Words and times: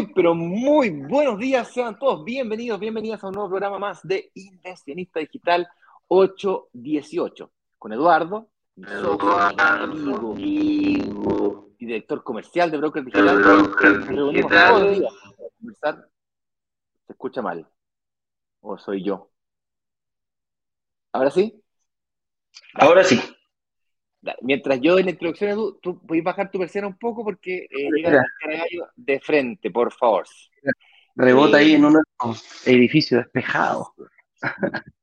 Muy, 0.00 0.12
pero 0.14 0.34
muy 0.34 0.88
buenos 0.88 1.38
días, 1.38 1.68
sean 1.74 1.98
todos 1.98 2.24
bienvenidos, 2.24 2.80
bienvenidas 2.80 3.22
a 3.22 3.26
un 3.26 3.34
nuevo 3.34 3.50
programa 3.50 3.78
más 3.78 4.00
de 4.02 4.30
Inversionista 4.32 5.20
Digital 5.20 5.68
818 6.08 7.50
con 7.78 7.92
Eduardo, 7.92 8.48
Eduardo 8.78 9.30
amigo 9.58 10.34
y 10.38 11.02
director 11.78 12.22
comercial 12.24 12.70
de 12.70 12.78
Broker 12.78 13.04
Digital. 13.04 13.42
Broker 13.42 14.32
Digital. 14.32 15.18
¿Se 17.06 17.12
escucha 17.12 17.42
mal? 17.42 17.68
¿O 18.62 18.78
soy 18.78 19.04
yo? 19.04 19.30
¿Ahora 21.12 21.30
sí? 21.30 21.62
Ahora 22.72 23.04
sí. 23.04 23.20
Mientras 24.42 24.80
yo 24.80 24.98
en 24.98 25.06
la 25.06 25.12
introducción, 25.12 25.50
Edu, 25.50 25.78
tú 25.80 25.98
puedes 26.06 26.22
bajar 26.22 26.50
tu 26.50 26.58
persiana 26.58 26.86
un 26.86 26.98
poco 26.98 27.24
porque 27.24 27.66
eh, 27.70 27.88
llega 27.94 28.22
el 28.44 28.82
de 28.96 29.20
frente, 29.20 29.70
por 29.70 29.92
favor. 29.92 30.26
Rebota 31.16 31.58
ahí 31.58 31.74
en 31.74 31.84
un 31.84 32.02
edificio 32.66 33.18
despejado. 33.18 33.94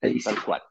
Tal 0.00 0.44
cual. 0.44 0.62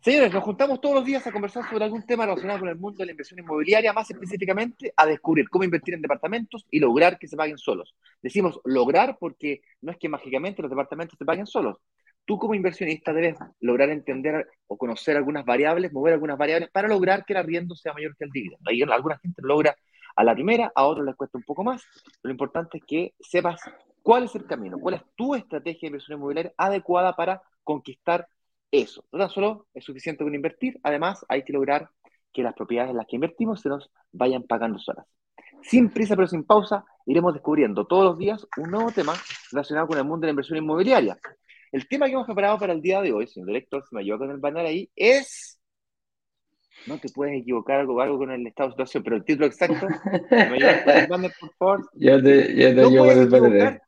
Señores, 0.00 0.32
nos 0.32 0.42
juntamos 0.42 0.80
todos 0.80 0.96
los 0.96 1.04
días 1.04 1.24
a 1.28 1.30
conversar 1.30 1.68
sobre 1.70 1.84
algún 1.84 2.04
tema 2.04 2.24
relacionado 2.26 2.58
con 2.58 2.68
el 2.68 2.76
mundo 2.76 2.98
de 2.98 3.06
la 3.06 3.12
inversión 3.12 3.38
inmobiliaria, 3.38 3.92
más 3.92 4.10
específicamente 4.10 4.92
a 4.96 5.06
descubrir 5.06 5.48
cómo 5.48 5.62
invertir 5.62 5.94
en 5.94 6.02
departamentos 6.02 6.66
y 6.72 6.80
lograr 6.80 7.20
que 7.20 7.28
se 7.28 7.36
paguen 7.36 7.56
solos. 7.56 7.94
Decimos 8.20 8.60
lograr 8.64 9.16
porque 9.20 9.62
no 9.80 9.92
es 9.92 9.98
que 9.98 10.08
mágicamente 10.08 10.60
los 10.60 10.72
departamentos 10.72 11.16
se 11.16 11.24
paguen 11.24 11.46
solos. 11.46 11.78
Tú 12.24 12.38
como 12.38 12.54
inversionista 12.54 13.12
debes 13.12 13.36
lograr 13.60 13.90
entender 13.90 14.46
o 14.66 14.76
conocer 14.76 15.16
algunas 15.16 15.44
variables, 15.44 15.92
mover 15.92 16.14
algunas 16.14 16.38
variables 16.38 16.70
para 16.70 16.88
lograr 16.88 17.24
que 17.24 17.32
el 17.32 17.38
arriendo 17.38 17.74
sea 17.74 17.92
mayor 17.92 18.16
que 18.16 18.24
el 18.24 18.30
dividendo. 18.30 18.70
Ahí 18.70 18.82
alguna 18.82 19.18
gente 19.18 19.42
lo 19.42 19.48
logra 19.48 19.76
a 20.14 20.24
la 20.24 20.34
primera, 20.34 20.72
a 20.74 20.84
otros 20.84 21.06
les 21.06 21.16
cuesta 21.16 21.38
un 21.38 21.44
poco 21.44 21.64
más. 21.64 21.82
Lo 22.22 22.30
importante 22.30 22.78
es 22.78 22.84
que 22.84 23.14
sepas 23.20 23.60
cuál 24.02 24.24
es 24.24 24.34
el 24.34 24.46
camino, 24.46 24.78
cuál 24.78 24.96
es 24.96 25.02
tu 25.16 25.34
estrategia 25.34 25.80
de 25.82 25.86
inversión 25.88 26.18
inmobiliaria 26.18 26.52
adecuada 26.56 27.14
para 27.16 27.42
conquistar 27.64 28.28
eso. 28.70 29.04
No 29.12 29.18
tan 29.18 29.30
solo 29.30 29.66
es 29.74 29.84
suficiente 29.84 30.24
con 30.24 30.34
invertir, 30.34 30.78
además 30.82 31.24
hay 31.28 31.44
que 31.44 31.52
lograr 31.52 31.90
que 32.32 32.42
las 32.42 32.54
propiedades 32.54 32.90
en 32.90 32.96
las 32.96 33.06
que 33.06 33.16
invertimos 33.16 33.60
se 33.60 33.68
nos 33.68 33.90
vayan 34.12 34.44
pagando 34.44 34.78
solas. 34.78 35.06
Sin 35.62 35.90
prisa 35.90 36.16
pero 36.16 36.26
sin 36.26 36.44
pausa, 36.44 36.84
iremos 37.06 37.34
descubriendo 37.34 37.86
todos 37.86 38.04
los 38.04 38.18
días 38.18 38.46
un 38.56 38.70
nuevo 38.70 38.90
tema 38.90 39.14
relacionado 39.52 39.86
con 39.86 39.98
el 39.98 40.04
mundo 40.04 40.22
de 40.22 40.28
la 40.28 40.32
inversión 40.32 40.58
inmobiliaria. 40.58 41.18
El 41.72 41.88
tema 41.88 42.06
que 42.06 42.12
hemos 42.12 42.26
preparado 42.26 42.58
para 42.58 42.74
el 42.74 42.82
día 42.82 43.00
de 43.00 43.12
hoy, 43.12 43.26
señor 43.26 43.48
director, 43.48 43.82
se 43.88 43.94
me 43.94 44.02
ayuda 44.02 44.18
con 44.18 44.30
el 44.30 44.36
banner 44.36 44.66
ahí, 44.66 44.90
es... 44.94 45.58
No 46.86 46.98
te 46.98 47.08
puedes 47.08 47.40
equivocar 47.40 47.80
algo, 47.80 48.00
algo 48.00 48.18
con 48.18 48.30
el 48.30 48.46
estado 48.46 48.68
de 48.68 48.72
situación, 48.74 49.02
pero 49.02 49.16
el 49.16 49.24
título 49.24 49.46
exacto, 49.46 49.86
¿me 50.30 50.54
ayudas 50.54 50.82
con 50.82 50.96
el 50.96 51.06
banner, 51.06 51.32
por 51.40 51.54
favor? 51.54 51.90
Ya 51.94 52.22
te, 52.22 52.54
ya 52.54 52.68
te 52.68 52.74
No 52.76 53.10
el 53.10 53.80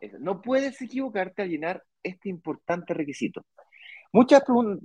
eso, 0.00 0.18
no 0.18 0.42
puedes 0.42 0.80
equivocarte 0.82 1.42
al 1.42 1.48
llenar 1.48 1.82
este 2.02 2.28
importante 2.28 2.92
requisito. 2.94 3.44
Muchas 4.12 4.44
preguntas, 4.44 4.84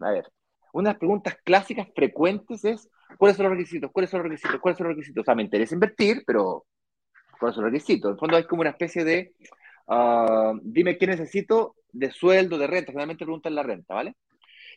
a 0.00 0.10
ver, 0.10 0.26
una 0.72 0.90
de 0.90 0.94
las 0.94 0.98
preguntas 0.98 1.36
clásicas 1.44 1.88
frecuentes 1.94 2.64
es 2.64 2.90
¿cuáles 3.16 3.36
son 3.36 3.46
los 3.46 3.56
requisitos? 3.56 3.90
¿Cuáles 3.92 4.10
son 4.10 4.18
los 4.20 4.28
requisitos? 4.28 4.60
¿Cuáles 4.60 4.78
son 4.78 4.88
los 4.88 4.96
requisitos? 4.96 5.22
O 5.22 5.24
sea, 5.24 5.34
me 5.34 5.42
interesa 5.42 5.74
invertir, 5.74 6.24
pero 6.26 6.66
¿cuáles 7.38 7.54
son 7.54 7.64
los 7.64 7.72
requisitos? 7.72 8.08
En 8.08 8.14
el 8.14 8.18
fondo 8.18 8.36
hay 8.36 8.44
como 8.44 8.62
una 8.62 8.70
especie 8.70 9.04
de 9.04 9.34
ah, 9.90 10.54
dime 10.62 10.96
qué 10.96 11.06
necesito 11.06 11.76
de 11.92 12.10
sueldo, 12.10 12.56
de 12.56 12.66
renta, 12.66 12.92
generalmente 12.92 13.24
preguntan 13.24 13.54
la 13.54 13.62
renta, 13.62 13.94
¿vale? 13.94 14.16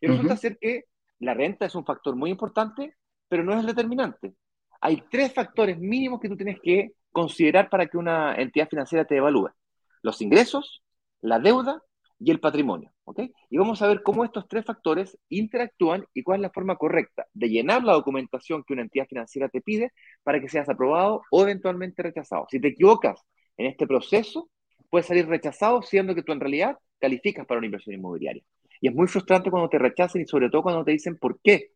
Y 0.02 0.08
resulta 0.08 0.36
ser 0.36 0.58
que 0.60 0.86
la 1.20 1.34
renta 1.34 1.66
es 1.66 1.76
un 1.76 1.86
factor 1.86 2.16
muy 2.16 2.30
importante, 2.30 2.96
pero 3.30 3.44
no 3.44 3.54
es 3.54 3.60
el 3.62 3.68
determinante. 3.68 4.34
Hay 4.82 5.04
tres 5.10 5.34
factores 5.34 5.80
mínimos 5.80 6.20
que 6.20 6.28
tú 6.28 6.36
tienes 6.36 6.60
que 6.62 6.92
considerar 7.12 7.70
para 7.70 7.88
que 7.88 7.98
una 7.98 8.36
entidad 8.36 8.68
financiera 8.68 9.06
te 9.06 9.16
evalúe. 9.16 9.50
Los 10.02 10.22
ingresos, 10.22 10.84
la 11.22 11.40
deuda 11.40 11.82
y 12.20 12.32
el 12.32 12.40
patrimonio. 12.42 12.94
¿ok? 13.06 13.22
Y 13.50 13.58
vamos 13.58 13.82
a 13.82 13.88
ver 13.88 14.02
cómo 14.04 14.24
estos 14.24 14.48
tres 14.48 14.66
factores 14.66 15.18
interactúan 15.30 16.06
y 16.14 16.24
cuál 16.24 16.40
es 16.40 16.42
la 16.44 16.50
forma 16.50 16.76
correcta 16.76 17.28
de 17.34 17.50
llenar 17.50 17.84
la 17.84 17.94
documentación 17.94 18.64
que 18.64 18.74
una 18.74 18.84
entidad 18.84 19.08
financiera 19.08 19.50
te 19.50 19.62
pide 19.62 19.92
para 20.24 20.40
que 20.40 20.50
seas 20.50 20.70
aprobado 20.70 21.22
o 21.32 21.44
eventualmente 21.44 22.04
rechazado. 22.04 22.46
Si 22.50 22.60
te 22.60 22.70
equivocas 22.70 23.22
en 23.58 23.68
este 23.68 23.88
proceso, 23.88 24.50
puedes 24.94 25.08
salir 25.08 25.28
rechazado 25.28 25.82
siendo 25.82 26.14
que 26.14 26.22
tú 26.22 26.34
en 26.34 26.40
realidad 26.40 26.78
calificas 27.00 27.48
para 27.48 27.58
una 27.58 27.66
inversión 27.66 27.96
inmobiliaria. 27.96 28.44
Y 28.80 28.90
es 28.90 28.94
muy 28.94 29.08
frustrante 29.08 29.50
cuando 29.50 29.68
te 29.68 29.80
rechazan 29.80 30.22
y 30.22 30.28
sobre 30.28 30.52
todo 30.52 30.62
cuando 30.62 30.86
te 30.86 30.92
dicen 30.92 31.18
por 31.18 31.40
qué. 31.42 31.72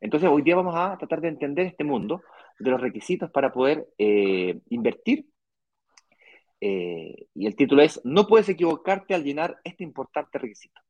Entonces, 0.00 0.30
hoy 0.32 0.40
día 0.40 0.56
vamos 0.56 0.74
a 0.74 0.96
tratar 0.96 1.20
de 1.20 1.28
entender 1.28 1.66
este 1.66 1.84
mundo 1.84 2.22
de 2.58 2.70
los 2.70 2.80
requisitos 2.80 3.30
para 3.30 3.52
poder 3.52 3.86
eh, 3.98 4.58
invertir. 4.70 5.26
Eh, 6.58 7.26
y 7.34 7.46
el 7.46 7.54
título 7.54 7.82
es, 7.82 8.00
no 8.02 8.26
puedes 8.26 8.48
equivocarte 8.48 9.14
al 9.14 9.22
llenar 9.22 9.58
este 9.62 9.84
importante 9.84 10.38
requisito. 10.38 10.80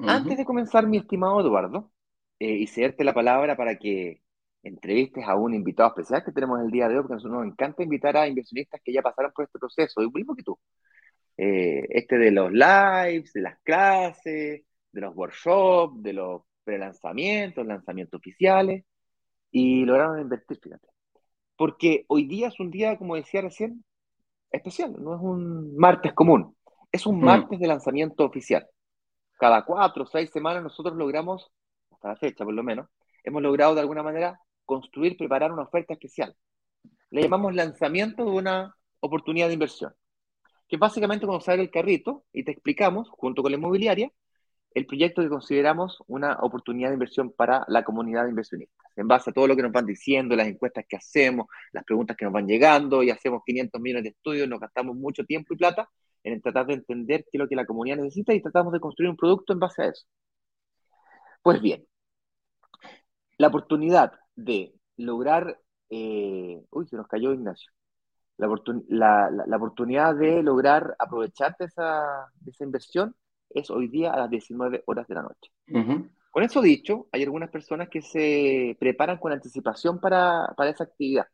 Antes 0.00 0.36
de 0.36 0.44
comenzar, 0.44 0.84
mi 0.84 0.96
estimado 0.96 1.40
Eduardo, 1.40 1.92
eh, 2.40 2.56
y 2.56 2.66
cederte 2.66 3.04
la 3.04 3.14
palabra 3.14 3.56
para 3.56 3.76
que 3.76 4.20
entrevistes 4.62 5.24
a 5.26 5.36
un 5.36 5.54
invitado 5.54 5.90
especial 5.90 6.24
que 6.24 6.32
tenemos 6.32 6.60
el 6.60 6.70
día 6.70 6.88
de 6.88 6.96
hoy, 6.96 7.02
porque 7.02 7.14
a 7.14 7.16
nosotros 7.16 7.38
nos 7.38 7.52
encanta 7.52 7.82
invitar 7.82 8.16
a 8.16 8.28
inversionistas 8.28 8.80
que 8.84 8.92
ya 8.92 9.02
pasaron 9.02 9.32
por 9.32 9.44
este 9.44 9.58
proceso, 9.58 10.02
y 10.02 10.10
mismo 10.10 10.34
que 10.34 10.42
tú. 10.42 10.58
Eh, 11.36 11.86
este 11.90 12.18
de 12.18 12.30
los 12.30 12.52
lives, 12.52 13.32
de 13.32 13.40
las 13.40 13.58
clases, 13.60 14.62
de 14.92 15.00
los 15.00 15.16
workshops, 15.16 16.02
de 16.02 16.12
los 16.12 16.42
pre-lanzamientos, 16.64 17.66
lanzamientos 17.66 18.18
oficiales, 18.18 18.84
y 19.50 19.84
lograron 19.84 20.20
invertir, 20.20 20.58
fíjate. 20.62 20.88
Porque 21.56 22.04
hoy 22.08 22.26
día 22.26 22.48
es 22.48 22.60
un 22.60 22.70
día, 22.70 22.96
como 22.98 23.16
decía 23.16 23.40
recién, 23.40 23.84
especial, 24.50 24.94
no 24.98 25.14
es 25.14 25.20
un 25.22 25.76
martes 25.76 26.12
común, 26.12 26.56
es 26.92 27.06
un 27.06 27.18
Mm. 27.20 27.24
martes 27.24 27.58
de 27.58 27.66
lanzamiento 27.66 28.24
oficial. 28.24 28.66
Cada 29.38 29.64
cuatro 29.64 30.02
o 30.04 30.06
seis 30.06 30.30
semanas 30.30 30.62
nosotros 30.62 30.96
logramos, 30.96 31.50
hasta 31.90 32.08
la 32.08 32.16
fecha 32.16 32.44
por 32.44 32.52
lo 32.54 32.62
menos, 32.62 32.88
hemos 33.24 33.42
logrado 33.42 33.74
de 33.74 33.80
alguna 33.80 34.02
manera 34.02 34.38
construir, 34.70 35.16
preparar 35.16 35.52
una 35.52 35.62
oferta 35.62 35.94
especial. 35.94 36.34
Le 37.10 37.22
llamamos 37.22 37.54
lanzamiento 37.54 38.24
de 38.24 38.30
una 38.30 38.76
oportunidad 39.00 39.48
de 39.48 39.54
inversión, 39.54 39.92
que 40.68 40.76
básicamente 40.76 41.26
cuando 41.26 41.44
sale 41.44 41.62
el 41.62 41.70
carrito 41.70 42.24
y 42.32 42.44
te 42.44 42.52
explicamos, 42.52 43.08
junto 43.10 43.42
con 43.42 43.50
la 43.50 43.58
inmobiliaria, 43.58 44.10
el 44.72 44.86
proyecto 44.86 45.22
que 45.22 45.28
consideramos 45.28 45.98
una 46.06 46.38
oportunidad 46.40 46.90
de 46.90 46.94
inversión 46.94 47.32
para 47.32 47.64
la 47.66 47.82
comunidad 47.82 48.22
de 48.24 48.30
inversionistas. 48.30 48.86
En 48.94 49.08
base 49.08 49.30
a 49.30 49.32
todo 49.32 49.48
lo 49.48 49.56
que 49.56 49.62
nos 49.62 49.72
van 49.72 49.86
diciendo, 49.86 50.36
las 50.36 50.46
encuestas 50.46 50.84
que 50.88 50.96
hacemos, 50.96 51.46
las 51.72 51.82
preguntas 51.84 52.16
que 52.16 52.24
nos 52.24 52.32
van 52.32 52.46
llegando, 52.46 53.02
y 53.02 53.10
hacemos 53.10 53.42
500 53.44 53.80
millones 53.80 54.04
de 54.04 54.10
estudios, 54.10 54.48
nos 54.48 54.60
gastamos 54.60 54.94
mucho 54.94 55.24
tiempo 55.24 55.54
y 55.54 55.56
plata 55.56 55.90
en 56.22 56.40
tratar 56.40 56.66
de 56.66 56.74
entender 56.74 57.24
qué 57.24 57.38
es 57.38 57.40
lo 57.40 57.48
que 57.48 57.56
la 57.56 57.66
comunidad 57.66 57.96
necesita 57.96 58.32
y 58.32 58.40
tratamos 58.40 58.72
de 58.72 58.78
construir 58.78 59.10
un 59.10 59.16
producto 59.16 59.52
en 59.52 59.58
base 59.58 59.82
a 59.82 59.86
eso. 59.86 60.06
Pues 61.42 61.60
bien, 61.60 61.84
la 63.38 63.48
oportunidad 63.48 64.12
de 64.44 64.74
lograr, 64.96 65.60
eh, 65.90 66.62
uy, 66.70 66.86
se 66.88 66.96
nos 66.96 67.08
cayó 67.08 67.32
Ignacio, 67.32 67.72
la, 68.38 68.48
oportun- 68.48 68.84
la- 68.88 69.30
la- 69.30 69.46
la 69.46 69.56
oportunidad 69.56 70.16
de 70.16 70.42
lograr 70.42 70.96
aprovecharte 70.98 71.64
de 71.64 71.68
esa, 71.68 72.28
de 72.40 72.50
esa 72.52 72.64
inversión 72.64 73.16
es 73.50 73.70
hoy 73.70 73.88
día 73.88 74.12
a 74.12 74.18
las 74.18 74.30
19 74.30 74.82
horas 74.86 75.08
de 75.08 75.14
la 75.16 75.22
noche. 75.22 75.52
Con 76.30 76.44
eso 76.44 76.62
dicho, 76.62 77.08
hay 77.12 77.22
algunas 77.24 77.50
personas 77.50 77.88
que 77.88 78.02
se 78.02 78.76
preparan 78.80 79.18
con 79.18 79.32
anticipación 79.32 80.00
para, 80.00 80.54
para 80.56 80.70
esa 80.70 80.84
actividad. 80.84 81.26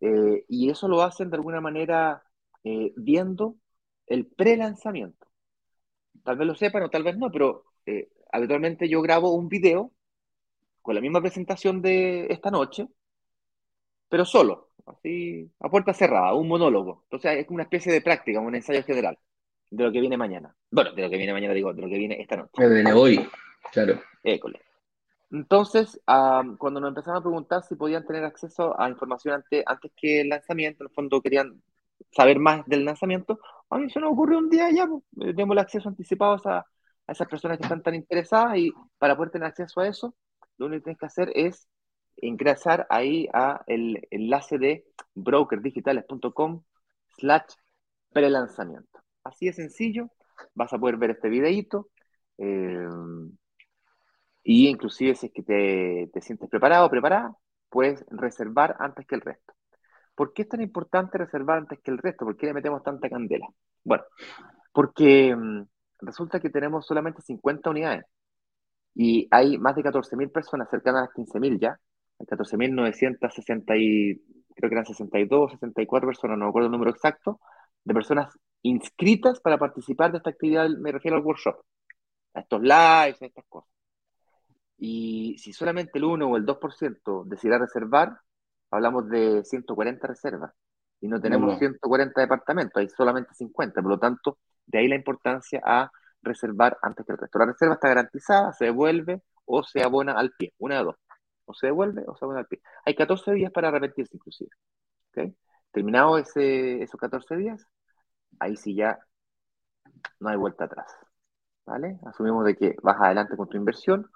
Eh, 0.00 0.44
y 0.48 0.70
eso 0.70 0.88
lo 0.88 1.02
hacen 1.02 1.30
de 1.30 1.36
alguna 1.36 1.60
manera 1.60 2.22
eh, 2.64 2.92
viendo 2.96 3.56
el 4.06 4.26
pre-lanzamiento. 4.26 5.28
Tal 6.24 6.36
vez 6.36 6.46
lo 6.46 6.54
sepan 6.54 6.82
o 6.84 6.90
tal 6.90 7.02
vez 7.04 7.16
no, 7.18 7.30
pero 7.30 7.64
eh, 7.86 8.10
habitualmente 8.32 8.88
yo 8.88 9.02
grabo 9.02 9.32
un 9.34 9.48
video 9.48 9.92
con 10.88 10.94
la 10.94 11.02
misma 11.02 11.20
presentación 11.20 11.82
de 11.82 12.28
esta 12.30 12.50
noche, 12.50 12.88
pero 14.08 14.24
solo, 14.24 14.70
así 14.86 15.50
a 15.60 15.68
puerta 15.68 15.92
cerrada, 15.92 16.32
un 16.32 16.48
monólogo. 16.48 17.02
Entonces 17.04 17.40
es 17.44 17.50
una 17.50 17.64
especie 17.64 17.92
de 17.92 18.00
práctica, 18.00 18.40
un 18.40 18.54
ensayo 18.54 18.82
general 18.84 19.18
de 19.70 19.84
lo 19.84 19.92
que 19.92 20.00
viene 20.00 20.16
mañana. 20.16 20.56
Bueno, 20.70 20.92
de 20.94 21.02
lo 21.02 21.10
que 21.10 21.18
viene 21.18 21.34
mañana, 21.34 21.52
digo, 21.52 21.74
de 21.74 21.82
lo 21.82 21.88
que 21.90 21.98
viene 21.98 22.18
esta 22.22 22.36
noche. 22.36 22.52
Desde 22.56 22.90
hoy, 22.94 23.28
claro. 23.70 24.00
École. 24.22 24.62
Entonces, 25.30 26.00
am, 26.06 26.56
cuando 26.56 26.80
nos 26.80 26.88
empezaron 26.88 27.18
a 27.18 27.22
preguntar 27.22 27.62
si 27.64 27.74
podían 27.74 28.06
tener 28.06 28.24
acceso 28.24 28.80
a 28.80 28.88
información 28.88 29.34
ante- 29.34 29.64
antes 29.66 29.92
que 29.94 30.22
el 30.22 30.30
lanzamiento, 30.30 30.84
en 30.84 30.88
el 30.88 30.94
fondo 30.94 31.20
querían 31.20 31.60
saber 32.12 32.38
más 32.38 32.64
del 32.64 32.86
lanzamiento, 32.86 33.40
a 33.68 33.76
mí 33.76 33.90
se 33.90 34.00
nos 34.00 34.10
ocurrió 34.10 34.38
un 34.38 34.48
día 34.48 34.70
ya, 34.70 34.86
pues, 34.86 35.02
eh, 35.20 35.34
el 35.36 35.58
acceso 35.58 35.90
anticipado 35.90 36.40
a, 36.46 36.60
a 36.60 37.12
esas 37.12 37.28
personas 37.28 37.58
que 37.58 37.64
están 37.64 37.82
tan 37.82 37.94
interesadas 37.94 38.56
y 38.56 38.72
para 38.96 39.14
poder 39.18 39.32
tener 39.32 39.48
acceso 39.48 39.82
a 39.82 39.88
eso, 39.88 40.14
lo 40.58 40.66
único 40.66 40.80
que 40.80 40.84
tienes 40.84 40.98
que 41.00 41.06
hacer 41.06 41.32
es 41.34 41.68
ingresar 42.16 42.86
ahí 42.90 43.28
a 43.32 43.62
el 43.66 44.06
enlace 44.10 44.58
de 44.58 44.84
brokerdigitales.com 45.14 46.62
slash 47.18 47.54
prelanzamiento. 48.12 49.00
Así 49.24 49.46
de 49.46 49.52
sencillo, 49.52 50.10
vas 50.54 50.72
a 50.72 50.78
poder 50.78 50.96
ver 50.96 51.10
este 51.10 51.28
videíto. 51.28 51.88
eh, 52.38 52.86
y 54.42 54.68
inclusive 54.68 55.14
si 55.14 55.26
es 55.26 55.32
que 55.32 55.42
te, 55.42 56.10
te 56.12 56.20
sientes 56.22 56.48
preparado 56.48 56.86
o 56.86 56.90
preparada, 56.90 57.36
puedes 57.68 58.04
reservar 58.10 58.76
antes 58.78 59.06
que 59.06 59.14
el 59.14 59.20
resto. 59.20 59.54
¿por 60.18 60.32
qué 60.32 60.42
es 60.42 60.48
tan 60.48 60.60
importante 60.60 61.16
reservar 61.16 61.58
antes 61.58 61.78
que 61.80 61.92
el 61.92 61.98
resto? 61.98 62.24
¿Por 62.24 62.36
qué 62.36 62.46
le 62.46 62.54
metemos 62.54 62.82
tanta 62.82 63.08
candela? 63.08 63.46
Bueno, 63.84 64.02
porque 64.72 65.34
mm, 65.36 65.62
resulta 66.00 66.40
que 66.40 66.50
tenemos 66.50 66.84
solamente 66.86 67.22
50 67.22 67.70
unidades 67.70 68.04
y 68.94 69.28
hay 69.30 69.58
más 69.58 69.76
de 69.76 69.82
14.000 69.82 70.30
personas 70.30 70.68
cercanas 70.70 71.02
a 71.02 71.04
las 71.06 71.14
15.000 71.14 71.60
ya, 71.60 71.78
14.960 72.18 73.78
y 73.78 74.20
creo 74.54 74.68
que 74.68 74.74
eran 74.74 74.86
62, 74.86 75.52
64 75.52 76.08
personas, 76.08 76.38
no 76.38 76.46
me 76.46 76.48
acuerdo 76.48 76.66
el 76.66 76.72
número 76.72 76.90
exacto, 76.90 77.40
de 77.84 77.94
personas 77.94 78.36
inscritas 78.62 79.40
para 79.40 79.58
participar 79.58 80.10
de 80.10 80.18
esta 80.18 80.30
actividad, 80.30 80.68
me 80.68 80.92
refiero 80.92 81.16
al 81.16 81.22
workshop, 81.22 81.56
a 82.34 82.40
estos 82.40 82.60
lives, 82.60 83.22
a 83.22 83.26
estas 83.26 83.44
cosas. 83.48 83.70
Y 84.78 85.36
si 85.38 85.52
solamente 85.52 85.98
el 85.98 86.04
1 86.04 86.26
o 86.28 86.36
el 86.36 86.46
2% 86.46 87.24
decide 87.24 87.58
reservar, 87.58 88.18
hablamos 88.70 89.08
de 89.08 89.44
140 89.44 90.06
reservas. 90.06 90.52
Y 91.00 91.08
no 91.08 91.20
tenemos 91.20 91.58
140 91.58 92.20
departamentos, 92.20 92.80
hay 92.80 92.88
solamente 92.88 93.34
50. 93.34 93.82
Por 93.82 93.90
lo 93.90 93.98
tanto, 93.98 94.38
de 94.66 94.78
ahí 94.78 94.88
la 94.88 94.96
importancia 94.96 95.60
a 95.64 95.90
reservar 96.22 96.78
antes 96.82 97.06
que 97.06 97.12
el 97.12 97.18
resto. 97.18 97.38
La 97.38 97.46
reserva 97.46 97.74
está 97.74 97.88
garantizada, 97.88 98.52
se 98.52 98.66
devuelve 98.66 99.22
o 99.44 99.62
se 99.62 99.82
abona 99.82 100.12
al 100.12 100.32
pie, 100.32 100.52
una 100.58 100.78
de 100.78 100.84
dos. 100.84 100.96
O 101.46 101.54
se 101.54 101.68
devuelve 101.68 102.04
o 102.06 102.16
se 102.16 102.24
abona 102.24 102.40
al 102.40 102.46
pie. 102.46 102.60
Hay 102.84 102.94
14 102.94 103.32
días 103.32 103.52
para 103.52 103.68
arrepentirse 103.68 104.16
inclusive. 104.16 104.50
¿okay? 105.10 105.34
Terminado 105.72 106.18
esos 106.18 107.00
14 107.00 107.36
días, 107.36 107.66
ahí 108.40 108.56
sí 108.56 108.74
ya 108.74 108.98
no 110.20 110.28
hay 110.30 110.36
vuelta 110.36 110.64
atrás. 110.64 110.86
¿Vale? 111.66 111.98
Asumimos 112.06 112.44
de 112.44 112.56
que 112.56 112.76
vas 112.82 112.96
adelante 113.00 113.36
con 113.36 113.48
tu 113.48 113.56
inversión, 113.56 114.10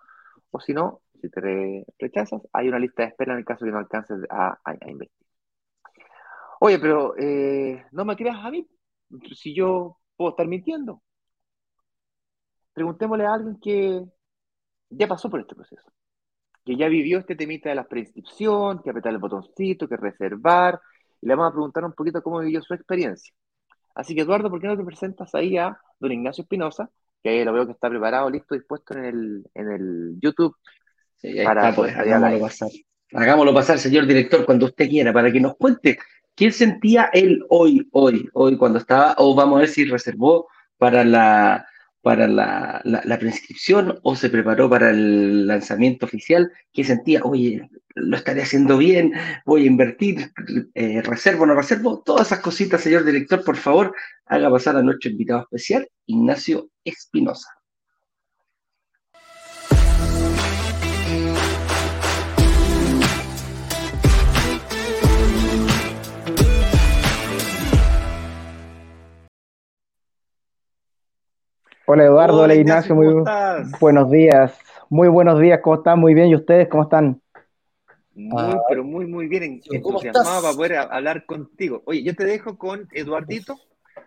o 0.50 0.60
si 0.60 0.72
no, 0.72 1.02
si 1.20 1.28
te 1.30 1.84
rechazas, 1.98 2.42
hay 2.52 2.68
una 2.68 2.78
lista 2.78 3.02
de 3.02 3.10
espera 3.10 3.32
en 3.32 3.38
el 3.40 3.44
caso 3.44 3.64
de 3.64 3.70
que 3.70 3.72
no 3.72 3.78
alcances 3.78 4.18
a, 4.30 4.58
invertir. 4.86 5.26
Oye, 6.60 6.78
pero 6.78 7.14
eh, 7.18 7.84
no 7.92 8.04
me 8.04 8.16
creas 8.16 8.36
a 8.44 8.50
mí, 8.50 8.66
si 9.34 9.54
yo 9.54 9.98
puedo 10.16 10.30
estar 10.30 10.46
mintiendo. 10.46 11.02
Preguntémosle 12.72 13.26
a 13.26 13.34
alguien 13.34 13.58
que 13.60 14.04
ya 14.90 15.06
pasó 15.06 15.30
por 15.30 15.40
este 15.40 15.54
proceso, 15.54 15.90
que 16.64 16.76
ya 16.76 16.88
vivió 16.88 17.18
este 17.18 17.36
temita 17.36 17.68
de 17.68 17.74
la 17.74 17.84
preinscripción, 17.84 18.82
que 18.82 18.90
apretar 18.90 19.12
el 19.12 19.18
botoncito, 19.18 19.88
que 19.88 19.96
reservar, 19.96 20.80
y 21.20 21.26
le 21.26 21.34
vamos 21.34 21.50
a 21.50 21.54
preguntar 21.54 21.84
un 21.84 21.92
poquito 21.92 22.22
cómo 22.22 22.40
vivió 22.40 22.62
su 22.62 22.74
experiencia. 22.74 23.32
Así 23.94 24.14
que 24.14 24.22
Eduardo, 24.22 24.50
¿por 24.50 24.60
qué 24.60 24.66
no 24.66 24.76
te 24.76 24.84
presentas 24.84 25.34
ahí 25.34 25.56
a 25.56 25.78
don 25.98 26.12
Ignacio 26.12 26.42
Espinosa, 26.42 26.90
que 27.22 27.44
lo 27.44 27.52
veo 27.52 27.66
que 27.66 27.72
está 27.72 27.88
preparado, 27.88 28.28
listo, 28.28 28.54
dispuesto 28.54 28.94
en 28.94 29.04
el, 29.04 29.44
en 29.54 29.70
el 29.70 30.18
YouTube. 30.20 30.56
para 31.44 31.74
pues, 31.74 31.96
hagámoslo 31.96 32.40
pasar. 32.40 32.68
Hagámoslo 33.12 33.54
pasar, 33.54 33.78
señor 33.78 34.06
director, 34.06 34.44
cuando 34.44 34.66
usted 34.66 34.88
quiera, 34.88 35.12
para 35.12 35.30
que 35.30 35.40
nos 35.40 35.56
cuente 35.56 35.98
qué 36.34 36.50
sentía 36.50 37.10
él 37.12 37.44
hoy, 37.50 37.88
hoy, 37.92 38.28
hoy, 38.32 38.56
cuando 38.56 38.78
estaba, 38.78 39.14
o 39.18 39.34
vamos 39.34 39.56
a 39.56 39.60
ver 39.60 39.68
si 39.68 39.84
reservó 39.84 40.48
para 40.78 41.04
la, 41.04 41.66
para 42.02 42.26
la, 42.26 42.82
la, 42.84 43.18
prescripción 43.18 44.00
o 44.02 44.16
se 44.16 44.28
preparó 44.28 44.68
para 44.68 44.90
el 44.90 45.46
lanzamiento 45.46 46.04
oficial, 46.04 46.50
qué 46.72 46.82
sentía, 46.82 47.20
oye, 47.22 47.70
lo 47.94 48.16
estaré 48.16 48.42
haciendo 48.42 48.76
bien, 48.76 49.12
voy 49.46 49.62
a 49.62 49.66
invertir, 49.66 50.32
eh, 50.74 51.00
reservo, 51.02 51.46
no 51.46 51.54
reservo, 51.54 52.02
todas 52.04 52.26
esas 52.26 52.40
cositas, 52.40 52.80
señor 52.80 53.04
director, 53.04 53.44
por 53.44 53.56
favor, 53.56 53.94
haga 54.26 54.50
pasar 54.50 54.76
a 54.76 54.82
nuestro 54.82 55.10
invitado 55.10 55.42
especial, 55.42 55.88
Ignacio 56.06 56.68
Espinosa. 56.84 57.61
Hola 71.84 72.04
Eduardo, 72.04 72.42
hola, 72.42 72.54
Ignacio, 72.54 72.94
muy 72.94 73.24
buenos 73.80 74.08
días. 74.08 74.56
Muy 74.88 75.08
buenos 75.08 75.40
días, 75.40 75.58
¿cómo 75.62 75.76
están? 75.76 75.98
Muy 75.98 76.14
bien, 76.14 76.28
¿y 76.28 76.36
ustedes 76.36 76.68
cómo 76.68 76.84
están? 76.84 77.20
Muy, 78.14 78.54
pero 78.68 78.84
muy, 78.84 79.06
muy 79.06 79.26
bien. 79.26 79.60
Entusiasmado 79.68 80.42
para 80.42 80.54
poder 80.54 80.76
hablar 80.76 81.26
contigo. 81.26 81.82
Oye, 81.86 82.04
yo 82.04 82.14
te 82.14 82.24
dejo 82.24 82.56
con 82.56 82.86
Eduardito 82.92 83.58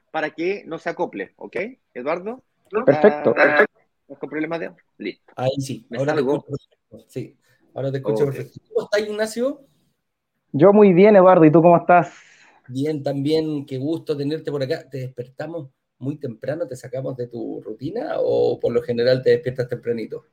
para 0.09 0.29
que 0.29 0.63
no 0.65 0.77
se 0.77 0.89
acople, 0.89 1.33
¿ok? 1.35 1.57
Eduardo. 1.93 2.43
Perfecto. 2.85 3.33
perfecto. 3.33 3.79
¿No 4.07 4.15
con 4.15 4.29
problemas 4.29 4.59
de 4.61 4.71
Listo. 4.97 5.33
Ahí 5.35 5.59
sí. 5.59 5.85
ahora 5.97 6.13
te 6.13 6.19
escucho 6.21 6.45
perfecto. 6.45 7.05
Sí, 7.09 7.37
ahora 7.73 7.91
te 7.91 7.97
escucho 7.97 8.25
perfecto. 8.25 8.59
¿Cómo 8.73 8.85
estás, 8.85 9.09
Ignacio? 9.09 9.61
Yo 10.53 10.71
muy 10.71 10.93
bien, 10.93 11.17
Eduardo. 11.17 11.43
¿Y 11.43 11.51
tú 11.51 11.61
cómo 11.61 11.75
estás? 11.75 12.13
Bien, 12.69 13.03
también. 13.03 13.65
Qué 13.65 13.77
gusto 13.77 14.15
tenerte 14.15 14.49
por 14.49 14.63
acá. 14.63 14.87
¿Te 14.89 14.99
despertamos 14.99 15.74
muy 15.99 16.17
temprano? 16.17 16.67
¿Te 16.67 16.75
sacamos 16.75 17.15
de 17.17 17.27
tu 17.27 17.61
rutina 17.61 18.15
o 18.19 18.59
por 18.59 18.71
lo 18.71 18.81
general 18.81 19.21
te 19.21 19.31
despiertas 19.31 19.67
tempranito? 19.67 20.25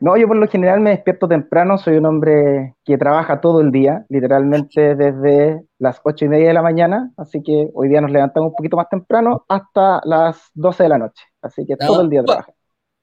No, 0.00 0.16
yo 0.16 0.26
por 0.26 0.36
lo 0.36 0.48
general 0.48 0.80
me 0.80 0.90
despierto 0.90 1.28
temprano, 1.28 1.78
soy 1.78 1.96
un 1.96 2.06
hombre 2.06 2.74
que 2.84 2.98
trabaja 2.98 3.40
todo 3.40 3.60
el 3.60 3.70
día, 3.70 4.04
literalmente 4.08 4.96
desde 4.96 5.62
las 5.78 6.00
ocho 6.04 6.24
y 6.24 6.28
media 6.28 6.48
de 6.48 6.54
la 6.54 6.62
mañana, 6.62 7.12
así 7.16 7.42
que 7.42 7.70
hoy 7.72 7.88
día 7.88 8.00
nos 8.00 8.10
levantamos 8.10 8.50
un 8.50 8.56
poquito 8.56 8.76
más 8.76 8.88
temprano 8.88 9.46
hasta 9.48 10.00
las 10.04 10.50
12 10.54 10.82
de 10.82 10.88
la 10.88 10.98
noche, 10.98 11.22
así 11.40 11.64
que 11.64 11.76
todo 11.76 12.02
el 12.02 12.10
día 12.10 12.22
trabaja. 12.22 12.52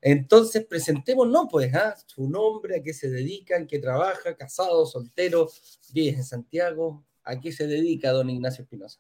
Entonces, 0.01 0.65
presentémonos, 0.65 1.47
pues, 1.49 1.73
¿ah? 1.75 1.95
su 2.05 2.29
nombre, 2.29 2.77
a 2.77 2.83
qué 2.83 2.93
se 2.93 3.09
dedica, 3.09 3.55
en 3.55 3.67
qué 3.67 3.79
trabaja, 3.79 4.35
casado, 4.35 4.85
soltero, 4.85 5.47
vives 5.93 6.17
en 6.17 6.23
Santiago, 6.23 7.03
¿a 7.23 7.39
qué 7.39 7.51
se 7.51 7.67
dedica 7.67 8.11
don 8.11 8.29
Ignacio 8.29 8.63
Espinosa? 8.63 8.99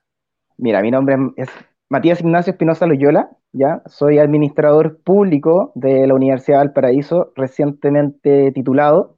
Mira, 0.57 0.81
mi 0.81 0.91
nombre 0.91 1.17
es 1.37 1.49
Matías 1.91 2.21
Ignacio 2.21 2.51
Espinosa 2.51 2.85
Loyola, 2.85 3.29
ya 3.51 3.81
soy 3.85 4.17
administrador 4.17 5.01
público 5.03 5.73
de 5.75 6.07
la 6.07 6.13
Universidad 6.13 6.59
de 6.59 6.67
Valparaíso, 6.67 7.33
recientemente 7.35 8.53
titulado. 8.53 9.17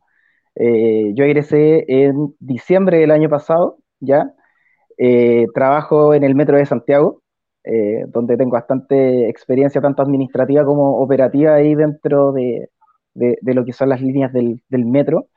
Eh, 0.55 1.11
yo 1.13 1.23
egresé 1.23 1.85
en 1.87 2.33
diciembre 2.39 2.97
del 2.97 3.11
año 3.11 3.29
pasado, 3.29 3.77
ya. 3.99 4.33
Eh, 4.97 5.45
trabajo 5.53 6.15
en 6.15 6.23
el 6.23 6.33
Metro 6.33 6.57
de 6.57 6.65
Santiago, 6.65 7.21
eh, 7.63 8.05
donde 8.07 8.37
tengo 8.37 8.53
bastante 8.53 9.29
experiencia 9.29 9.79
tanto 9.79 10.01
administrativa 10.01 10.65
como 10.65 10.97
operativa 10.97 11.53
ahí 11.53 11.75
dentro 11.75 12.31
de, 12.31 12.69
lo 13.13 13.65
que 13.65 13.73
son 13.73 13.89
las 13.89 14.01
líneas 14.01 14.33
del, 14.33 14.63
del, 14.69 14.85
metro. 14.87 15.27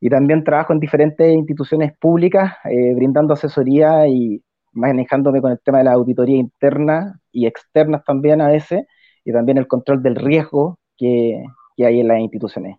Y 0.00 0.08
también 0.08 0.44
trabajo 0.44 0.72
en 0.72 0.80
diferentes 0.80 1.30
instituciones 1.30 1.92
públicas, 1.98 2.54
brindando 2.64 3.34
asesoría 3.34 4.08
y 4.08 4.42
manejándome 4.76 5.40
con 5.40 5.52
el 5.52 5.60
tema 5.60 5.78
de 5.78 5.84
la 5.84 5.92
auditoría 5.92 6.36
interna 6.36 7.20
y 7.32 7.46
externas 7.46 8.04
también 8.04 8.40
a 8.40 8.48
veces, 8.48 8.84
y 9.24 9.32
también 9.32 9.58
el 9.58 9.66
control 9.66 10.02
del 10.02 10.14
riesgo 10.14 10.78
que, 10.96 11.42
hay 11.78 12.00
en 12.00 12.08
las 12.08 12.20
instituciones. 12.20 12.78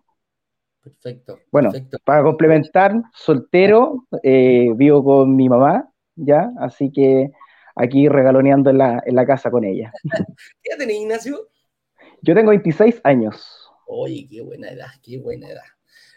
Perfecto. 0.82 1.38
Bueno, 1.52 1.70
para 2.04 2.22
complementar, 2.22 2.94
soltero, 3.14 4.06
eh, 4.22 4.68
vivo 4.74 5.04
con 5.04 5.36
mi 5.36 5.48
mamá, 5.48 5.90
¿ya? 6.16 6.50
Así 6.58 6.90
que 6.90 7.30
aquí 7.74 8.08
regaloneando 8.08 8.70
en 8.70 8.78
la, 8.78 9.02
en 9.04 9.14
la 9.14 9.26
casa 9.26 9.50
con 9.50 9.64
ella. 9.64 9.92
¿Qué 10.62 10.70
edad 10.70 10.78
tenés, 10.78 10.96
Ignacio? 10.96 11.48
Yo 12.22 12.34
tengo 12.34 12.50
26 12.50 13.00
años. 13.04 13.70
Oye, 13.86 14.26
qué 14.28 14.40
buena 14.40 14.70
edad, 14.70 14.88
qué 15.02 15.18
buena 15.18 15.48
edad. 15.48 15.62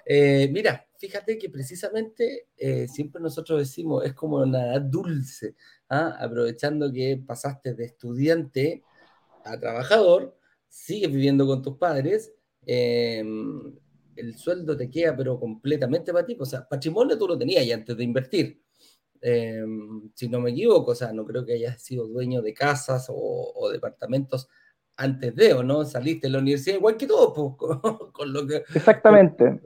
Eh, 0.06 0.50
mira, 0.52 0.86
fíjate 1.02 1.40
que 1.40 1.50
precisamente 1.50 2.50
eh, 2.56 2.88
siempre 2.88 3.20
nosotros 3.20 3.58
decimos, 3.58 4.06
es 4.06 4.14
como 4.14 4.38
una 4.38 4.78
dulce, 4.80 5.56
¿ah? 5.90 6.16
aprovechando 6.20 6.94
que 6.94 7.20
pasaste 7.26 7.74
de 7.74 7.86
estudiante 7.86 8.84
a 9.44 9.60
trabajador, 9.60 10.38
sigues 10.70 11.12
viviendo 11.12 11.48
con 11.48 11.64
tus 11.64 11.78
padres, 11.78 12.32
em, 12.68 13.76
el 14.16 14.38
sueldo 14.38 14.78
te 14.78 14.92
queda 14.92 15.18
pero 15.18 15.40
completamente 15.40 16.14
para 16.14 16.24
ti, 16.24 16.38
o 16.40 16.46
sea, 16.46 16.68
patrimonio 16.70 17.18
tú 17.18 17.28
lo 17.28 17.38
tenías 17.38 17.66
ya 17.66 17.76
antes 17.76 17.98
de 17.98 18.04
invertir. 18.04 18.62
Em, 19.22 20.12
si 20.14 20.30
no 20.30 20.40
me 20.40 20.52
equivoco, 20.52 20.92
o 20.92 20.96
sea, 20.96 21.12
no 21.14 21.26
creo 21.26 21.44
que 21.44 21.54
hayas 21.54 21.82
sido 21.82 22.08
dueño 22.08 22.44
de 22.44 22.54
casas 22.54 23.08
o, 23.10 23.70
departamentos 23.72 24.48
antes 24.98 25.36
de, 25.36 25.54
¿o 25.54 25.64
no? 25.64 25.84
Saliste 25.84 26.28
de 26.28 26.34
la 26.34 26.40
universidad 26.40 26.78
igual 26.78 26.96
que 26.96 27.08
todos, 27.08 27.34
pues, 27.58 28.12
con, 28.14 28.34
lo 28.34 28.46
que... 28.46 28.58
Exactamente 28.76 29.60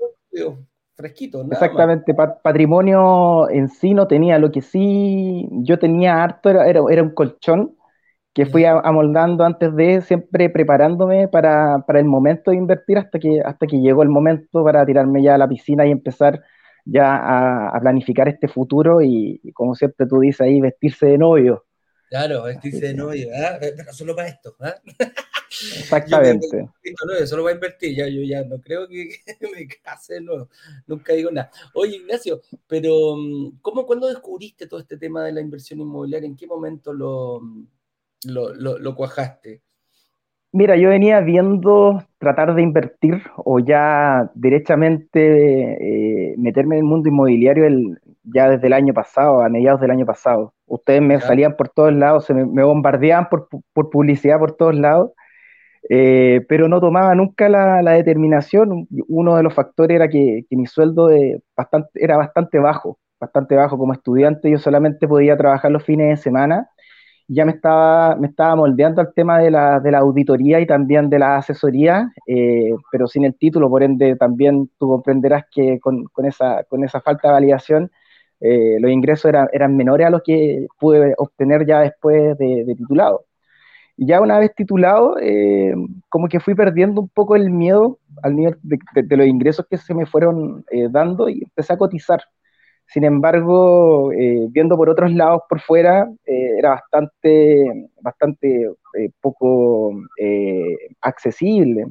fresquito. 0.96 1.46
Exactamente, 1.52 2.14
patrimonio 2.14 3.50
en 3.50 3.70
sí 3.70 3.94
no 3.94 4.08
tenía, 4.08 4.40
lo 4.40 4.52
que 4.52 4.62
sí 4.62 5.48
yo 5.52 5.78
tenía 5.78 6.24
harto 6.24 6.50
era, 6.50 6.66
era, 6.68 7.04
un 7.04 7.12
colchón 7.12 7.76
que 8.34 8.46
fui 8.46 8.66
amoldando 8.66 9.46
antes 9.46 9.74
de, 9.76 10.02
siempre 10.02 10.50
preparándome 10.50 11.28
para, 11.28 11.84
el 11.88 12.06
momento 12.06 12.52
de 12.52 12.58
invertir 12.58 12.98
hasta 12.98 13.20
que, 13.20 13.42
hasta 13.42 13.66
que 13.68 13.80
llegó 13.80 14.04
el 14.04 14.10
momento 14.10 14.64
para 14.64 14.86
tirarme 14.86 15.24
ya 15.24 15.36
a 15.36 15.38
la 15.38 15.48
piscina 15.48 15.86
y 15.86 15.92
empezar 15.92 16.44
ya 16.84 17.70
a, 17.70 17.80
planificar 17.80 18.28
este 18.28 18.48
futuro 18.48 19.02
y, 19.02 19.40
como 19.54 19.76
siempre 19.76 20.06
tú 20.06 20.20
dices 20.20 20.42
ahí, 20.42 20.60
vestirse 20.60 21.06
de 21.08 21.18
novio. 21.18 21.66
Claro, 22.10 22.44
vestirse 22.44 22.88
de 22.88 22.94
novio, 22.94 23.30
¿eh? 23.32 23.74
pero 23.76 23.94
solo 23.94 24.16
para 24.16 24.28
esto. 24.28 24.56
¿eh? 24.62 25.06
Exactamente. 25.80 26.62
no, 26.62 27.14
eso 27.14 27.38
lo 27.38 27.44
va 27.44 27.52
a 27.52 27.54
invertir, 27.54 27.96
ya 27.96 28.08
yo 28.08 28.22
ya 28.22 28.44
no 28.44 28.60
creo 28.60 28.88
que, 28.88 29.10
me 29.56 29.68
case 29.68 30.20
nunca 30.88 31.14
digo 31.14 31.32
nada. 31.32 31.52
Oye, 31.74 31.98
Ignacio, 31.98 32.42
pero 32.68 33.16
mm, 33.16 33.60
¿cómo, 33.62 33.86
cuándo 33.86 34.08
descubriste 34.08 34.68
todo 34.68 34.80
este 34.80 34.98
tema 34.98 35.24
de 35.24 35.34
la 35.34 35.42
inversión 35.42 35.80
inmobiliaria? 35.80 36.28
¿En 36.28 36.36
qué 36.36 36.48
momento 36.48 36.94
lo, 36.94 37.42
lo, 38.24 38.54
lo, 38.80 38.96
cuajaste? 38.96 39.62
Mira, 40.52 40.78
yo 40.78 40.90
venía 40.90 41.20
viendo 41.20 42.04
tratar 42.18 42.56
de 42.56 42.62
invertir 42.62 43.22
o 43.38 43.60
ya 43.60 44.32
directamente 44.36 46.32
eh, 46.32 46.36
meterme 46.38 46.76
en 46.76 46.80
el 46.80 46.86
mundo 46.86 47.10
inmobiliario 47.10 47.66
el, 47.66 48.00
ya 48.24 48.50
desde 48.50 48.68
el 48.68 48.74
año 48.74 48.94
pasado, 48.94 49.42
a 49.42 49.50
mediados 49.50 49.82
del 49.82 49.92
año 49.92 50.06
pasado. 50.06 50.54
Ustedes 50.66 51.02
me 51.02 51.20
salían 51.20 51.56
por 51.56 51.70
todos 51.70 51.94
lados, 51.94 52.26
se 52.26 52.34
me, 52.34 52.64
bombardeaban 52.64 53.30
por, 53.30 53.48
por, 53.74 53.90
publicidad 53.90 54.40
por 54.40 54.54
todos 54.54 54.76
lados, 54.76 55.12
eh, 55.90 56.46
pero 56.50 56.68
no 56.68 56.80
tomaba 56.82 57.16
nunca 57.16 57.50
la, 57.50 57.92
determinación. 57.92 58.88
Uno 59.08 59.36
de 59.38 59.44
los 59.44 59.54
factores 59.54 59.96
era 59.96 60.10
que, 60.10 60.46
mi 60.52 60.68
sueldo 60.68 61.10
era 61.10 62.18
bastante 62.18 62.60
bajo, 62.60 63.00
bastante 63.20 63.56
bajo 63.56 63.78
como 63.78 63.94
estudiante. 63.94 64.50
Yo 64.50 64.58
solamente 64.58 65.08
podía 65.08 65.38
trabajar 65.38 65.72
los 65.72 65.84
fines 65.84 66.10
de 66.10 66.18
semana. 66.18 66.70
Ya 67.28 67.46
me 67.46 67.54
estaba, 67.54 68.16
me 68.18 68.28
estaba 68.28 68.56
moldeando 68.56 69.02
al 69.02 69.14
tema 69.14 69.40
de 69.40 69.50
la, 69.52 69.80
de 69.80 69.92
la 69.92 70.00
auditoría 70.00 70.60
y 70.60 70.68
también 70.68 71.10
de 71.10 71.20
la 71.20 71.38
asesoría, 71.38 72.12
eh, 72.28 72.72
pero 72.92 73.08
sin 73.08 73.26
el 73.26 73.36
título, 73.36 73.70
por 73.70 73.82
ende 73.82 74.16
también 74.16 74.70
tú 74.78 74.90
comprenderás 74.90 75.46
que 75.52 75.80
con, 75.80 76.06
con, 76.06 76.26
esa, 76.26 76.64
con 76.66 76.84
esa 76.84 77.02
falta 77.02 77.30
de 77.30 77.34
validación 77.34 77.92
eh, 78.40 78.78
los 78.80 78.92
ingresos 78.92 79.32
eran, 79.52 79.76
menores 79.78 80.08
a 80.08 80.10
los 80.10 80.22
que 80.24 80.68
pude 80.80 81.14
obtener 81.18 81.66
ya 81.66 81.82
después 81.82 82.38
de, 82.38 82.76
titulado. 82.78 83.25
Ya 83.98 84.20
una 84.22 84.40
vez 84.40 84.54
titulado, 84.56 85.18
eh, 85.20 85.74
como 86.10 86.28
que 86.28 86.40
fui 86.40 86.54
perdiendo 86.54 87.02
un 87.02 87.10
poco 87.10 87.36
el 87.36 87.50
miedo 87.50 88.00
al 88.24 88.36
nivel 88.36 88.58
de, 88.62 89.18
los 89.18 89.28
ingresos 89.28 89.66
que 89.70 89.78
se 89.78 89.94
me 89.94 90.06
fueron 90.06 90.66
eh, 90.72 90.88
dando 90.90 91.30
y 91.30 91.44
empecé 91.44 91.74
a 91.74 91.78
cotizar. 91.78 92.22
Sin 92.88 93.04
embargo, 93.04 94.10
viendo 94.50 94.78
por 94.78 94.90
otros 94.90 95.12
lados 95.12 95.42
por 95.50 95.60
fuera, 95.60 96.08
era 96.24 96.70
bastante, 96.70 97.90
bastante 98.00 98.70
poco 99.22 99.92
accesible 101.02 101.88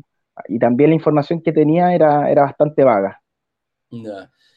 y 0.49 0.59
también 0.59 0.91
la 0.91 0.97
información 0.97 1.41
que 1.41 1.53
tenía 1.53 1.95
era, 1.95 2.31
era 2.31 2.43
bastante 2.43 2.85
vaga. 2.85 3.21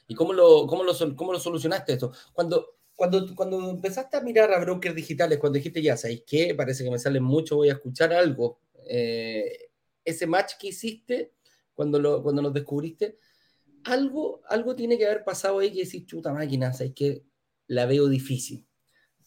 ¿Y 0.07 0.15
cómo 0.15 0.33
lo, 0.33 0.65
cómo 0.67 0.83
lo, 0.83 0.93
cómo 1.15 1.33
lo 1.33 1.39
solucionaste 1.39 1.93
esto? 1.93 2.11
Cuando, 2.33 2.76
cuando, 2.97 3.35
cuando 3.35 3.69
empezaste 3.69 4.17
a 4.17 4.21
mirar 4.21 4.51
a 4.51 4.59
brokers 4.59 4.95
digitales, 4.95 5.37
cuando 5.37 5.57
dijiste, 5.57 5.83
ya, 5.83 5.95
¿sabéis 5.95 6.23
qué? 6.25 6.55
Parece 6.55 6.83
que 6.83 6.89
me 6.89 6.97
sale 6.97 7.19
mucho, 7.19 7.57
voy 7.57 7.69
a 7.69 7.73
escuchar 7.73 8.11
algo. 8.11 8.59
Eh, 8.89 9.69
ese 10.03 10.25
match 10.25 10.53
que 10.59 10.69
hiciste, 10.69 11.33
cuando 11.75 11.99
lo, 11.99 12.23
cuando 12.23 12.41
lo 12.41 12.49
descubriste, 12.49 13.19
algo, 13.83 14.41
algo 14.49 14.75
tiene 14.75 14.97
que 14.97 15.05
haber 15.05 15.23
pasado 15.23 15.59
ahí 15.59 15.71
que 15.71 15.85
decís, 15.85 16.07
chuta 16.07 16.33
máquina, 16.33 16.73
¿sabéis 16.73 16.95
qué? 16.95 17.23
La 17.67 17.85
veo 17.85 18.07
difícil. 18.07 18.65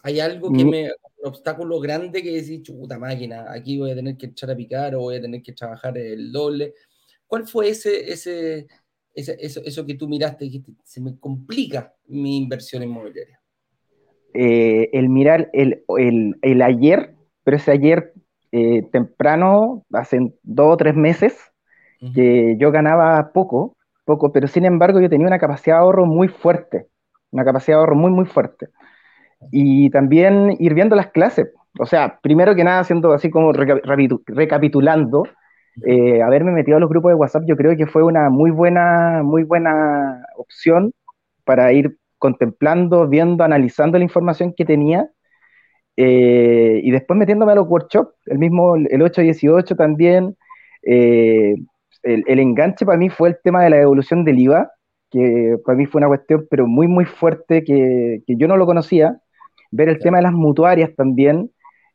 Hay 0.02 0.18
algo 0.18 0.52
que 0.52 0.64
mm. 0.64 0.68
me, 0.68 0.84
un 0.86 1.28
obstáculo 1.28 1.78
grande 1.78 2.24
que 2.24 2.42
decís, 2.42 2.62
chuta 2.62 2.98
máquina, 2.98 3.52
aquí 3.52 3.78
voy 3.78 3.92
a 3.92 3.94
tener 3.94 4.16
que 4.16 4.26
echar 4.26 4.50
a 4.50 4.56
picar 4.56 4.96
o 4.96 5.02
voy 5.02 5.14
a 5.14 5.20
tener 5.20 5.44
que 5.44 5.52
trabajar 5.52 5.96
el 5.96 6.32
doble. 6.32 6.74
¿Cuál 7.24 7.46
fue 7.46 7.68
ese, 7.68 8.10
ese, 8.10 8.66
eso, 9.14 9.60
eso 9.64 9.86
que 9.86 9.94
tú 9.94 10.08
miraste 10.08 10.44
y 10.44 10.48
dijiste, 10.48 10.72
se 10.82 11.00
me 11.00 11.16
complica 11.20 11.94
mi 12.08 12.36
inversión 12.36 12.82
inmobiliaria? 12.82 13.39
Eh, 14.34 14.90
el 14.92 15.08
mirar 15.08 15.48
el, 15.52 15.82
el, 15.98 16.36
el, 16.42 16.62
ayer, 16.62 17.14
pero 17.44 17.56
ese 17.56 17.72
ayer 17.72 18.12
eh, 18.52 18.82
temprano, 18.92 19.84
hace 19.92 20.18
dos 20.42 20.74
o 20.74 20.76
tres 20.76 20.94
meses, 20.94 21.36
que 22.14 22.56
yo 22.58 22.70
ganaba 22.72 23.30
poco, 23.34 23.76
poco, 24.06 24.32
pero 24.32 24.48
sin 24.48 24.64
embargo 24.64 25.00
yo 25.00 25.10
tenía 25.10 25.26
una 25.26 25.38
capacidad 25.38 25.76
de 25.76 25.82
ahorro 25.82 26.06
muy 26.06 26.28
fuerte, 26.28 26.86
una 27.30 27.44
capacidad 27.44 27.76
de 27.76 27.80
ahorro 27.80 27.96
muy, 27.96 28.10
muy 28.10 28.24
fuerte. 28.24 28.68
Y 29.50 29.90
también 29.90 30.56
ir 30.58 30.74
viendo 30.74 30.96
las 30.96 31.08
clases, 31.08 31.48
o 31.78 31.86
sea, 31.86 32.18
primero 32.22 32.54
que 32.54 32.64
nada, 32.64 32.80
haciendo 32.80 33.12
así 33.12 33.30
como 33.30 33.52
recapitulando, 33.52 35.24
eh, 35.86 36.22
haberme 36.22 36.52
metido 36.52 36.76
a 36.76 36.80
los 36.80 36.90
grupos 36.90 37.10
de 37.12 37.14
WhatsApp 37.16 37.44
yo 37.46 37.56
creo 37.56 37.76
que 37.76 37.86
fue 37.86 38.02
una 38.02 38.28
muy 38.28 38.50
buena, 38.50 39.22
muy 39.22 39.44
buena 39.44 40.24
opción 40.36 40.92
para 41.44 41.72
ir 41.72 41.96
contemplando, 42.20 43.08
viendo, 43.08 43.42
analizando 43.42 43.98
la 43.98 44.04
información 44.04 44.54
que 44.56 44.64
tenía 44.64 45.10
eh, 45.96 46.80
y 46.82 46.90
después 46.92 47.18
metiéndome 47.18 47.52
a 47.52 47.56
los 47.56 47.68
workshops, 47.68 48.14
el 48.26 48.38
mismo, 48.38 48.76
el 48.76 49.02
818 49.02 49.76
también. 49.76 50.36
Eh, 50.82 51.54
el, 52.02 52.38
enganche 52.38 52.86
para 52.86 52.96
mí 52.96 53.10
fue 53.10 53.30
el 53.30 53.36
tema 53.42 53.62
de 53.64 53.70
la 53.70 53.82
evolución 53.82 54.24
del 54.24 54.38
IVA, 54.38 54.70
que 55.10 55.56
para 55.64 55.76
mí 55.76 55.86
fue 55.86 55.98
una 55.98 56.08
cuestión 56.08 56.46
pero 56.50 56.66
muy, 56.66 56.88
muy 56.88 57.04
fuerte 57.04 57.64
que, 57.64 58.22
que 58.26 58.36
yo 58.36 58.48
no 58.48 58.56
lo 58.56 58.66
conocía. 58.66 59.20
Ver 59.72 59.88
el 59.88 59.98
tema 59.98 60.18
de 60.18 60.22
las 60.24 60.32
mutuarias 60.32 60.94
también, 60.96 61.50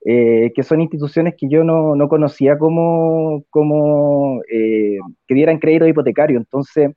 eh, 0.05 0.51
que 0.55 0.61
son 0.61 0.81
instituciones 0.81 1.33
que 1.35 1.49
yo 1.49 1.63
no, 1.63 1.95
no 1.95 2.07
conocía 2.07 2.59
como, 2.59 3.43
como 3.49 4.41
eh, 4.51 4.97
que 5.27 5.33
dieran 5.33 5.57
crédito 5.57 5.87
hipotecario. 5.87 6.37
Entonces, 6.37 6.91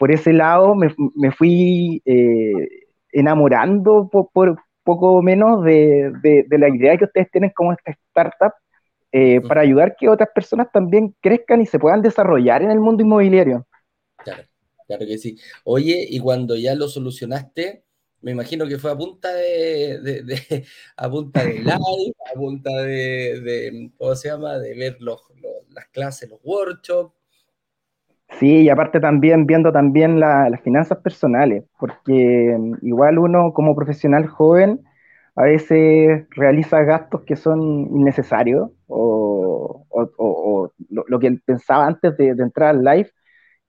por 0.00 0.10
ese 0.10 0.32
lado 0.32 0.74
me, 0.74 0.94
me 1.14 1.30
fui 1.30 2.00
eh, 2.06 2.86
enamorando 3.12 4.08
por, 4.08 4.56
poco 4.82 5.20
menos 5.20 5.62
de, 5.62 6.10
de, 6.22 6.58
la 6.58 6.70
idea 6.74 6.96
que 6.96 7.04
ustedes 7.04 7.30
tienen 7.30 7.52
como 7.54 7.74
esta 7.74 7.92
startup 8.08 8.54
para 9.46 9.60
ayudar 9.60 9.94
que 9.98 10.08
otras 10.08 10.30
personas 10.34 10.68
también 10.72 11.14
crezcan 11.20 11.60
y 11.60 11.66
se 11.66 11.78
puedan 11.78 12.00
desarrollar 12.00 12.62
en 12.62 12.70
el 12.70 12.80
mundo 12.80 13.02
inmobiliario. 13.02 13.66
Claro, 14.16 14.44
claro 14.86 15.06
que 15.06 15.18
sí. 15.18 15.36
Oye, 15.64 16.06
y 16.08 16.18
cuando 16.18 16.56
ya 16.56 16.74
lo 16.74 16.88
solucionaste, 16.88 17.84
me 18.22 18.30
imagino 18.30 18.66
que 18.66 18.78
fue 18.78 18.90
a 18.90 18.96
punta 18.96 19.34
de, 19.34 20.64
a 20.96 21.10
punta 21.10 21.44
de 21.44 21.54
live, 21.58 22.14
a 22.34 22.38
punta 22.38 22.70
de, 22.82 23.90
¿cómo 23.98 24.14
se 24.14 24.28
llama? 24.28 24.58
De 24.58 24.74
ver 24.74 24.96
los, 25.00 25.20
las 25.70 25.88
clases, 25.88 26.30
los 26.30 26.40
workshops. 26.42 27.19
Sí, 28.38 28.62
y 28.62 28.68
aparte 28.70 29.00
también 29.00 29.46
viendo 29.46 29.72
también 29.72 30.18
las 30.20 30.60
finanzas 30.62 30.98
personales, 30.98 31.64
porque 31.78 32.56
mm, 32.58 32.86
igual 32.86 33.18
uno 33.18 33.52
como 33.52 33.74
profesional 33.76 34.26
joven 34.28 34.80
a 35.36 35.44
veces 35.44 36.26
realiza 36.30 36.82
gastos 36.82 37.22
que 37.24 37.36
son 37.36 37.60
innecesarios 37.96 38.70
o, 38.86 39.86
lo, 40.88 41.18
que 41.18 41.32
pensaba 41.44 41.86
antes 41.86 42.16
de, 42.16 42.34
de 42.34 42.42
entrar 42.42 42.70
al 42.70 42.84
live 42.84 43.10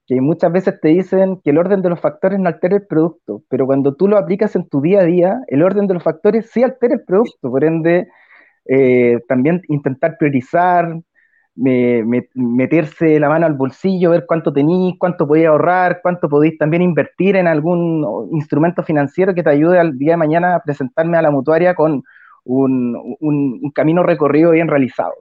que 0.08 0.22
muchas 0.22 0.52
veces 0.52 0.80
te 0.82 0.90
dicen 0.90 1.42
que 1.44 1.52
el 1.52 1.58
orden 1.58 1.82
de 1.82 1.90
los 1.90 2.00
factores 2.02 2.40
no 2.40 2.50
altera 2.50 2.76
el 2.78 2.88
producto, 2.88 3.44
pero 3.50 3.66
cuando 3.66 3.96
tú 3.96 4.08
lo 4.08 4.18
aplicas 4.18 4.56
en 4.56 4.68
tu 4.68 4.82
día 4.82 5.02
a 5.02 5.06
día, 5.06 5.40
el 5.48 5.64
orden 5.64 5.88
de 5.88 5.94
los 5.96 6.04
factores 6.04 6.50
sí 6.52 6.64
altera 6.64 6.96
el 6.96 7.04
producto, 7.06 7.50
por 7.50 7.64
ende, 7.64 8.08
eh, 8.66 9.20
también 9.28 9.62
intentar 9.70 10.18
priorizar, 10.18 11.02
meterse 11.62 13.20
la 13.20 13.30
mano 13.30 13.46
al 13.46 13.54
bolsillo, 13.54 14.12
ver 14.12 14.26
cuánto 14.26 14.52
tenéis, 14.52 14.96
cuánto 14.98 15.28
podéis 15.28 15.48
ahorrar, 15.48 16.00
cuánto 16.02 16.28
podéis 16.28 16.58
también 16.58 16.82
invertir 16.82 17.36
en 17.36 17.48
algún 17.48 18.30
instrumento 18.32 18.84
financiero 18.84 19.34
que 19.34 19.44
te 19.44 19.52
ayude 19.52 19.80
al 19.80 19.98
día 19.98 20.14
de 20.14 20.18
mañana 20.18 20.56
a 20.56 20.64
presentarme 20.64 21.18
a 21.18 21.22
la 21.22 21.32
mutuaria 21.32 21.76
con 21.76 22.04
un, 22.44 23.72
camino 23.76 24.04
recorrido 24.04 24.52
bien 24.52 24.68
realizado. 24.68 25.14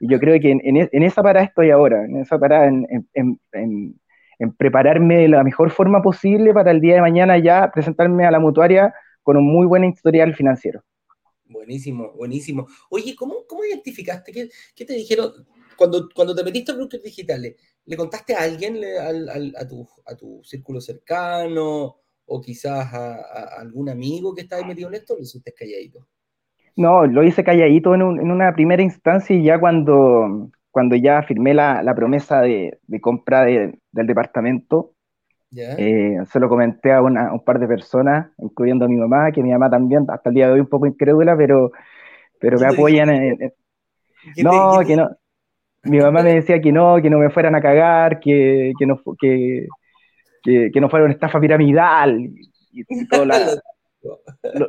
Y 0.00 0.10
yo 0.10 0.20
creo 0.20 0.38
que 0.40 0.50
en, 0.50 1.02
esa 1.02 1.22
parada 1.22 1.46
estoy 1.46 1.70
ahora, 1.70 2.04
en 2.04 2.18
esa 2.18 2.38
parada 2.38 2.66
en, 2.66 2.86
en 4.38 4.52
prepararme 4.52 5.18
de 5.18 5.28
la 5.28 5.42
mejor 5.42 5.70
forma 5.70 6.02
posible 6.02 6.52
para 6.52 6.70
el 6.70 6.80
día 6.80 6.96
de 6.96 7.00
mañana 7.00 7.38
ya 7.38 7.70
presentarme 7.72 8.24
a 8.24 8.30
la 8.30 8.38
mutuaria 8.38 8.94
con 9.22 9.36
un 9.36 9.46
muy 9.46 9.66
buen 9.66 9.84
historial 9.84 10.34
financiero. 10.34 10.82
Buenísimo, 11.48 12.12
buenísimo. 12.14 12.66
Oye, 12.90 13.14
¿cómo, 13.16 13.46
cómo 13.46 13.64
identificaste? 13.64 14.32
¿Qué, 14.32 14.48
¿Qué, 14.76 14.84
te 14.84 14.92
dijeron 14.92 15.32
cuando, 15.78 16.08
cuando 16.14 16.34
te 16.34 16.44
metiste 16.44 16.72
a 16.72 16.74
productos 16.74 17.02
digitales? 17.02 17.56
¿Le 17.86 17.96
contaste 17.96 18.34
a 18.34 18.42
alguien, 18.42 18.76
a, 19.56 19.66
tu, 19.66 19.88
a 20.04 20.14
tu 20.16 20.40
círculo 20.42 20.80
cercano 20.80 21.96
o 22.26 22.40
quizás 22.40 22.92
a, 22.92 23.60
algún 23.60 23.88
amigo 23.88 24.34
que 24.34 24.42
estaba 24.42 24.66
metido 24.66 24.88
en 24.88 24.96
esto 24.96 25.14
o 25.14 25.16
lo 25.16 25.22
hiciste 25.22 25.54
calladito? 25.54 26.06
No, 26.76 27.06
lo 27.06 27.22
hice 27.22 27.44
calladito 27.44 27.94
en, 27.94 28.02
en, 28.02 28.30
una 28.30 28.52
primera 28.52 28.82
instancia 28.82 29.34
y 29.34 29.44
ya 29.44 29.58
cuando, 29.58 30.50
cuando 30.70 30.96
ya 30.96 31.22
firmé 31.22 31.54
la, 31.54 31.82
la 31.82 31.94
promesa 31.94 32.40
de, 32.40 32.78
de 32.86 33.00
compra 33.00 33.44
de, 33.44 33.78
del 33.92 34.06
departamento, 34.06 34.94
eh, 35.56 36.18
se 36.30 36.40
lo 36.40 36.48
comenté 36.48 36.92
a, 36.92 37.00
una, 37.00 37.32
un 37.32 37.42
par 37.42 37.58
de 37.58 37.66
personas, 37.66 38.30
incluyendo 38.38 38.84
a 38.84 38.88
mi 38.88 38.96
mamá, 38.96 39.32
que 39.32 39.42
mi 39.42 39.50
mamá 39.50 39.70
también, 39.70 40.04
hasta 40.08 40.28
el 40.28 40.34
día 40.34 40.46
de 40.46 40.52
hoy 40.54 40.60
un 40.60 40.68
poco 40.68 40.86
incrédula, 40.86 41.36
pero, 41.36 41.72
pero 42.38 42.58
me 42.58 42.66
apoyan 42.66 43.08
en... 43.08 43.52
no, 44.42 44.80
que 44.86 44.96
no. 44.96 45.08
Mi 45.88 45.98
mamá 45.98 46.22
me 46.22 46.34
decía 46.34 46.60
que 46.60 46.72
no, 46.72 47.00
que 47.00 47.10
no 47.10 47.18
me 47.18 47.30
fueran 47.30 47.54
a 47.54 47.60
cagar, 47.60 48.20
que, 48.20 48.72
que 48.78 48.86
no, 48.86 49.00
que, 49.20 49.66
que, 50.42 50.70
que 50.72 50.80
no 50.80 50.88
fuera 50.88 51.04
una 51.04 51.14
estafa 51.14 51.40
piramidal 51.40 52.20
y, 52.20 52.84
todo 53.10 53.24
la, 53.24 53.60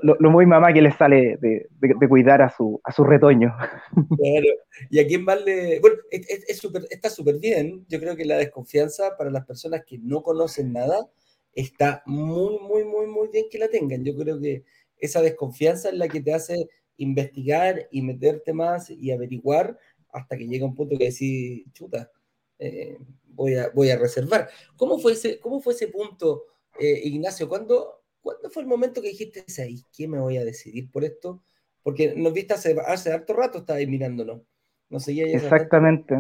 lo, 0.01 0.31
muy 0.31 0.45
mamá 0.45 0.73
que 0.73 0.81
le 0.81 0.91
sale 0.91 1.37
de, 1.39 1.67
cuidar 2.07 2.41
a 2.41 2.49
su, 2.49 2.79
a 2.83 2.91
su 2.91 3.03
retoño. 3.03 3.53
Claro. 4.17 4.47
Y 4.89 4.99
a 4.99 5.07
quién 5.07 5.23
más 5.23 5.43
le. 5.43 5.79
Bueno, 5.79 5.97
es, 6.09 6.63
está 6.89 7.09
súper 7.09 7.37
bien. 7.39 7.85
Yo 7.89 7.99
creo 7.99 8.15
que 8.15 8.25
la 8.25 8.37
desconfianza 8.37 9.15
para 9.17 9.29
las 9.29 9.45
personas 9.45 9.83
que 9.85 9.97
no 9.97 10.21
conocen 10.21 10.73
nada 10.73 11.09
está 11.53 12.03
muy, 12.05 12.59
muy, 12.59 12.85
muy, 12.85 13.07
muy 13.07 13.27
bien 13.29 13.45
que 13.51 13.59
la 13.59 13.67
tengan. 13.67 14.03
Yo 14.03 14.15
creo 14.15 14.39
que 14.39 14.63
esa 14.97 15.21
desconfianza 15.21 15.89
es 15.89 15.95
la 15.95 16.07
que 16.07 16.21
te 16.21 16.33
hace 16.33 16.69
investigar 16.97 17.87
y 17.91 18.01
meterte 18.01 18.53
más 18.53 18.89
y 18.89 19.11
averiguar 19.11 19.77
hasta 20.11 20.37
que 20.37 20.47
llega 20.47 20.65
un 20.65 20.75
punto 20.75 20.97
que 20.97 21.05
decís, 21.05 21.65
chuta, 21.73 22.11
eh, 22.57 22.97
voy, 23.27 23.55
a, 23.55 23.69
voy 23.69 23.89
a 23.89 23.97
reservar. 23.97 24.49
¿Cómo 24.75 24.99
fue 24.99 25.13
ese, 25.13 25.39
cómo 25.39 25.61
fue 25.61 25.73
ese 25.73 25.87
punto, 25.87 26.45
eh, 26.79 27.01
Ignacio? 27.03 27.47
¿Cuándo, 27.47 28.03
¿Cuándo 28.21 28.49
fue 28.49 28.63
el 28.63 28.67
momento 28.67 29.01
que 29.01 29.09
dijiste, 29.09 29.43
ahí, 29.61 29.83
¿qué 29.95 30.07
me 30.07 30.19
voy 30.19 30.37
a 30.37 30.45
decidir 30.45 30.91
por 30.91 31.03
esto? 31.03 31.43
Porque 31.83 32.13
nos 32.15 32.33
viste 32.33 32.53
hace, 32.53 32.75
hace 32.85 33.11
harto 33.11 33.33
rato, 33.33 33.63
ahí 33.69 33.87
mirándonos. 33.87 34.41
No 34.89 34.99
seguía 34.99 35.25
Exactamente. 35.27 36.15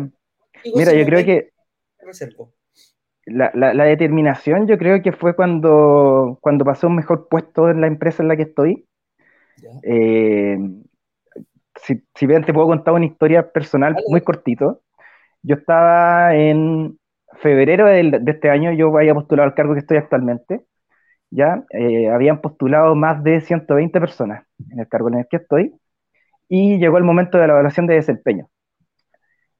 Mira, 0.75 0.93
yo 0.93 1.05
creo 1.05 1.25
que 1.25 1.51
la, 3.25 3.51
la, 3.53 3.83
determinación 3.83 4.67
yo 4.67 4.77
creo 4.77 5.01
que 5.01 5.11
fue 5.11 5.35
cuando, 5.35 6.37
cuando 6.41 6.65
pasé 6.65 6.87
un 6.87 6.95
mejor 6.95 7.27
puesto 7.29 7.69
en 7.69 7.81
la 7.81 7.87
empresa 7.87 8.23
en 8.23 8.29
la 8.29 8.35
que 8.35 8.43
estoy. 8.43 8.87
Eh, 9.83 10.57
si, 11.93 12.03
si, 12.15 12.27
bien 12.27 12.43
te 12.43 12.53
puedo 12.53 12.67
contar 12.67 12.93
una 12.93 13.05
historia 13.05 13.51
personal 13.51 13.95
muy 14.07 14.21
cortito, 14.21 14.81
yo 15.43 15.55
estaba 15.55 16.35
en 16.35 16.99
febrero 17.41 17.85
de, 17.87 18.19
de 18.21 18.31
este 18.31 18.49
año, 18.49 18.71
yo 18.73 18.95
había 18.97 19.13
postulado 19.13 19.49
al 19.49 19.55
cargo 19.55 19.73
que 19.73 19.79
estoy 19.81 19.97
actualmente, 19.97 20.65
ya 21.31 21.63
eh, 21.71 22.09
habían 22.09 22.41
postulado 22.41 22.95
más 22.95 23.23
de 23.23 23.41
120 23.41 23.99
personas 23.99 24.45
en 24.71 24.79
el 24.79 24.87
cargo 24.87 25.09
en 25.09 25.19
el 25.19 25.27
que 25.29 25.37
estoy 25.37 25.73
y 26.49 26.79
llegó 26.79 26.97
el 26.97 27.03
momento 27.03 27.37
de 27.37 27.47
la 27.47 27.53
evaluación 27.53 27.87
de 27.87 27.95
desempeño. 27.95 28.49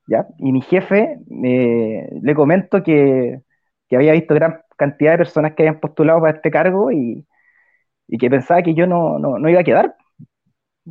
¿ya? 0.08 0.28
Y 0.40 0.52
mi 0.52 0.62
jefe 0.62 1.20
eh, 1.44 2.10
le 2.22 2.36
comento 2.36 2.84
que, 2.84 3.42
que, 3.88 3.96
había 3.96 4.14
visto 4.14 4.34
gran 4.34 4.62
cantidad 4.78 5.14
de 5.14 5.20
personas 5.20 5.54
que 5.54 5.64
habían 5.64 5.80
postulado 5.80 6.22
para 6.22 6.38
este 6.38 6.52
cargo 6.52 6.92
y, 6.92 7.28
y 8.08 8.18
que 8.18 8.30
pensaba 8.30 8.64
que 8.64 8.74
yo 8.74 8.88
no, 8.88 9.20
no, 9.20 9.40
no 9.40 9.50
iba 9.50 9.62
a 9.62 9.64
quedar. 9.64 9.96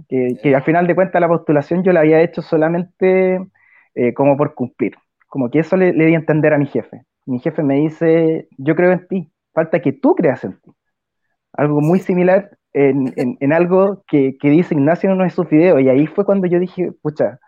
Que, 0.08 0.36
que, 0.42 0.54
al 0.54 0.62
final 0.62 0.86
de 0.86 0.94
cuentas 0.94 1.20
la 1.20 1.28
postulación 1.28 1.82
yo 1.82 1.92
la 1.92 2.00
había 2.00 2.20
hecho 2.20 2.42
solamente 2.42 3.38
eh, 3.94 4.14
como 4.14 4.36
por 4.36 4.54
cumplir. 4.54 4.94
Como 5.26 5.50
que 5.50 5.60
eso 5.60 5.76
le, 5.76 5.92
le 5.92 6.06
di 6.06 6.14
a 6.14 6.18
entender 6.18 6.52
a 6.52 6.58
mi 6.58 6.66
jefe. 6.66 7.02
Mi 7.26 7.38
jefe 7.40 7.62
me 7.62 7.74
dice, 7.76 8.48
yo 8.56 8.74
creo 8.74 8.92
en 8.92 9.06
ti, 9.06 9.32
falta 9.52 9.80
que 9.80 9.92
tú 9.92 10.14
creas 10.14 10.44
en 10.44 10.58
ti. 10.60 10.70
Algo 11.52 11.80
muy 11.80 12.00
similar 12.00 12.50
en, 12.72 13.12
en, 13.16 13.52
algo 13.52 14.04
que, 14.06 14.36
que, 14.38 14.50
dice 14.50 14.74
Ignacio 14.74 15.08
en 15.08 15.16
uno 15.16 15.24
de 15.24 15.30
sus 15.30 15.48
videos. 15.48 15.80
Y 15.80 15.88
ahí 15.88 16.06
fue 16.06 16.24
cuando 16.24 16.46
yo 16.46 16.58
dije, 16.58 16.92
pucha, 17.02 17.38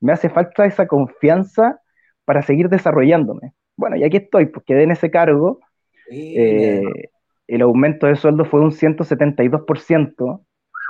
me 0.00 0.12
hace 0.12 0.28
falta 0.28 0.66
esa 0.66 0.86
confianza 0.86 1.80
para 2.24 2.42
seguir 2.42 2.68
desarrollándome. 2.68 3.52
Bueno, 3.76 3.96
y 3.96 4.04
aquí 4.04 4.18
estoy, 4.18 4.46
porque 4.46 4.82
en 4.82 4.90
ese 4.90 5.10
cargo. 5.10 5.60
Eh, 6.10 6.82
el 7.46 7.62
aumento 7.62 8.06
de 8.06 8.16
sueldo 8.16 8.44
fue 8.44 8.60
un 8.60 8.72
172%. 8.72 10.44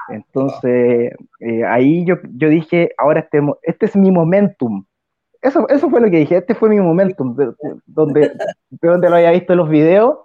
Entonces, 0.09 1.13
eh, 1.41 1.65
ahí 1.65 2.05
yo, 2.05 2.17
yo 2.35 2.49
dije, 2.49 2.91
ahora 2.99 3.21
este, 3.21 3.41
este 3.63 3.87
es 3.87 3.97
mi 3.97 4.11
momentum. 4.11 4.85
Eso, 5.41 5.69
eso 5.69 5.91
fue 5.91 6.01
lo 6.01 6.11
que 6.11 6.19
dije, 6.19 6.39
este 6.39 6.55
fue 6.55 6.71
mi 6.71 6.81
momentum, 6.81 7.37
de, 7.37 7.53
donde, 7.87 8.33
de 8.71 8.89
donde 8.89 9.11
lo 9.11 9.17
había 9.17 9.31
visto 9.31 9.53
en 9.53 9.59
los 9.59 9.69
videos 9.69 10.19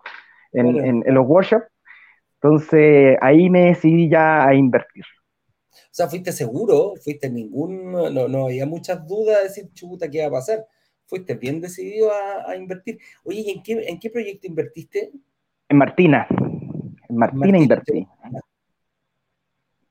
en, 0.54 1.04
los 1.14 1.28
workshops. 1.28 1.68
Entonces 2.36 3.18
ahí 3.22 3.50
me 3.50 3.66
decidí 3.66 4.10
ya 4.10 4.48
a 4.48 4.54
invertir. 4.54 5.04
O 5.72 5.92
sea, 6.00 6.08
fuiste 6.08 6.32
seguro, 6.32 6.94
fuiste 7.04 7.30
ningún, 7.30 7.92
no, 7.92 8.10
no 8.10 8.46
había 8.46 8.66
muchas 8.66 9.06
dudas 9.06 9.38
de 9.38 9.44
decir, 9.44 9.74
chuta, 9.74 10.10
¿qué 10.10 10.22
va 10.22 10.28
a 10.28 10.32
pasar? 10.32 10.66
Fuiste 11.06 11.34
bien 11.34 11.60
decidido 11.60 12.12
a, 12.46 12.56
invertir. 12.56 13.00
Oye, 13.24 13.42
¿y 13.42 13.50
en 13.50 13.64
qué, 13.64 13.74
en 13.88 14.00
qué 14.00 14.10
proyecto 14.10 14.48
invertiste? 14.48 15.12
En 15.68 15.78
Martina. 15.78 16.28
En 17.10 17.18
Martina, 17.18 17.58
invertí. 17.58 18.08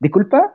¿Disculpa? 0.00 0.54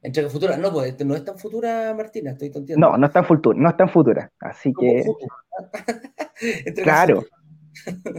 Entre 0.00 0.28
futura, 0.28 0.56
no, 0.56 0.72
pues 0.72 0.90
este 0.90 1.04
no 1.04 1.16
es 1.16 1.24
tan 1.24 1.38
futura, 1.38 1.92
Martina, 1.96 2.30
estoy 2.30 2.50
tonteando. 2.50 2.90
No, 2.90 2.96
no 2.96 3.06
es 3.06 3.12
tan 3.12 3.24
futura, 3.24 3.58
no 3.58 3.68
es 3.68 3.76
tan 3.76 3.88
futura. 3.88 4.30
Así 4.38 4.72
que. 4.78 5.04
claro. 6.82 7.24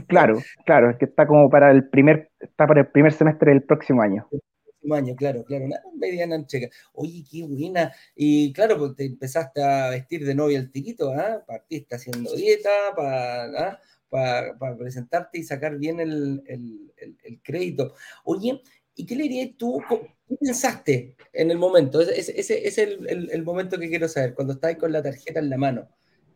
Claro, 0.08 0.42
claro, 0.66 0.90
es 0.90 0.98
que 0.98 1.06
está 1.06 1.28
como 1.28 1.50
para 1.50 1.72
el 1.72 1.90
primer, 1.90 2.32
está 2.40 2.66
para 2.66 2.82
el 2.82 2.88
primer 2.88 3.12
semestre 3.12 3.52
del 3.52 3.64
próximo 3.64 4.02
año. 4.02 4.28
El 4.32 4.40
próximo 4.64 4.96
año, 4.96 5.16
claro, 5.16 5.44
claro, 5.44 5.66
una 5.66 5.80
mediana 5.98 6.46
checa. 6.46 6.70
Oye, 6.94 7.24
qué 7.30 7.44
buena. 7.44 7.92
Y 8.16 8.54
claro, 8.54 8.78
pues 8.78 8.96
te 8.96 9.06
empezaste 9.06 9.62
a 9.62 9.90
vestir 9.90 10.26
de 10.26 10.36
novia 10.36 10.60
al 10.60 10.72
tirito, 10.72 11.12
¿ah? 11.12 11.44
Partiste 11.46 11.96
haciendo 11.96 12.34
dieta 12.36 12.70
para, 12.96 13.46
¿ah? 13.46 13.80
para, 14.10 14.78
presentarte 14.78 15.40
y 15.40 15.44
sacar 15.44 15.78
bien 15.78 16.00
el, 16.00 16.42
crédito. 17.44 17.94
Oye, 18.24 18.62
¿y 18.96 19.06
qué 19.06 19.16
le 19.16 19.24
dirías 19.24 19.58
tú? 19.58 19.82
¿Qué 20.30 20.36
pensaste 20.36 21.16
en 21.34 21.50
el 21.50 21.58
momento? 21.58 22.00
Ese, 22.02 22.40
ese, 22.40 22.68
es 22.68 22.78
el, 22.78 23.44
momento 23.44 23.80
que 23.80 23.90
quiero 23.90 24.08
saber, 24.08 24.36
cuando 24.36 24.54
estás 24.54 24.76
con 24.76 24.92
la 24.92 25.02
tarjeta 25.02 25.40
en 25.40 25.50
la 25.50 25.58
mano. 25.58 25.88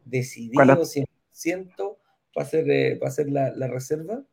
Decidido, 0.04 0.84
siento 1.32 2.00
para 2.34 2.48
hacer, 2.48 2.70
eh, 2.72 3.00
hacer 3.04 3.30
la, 3.30 3.68
reserva? 3.68 4.24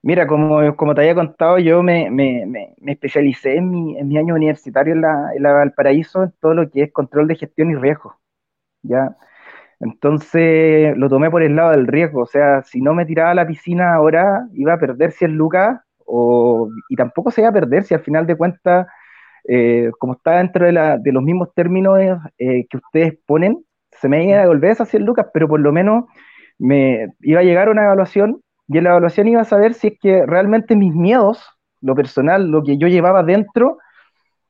Mira, 0.00 0.26
como, 0.26 0.74
como 0.76 0.94
te 0.94 1.02
había 1.02 1.14
contado, 1.14 1.58
yo 1.58 1.82
me, 1.82 2.10
me, 2.10 2.46
me, 2.46 2.92
especialicé 2.92 3.56
en 3.56 3.70
mi, 3.70 3.98
en 3.98 4.08
mi, 4.08 4.16
año 4.16 4.34
universitario 4.34 4.94
en 4.94 5.02
la, 5.02 5.30
en 5.34 5.42
la, 5.42 5.52
Valparaíso 5.52 6.22
en 6.22 6.32
todo 6.40 6.54
lo 6.54 6.70
que 6.70 6.84
es 6.84 6.92
control 6.92 7.28
de 7.28 7.36
gestión 7.36 7.70
y 7.70 7.74
riesgo. 7.74 8.18
¿ya? 8.82 9.14
Entonces 9.78 10.96
lo 10.96 11.10
tomé 11.10 11.30
por 11.30 11.42
el 11.42 11.54
lado 11.54 11.72
del 11.72 11.86
riesgo, 11.86 12.22
o 12.22 12.26
sea, 12.26 12.62
si 12.62 12.80
no 12.80 12.94
me 12.94 13.04
tiraba 13.04 13.32
a 13.32 13.34
la 13.34 13.46
piscina 13.46 13.94
ahora, 13.94 14.48
iba 14.54 14.72
a 14.72 14.78
perder 14.78 15.12
100 15.12 15.32
lucas, 15.36 15.80
o, 16.06 16.68
y 16.88 16.96
tampoco 16.96 17.30
se 17.30 17.40
iba 17.42 17.50
a 17.50 17.52
perder 17.52 17.84
si 17.84 17.94
al 17.94 18.02
final 18.02 18.26
de 18.26 18.36
cuentas, 18.36 18.86
eh, 19.48 19.90
como 19.98 20.14
está 20.14 20.38
dentro 20.38 20.66
de, 20.66 20.72
la, 20.72 20.98
de, 20.98 21.12
los 21.12 21.22
mismos 21.22 21.52
términos 21.54 21.98
eh, 22.38 22.66
que 22.68 22.76
ustedes 22.76 23.18
ponen, 23.26 23.64
se 23.92 24.08
me 24.08 24.24
iba 24.24 24.38
a 24.38 24.42
devolver 24.42 24.70
esas 24.70 24.88
100 24.88 25.04
lucas, 25.04 25.26
pero 25.32 25.48
por 25.48 25.60
lo 25.60 25.72
menos 25.72 26.04
me 26.58 27.08
iba 27.20 27.40
a 27.40 27.44
llegar 27.44 27.68
una 27.68 27.84
evaluación 27.84 28.40
y 28.68 28.78
en 28.78 28.84
la 28.84 28.90
evaluación 28.90 29.28
iba 29.28 29.40
a 29.42 29.44
saber 29.44 29.74
si 29.74 29.88
es 29.88 29.98
que 30.00 30.24
realmente 30.26 30.76
mis 30.76 30.94
miedos, 30.94 31.44
lo 31.80 31.94
personal, 31.94 32.48
lo 32.48 32.62
que 32.62 32.78
yo 32.78 32.88
llevaba 32.88 33.22
dentro, 33.22 33.78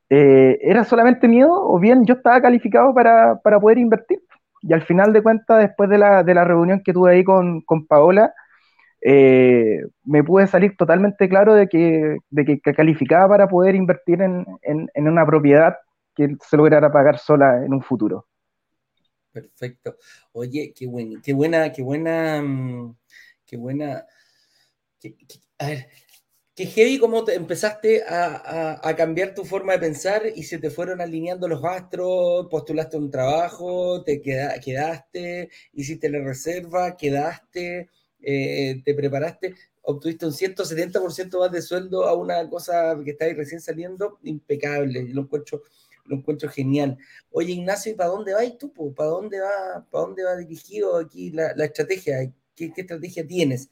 eh, 0.09 0.59
era 0.61 0.83
solamente 0.83 1.27
miedo 1.27 1.51
o 1.51 1.79
bien 1.79 2.05
yo 2.05 2.15
estaba 2.15 2.41
calificado 2.41 2.93
para, 2.93 3.37
poder 3.41 3.77
invertir. 3.77 4.19
Y 4.61 4.73
al 4.73 4.81
final 4.83 5.13
de 5.13 5.21
cuentas, 5.21 5.59
después 5.59 5.89
de 5.89 5.97
la, 5.97 6.23
reunión 6.23 6.81
que 6.83 6.93
tuve 6.93 7.11
ahí 7.11 7.23
con, 7.23 7.63
Paola, 7.87 8.33
eh, 9.07 9.81
me 10.03 10.23
pude 10.23 10.47
salir 10.47 10.75
totalmente 10.75 11.29
claro 11.29 11.53
de 11.53 11.67
que, 11.67 12.17
de 12.29 12.45
que, 12.45 12.73
calificaba 12.73 13.27
para 13.29 13.47
poder 13.47 13.75
invertir 13.75 14.21
en, 14.21 14.45
en 14.63 15.07
una 15.07 15.25
propiedad 15.25 15.75
que 16.15 16.35
se 16.47 16.57
lograra 16.57 16.91
pagar 16.91 17.19
sola 17.19 17.63
en 17.63 17.73
un 17.73 17.83
futuro. 17.83 18.25
Perfecto. 19.35 19.97
Oye, 20.31 20.73
qué, 20.73 20.87
buen, 20.87 21.21
qué 21.21 21.33
buena, 21.33 21.69
qué 21.73 21.83
buena, 21.83 22.41
mm, 22.41 22.95
qué 23.45 23.57
buena. 23.57 24.05
a 25.59 25.67
ver, 25.67 25.87
qué 26.55 26.65
heavy 26.67 26.99
cómo 26.99 27.25
te 27.25 27.35
empezaste 27.35 28.03
a, 28.07 28.95
cambiar 28.95 29.33
tu 29.35 29.43
forma 29.43 29.73
de 29.73 29.79
pensar 29.79 30.23
y 30.33 30.43
se 30.43 30.57
te 30.57 30.69
fueron 30.69 31.01
alineando 31.01 31.49
los 31.49 31.63
astros, 31.65 32.47
postulaste 32.49 32.95
un 32.95 33.11
trabajo, 33.11 34.03
te 34.05 34.21
quedaste, 34.21 35.49
hiciste 35.73 36.09
la 36.09 36.19
reserva, 36.23 36.95
quedaste, 36.95 37.89
eh, 38.27 38.81
te 38.83 38.95
preparaste, 38.95 39.55
obtuviste 39.83 40.25
un 40.25 40.31
170% 40.31 41.39
más 41.39 41.51
de 41.51 41.61
sueldo 41.61 42.07
a 42.07 42.15
una 42.15 42.49
cosa 42.49 42.97
que 43.03 43.11
está 43.11 43.25
ahí 43.25 43.33
recién 43.33 43.61
saliendo, 43.61 44.17
impecable. 44.23 45.09
Lo 45.13 45.27
encuentro 46.07 46.49
genial. 46.49 46.97
Oye, 47.31 47.53
Ignacio, 47.53 47.91
¿y 47.91 47.95
para 47.95 48.09
dónde 48.09 48.33
vas 48.33 48.57
tú? 48.57 48.73
¿Para 48.95 49.09
dónde 49.09 49.39
va, 49.39 49.85
para 49.91 50.05
dónde 50.05 50.23
va 50.23 50.35
dirigido 50.35 50.97
aquí 50.97 51.31
la, 51.31 51.51
estrategia? 51.63 52.31
¿Qué, 52.55 52.71
estrategia 52.75 53.27
tienes? 53.27 53.69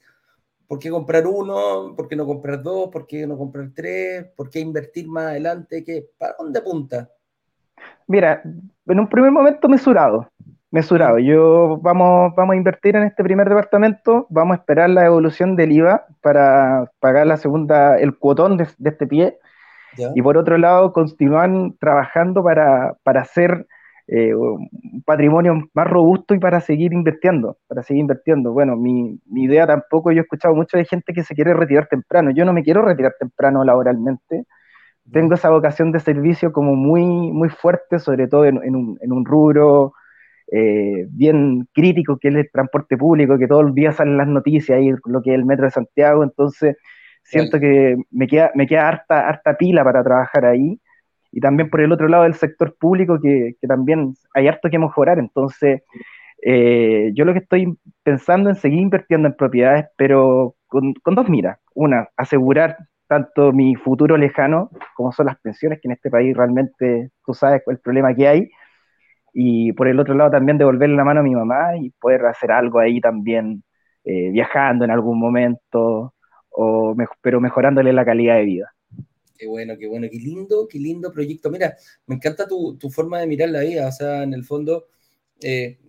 ¿Por 0.68 0.78
qué 0.78 0.88
comprar 0.88 1.26
uno? 1.26 1.94
¿Por 1.96 2.06
qué 2.06 2.14
no 2.14 2.24
comprar 2.24 2.62
dos? 2.62 2.90
¿Por 2.90 3.06
qué 3.06 3.26
no 3.26 3.36
comprar 3.36 3.72
tres? 3.74 4.26
¿Por 4.36 4.50
qué 4.50 4.60
invertir 4.60 5.08
más 5.08 5.26
adelante? 5.26 5.82
¿Qué, 5.82 6.08
¿Para 6.16 6.36
dónde 6.38 6.60
apunta? 6.60 7.10
Mira, 8.06 8.42
en 8.44 9.00
un 9.00 9.08
primer 9.08 9.30
momento 9.30 9.68
mesurado, 9.68 10.30
mesurado. 10.74 11.20
Yo 11.20 11.78
vamos, 11.80 12.34
vamos 12.34 12.54
a 12.54 12.56
invertir 12.56 12.96
en 12.96 13.04
este 13.04 13.22
primer 13.22 13.48
departamento, 13.48 14.26
vamos 14.28 14.56
a 14.56 14.60
esperar 14.60 14.90
la 14.90 15.06
evolución 15.06 15.54
del 15.54 15.70
IVA 15.70 16.04
para 16.20 16.90
pagar 16.98 17.28
la 17.28 17.36
segunda, 17.36 17.96
el 17.96 18.18
cuotón 18.18 18.56
de, 18.56 18.66
de 18.78 18.90
este 18.90 19.06
pie. 19.06 19.38
Y 20.16 20.22
por 20.22 20.36
otro 20.36 20.58
lado, 20.58 20.92
continúan 20.92 21.76
trabajando 21.78 22.42
para, 22.42 22.96
hacer 23.04 23.68
eh, 24.08 24.34
un 24.34 24.68
patrimonio 25.06 25.62
más 25.72 25.86
robusto 25.86 26.34
y 26.34 26.40
para 26.40 26.60
seguir 26.60 26.92
invirtiendo, 26.92 27.56
para 27.68 27.84
seguir 27.84 28.00
invirtiendo. 28.00 28.52
Bueno, 28.52 28.74
mi, 28.74 29.20
mi, 29.26 29.44
idea 29.44 29.68
tampoco, 29.68 30.10
yo 30.10 30.18
he 30.18 30.22
escuchado 30.22 30.56
mucho 30.56 30.76
de 30.76 30.86
gente 30.86 31.12
que 31.12 31.22
se 31.22 31.36
quiere 31.36 31.54
retirar 31.54 31.86
temprano, 31.86 32.32
yo 32.32 32.44
no 32.44 32.52
me 32.52 32.64
quiero 32.64 32.82
retirar 32.82 33.14
temprano 33.20 33.62
laboralmente, 33.62 34.44
tengo 35.12 35.34
esa 35.34 35.50
vocación 35.50 35.92
de 35.92 36.00
servicio 36.00 36.52
como 36.52 36.74
muy, 36.74 37.04
muy 37.04 37.48
fuerte, 37.48 38.00
sobre 38.00 38.26
todo 38.26 38.46
en, 38.46 38.60
en, 38.64 38.74
un, 38.74 38.98
en 39.00 39.12
un, 39.12 39.24
rubro 39.24 39.92
eh, 40.56 41.06
bien 41.10 41.66
crítico 41.72 42.18
que 42.18 42.28
es 42.28 42.34
el 42.34 42.50
transporte 42.52 42.96
público, 42.96 43.38
que 43.38 43.48
todos 43.48 43.64
los 43.64 43.74
días 43.74 43.96
salen 43.96 44.16
las 44.16 44.28
noticias, 44.28 44.78
ahí 44.78 44.92
lo 45.06 45.20
que 45.22 45.30
es 45.30 45.34
el 45.34 45.44
metro 45.44 45.64
de 45.64 45.72
Santiago, 45.72 46.22
entonces 46.22 46.76
siento 47.24 47.58
que 47.58 47.96
me 48.10 48.26
queda, 48.28 48.52
me 48.54 48.66
queda 48.66 48.88
harta, 48.88 49.28
harta 49.28 49.56
pila 49.56 49.82
para 49.82 50.04
trabajar 50.04 50.44
ahí 50.44 50.78
y 51.32 51.40
también 51.40 51.68
por 51.70 51.80
el 51.80 51.90
otro 51.90 52.06
lado 52.06 52.22
del 52.22 52.34
sector 52.34 52.76
público 52.78 53.18
que, 53.20 53.56
que 53.60 53.66
también 53.66 54.14
hay 54.34 54.46
harto 54.46 54.70
que 54.70 54.78
mejorar. 54.78 55.18
Entonces, 55.18 55.82
eh, 56.42 57.10
yo 57.14 57.24
lo 57.24 57.32
que 57.32 57.40
estoy 57.40 57.76
pensando 58.04 58.50
en 58.50 58.54
seguir 58.54 58.78
invirtiendo 58.78 59.26
en 59.26 59.34
propiedades, 59.34 59.86
pero 59.96 60.54
con, 60.68 60.94
con, 61.02 61.16
dos 61.16 61.28
miras. 61.28 61.58
Una, 61.74 62.08
asegurar 62.16 62.76
tanto 63.08 63.52
mi 63.52 63.74
futuro 63.74 64.16
lejano 64.16 64.70
como 64.94 65.10
son 65.10 65.26
las 65.26 65.40
pensiones, 65.40 65.80
que 65.80 65.88
en 65.88 65.92
este 65.92 66.10
país 66.10 66.36
realmente 66.36 67.10
tú 67.26 67.34
sabes 67.34 67.62
el 67.66 67.78
problema 67.78 68.14
que 68.14 68.28
hay. 68.28 68.50
Y 69.36 69.72
por 69.72 69.88
el 69.88 69.98
otro 69.98 70.14
lado 70.14 70.30
también 70.30 70.58
devolverle 70.58 70.94
la 70.94 71.04
mano 71.04 71.20
a 71.20 71.24
mi 71.24 71.34
mamá 71.34 71.76
y 71.76 71.90
poder 71.90 72.24
hacer 72.24 72.52
algo 72.52 72.78
ahí 72.78 73.00
también, 73.00 73.64
eh, 74.04 74.30
viajando 74.30 74.84
en 74.84 74.92
algún 74.92 75.18
momento, 75.18 76.14
o 76.50 76.96
pero 77.20 77.40
mejorándole 77.40 77.92
la 77.92 78.04
calidad 78.04 78.36
de 78.36 78.44
vida. 78.44 78.74
Qué 79.36 79.48
bueno, 79.48 79.74
qué 79.76 79.88
bueno, 79.88 80.06
qué 80.08 80.18
lindo, 80.18 80.68
qué 80.68 80.78
lindo 80.78 81.12
proyecto. 81.12 81.50
Mira, 81.50 81.74
me 82.06 82.14
encanta 82.14 82.46
tu, 82.46 82.78
tu 82.78 82.88
forma 82.90 83.18
de 83.18 83.26
mirar 83.26 83.48
la 83.48 83.60
vida, 83.60 83.88
o 83.88 83.92
sea, 83.92 84.22
en 84.22 84.32
el 84.32 84.44
fondo, 84.44 84.86
eh, 85.42 85.80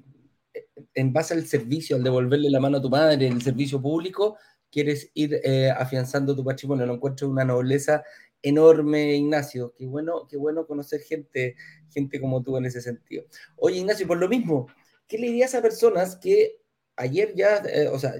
en 0.95 1.13
base 1.13 1.36
al 1.36 1.45
servicio, 1.45 1.95
al 1.95 2.03
devolverle 2.03 2.49
la 2.49 2.60
mano 2.60 2.77
a 2.77 2.81
tu 2.81 2.89
madre, 2.89 3.27
el 3.27 3.41
servicio 3.43 3.79
público, 3.79 4.38
quieres 4.71 5.12
ir 5.13 5.39
eh, 5.43 5.69
afianzando 5.69 6.36
tu 6.36 6.43
patrimonio. 6.43 6.86
Lo 6.86 6.95
encuentro 6.95 7.29
una 7.29 7.45
nobleza 7.45 8.03
enorme, 8.45 9.15
Ignacio. 9.15 9.73
Qué 9.75 9.88
bueno, 9.88 10.27
qué 10.29 10.38
bueno 10.38 10.67
conocer 10.67 11.01
gente, 11.01 11.55
gente 11.89 12.21
como 12.21 12.43
tú 12.43 12.58
en 12.58 12.65
ese 12.65 12.79
sentido. 12.79 13.25
Oye, 13.55 13.79
Ignacio, 13.79 14.08
por 14.08 14.17
lo 14.17 14.29
mismo, 14.29 14.67
¿qué 15.08 15.17
le 15.17 15.27
dirías 15.27 15.55
a 15.55 15.62
personas 15.62 16.15
que 16.15 16.62
ayer 16.95 17.34
ya, 17.36 17.58
eh, 17.58 17.88
o 17.88 17.97
sea, 17.97 18.13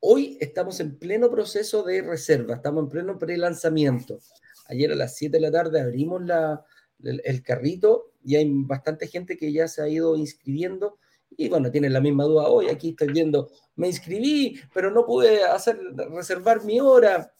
hoy 0.00 0.36
estamos 0.40 0.80
en 0.80 0.98
pleno 0.98 1.30
proceso 1.30 1.82
de 1.82 2.02
reserva, 2.02 2.56
estamos 2.56 2.84
en 2.84 2.90
pleno 2.90 3.18
pre-lanzamiento? 3.18 4.18
Ayer 4.66 4.92
a 4.92 4.96
las 4.96 5.16
7 5.16 5.36
de 5.36 5.40
la 5.40 5.50
tarde 5.50 5.80
abrimos 5.80 6.22
la, 6.22 6.62
el, 7.02 7.42
carrito 7.42 8.12
y 8.22 8.36
hay 8.36 8.50
bastante 8.50 9.06
gente 9.06 9.36
que 9.38 9.50
ya 9.50 9.66
se 9.66 9.82
ha 9.82 9.88
ido 9.88 10.16
inscribiendo 10.16 10.98
y 11.36 11.48
bueno, 11.48 11.70
tienen 11.70 11.92
la 11.92 12.00
misma 12.00 12.24
duda 12.24 12.48
hoy. 12.48 12.68
Aquí 12.68 12.90
estoy 12.90 13.08
viendo, 13.08 13.50
me 13.76 13.88
inscribí, 13.88 14.60
pero 14.72 14.90
no 14.90 15.06
pude 15.06 15.42
hacer 15.42 15.78
reservar 16.10 16.64
mi 16.64 16.80
hora. 16.80 17.34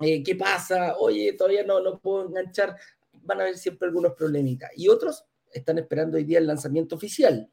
Eh, 0.00 0.22
¿Qué 0.22 0.34
pasa? 0.36 0.96
Oye, 0.98 1.32
todavía 1.32 1.64
no, 1.64 1.80
no 1.80 1.98
puedo 1.98 2.26
enganchar. 2.26 2.76
Van 3.12 3.40
a 3.40 3.42
haber 3.42 3.56
siempre 3.56 3.88
algunos 3.88 4.12
problemitas. 4.14 4.70
Y 4.76 4.88
otros 4.88 5.24
están 5.52 5.78
esperando 5.78 6.16
hoy 6.16 6.24
día 6.24 6.38
el 6.38 6.46
lanzamiento 6.46 6.96
oficial. 6.96 7.50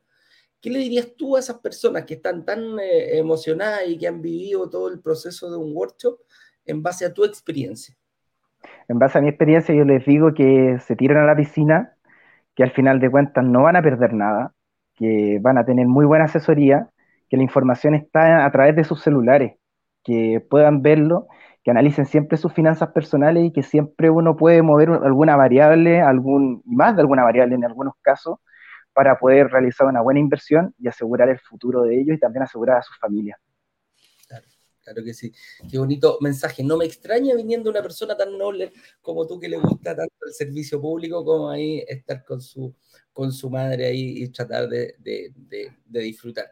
¿Qué 0.61 0.69
le 0.69 0.79
dirías 0.79 1.15
tú 1.15 1.35
a 1.35 1.39
esas 1.39 1.59
personas 1.59 2.05
que 2.05 2.15
están 2.15 2.45
tan 2.45 2.79
eh, 2.79 3.17
emocionadas 3.17 3.81
y 3.87 3.97
que 3.97 4.07
han 4.07 4.21
vivido 4.21 4.69
todo 4.69 4.87
el 4.89 4.99
proceso 4.99 5.49
de 5.49 5.57
un 5.57 5.75
workshop 5.75 6.19
en 6.65 6.81
base 6.81 7.05
a 7.05 7.13
tu 7.13 7.23
experiencia? 7.23 7.95
en 8.87 8.99
base 8.99 9.17
a 9.17 9.21
mi 9.21 9.29
experiencia, 9.29 9.73
yo 9.73 9.83
les 9.83 10.05
digo 10.05 10.33
que 10.33 10.77
se 10.79 10.95
tiren 10.95 11.17
a 11.17 11.25
la 11.25 11.35
piscina, 11.35 11.93
que 12.55 12.63
al 12.63 12.71
final 12.71 12.99
de 12.99 13.09
cuentas 13.09 13.43
no 13.43 13.63
van 13.63 13.75
a 13.75 13.81
perder 13.81 14.13
nada, 14.13 14.53
que 14.95 15.39
van 15.41 15.57
a 15.57 15.65
tener 15.65 15.87
muy 15.87 16.05
buena 16.05 16.25
asesoría, 16.25 16.89
que 17.29 17.37
la 17.37 17.43
información 17.43 17.95
está 17.95 18.45
a 18.45 18.51
través 18.51 18.75
de 18.75 18.83
sus 18.83 19.01
celulares, 19.01 19.57
que 20.03 20.41
puedan 20.49 20.81
verlo, 20.81 21.27
que 21.65 21.71
analicen 21.71 22.05
siempre 22.05 22.37
sus 22.37 22.53
finanzas 22.53 22.91
personales 22.91 23.43
y 23.43 23.51
que 23.51 23.63
siempre 23.63 24.11
uno 24.11 24.37
puede 24.37 24.61
mover 24.61 24.87
alguna 24.89 25.35
variable, 25.35 25.99
algún, 25.99 26.61
más 26.63 26.95
de 26.95 27.01
alguna 27.01 27.23
variable 27.23 27.55
en 27.55 27.65
algunos 27.65 27.95
casos, 28.03 28.37
para 28.93 29.17
poder 29.17 29.47
realizar 29.47 29.87
una 29.87 30.01
buena 30.01 30.19
inversión 30.19 30.75
y 30.77 30.87
asegurar 30.87 31.27
el 31.27 31.39
futuro 31.39 31.81
de 31.81 31.99
ellos 31.99 32.17
y 32.17 32.19
también 32.19 32.43
asegurar 32.43 32.77
a 32.77 32.83
sus 32.83 32.95
familias. 32.99 33.39
Claro 34.83 35.03
que 35.03 35.15
sí. 35.15 35.33
Qué 35.67 35.79
bonito 35.79 36.19
mensaje. 36.21 36.63
No 36.63 36.77
me 36.77 36.85
extraña 36.85 37.33
viniendo 37.33 37.71
una 37.71 37.81
persona 37.81 38.15
tan 38.15 38.37
noble 38.37 38.71
como 39.01 39.25
tú 39.25 39.39
que 39.39 39.49
le 39.49 39.57
gusta 39.57 39.95
tanto 39.95 40.13
el 40.27 40.33
servicio 40.33 40.79
público 40.79 41.25
como 41.25 41.49
ahí 41.49 41.83
estar 41.87 42.23
con 42.23 42.39
su, 42.39 42.75
con 43.11 43.31
su 43.31 43.49
madre 43.49 43.87
ahí 43.87 44.21
y 44.21 44.29
tratar 44.29 44.69
de, 44.69 44.93
de, 44.99 45.33
de, 45.83 45.99
disfrutar. 45.99 46.45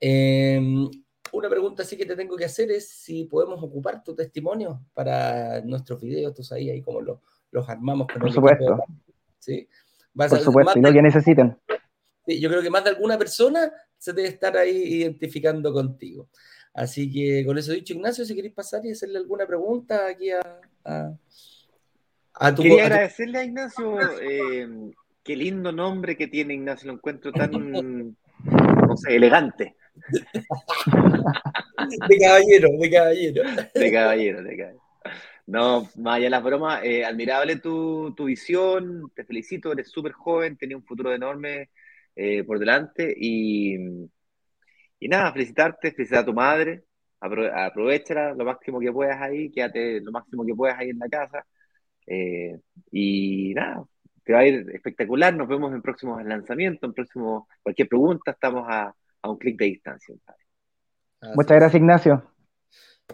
Em, 0.00 0.88
una 1.34 1.48
pregunta 1.48 1.84
sí 1.84 1.96
que 1.96 2.06
te 2.06 2.16
tengo 2.16 2.36
que 2.36 2.44
hacer 2.44 2.70
es 2.70 2.88
si 2.88 3.24
podemos 3.24 3.62
ocupar 3.62 4.02
tu 4.02 4.14
testimonio 4.14 4.80
para 4.94 5.60
nuestros 5.62 6.00
videos, 6.00 6.34
tú 6.34 6.42
sabes 6.42 6.70
ahí 6.70 6.80
cómo 6.80 7.00
los, 7.00 7.18
los 7.50 7.68
armamos. 7.68 8.06
Por 8.06 8.32
supuesto. 8.32 8.78
¿sí? 9.38 9.68
Por 10.14 10.38
supuesto, 10.38 10.78
y 10.78 10.82
lo 10.82 10.92
que 10.92 11.02
necesiten. 11.02 11.58
Sí, 12.26 12.40
yo 12.40 12.48
creo 12.48 12.62
que 12.62 12.70
más 12.70 12.84
de 12.84 12.90
alguna 12.90 13.18
persona 13.18 13.70
se 13.98 14.12
debe 14.12 14.28
estar 14.28 14.56
ahí 14.56 14.76
identificando 14.76 15.72
contigo. 15.72 16.28
Así 16.72 17.10
que 17.10 17.44
con 17.44 17.58
eso 17.58 17.72
dicho, 17.72 17.94
Ignacio, 17.94 18.24
si 18.24 18.34
queréis 18.34 18.54
pasar 18.54 18.84
y 18.84 18.92
hacerle 18.92 19.18
alguna 19.18 19.46
pregunta 19.46 20.06
aquí 20.06 20.30
a, 20.30 20.60
a, 22.34 22.54
tu 22.54 22.62
Quería 22.62 22.86
agradecerle 22.86 23.38
a 23.38 23.44
Ignacio, 23.44 23.98
eh, 24.20 24.68
qué 25.22 25.36
lindo 25.36 25.72
nombre 25.72 26.16
que 26.16 26.28
tiene 26.28 26.54
Ignacio, 26.54 26.88
lo 26.88 26.94
encuentro 26.94 27.32
tan, 27.32 27.50
no 28.88 28.96
sé, 28.96 29.16
elegante. 29.16 29.76
de 32.08 32.18
caballero, 32.18 32.68
de 32.78 32.90
caballero. 32.90 33.42
De 33.74 33.92
caballero, 33.92 34.42
de 34.42 34.56
caballero. 34.56 34.82
No, 35.46 35.88
más 35.96 36.16
allá 36.16 36.30
las 36.30 36.42
bromas, 36.42 36.82
eh, 36.84 37.04
admirable 37.04 37.56
tu, 37.56 38.14
tu, 38.16 38.24
visión, 38.24 39.10
te 39.14 39.24
felicito, 39.24 39.72
eres 39.72 39.90
súper 39.90 40.12
joven, 40.12 40.56
tenía 40.56 40.76
un 40.76 40.84
futuro 40.84 41.12
enorme 41.12 41.70
eh, 42.16 42.44
por 42.44 42.58
delante 42.58 43.14
y, 43.16 43.76
y 44.98 45.08
nada, 45.08 45.32
felicitarte, 45.32 45.92
felicitar 45.92 46.22
a 46.22 46.26
tu 46.26 46.32
madre, 46.32 46.84
aprovechala 47.20 48.34
lo 48.34 48.44
máximo 48.44 48.80
que 48.80 48.92
puedas 48.92 49.20
ahí, 49.20 49.50
quédate 49.50 50.00
lo 50.00 50.12
máximo 50.12 50.44
que 50.44 50.54
puedas 50.54 50.78
ahí 50.78 50.90
en 50.90 50.98
la 50.98 51.08
casa. 51.08 51.46
Eh, 52.06 52.58
y 52.90 53.54
nada, 53.54 53.84
te 54.24 54.32
va 54.32 54.40
a 54.40 54.46
ir 54.46 54.70
espectacular. 54.74 55.34
Nos 55.34 55.48
vemos 55.48 55.72
en 55.74 55.82
próximos 55.82 56.22
lanzamientos, 56.24 56.88
en 56.88 56.94
próximo 56.94 57.48
cualquier 57.62 57.88
pregunta, 57.88 58.32
estamos 58.32 58.66
a, 58.68 58.94
a 59.24 59.30
un 59.30 59.38
clic 59.38 59.58
de 59.58 59.64
distancia. 59.66 60.14
Muchas 61.34 61.56
gracias, 61.56 61.74
Ignacio. 61.74 62.22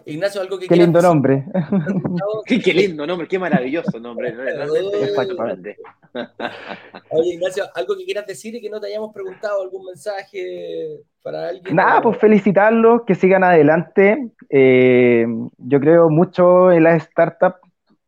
Ignacio, 0.05 0.41
algo 0.41 0.57
que 0.59 0.67
Qué 0.67 0.75
lindo 0.75 1.01
nombre. 1.01 1.45
qué, 2.45 2.73
lindo 2.73 3.05
nombre, 3.05 3.27
qué 3.27 3.37
maravilloso 3.39 3.99
nombre. 3.99 4.33
Oye, 7.09 7.33
Ignacio, 7.33 7.65
algo 7.75 7.97
que 7.97 8.05
quieras 8.05 8.25
decir 8.25 8.55
y 8.55 8.61
que 8.61 8.69
no 8.69 8.79
te 8.79 8.87
hayamos 8.87 9.13
preguntado, 9.13 9.61
algún 9.61 9.85
mensaje 9.85 11.01
para 11.23 11.49
alguien. 11.49 11.75
Nada, 11.75 12.01
pues 12.01 12.17
felicitarlos, 12.17 13.01
que 13.05 13.15
sigan 13.15 13.43
adelante. 13.43 14.31
Eh, 14.49 15.25
yo 15.57 15.79
creo 15.79 16.09
mucho 16.09 16.71
en 16.71 16.83
las 16.83 17.03
startups, 17.03 17.59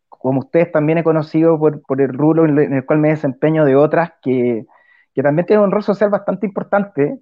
como 0.07 0.39
ustedes 0.39 0.71
también 0.71 0.99
he 0.99 1.03
conocido 1.03 1.59
por, 1.59 1.81
por 1.81 2.01
el 2.01 2.09
rubro 2.09 2.45
en 2.45 2.73
el 2.73 2.85
cual 2.85 2.99
me 2.99 3.09
desempeño 3.09 3.65
de 3.65 3.75
otras, 3.75 4.13
que, 4.21 4.65
que 5.13 5.21
también 5.21 5.45
tienen 5.45 5.65
un 5.65 5.71
rol 5.71 5.83
social 5.83 6.09
bastante 6.09 6.45
importante. 6.47 7.19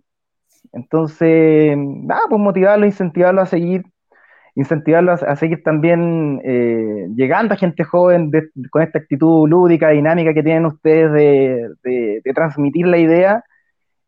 Entonces, 0.73 1.77
nada, 1.77 2.21
pues 2.29 2.41
motivarlos, 2.41 2.87
incentivarlos 2.87 3.43
a 3.43 3.45
seguir 3.47 3.83
incentivarlos 4.55 5.23
a, 5.23 5.35
seguir 5.35 5.63
también 5.63 6.41
eh, 6.43 7.07
llegando 7.15 7.53
a 7.53 7.57
gente 7.57 7.83
joven 7.83 8.31
con 8.69 8.81
esta 8.81 8.99
actitud 8.99 9.47
lúdica, 9.49 9.89
dinámica 9.89 10.33
que 10.33 10.43
tienen 10.43 10.65
ustedes 10.65 11.11
de, 11.83 12.21
transmitir 12.33 12.87
la 12.87 12.97
idea 12.97 13.43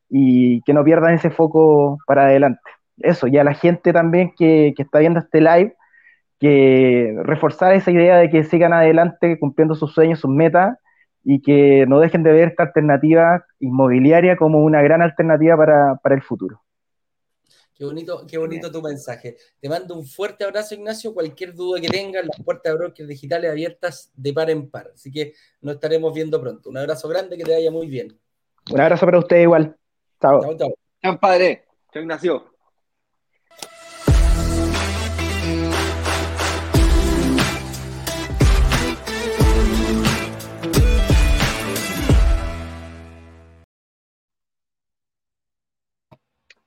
y 0.09 0.61
que 0.63 0.73
no 0.73 0.83
pierdan 0.83 1.15
ese 1.15 1.29
foco 1.29 1.97
para 2.05 2.25
adelante. 2.25 2.61
Eso, 2.97 3.27
y 3.27 3.37
a 3.37 3.43
la 3.43 3.53
gente 3.53 3.93
también 3.93 4.33
que, 4.37 4.73
que 4.75 4.83
está 4.83 4.99
viendo 4.99 5.19
este 5.19 5.41
live, 5.41 5.75
que 6.39 7.15
reforzar 7.23 7.73
esa 7.73 7.91
idea 7.91 8.17
de 8.17 8.29
que 8.29 8.43
sigan 8.43 8.73
adelante 8.73 9.39
cumpliendo 9.39 9.75
sus 9.75 9.93
sueños, 9.93 10.19
sus 10.19 10.29
metas, 10.31 10.77
y 11.23 11.41
que 11.41 11.85
no 11.87 11.99
dejen 11.99 12.23
de 12.23 12.31
ver 12.31 12.49
esta 12.49 12.63
alternativa 12.63 13.45
inmobiliaria 13.59 14.35
como 14.35 14.63
una 14.63 14.81
gran 14.81 15.01
alternativa 15.01 15.55
para, 15.57 15.95
para 15.95 16.15
el 16.15 16.21
futuro. 16.21 16.61
Qué 17.75 17.85
bonito, 17.85 18.25
qué 18.27 18.37
bonito 18.37 18.71
tu 18.71 18.81
mensaje. 18.81 19.35
Te 19.59 19.67
mando 19.67 19.95
un 19.95 20.05
fuerte 20.05 20.43
abrazo, 20.43 20.75
Ignacio. 20.75 21.13
Cualquier 21.13 21.53
duda 21.53 21.81
que 21.81 21.87
tengas, 21.87 22.23
las 22.25 22.45
puertas 22.45 22.71
de 22.71 22.77
brokers 22.77 23.09
digitales 23.09 23.49
abiertas 23.49 24.11
de 24.15 24.31
par 24.31 24.49
en 24.51 24.69
par. 24.69 24.91
Así 24.93 25.11
que 25.11 25.33
nos 25.61 25.75
estaremos 25.75 26.13
viendo 26.13 26.39
pronto. 26.39 26.69
Un 26.69 26.77
abrazo 26.77 27.09
grande, 27.09 27.35
que 27.35 27.43
te 27.43 27.51
vaya 27.51 27.71
muy 27.71 27.87
bien. 27.87 28.17
Un 28.71 28.79
abrazo 28.79 29.05
para 29.05 29.19
usted 29.19 29.41
igual. 29.41 29.75
Chao. 30.21 30.41
Chao, 30.41 30.57
chao. 30.57 30.73
Chao, 31.01 31.19
padre. 31.19 31.65
Chao, 31.91 32.03
Ignacio. 32.03 32.52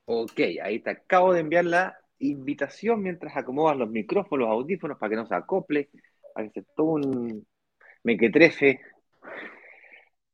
Ok, 0.07 0.41
ahí 0.63 0.79
te 0.81 0.91
acabo 0.91 1.33
de 1.33 1.41
enviar 1.41 1.65
la 1.65 1.97
invitación 2.19 3.03
mientras 3.03 3.37
acomodas 3.37 3.77
los 3.77 3.91
micrófonos, 3.91 4.49
los 4.49 4.55
audífonos 4.55 4.99
para 4.99 5.11
que 5.11 5.17
no 5.17 5.27
se 5.27 5.35
acople, 5.35 5.91
para 6.35 6.47
que 6.49 6.61
se 6.61 6.67
todo 6.77 6.87
un 6.95 7.47
mequetrefe. 8.05 8.81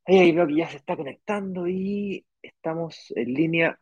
Ahí 0.05 0.33
veo 0.33 0.47
que 0.47 0.57
ya 0.57 0.69
se 0.69 0.77
está 0.79 0.97
conectando 0.97 1.69
y 1.69 2.25
estamos 2.43 3.13
en 3.17 3.35
línea 3.35 3.79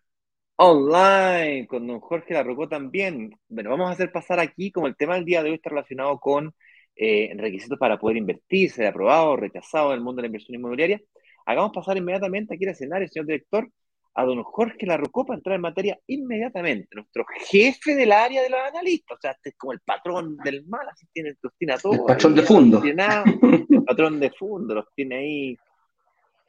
online 0.57 1.67
con 1.69 1.87
don 1.87 2.01
Jorge 2.01 2.35
Larrocó 2.35 2.69
también. 2.69 3.33
Bueno, 3.49 3.71
vamos 3.71 3.91
a 3.91 3.93
hacer 3.93 4.13
pasar 4.13 4.41
aquí 4.41 4.73
como 4.73 4.87
el 4.89 4.97
tema 4.97 5.15
del 5.17 5.25
día 5.25 5.43
de 5.43 5.51
hoy 5.51 5.57
está 5.57 5.71
relacionado 5.71 6.19
con 6.21 6.55
eh, 6.97 7.33
requisitos 7.37 7.79
para 7.79 7.99
poder 7.99 8.19
invertir, 8.19 8.71
ser 8.71 8.87
aprobado 8.87 9.31
o 9.33 9.37
rechazado 9.37 9.91
en 9.93 9.99
el 9.99 10.05
mundo 10.05 10.19
de 10.19 10.25
la 10.25 10.29
inversión 10.29 10.57
inmobiliaria. 10.57 11.01
Hagamos 11.47 11.73
pasar 11.75 11.97
inmediatamente 11.97 12.55
aquí 12.55 12.65
al 12.65 12.73
escenario, 12.73 13.09
señor 13.09 13.27
director, 13.27 13.71
a 14.15 14.25
don 14.25 14.43
Jorge 14.43 14.87
Larrocó 14.87 15.25
para 15.25 15.39
entrar 15.39 15.57
en 15.57 15.63
materia 15.63 15.99
inmediatamente. 16.07 16.89
Nuestro 16.95 17.25
jefe 17.47 17.95
del 17.95 18.13
área 18.13 18.43
de 18.43 18.51
los 18.51 18.61
analistas, 18.61 19.17
o 19.17 19.21
sea, 19.21 19.31
este 19.33 19.51
es 19.51 19.57
como 19.57 19.73
el 19.73 19.81
patrón 19.81 20.37
del 20.39 20.67
mal, 20.67 20.89
así 20.89 21.07
tiene, 21.13 21.35
los 21.41 21.55
tiene 21.57 21.75
a 21.75 21.79
todos. 21.79 21.99
El 21.99 22.05
patrón 22.05 22.35
de 22.35 22.43
fondo. 22.43 22.83
el 22.83 23.85
patrón 23.85 24.21
de 24.21 24.31
fondo, 24.31 24.75
los 24.75 24.87
tiene 24.95 25.17
ahí. 25.17 25.57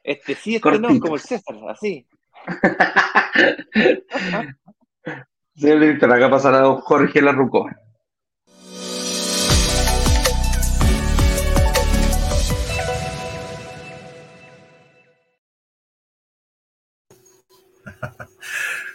Este 0.02 0.34
sí, 0.34 0.56
este 0.56 0.78
no, 0.78 0.88
como 0.98 1.14
el 1.14 1.20
César, 1.20 1.56
así. 1.68 2.06
Señor 5.54 5.80
director, 5.80 6.12
acá 6.12 6.30
pasará 6.30 6.58
don 6.60 6.80
Jorge 6.80 7.22
Larrucó. 7.22 7.68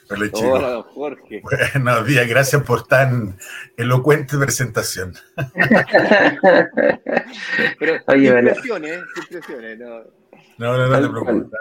Hola, 0.09 0.29
Hola, 0.33 0.83
Jorge. 0.93 1.41
Buenos 1.73 2.07
días, 2.07 2.27
gracias 2.27 2.63
por 2.63 2.87
tan 2.87 3.37
elocuente 3.75 4.37
presentación. 4.37 5.13
Pero 7.79 8.01
Oye, 8.07 8.27
impresiones, 8.27 9.01
impresiones, 9.21 9.79
no. 9.79 10.03
No, 10.57 10.77
no, 10.77 10.87
no 10.87 11.01
te 11.01 11.09
preocupes. 11.09 11.59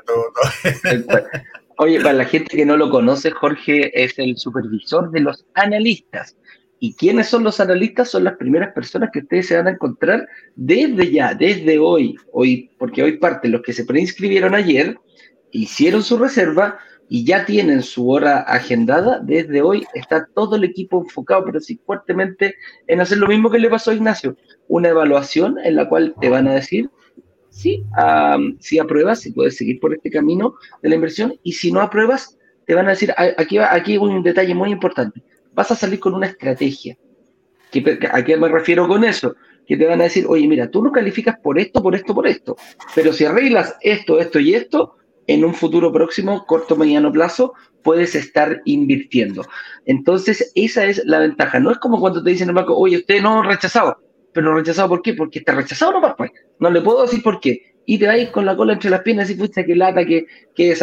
Oye, 1.78 2.00
para 2.00 2.14
la 2.14 2.24
gente 2.24 2.56
que 2.56 2.64
no 2.64 2.76
lo 2.76 2.88
conoce, 2.88 3.30
Jorge 3.30 3.90
es 4.04 4.18
el 4.18 4.36
supervisor 4.38 5.10
de 5.10 5.20
los 5.20 5.44
analistas. 5.54 6.36
¿Y 6.78 6.94
quiénes 6.94 7.28
son 7.28 7.42
los 7.42 7.60
analistas? 7.60 8.10
Son 8.10 8.24
las 8.24 8.36
primeras 8.36 8.72
personas 8.72 9.10
que 9.12 9.20
ustedes 9.20 9.48
se 9.48 9.56
van 9.56 9.66
a 9.66 9.72
encontrar 9.72 10.28
desde 10.54 11.10
ya, 11.10 11.34
desde 11.34 11.78
hoy, 11.78 12.16
hoy, 12.32 12.70
porque 12.78 13.02
hoy 13.02 13.18
parte 13.18 13.48
los 13.48 13.62
que 13.62 13.72
se 13.72 13.84
preinscribieron 13.84 14.54
ayer, 14.54 14.98
hicieron 15.50 16.02
su 16.02 16.18
reserva, 16.18 16.78
y 17.08 17.24
ya 17.24 17.44
tienen 17.44 17.82
su 17.82 18.10
hora 18.10 18.40
agendada, 18.40 19.20
desde 19.20 19.62
hoy 19.62 19.86
está 19.94 20.26
todo 20.34 20.56
el 20.56 20.64
equipo 20.64 21.02
enfocado, 21.02 21.44
pero 21.44 21.60
sí 21.60 21.80
fuertemente 21.84 22.56
en 22.86 23.00
hacer 23.00 23.18
lo 23.18 23.28
mismo 23.28 23.50
que 23.50 23.58
le 23.58 23.70
pasó 23.70 23.90
a 23.90 23.94
Ignacio, 23.94 24.36
una 24.68 24.88
evaluación 24.88 25.56
en 25.62 25.76
la 25.76 25.88
cual 25.88 26.14
te 26.20 26.28
van 26.28 26.48
a 26.48 26.54
decir 26.54 26.90
si, 27.50 27.84
si 28.58 28.78
apruebas, 28.78 29.20
si 29.20 29.32
puedes 29.32 29.56
seguir 29.56 29.80
por 29.80 29.94
este 29.94 30.10
camino 30.10 30.56
de 30.82 30.90
la 30.90 30.94
inversión, 30.96 31.34
y 31.42 31.52
si 31.52 31.72
no 31.72 31.80
apruebas, 31.80 32.36
te 32.66 32.74
van 32.74 32.86
a 32.86 32.90
decir, 32.90 33.14
aquí, 33.16 33.58
aquí 33.58 33.92
hay 33.92 33.98
un 33.98 34.22
detalle 34.22 34.54
muy 34.54 34.70
importante, 34.70 35.22
vas 35.54 35.70
a 35.70 35.76
salir 35.76 35.98
con 35.98 36.14
una 36.14 36.26
estrategia. 36.26 36.98
¿A 38.12 38.24
qué 38.24 38.36
me 38.36 38.48
refiero 38.48 38.86
con 38.86 39.04
eso? 39.04 39.34
Que 39.66 39.76
te 39.76 39.86
van 39.86 40.00
a 40.00 40.04
decir, 40.04 40.26
oye, 40.28 40.46
mira, 40.46 40.70
tú 40.70 40.82
no 40.82 40.92
calificas 40.92 41.38
por 41.38 41.58
esto, 41.58 41.82
por 41.82 41.94
esto, 41.94 42.14
por 42.14 42.26
esto, 42.26 42.56
pero 42.94 43.12
si 43.12 43.24
arreglas 43.24 43.76
esto, 43.80 44.20
esto 44.20 44.38
y 44.38 44.54
esto, 44.54 44.96
en 45.26 45.44
un 45.44 45.54
futuro 45.54 45.92
próximo, 45.92 46.44
corto, 46.46 46.76
mediano 46.76 47.12
plazo, 47.12 47.54
puedes 47.82 48.14
estar 48.14 48.62
invirtiendo. 48.64 49.46
Entonces, 49.84 50.52
esa 50.54 50.84
es 50.86 51.04
la 51.04 51.20
ventaja. 51.20 51.60
No 51.60 51.70
es 51.70 51.78
como 51.78 52.00
cuando 52.00 52.22
te 52.22 52.30
dicen, 52.30 52.52
banco, 52.54 52.76
oye, 52.76 52.98
usted 52.98 53.22
no 53.22 53.42
rechazado. 53.42 53.98
Pero 54.32 54.54
rechazado, 54.54 54.88
¿por 54.88 55.02
qué? 55.02 55.14
Porque 55.14 55.38
está 55.38 55.52
rechazado 55.52 56.00
no 56.00 56.14
pues. 56.16 56.30
No 56.58 56.70
le 56.70 56.82
puedo 56.82 57.02
decir 57.02 57.22
por 57.22 57.40
qué. 57.40 57.74
Y 57.86 57.98
te 57.98 58.20
ir 58.20 58.32
con 58.32 58.44
la 58.44 58.56
cola 58.56 58.72
entre 58.72 58.90
las 58.90 59.02
piernas 59.02 59.30
y 59.30 59.36
fuiste 59.36 59.64
que 59.64 59.76
lata, 59.76 60.04
que, 60.04 60.26
que. 60.54 60.76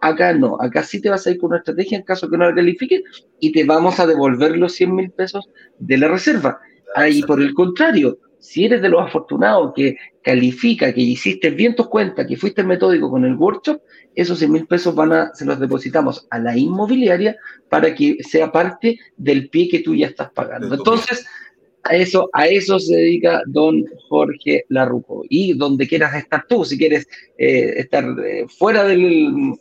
Acá 0.00 0.32
no. 0.32 0.56
Acá 0.60 0.82
sí 0.84 1.00
te 1.00 1.10
vas 1.10 1.26
a 1.26 1.32
ir 1.32 1.38
con 1.38 1.48
una 1.50 1.58
estrategia 1.58 1.98
en 1.98 2.04
caso 2.04 2.30
que 2.30 2.38
no 2.38 2.48
la 2.48 2.54
califiques 2.54 3.02
y 3.40 3.52
te 3.52 3.64
vamos 3.64 3.98
a 3.98 4.06
devolver 4.06 4.56
los 4.56 4.72
100 4.74 4.94
mil 4.94 5.10
pesos 5.10 5.50
de 5.78 5.98
la 5.98 6.08
reserva. 6.08 6.60
Ahí, 6.94 7.22
por 7.22 7.42
el 7.42 7.52
contrario, 7.52 8.18
si 8.44 8.66
eres 8.66 8.82
de 8.82 8.90
los 8.90 9.00
afortunados 9.00 9.72
que 9.74 9.96
califica, 10.22 10.92
que 10.92 11.00
hiciste 11.00 11.48
bien 11.48 11.74
tus 11.74 11.88
cuentas, 11.88 12.26
que 12.26 12.36
fuiste 12.36 12.62
metódico 12.62 13.10
con 13.10 13.24
el 13.24 13.36
workshop, 13.36 13.80
esos 14.14 14.38
100 14.38 14.52
mil 14.52 14.66
pesos 14.66 14.94
van 14.94 15.12
a, 15.12 15.34
se 15.34 15.46
los 15.46 15.58
depositamos 15.58 16.26
a 16.28 16.38
la 16.38 16.54
inmobiliaria 16.54 17.36
para 17.70 17.94
que 17.94 18.18
sea 18.22 18.52
parte 18.52 18.98
del 19.16 19.48
pie 19.48 19.70
que 19.70 19.80
tú 19.80 19.94
ya 19.94 20.08
estás 20.08 20.30
pagando. 20.32 20.74
Entonces, 20.74 21.26
a 21.84 21.96
eso, 21.96 22.28
a 22.34 22.46
eso 22.46 22.78
se 22.78 22.94
dedica 22.94 23.42
don 23.46 23.82
Jorge 24.10 24.66
Larruco. 24.68 25.24
Y 25.30 25.54
donde 25.54 25.88
quieras 25.88 26.14
estar 26.14 26.46
tú, 26.46 26.66
si 26.66 26.76
quieres 26.76 27.08
eh, 27.38 27.72
estar 27.78 28.04
eh, 28.26 28.44
fuera 28.46 28.84
del, 28.84 29.54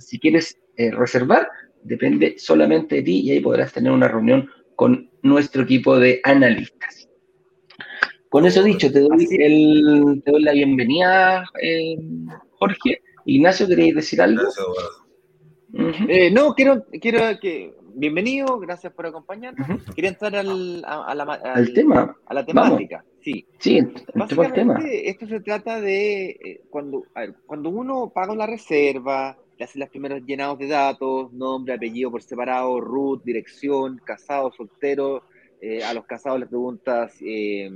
si 0.00 0.18
quieres 0.18 0.58
eh, 0.76 0.90
reservar, 0.90 1.48
depende 1.82 2.34
solamente 2.36 2.96
de 2.96 3.02
ti 3.02 3.20
y 3.20 3.30
ahí 3.30 3.40
podrás 3.40 3.72
tener 3.72 3.92
una 3.92 4.08
reunión 4.08 4.50
con 4.74 5.08
nuestro 5.22 5.62
equipo 5.62 5.98
de 5.98 6.20
analistas. 6.22 6.95
Con 8.36 8.44
eso 8.44 8.62
dicho, 8.62 8.92
te 8.92 9.00
doy, 9.00 9.26
el, 9.38 10.20
te 10.22 10.30
doy 10.30 10.42
la 10.42 10.52
bienvenida, 10.52 11.42
eh, 11.58 11.96
Jorge. 12.58 13.00
Ignacio, 13.24 13.66
¿queréis 13.66 13.94
decir 13.94 14.20
algo? 14.20 14.42
Eh, 16.06 16.30
no, 16.30 16.54
quiero, 16.54 16.84
quiero 17.00 17.20
que. 17.40 17.72
Bienvenido, 17.94 18.58
gracias 18.58 18.92
por 18.92 19.06
acompañarnos. 19.06 19.82
Quería 19.94 20.10
entrar 20.10 20.36
al, 20.36 20.84
a, 20.84 21.14
la, 21.14 21.24
al, 21.24 21.72
tema. 21.72 22.14
A 22.26 22.34
la 22.34 22.44
temática. 22.44 23.02
Sí, 23.22 23.46
sí 23.58 23.78
el 23.78 24.52
tema. 24.52 24.80
Esto 24.84 25.26
se 25.28 25.40
trata 25.40 25.80
de 25.80 26.26
eh, 26.28 26.60
cuando, 26.68 27.04
cuando 27.46 27.70
uno 27.70 28.12
paga 28.14 28.34
una 28.34 28.46
reserva, 28.46 29.34
le 29.56 29.64
hace 29.64 29.78
los 29.78 29.88
primeros 29.88 30.22
llenados 30.26 30.58
de 30.58 30.68
datos, 30.68 31.32
nombre, 31.32 31.72
apellido 31.72 32.10
por 32.10 32.20
separado, 32.20 32.82
root, 32.82 33.24
dirección, 33.24 33.98
casado, 34.04 34.52
soltero, 34.52 35.22
eh, 35.68 35.82
a 35.82 35.92
los 35.92 36.06
casados 36.06 36.38
les 36.38 36.48
preguntas, 36.48 37.16
eh, 37.20 37.68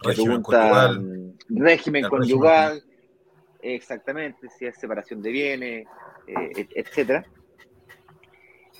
régimen 0.00 0.42
conyugal, 0.42 1.34
régimen 1.48 2.08
conyugal 2.08 2.84
exactamente, 3.60 4.48
si 4.56 4.64
es 4.64 4.78
separación 4.78 5.20
de 5.22 5.32
bienes, 5.32 5.88
eh, 6.28 6.68
etcétera, 6.76 7.26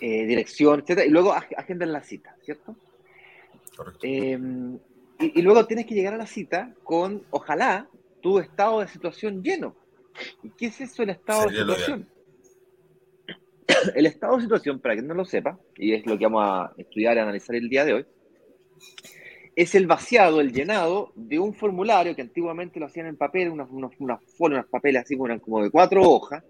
dirección, 0.01 0.79
etcétera, 0.79 1.07
y 1.09 1.11
luego 1.11 1.33
agendan 1.33 1.93
la 1.93 2.05
cita, 2.05 2.37
¿cierto? 2.41 2.77
Y, 4.05 4.37
luego 5.43 5.67
tienes 5.67 5.87
que 5.87 5.97
llegar 5.97 6.15
a 6.15 6.19
la 6.19 6.27
cita 6.27 6.73
con, 6.85 7.25
ojalá, 7.31 7.89
tu 8.21 8.39
estado 8.39 8.79
de 8.79 8.87
situación 8.87 9.43
lleno. 9.43 9.75
¿Y 10.45 10.51
qué 10.51 10.67
es 10.67 10.81
eso 10.81 11.03
el 11.03 11.11
estado 11.11 11.49
de 11.49 11.57
situación? 11.57 12.09
El 13.97 14.07
estado 14.07 14.37
de 14.37 14.43
situación, 14.43 14.79
para 14.79 14.95
quien 14.95 15.09
no 15.09 15.15
lo 15.15 15.25
sepa, 15.25 15.59
y 15.75 15.95
es 15.95 16.07
lo 16.07 16.17
que 16.17 16.25
vamos 16.27 16.45
a 16.45 16.73
estudiar 16.77 17.17
y 17.17 17.21
analizar 17.21 17.57
el 17.57 17.69
día 17.69 17.85
de 17.85 17.95
hoy, 17.95 18.07
es 19.57 19.75
el 19.75 19.87
vaciado, 19.87 20.43
el 20.43 20.53
llenado 20.53 21.13
de 21.15 21.39
un 21.39 21.55
formulario 21.55 22.15
que 22.15 22.21
antiguamente 22.21 22.79
lo 22.79 22.87
hacían 22.87 23.07
en 23.07 23.17
papel, 23.17 23.49
unas, 23.49 23.71
unos, 23.71 23.93
unas, 23.99 24.21
unos 24.39 24.67
papeles 24.67 25.03
así 25.03 25.17
como, 25.17 25.63
de 25.63 25.71
cuatro 25.71 26.03
hojas, 26.03 26.45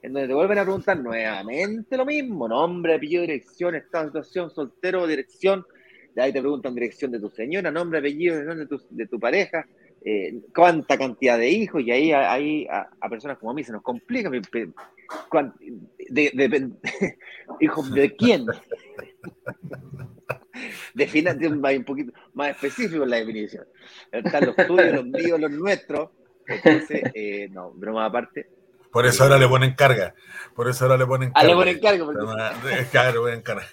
en 0.00 0.12
donde 0.12 0.28
te 0.28 0.34
vuelven 0.34 0.58
a 0.58 0.62
preguntar 0.62 0.98
nuevamente 1.00 1.96
lo 1.96 2.06
mismo, 2.06 2.46
nombre, 2.46 2.94
apellido, 2.94 3.22
dirección, 3.22 3.74
estado 3.74 4.06
situación, 4.06 4.50
soltero, 4.50 5.08
dirección, 5.08 5.66
de 6.14 6.22
ahí 6.22 6.32
te 6.32 6.40
preguntan 6.40 6.74
dirección 6.74 7.10
de 7.10 7.18
tu 7.18 7.30
señora, 7.30 7.72
nombre, 7.72 7.98
apellido, 7.98 8.36
de 8.54 8.66
tu, 8.66 8.80
de 8.90 9.06
tu 9.08 9.18
pareja, 9.18 9.66
eh, 10.04 10.40
cuánta 10.54 10.96
cantidad 10.96 11.38
de 11.38 11.50
hijos, 11.50 11.82
y 11.82 11.90
ahí, 11.90 12.12
ahí 12.12 12.68
a, 12.70 13.08
personas 13.08 13.38
como 13.38 13.50
a 13.50 13.54
mí 13.54 13.64
se 13.64 13.72
nos 13.72 13.82
complica, 13.82 14.30
de, 14.30 14.40
de, 16.32 16.70
hijos 17.60 17.92
de 17.92 18.14
quién, 18.14 18.46
Defina 20.94 21.32
un 21.32 21.84
poquito 21.84 22.12
más 22.34 22.50
específico 22.50 23.04
la 23.04 23.16
definición. 23.16 23.66
Están 24.10 24.46
los 24.46 24.56
tuyos, 24.56 24.92
los 24.92 25.04
míos, 25.06 25.40
los 25.40 25.50
nuestros. 25.50 26.10
Entonces, 26.46 27.02
eh, 27.14 27.48
no, 27.50 27.70
broma 27.72 28.06
aparte. 28.06 28.48
Por 28.90 29.06
eso 29.06 29.22
ahora 29.22 29.38
le 29.38 29.48
ponen 29.48 29.74
carga. 29.74 30.14
Por 30.54 30.68
eso 30.68 30.84
ahora 30.84 30.98
le 30.98 31.06
ponen 31.06 31.32
carga. 31.32 31.40
Ah, 31.40 31.48
le 31.48 31.54
ponen 31.54 31.80
carga. 31.80 32.04
Porque... 32.04 32.86
Claro, 32.90 33.22
ponen 33.22 33.42
carga. 33.42 33.66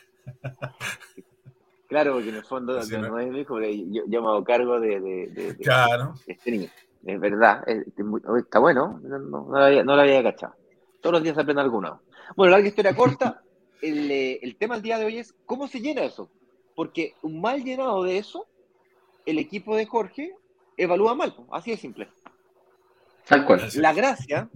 Claro, 1.90 2.14
porque 2.14 2.30
en 2.30 2.36
el 2.36 2.44
fondo 2.44 2.80
no, 2.80 2.98
no, 3.00 3.20
es 3.20 3.32
mi 3.32 3.40
hijo, 3.40 3.60
yo, 3.60 4.04
yo, 4.08 4.22
me 4.22 4.28
hago 4.28 4.44
cargo 4.44 4.80
de, 4.80 5.00
de, 5.00 5.28
de, 5.28 5.58
claro. 5.58 6.14
este 6.28 6.52
niño. 6.52 6.70
Es 7.04 7.20
verdad, 7.20 7.64
está 8.38 8.60
bueno, 8.60 9.00
no, 9.02 9.18
no, 9.18 9.48
lo 9.50 9.58
había, 9.58 9.84
no, 9.84 9.96
lo 9.96 10.02
había, 10.04 10.22
cachado. 10.22 10.54
Todos 11.02 11.14
los 11.14 11.24
días 11.24 11.36
aprende 11.36 11.64
alguno. 11.64 12.04
Bueno, 12.36 12.52
larga 12.52 12.68
historia 12.68 12.96
corta, 12.96 13.42
el, 13.82 14.12
eh, 14.12 14.40
el 14.44 14.56
tema 14.58 14.76
del 14.76 14.84
día 14.84 15.00
de 15.00 15.06
hoy 15.06 15.18
es 15.18 15.34
cómo 15.48 15.68
se 15.68 15.80
llena 15.80 16.04
eso. 16.04 16.30
Porque 16.80 17.14
un 17.24 17.42
mal 17.42 17.62
llenado 17.62 18.06
de 18.06 18.20
eso, 18.20 18.48
el 19.26 19.38
equipo 19.38 19.76
de 19.76 19.86
Jorge 19.86 20.34
evalúa 20.78 21.14
mal, 21.14 21.36
así 21.52 21.72
de 21.72 21.76
simple. 21.76 22.08
Tal 23.28 23.46
cual. 23.46 23.68
La 23.76 23.92
gracia, 23.92 24.50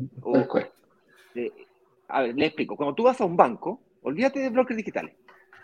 a 2.07 2.21
ver, 2.21 2.33
le 2.33 2.45
explico, 2.45 2.77
cuando 2.77 2.95
tú 2.95 3.03
vas 3.03 3.19
a 3.19 3.25
un 3.25 3.35
banco, 3.35 3.81
olvídate 4.03 4.39
de 4.39 4.49
brokers 4.51 4.77
digitales. 4.77 5.17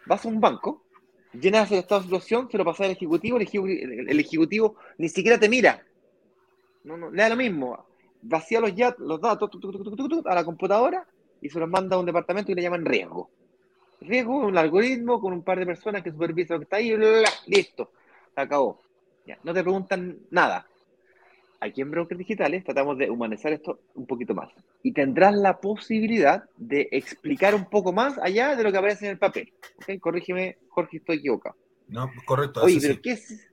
Vas 0.05 0.25
a 0.25 0.27
un 0.27 0.41
banco, 0.41 0.83
llenas 1.31 1.71
el 1.71 1.77
estado 1.77 2.01
de 2.01 2.07
situación, 2.07 2.49
se 2.51 2.57
lo 2.57 2.65
pasas 2.65 2.87
al 2.87 2.91
ejecutivo, 2.91 3.37
el 3.37 4.19
ejecutivo, 4.19 4.75
ni 4.97 5.07
siquiera 5.07 5.39
te 5.39 5.47
mira. 5.47 5.81
No, 6.83 6.97
no, 6.97 7.09
le 7.09 7.21
da 7.23 7.29
lo 7.29 7.37
mismo. 7.37 7.85
Vacía 8.21 8.59
los, 8.59 8.73
los 8.97 9.21
datos 9.21 9.49
a 10.25 10.35
la 10.35 10.43
computadora 10.43 11.07
y 11.41 11.47
se 11.47 11.57
los 11.57 11.69
manda 11.69 11.95
a 11.95 11.99
un 11.99 12.05
departamento 12.05 12.51
y 12.51 12.55
le 12.55 12.63
llaman 12.63 12.83
riesgo. 12.83 13.29
Riesgo, 14.01 14.47
un 14.47 14.57
algoritmo 14.57 15.19
con 15.19 15.33
un 15.33 15.43
par 15.43 15.59
de 15.59 15.65
personas 15.65 16.03
que 16.03 16.11
supervisan 16.11 16.55
lo 16.55 16.59
que 16.59 16.63
está 16.63 16.77
ahí, 16.77 16.93
listo, 17.47 17.91
se 18.33 18.41
acabó. 18.41 18.81
no 19.43 19.53
te 19.53 19.61
preguntan 19.61 20.17
nada 20.31 20.65
aquí 21.59 21.81
en 21.81 21.91
Brokers 21.91 22.17
Digitales 22.17 22.63
tratamos 22.63 22.97
de 22.97 23.09
humanizar 23.09 23.51
esto 23.51 23.79
un 23.95 24.05
poquito 24.05 24.33
más. 24.33 24.49
Y 24.83 24.93
tendrás 24.93 25.35
la 25.35 25.59
posibilidad 25.59 26.45
de 26.57 26.87
explicar 26.91 27.55
un 27.55 27.65
poco 27.65 27.91
más 27.91 28.17
allá 28.19 28.55
de 28.55 28.63
lo 28.63 28.71
que 28.71 28.77
aparece 28.77 29.05
en 29.05 29.11
el 29.11 29.17
papel. 29.17 29.51
¿Okay? 29.81 29.99
Corrígeme, 29.99 30.57
Jorge, 30.69 30.97
estoy 30.97 31.17
equivocado. 31.17 31.55
No, 31.87 32.09
correcto. 32.25 32.61
Oye, 32.63 32.79
pero 32.81 33.01
¿qué, 33.01 33.11
es, 33.11 33.47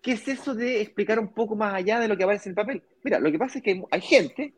¿qué 0.00 0.12
es 0.12 0.28
eso 0.28 0.54
de 0.54 0.80
explicar 0.80 1.18
un 1.18 1.32
poco 1.32 1.56
más 1.56 1.74
allá 1.74 1.98
de 1.98 2.08
lo 2.08 2.16
que 2.16 2.24
aparece 2.24 2.48
en 2.48 2.52
el 2.52 2.56
papel? 2.56 2.82
Mira, 3.02 3.18
lo 3.18 3.30
que 3.30 3.38
pasa 3.38 3.58
es 3.58 3.64
que 3.64 3.82
hay 3.90 4.00
gente 4.00 4.54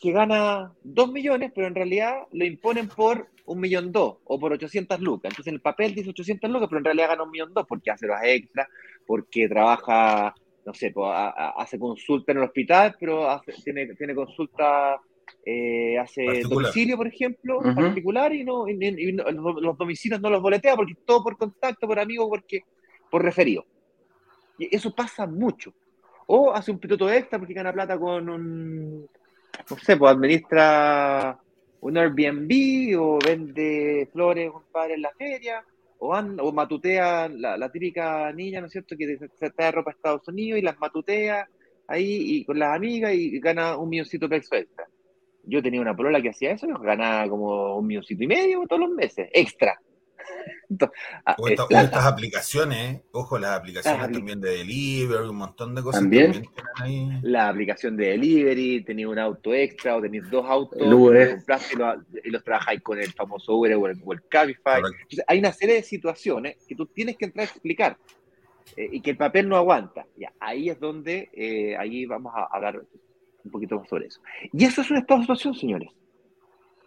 que 0.00 0.12
gana 0.12 0.72
2 0.82 1.12
millones, 1.12 1.52
pero 1.54 1.66
en 1.66 1.74
realidad 1.74 2.22
lo 2.32 2.44
imponen 2.44 2.88
por 2.88 3.28
un 3.44 3.60
millón 3.60 3.92
dos 3.92 4.18
o 4.24 4.40
por 4.40 4.52
800 4.52 5.00
lucas. 5.00 5.30
Entonces 5.30 5.48
en 5.48 5.54
el 5.54 5.60
papel 5.60 5.94
dice 5.94 6.10
800 6.10 6.50
lucas, 6.50 6.68
pero 6.68 6.78
en 6.78 6.84
realidad 6.84 7.08
gana 7.08 7.24
un 7.24 7.30
millón 7.30 7.52
dos 7.52 7.66
porque 7.68 7.90
hace 7.90 8.06
los 8.06 8.16
extras, 8.22 8.68
porque 9.06 9.48
trabaja 9.48 10.34
no 10.64 10.74
sé, 10.74 10.90
pues, 10.90 11.10
hace 11.56 11.78
consulta 11.78 12.32
en 12.32 12.38
el 12.38 12.44
hospital, 12.44 12.94
pero 12.98 13.40
tiene, 13.64 13.94
tiene 13.94 14.14
consulta, 14.14 15.00
eh, 15.44 15.98
hace 15.98 16.42
domicilio, 16.42 16.96
por 16.96 17.06
ejemplo, 17.06 17.60
particular, 17.74 18.32
y, 18.32 18.44
no, 18.44 18.66
los, 18.66 19.78
domicilios 19.78 20.20
no 20.20 20.30
los 20.30 20.42
boletea 20.42 20.76
porque 20.76 20.94
todo 21.04 21.22
por 21.22 21.36
contacto, 21.36 21.86
por 21.86 21.98
amigo, 21.98 22.28
porque, 22.28 22.60
por 23.10 23.22
referido. 23.22 23.64
Y 24.58 24.74
eso 24.74 24.94
pasa 24.94 25.26
mucho. 25.26 25.72
O 26.26 26.52
hace 26.52 26.70
un 26.70 26.78
piloto 26.78 27.10
extra 27.10 27.38
porque 27.38 27.54
gana 27.54 27.72
plata 27.72 27.98
con 27.98 28.28
un, 28.28 29.08
no 29.68 29.76
sé, 29.78 29.96
pues 29.96 30.12
administra 30.12 31.38
un 31.80 31.96
Airbnb 31.96 33.00
o 33.00 33.18
vende 33.18 34.08
flores, 34.12 34.50
compadre, 34.50 34.94
en 34.94 35.02
la 35.02 35.12
feria 35.16 35.64
o, 35.98 36.16
o 36.16 36.52
matutea 36.52 37.28
la, 37.28 37.70
típica 37.70 38.32
niña, 38.32 38.60
¿no 38.60 38.66
es 38.66 38.72
cierto?, 38.72 38.96
que 38.96 39.18
se 39.18 39.50
trae 39.50 39.72
ropa 39.72 39.90
a 39.90 39.94
Estados 39.94 40.26
Unidos 40.28 40.58
y 40.58 40.62
las 40.62 40.78
matutea 40.78 41.48
ahí 41.86 42.36
y 42.36 42.44
con 42.44 42.58
las 42.58 42.74
amigas 42.74 43.12
y 43.14 43.38
gana 43.40 43.76
un 43.76 43.88
milloncito 43.88 44.28
de 44.28 44.36
extra. 44.36 44.64
Yo 45.44 45.62
tenía 45.62 45.80
una 45.80 45.96
polola 45.96 46.20
que 46.20 46.30
hacía 46.30 46.52
eso 46.52 46.66
y 46.66 46.72
ganaba 46.84 47.28
como 47.28 47.76
un 47.76 47.86
milloncito 47.86 48.22
y 48.22 48.26
medio 48.26 48.66
todos 48.66 48.80
los 48.80 48.90
meses, 48.90 49.28
extra. 49.32 49.80
Ah, 51.24 51.34
o, 51.38 51.48
estas 51.48 52.06
aplicaciones, 52.06 53.02
ojo, 53.12 53.38
las 53.38 53.58
aplicaciones 53.58 54.12
también 54.12 54.40
de 54.40 54.58
delivery, 54.58 55.28
un 55.28 55.36
montón 55.36 55.74
de 55.74 55.82
cosas. 55.82 56.00
También, 56.00 56.48
la 57.22 57.48
aplicación 57.48 57.96
de 57.96 58.10
delivery, 58.10 58.84
tenía 58.84 59.08
un 59.08 59.18
auto 59.18 59.52
extra 59.52 59.96
o 59.96 60.00
tenéis 60.00 60.30
dos 60.30 60.46
autos, 60.46 60.78
y, 60.80 62.30
los, 62.30 62.44
trabajáis 62.44 62.80
con 62.82 63.00
el 63.00 63.12
famoso 63.12 63.56
Uber 63.56 63.74
o 63.74 64.12
el, 64.12 64.22
Cabify. 64.28 64.82
hay 65.26 65.38
una 65.38 65.52
serie 65.52 65.76
de 65.76 65.82
situaciones 65.82 66.56
que 66.68 66.76
tú 66.76 66.86
tienes 66.86 67.16
que 67.16 67.24
entrar 67.24 67.46
a 67.46 67.50
explicar 67.50 67.96
eh, 68.76 68.88
y 68.92 69.00
que 69.00 69.10
el 69.10 69.16
papel 69.16 69.48
no 69.48 69.56
aguanta. 69.56 70.06
Ya, 70.16 70.32
ahí 70.38 70.70
es 70.70 70.78
donde, 70.78 71.30
eh, 71.32 71.76
ahí 71.76 72.06
vamos 72.06 72.32
a 72.34 72.44
hablar 72.44 72.80
un 73.44 73.50
poquito 73.50 73.78
más 73.78 73.88
sobre 73.88 74.06
eso. 74.06 74.20
Y 74.52 74.64
eso 74.64 74.82
es 74.82 74.90
un 74.90 74.98
estado 74.98 75.18
de 75.18 75.24
situación, 75.24 75.54
señores. 75.54 75.90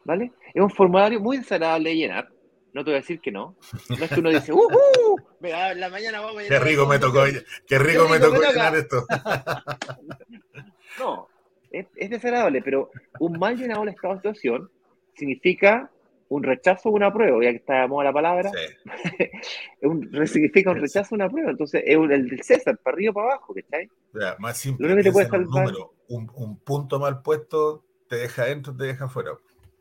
¿Vale? 0.05 0.31
Es 0.53 0.61
un 0.61 0.69
formulario 0.69 1.19
muy 1.19 1.37
desagradable 1.37 1.91
de 1.91 1.95
llenar 1.95 2.32
no 2.73 2.83
te 2.83 2.89
voy 2.89 2.95
a 2.95 3.01
decir 3.01 3.19
que 3.19 3.31
no. 3.31 3.55
No 3.89 4.03
es 4.03 4.11
que 4.11 4.19
uno 4.19 4.29
dice, 4.29 4.51
¡uh! 4.51 4.59
uh 4.59 5.19
la 5.41 5.89
mañana 5.89 6.21
vamos 6.21 6.43
a 6.43 6.47
Qué 6.47 6.59
rico 6.59 6.87
me 6.87 6.99
tocó, 6.99 7.23
qué 7.67 7.79
rico, 7.79 8.07
me 8.09 8.19
tocó 8.19 8.41
llenar 8.41 8.75
esto. 8.75 9.05
no, 10.99 11.27
es, 11.71 12.09
desagradable, 12.09 12.61
pero 12.61 12.89
un 13.19 13.37
mal 13.37 13.57
llenado 13.57 13.85
de 13.85 13.91
estado 13.91 14.15
de 14.15 14.19
situación 14.19 14.69
significa 15.15 15.89
un 16.29 16.41
rechazo 16.41 16.89
o 16.89 16.93
una 16.93 17.13
prueba, 17.13 17.43
ya 17.43 17.51
que 17.51 17.57
está 17.57 17.81
de 17.81 17.87
moda 17.87 18.05
la 18.05 18.13
palabra, 18.13 18.51
un, 19.83 20.27
significa 20.27 20.71
un 20.71 20.81
rechazo 20.81 21.13
o 21.13 21.15
una 21.15 21.29
prueba, 21.29 21.51
entonces 21.51 21.83
es 21.85 21.95
el 21.95 22.07
del 22.07 22.41
César, 22.41 22.77
para 22.77 22.95
arriba 22.95 23.11
o 23.11 23.13
para 23.13 23.27
abajo, 23.27 23.53
¿cachai? 23.53 23.89
Ya, 24.13 24.35
más 24.39 24.57
simple, 24.57 24.87
Lo 24.87 24.95
que 24.95 25.03
te 25.03 25.11
puede 25.11 25.29
un, 25.37 25.43
número, 25.43 25.93
un, 26.07 26.31
un, 26.33 26.57
punto 26.57 26.99
mal 26.99 27.21
puesto 27.21 27.83
te 28.07 28.15
deja 28.15 28.43
adentro, 28.43 28.75
te 28.75 28.85
deja 28.85 29.05
afuera. 29.05 29.31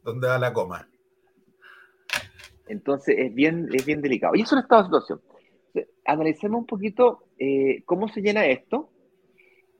¿Dónde 0.03 0.27
va 0.27 0.39
la 0.39 0.53
coma? 0.53 0.89
Entonces 2.73 3.17
es 3.19 3.35
bien, 3.35 3.69
es 3.71 3.85
bien 3.85 4.01
delicado. 4.01 4.35
Y 4.35 4.41
eso 4.41 4.57
es 4.57 4.63
estado 4.63 4.83
de 4.83 4.87
situación. 4.87 5.21
Analicemos 6.07 6.61
un 6.61 6.67
poquito 6.67 7.25
eh, 7.39 7.83
cómo 7.85 8.09
se 8.09 8.23
llena 8.23 8.47
esto 8.47 8.89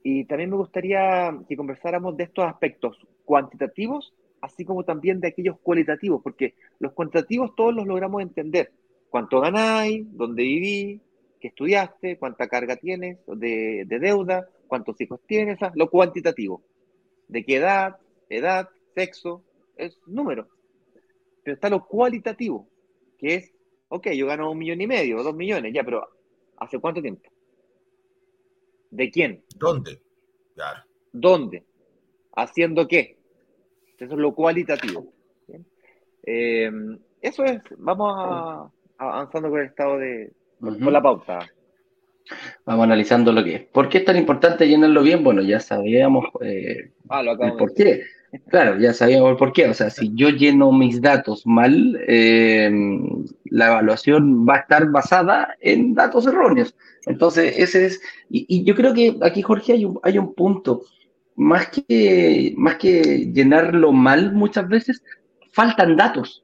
y 0.03 0.25
también 0.25 0.51
me 0.51 0.57
gustaría 0.57 1.35
que 1.49 1.57
conversáramos 1.57 2.15
de 2.15 2.25
estos 2.25 2.45
aspectos 2.45 2.95
cuantitativos, 3.25 4.13
así 4.41 4.63
como 4.63 4.83
también 4.83 5.19
de 5.19 5.29
aquellos 5.29 5.57
cualitativos, 5.59 6.21
porque 6.21 6.53
los 6.79 6.93
cuantitativos 6.93 7.55
todos 7.55 7.73
los 7.73 7.87
logramos 7.87 8.21
entender. 8.21 8.71
Cuánto 9.09 9.39
ganáis, 9.41 10.05
dónde 10.11 10.43
viví, 10.43 11.01
qué 11.39 11.47
estudiaste, 11.47 12.19
cuánta 12.19 12.47
carga 12.47 12.75
tienes 12.75 13.17
de, 13.25 13.85
de 13.87 13.99
deuda, 13.99 14.47
cuántos 14.67 15.01
hijos 15.01 15.19
tienes, 15.25 15.57
lo 15.73 15.89
cuantitativo. 15.89 16.61
De 17.27 17.43
qué 17.43 17.55
edad, 17.55 17.97
edad, 18.29 18.69
sexo, 18.93 19.43
es 19.77 19.97
número. 20.05 20.47
Pero 21.43 21.55
está 21.55 21.69
lo 21.69 21.85
cualitativo, 21.85 22.67
que 23.23 23.35
es, 23.35 23.53
ok, 23.87 24.09
yo 24.09 24.27
gano 24.27 24.51
un 24.51 24.57
millón 24.57 24.81
y 24.81 24.87
medio, 24.87 25.23
dos 25.23 25.33
millones, 25.33 25.73
ya, 25.73 25.83
pero 25.83 26.05
¿hace 26.57 26.77
cuánto 26.77 27.01
tiempo? 27.01 27.29
¿De 28.91 29.09
quién? 29.09 29.43
¿Dónde? 29.55 30.01
¿Dónde? 31.13 31.63
¿Haciendo 32.35 32.85
qué? 32.85 33.17
Eso 33.97 34.13
es 34.13 34.19
lo 34.19 34.35
cualitativo. 34.35 35.13
Eh, 36.25 36.69
eso 37.21 37.45
es, 37.45 37.61
vamos 37.77 38.71
avanzando 38.97 39.49
con 39.49 39.59
el 39.59 39.67
estado 39.67 39.97
de, 39.97 40.31
con 40.59 40.91
la 40.91 41.01
pauta. 41.01 41.39
Vamos 42.65 42.83
analizando 42.83 43.31
lo 43.31 43.43
que 43.43 43.55
es. 43.55 43.61
¿Por 43.67 43.87
qué 43.87 43.99
es 43.99 44.05
tan 44.05 44.17
importante 44.17 44.67
llenarlo 44.67 45.01
bien? 45.01 45.23
Bueno, 45.23 45.41
ya 45.41 45.61
sabíamos 45.61 46.25
eh, 46.41 46.91
ah, 47.09 47.23
lo 47.23 47.37
por 47.57 47.73
qué. 47.73 48.03
Claro, 48.49 48.79
ya 48.79 48.93
sabíamos 48.93 49.37
por 49.37 49.53
qué. 49.53 49.67
O 49.67 49.73
sea, 49.73 49.89
si 49.89 50.11
yo 50.15 50.29
lleno 50.29 50.71
mis 50.71 51.01
datos 51.01 51.45
mal, 51.45 51.99
em, 52.07 53.25
la 53.45 53.67
evaluación 53.67 54.47
va 54.47 54.55
a 54.55 54.59
estar 54.59 54.89
basada 54.89 55.55
en 55.61 55.93
datos 55.93 56.25
erróneos. 56.25 56.75
Entonces, 57.05 57.55
ese 57.57 57.85
es. 57.85 58.01
Y, 58.29 58.63
yo 58.63 58.75
creo 58.75 58.93
que 58.93 59.17
aquí, 59.21 59.41
Jorge, 59.43 59.73
hay 59.73 59.85
un, 59.85 59.99
hay 60.03 60.17
un 60.17 60.33
punto. 60.33 60.83
Más 61.35 61.67
que, 61.69 62.53
más 62.57 62.75
que 62.75 63.31
llenarlo 63.33 63.91
mal, 63.91 64.33
muchas 64.33 64.67
veces 64.67 65.03
faltan 65.51 65.95
datos 65.95 66.43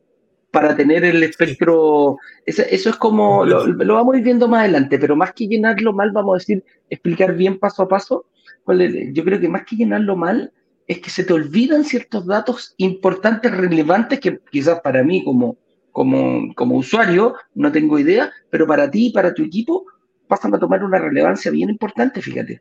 para 0.52 0.76
tener 0.76 1.04
el 1.04 1.24
espectro. 1.24 2.18
Eso, 2.46 2.64
es 2.70 2.96
como. 2.98 3.46
Lo, 3.46 3.66
lo, 3.66 3.96
vamos 3.96 4.14
a 4.14 4.18
ir 4.20 4.24
viendo 4.24 4.48
más 4.48 4.62
adelante, 4.62 5.00
pero 5.00 5.16
más 5.16 5.34
que 5.34 5.48
llenarlo 5.48 5.94
mal, 5.94 6.12
vamos 6.12 6.36
a 6.36 6.38
decir, 6.38 6.64
explicar 6.90 7.36
bien 7.36 7.58
paso 7.58 7.84
a 7.84 7.88
paso. 7.88 8.26
Yo 8.68 9.24
creo 9.24 9.40
que 9.40 9.50
más 9.50 9.66
que 9.66 9.76
llenarlo 9.76 10.16
mal, 10.16 10.54
es 10.90 11.00
que 11.00 11.12
se 11.12 11.24
te 11.24 11.34
olvidan 11.34 11.86
ciertos 11.86 12.26
datos 12.26 12.74
importantes, 12.78 13.56
relevantes, 13.56 14.20
que 14.20 14.40
quizás 14.52 14.82
para 14.82 15.04
mí 15.04 15.24
como, 15.24 15.56
como, 15.92 16.52
como 16.56 16.78
usuario 16.78 17.36
no 17.54 17.72
tengo 17.72 18.00
idea, 18.00 18.32
pero 18.50 18.66
para 18.66 18.90
ti 18.90 19.06
y 19.06 19.14
para 19.14 19.32
tu 19.32 19.44
equipo 19.44 19.86
pasan 20.28 20.56
a 20.56 20.60
tomar 20.60 20.84
una 20.84 20.98
relevancia 20.98 21.52
bien 21.52 21.70
importante, 21.70 22.24
fíjate. 22.24 22.60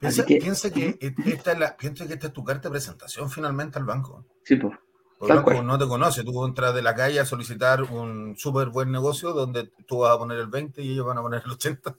Piensa 0.00 0.24
que, 0.24 0.36
piensa 0.38 0.70
que, 0.70 0.98
esta 1.26 1.52
es 1.52 1.58
la, 1.58 1.76
piensa 1.76 2.06
que 2.06 2.14
esta 2.14 2.28
es 2.28 2.32
tu 2.32 2.42
carta 2.42 2.70
de 2.70 2.72
presentación 2.72 3.28
finalmente 3.28 3.78
al 3.78 3.84
banco. 3.84 4.24
Sí, 4.42 4.56
pues. 4.56 4.72
No 5.20 5.78
te 5.78 5.86
conoce, 5.86 6.22
tú 6.22 6.44
entras 6.44 6.74
de 6.74 6.82
la 6.82 6.94
calle 6.94 7.18
a 7.18 7.24
solicitar 7.24 7.82
un 7.82 8.36
súper 8.36 8.68
buen 8.68 8.92
negocio 8.92 9.32
donde 9.32 9.68
tú 9.86 9.98
vas 9.98 10.14
a 10.14 10.18
poner 10.18 10.38
el 10.38 10.46
20 10.46 10.80
y 10.80 10.92
ellos 10.92 11.06
van 11.06 11.18
a 11.18 11.22
poner 11.22 11.42
el 11.44 11.50
80. 11.50 11.94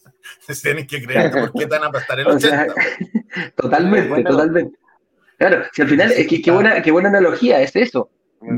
Tienes 0.64 0.88
que 0.88 1.04
creer 1.04 1.32
por 1.32 1.52
qué 1.52 1.66
te 1.66 1.78
van 1.78 1.84
a 1.84 1.92
prestar 1.92 2.20
el 2.20 2.28
80. 2.28 2.74
totalmente, 3.56 4.24
totalmente. 4.24 4.80
Claro, 5.38 5.64
si 5.74 5.82
al 5.82 5.90
final, 5.90 6.12
es 6.12 6.28
que 6.28 6.42
qué 6.42 6.52
buena, 6.52 6.82
qué 6.82 6.92
buena 6.92 7.10
analogía 7.10 7.62
es 7.62 7.76
eso. 7.76 8.10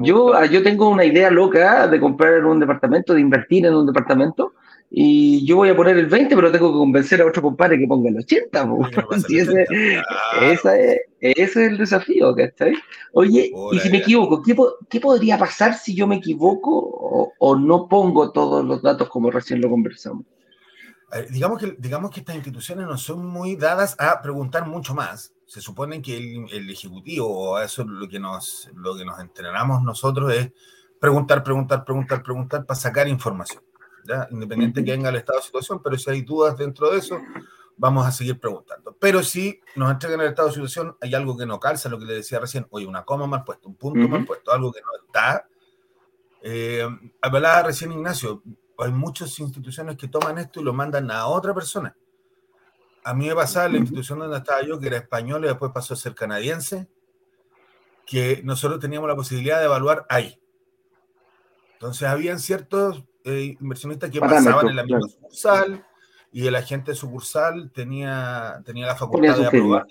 Yo, 0.02 0.34
ah, 0.36 0.46
yo 0.46 0.62
tengo 0.62 0.90
una 0.90 1.06
idea 1.06 1.32
loca 1.32 1.88
de 1.88 2.00
comprar 2.00 2.46
un 2.46 2.60
departamento, 2.60 3.14
de 3.14 3.22
invertir 3.22 3.66
en 3.66 3.74
un 3.74 3.88
departamento, 3.88 4.54
y 4.94 5.46
yo 5.46 5.56
voy 5.56 5.70
a 5.70 5.76
poner 5.76 5.98
el 5.98 6.08
20, 6.08 6.36
pero 6.36 6.52
tengo 6.52 6.72
que 6.72 6.78
convencer 6.78 7.22
a 7.22 7.26
otro 7.26 7.42
compadre 7.42 7.80
que 7.80 7.88
ponga 7.88 8.10
el 8.10 8.18
80. 8.18 8.70
ese, 9.30 9.66
ese, 10.42 11.06
es 11.22 11.56
el 11.56 11.78
desafío, 11.78 12.36
¿cachai? 12.36 12.74
Oye, 13.14 13.52
y 13.72 13.80
si 13.80 13.90
me 13.90 14.00
equivoco, 14.00 14.42
¿qué, 14.44 14.56
¿qué, 14.90 15.00
podría 15.00 15.38
pasar 15.38 15.76
si 15.76 15.96
yo 15.96 16.08
me 16.08 16.18
equivoco 16.18 16.72
o, 16.72 17.32
o, 17.40 17.56
no 17.56 17.88
pongo 17.88 18.32
todos 18.32 18.66
los 18.66 18.82
datos 18.82 19.08
como 19.10 19.32
recién 19.32 19.62
lo 19.62 19.70
conversamos? 19.70 20.26
digamos, 21.30 21.60
que, 21.60 21.76
digamos 21.78 22.10
que 22.10 22.22
estas 22.22 22.38
instituciones 22.38 22.86
no 22.86 22.98
son 22.98 23.26
muy 23.26 23.58
dadas 23.58 23.98
a 24.00 24.22
preguntar 24.22 24.66
mucho 24.66 24.94
más 24.94 25.34
se 25.52 25.60
supone 25.60 26.02
que 26.02 26.16
el, 26.50 26.70
ejecutivo, 26.70 27.28
o 27.28 27.60
eso 27.60 27.82
es 27.82 27.88
lo 27.90 28.08
que 28.08 28.22
nos, 28.22 28.72
lo 28.74 28.96
que 28.96 29.04
nos 29.04 29.20
entrenamos 29.20 29.84
nosotros, 29.84 30.34
es 30.34 30.50
preguntar, 30.98 31.44
preguntar, 31.44 31.84
preguntar, 31.84 32.24
preguntar 32.24 32.66
para 32.66 32.80
sacar 32.80 33.10
información. 33.10 33.62
¿Ya? 34.08 34.28
Independiente 34.32 34.84
que 34.84 34.92
venga 34.92 35.10
el 35.10 35.16
estado 35.16 35.40
de 35.40 35.46
situación, 35.46 35.82
pero 35.84 35.98
si 35.98 36.10
hay 36.10 36.22
dudas 36.22 36.58
dentro 36.58 36.90
de 36.92 37.00
eso, 37.00 37.20
vamos 37.78 38.06
a 38.06 38.12
seguir 38.12 38.40
preguntando. 38.40 38.96
Pero 39.00 39.24
si 39.24 39.60
nos 39.76 39.92
entregan 39.92 40.22
el 40.22 40.28
estado 40.28 40.50
de 40.50 40.54
situación, 40.54 40.96
hay 41.02 41.16
algo 41.16 41.38
que 41.38 41.46
no 41.46 41.60
calza, 41.60 41.90
lo 41.90 41.98
que 41.98 42.06
le 42.06 42.14
decía 42.14 42.40
recién, 42.40 42.68
oye, 42.70 42.86
una 42.86 43.04
coma 43.04 43.28
mal 43.28 43.44
puesto, 43.44 43.70
un 43.70 43.76
punto 43.76 44.08
mal 44.08 44.26
puesto, 44.26 44.52
algo 44.52 44.72
que 44.72 44.82
no 44.82 44.90
está. 45.06 45.48
Eh, 46.44 46.88
hablaba 47.22 47.64
recién 47.64 47.92
Ignacio, 47.92 48.44
hay 48.78 48.92
muchas 48.92 49.38
instituciones 49.40 49.98
que 49.98 50.08
toman 50.08 50.38
esto 50.38 50.60
y 50.62 50.64
lo 50.64 50.74
mandan 50.74 51.10
a 51.12 51.28
otra 51.28 51.54
persona. 51.54 51.96
A 53.04 53.14
mí 53.14 53.28
me 53.28 53.36
pasaba 53.36 53.66
en 53.66 53.74
la 53.74 53.78
institución 53.80 54.20
donde 54.20 54.38
estaba 54.38 54.62
yo, 54.62 54.80
que 54.80 54.88
era 54.88 54.98
español 54.98 55.44
y 55.44 55.48
después 55.48 55.72
pasó 55.72 55.94
a 55.94 55.98
ser 55.98 56.14
canadiense, 56.14 56.88
que 58.06 58.42
nosotros 58.44 58.80
teníamos 58.80 59.08
la 59.08 59.16
posibilidad 59.16 59.60
de 59.60 59.66
evaluar 59.66 60.06
ahí. 60.10 60.40
Entonces, 61.74 62.08
habían 62.08 62.40
ciertos 62.40 63.04
eh, 63.24 63.56
inversionistas 63.60 64.10
que 64.10 64.20
pasaban 64.20 64.70
en 64.70 64.76
la 64.76 64.84
misma 64.84 65.02
sucursal 65.02 65.86
y 66.32 66.48
el 66.48 66.56
agente 66.56 66.96
sucursal 66.96 67.72
tenía, 67.72 68.62
tenía 68.66 68.88
la 68.88 68.96
facultad 68.96 69.38
de 69.38 69.48
aprobar 69.48 69.86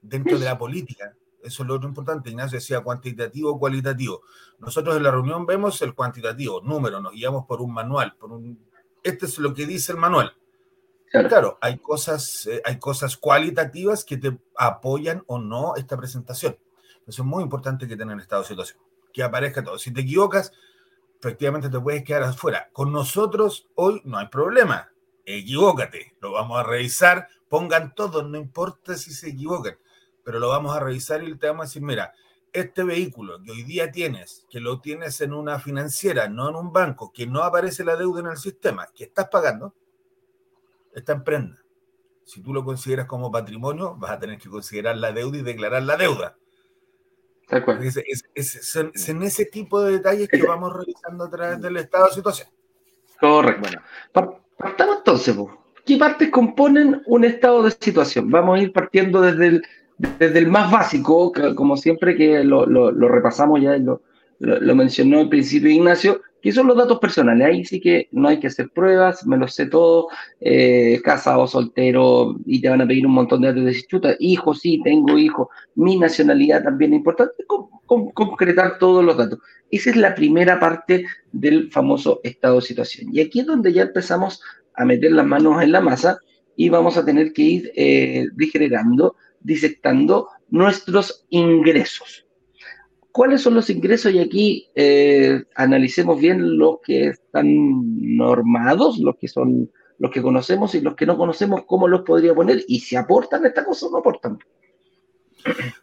dentro 0.00 0.38
de, 0.38 0.44
la 0.44 0.58
política. 0.58 1.14
Eso 1.42 1.62
es 1.62 1.68
lo 1.68 1.74
otro 1.74 1.88
importante. 1.88 2.30
Ignacio 2.30 2.58
decía 2.58 2.80
cuantitativo 2.80 3.50
o 3.50 3.58
cualitativo. 3.58 4.22
Nosotros 4.58 4.96
en 4.96 5.02
la 5.02 5.10
reunión 5.10 5.44
vemos 5.44 5.80
el 5.82 5.94
cuantitativo, 5.94 6.60
número, 6.62 7.00
nos 7.00 7.12
guiamos 7.12 7.46
por 7.46 7.60
un 7.60 7.72
manual. 7.72 8.14
Por 8.18 8.32
un, 8.32 8.58
este 9.02 9.26
es 9.26 9.38
lo 9.38 9.52
que 9.52 9.66
dice 9.66 9.92
el 9.92 9.98
manual. 9.98 10.34
Claro, 11.10 11.58
hay, 11.60 11.76
cosas, 11.76 12.46
eh, 12.46 12.62
hay 12.64 12.78
cosas 12.78 13.18
cualitativas 13.18 14.02
que 14.02 14.16
te 14.16 14.38
apoyan 14.56 15.22
o 15.26 15.38
no 15.38 15.76
esta 15.76 15.96
presentación. 15.96 16.56
Eso 17.06 17.22
es 17.22 17.28
muy 17.28 17.42
importante 17.42 17.86
que 17.86 17.96
tengan 17.96 18.18
estado 18.18 18.42
de 18.42 18.48
situación. 18.48 18.78
Que 19.12 19.22
aparezca 19.22 19.62
todo. 19.62 19.78
Si 19.78 19.92
te 19.92 20.00
equivocas, 20.00 20.52
efectivamente 21.22 21.70
te 21.70 21.78
puedes 21.78 22.02
quedar 22.02 22.24
afuera. 22.24 22.68
Con 22.72 22.92
nosotros 22.92 23.68
hoy 23.76 24.02
no 24.04 24.18
hay 24.18 24.26
problema. 24.26 24.90
Equivócate. 25.24 26.16
Lo 26.20 26.32
vamos 26.32 26.58
a 26.58 26.64
revisar. 26.64 27.28
Pongan 27.48 27.94
todo, 27.94 28.24
no 28.24 28.36
importa 28.36 28.96
si 28.96 29.12
se 29.12 29.30
equivocan. 29.30 29.78
Pero 30.24 30.40
lo 30.40 30.48
vamos 30.48 30.76
a 30.76 30.80
revisar 30.80 31.22
y 31.22 31.38
te 31.38 31.46
vamos 31.46 31.62
a 31.62 31.68
decir, 31.68 31.82
mira, 31.82 32.12
este 32.52 32.82
vehículo 32.82 33.40
que 33.40 33.52
hoy 33.52 33.62
día 33.62 33.92
tienes, 33.92 34.46
que 34.50 34.58
lo 34.58 34.80
tienes 34.80 35.20
en 35.20 35.32
una 35.32 35.60
financiera, 35.60 36.28
no 36.28 36.48
en 36.48 36.56
un 36.56 36.72
banco, 36.72 37.12
que 37.12 37.26
no 37.28 37.44
aparece 37.44 37.84
la 37.84 37.94
deuda 37.94 38.20
en 38.20 38.26
el 38.26 38.36
sistema, 38.36 38.88
que 38.92 39.04
estás 39.04 39.28
pagando, 39.28 39.74
está 40.92 41.12
en 41.12 41.22
prenda. 41.22 41.64
Si 42.24 42.42
tú 42.42 42.52
lo 42.52 42.64
consideras 42.64 43.06
como 43.06 43.30
patrimonio, 43.30 43.94
vas 43.96 44.10
a 44.10 44.18
tener 44.18 44.38
que 44.38 44.48
considerar 44.48 44.96
la 44.96 45.12
deuda 45.12 45.38
y 45.38 45.42
declarar 45.42 45.84
la 45.84 45.96
deuda. 45.96 46.36
Es, 48.34 49.08
en 49.08 49.22
ese 49.22 49.44
tipo 49.44 49.82
de 49.82 49.92
detalles 49.92 50.28
que 50.28 50.42
vamos 50.42 50.72
revisando 50.72 51.24
a 51.24 51.30
través 51.30 51.60
del 51.60 51.76
estado 51.76 52.06
de 52.06 52.14
situación. 52.14 52.48
Correcto. 53.20 53.68
Bueno, 54.14 54.40
partamos 54.56 54.98
entonces. 54.98 55.36
¿Qué 55.84 55.96
partes 55.96 56.30
componen 56.30 57.02
un 57.06 57.24
estado 57.24 57.62
de 57.62 57.70
situación? 57.72 58.30
Vamos 58.30 58.58
a 58.58 58.62
ir 58.62 58.72
partiendo 58.72 59.20
desde 59.20 59.46
el, 59.48 59.62
desde 59.98 60.38
el 60.38 60.48
más 60.48 60.70
básico, 60.70 61.32
como 61.54 61.76
siempre 61.76 62.16
que 62.16 62.42
lo, 62.44 62.66
lo, 62.66 63.08
repasamos 63.08 63.60
ya, 63.60 63.76
lo, 63.76 64.00
lo, 64.38 64.74
mencionó 64.74 65.20
al 65.20 65.28
principio 65.28 65.70
Ignacio, 65.70 66.22
que 66.42 66.52
son 66.52 66.66
los 66.66 66.76
datos 66.76 66.98
personales. 66.98 67.46
Ahí 67.46 67.64
sí 67.64 67.80
que 67.80 68.08
no 68.10 68.28
hay 68.28 68.40
que 68.40 68.48
hacer 68.48 68.68
pruebas, 68.70 69.24
me 69.26 69.36
lo 69.36 69.46
sé 69.46 69.66
todo, 69.66 70.08
eh, 70.40 71.00
casado, 71.04 71.46
soltero, 71.46 72.36
y 72.44 72.60
te 72.60 72.68
van 72.68 72.80
a 72.80 72.86
pedir 72.86 73.06
un 73.06 73.12
montón 73.12 73.42
de 73.42 73.48
datos 73.48 73.64
de 73.64 73.82
chuta, 73.84 74.16
hijo, 74.18 74.52
sí, 74.52 74.80
tengo 74.82 75.16
hijo, 75.16 75.48
mi 75.76 75.96
nacionalidad 75.96 76.64
también 76.64 76.92
es 76.92 76.98
importante, 76.98 77.44
concretar 77.86 78.78
todos 78.78 79.04
los 79.04 79.16
datos. 79.16 79.38
Esa 79.70 79.90
es 79.90 79.96
la 79.96 80.14
primera 80.14 80.58
parte 80.58 81.06
del 81.30 81.70
famoso 81.70 82.20
estado 82.24 82.56
de 82.56 82.62
situación. 82.62 83.14
Y 83.14 83.20
aquí 83.20 83.40
es 83.40 83.46
donde 83.46 83.72
ya 83.72 83.82
empezamos 83.82 84.42
a 84.74 84.84
meter 84.84 85.12
las 85.12 85.26
manos 85.26 85.62
en 85.62 85.70
la 85.70 85.80
masa 85.80 86.18
y 86.56 86.68
vamos 86.68 86.96
a 86.96 87.04
tener 87.04 87.32
que 87.32 87.42
ir 87.42 87.72
eh, 87.76 88.26
digenerando, 88.34 89.16
disectando 89.40 90.28
nuestros 90.50 91.24
ingresos. 91.30 92.21
¿Cuáles 93.12 93.42
son 93.42 93.54
los 93.54 93.68
ingresos? 93.68 94.12
Y 94.12 94.18
aquí 94.18 94.70
eh, 94.74 95.44
analicemos 95.54 96.18
bien 96.18 96.58
los 96.58 96.80
que 96.82 97.08
están 97.08 97.46
normados, 98.16 98.98
los 98.98 99.16
que 99.16 99.28
son 99.28 99.70
los 99.98 100.10
que 100.10 100.22
conocemos 100.22 100.74
y 100.74 100.80
los 100.80 100.96
que 100.96 101.06
no 101.06 101.16
conocemos, 101.16 101.64
cómo 101.64 101.86
los 101.86 102.00
podría 102.02 102.34
poner 102.34 102.64
y 102.66 102.80
si 102.80 102.96
aportan 102.96 103.46
esta 103.46 103.64
cosa 103.64 103.86
o 103.86 103.90
no 103.90 103.98
aportan. 103.98 104.38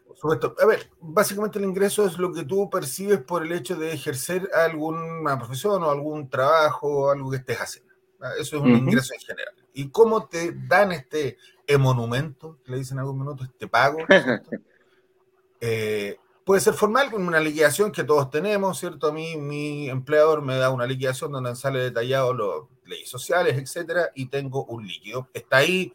Por 0.08 0.18
supuesto. 0.18 0.56
A 0.60 0.66
ver, 0.66 0.90
básicamente 1.00 1.60
el 1.60 1.66
ingreso 1.66 2.06
es 2.06 2.18
lo 2.18 2.34
que 2.34 2.44
tú 2.44 2.70
percibes 2.70 3.20
por 3.20 3.46
el 3.46 3.54
hecho 3.54 3.78
de 3.78 3.94
ejercer 3.94 4.50
alguna 4.54 5.38
profesión 5.38 5.84
o 5.84 5.90
algún 5.90 6.30
trabajo 6.30 6.88
o 6.88 7.12
algo 7.12 7.32
que 7.32 7.38
estés 7.38 7.58
haciendo. 7.60 7.94
Ah, 8.20 8.32
eso 8.38 8.58
es 8.58 8.62
un 8.62 8.72
ingreso 8.72 9.14
en 9.14 9.22
general. 9.22 9.54
¿Y 9.74 9.90
cómo 9.90 10.28
te 10.28 10.54
dan 10.68 10.92
este 10.92 11.38
emonumento, 11.66 12.58
que 12.66 12.72
le 12.72 12.80
dicen 12.80 12.98
en 12.98 13.00
algún 13.00 13.20
minuto, 13.20 13.46
este 13.46 13.68
pago? 13.68 14.00
eh, 15.62 16.18
Puede 16.50 16.62
ser 16.62 16.74
formal 16.74 17.12
con 17.12 17.28
una 17.28 17.40
liquidación 17.40 17.92
que 17.92 18.04
todos 18.04 18.32
tenemos, 18.32 18.80
¿cierto? 18.80 19.10
A 19.10 19.12
mí 19.12 19.38
mi 19.38 19.88
empleador 19.88 20.42
me 20.42 20.58
da 20.58 20.72
una 20.72 20.88
liquidación 20.88 21.32
donde 21.32 21.56
sale 21.56 21.78
detallado 21.78 22.34
las 22.34 22.90
leyes 22.90 23.08
sociales, 23.08 23.56
etcétera, 23.56 24.10
y 24.16 24.30
tengo 24.30 24.66
un 24.66 24.88
líquido. 24.88 25.30
Está 25.32 25.58
ahí, 25.58 25.94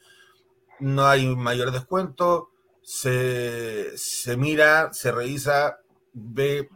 no 0.79 1.09
hay 1.09 1.27
mayor 1.35 1.73
descuento, 1.73 2.53
se, 2.83 3.99
se 3.99 4.37
mira, 4.37 4.93
se 4.93 5.11
revisa, 5.11 5.81
ve, 6.13 6.71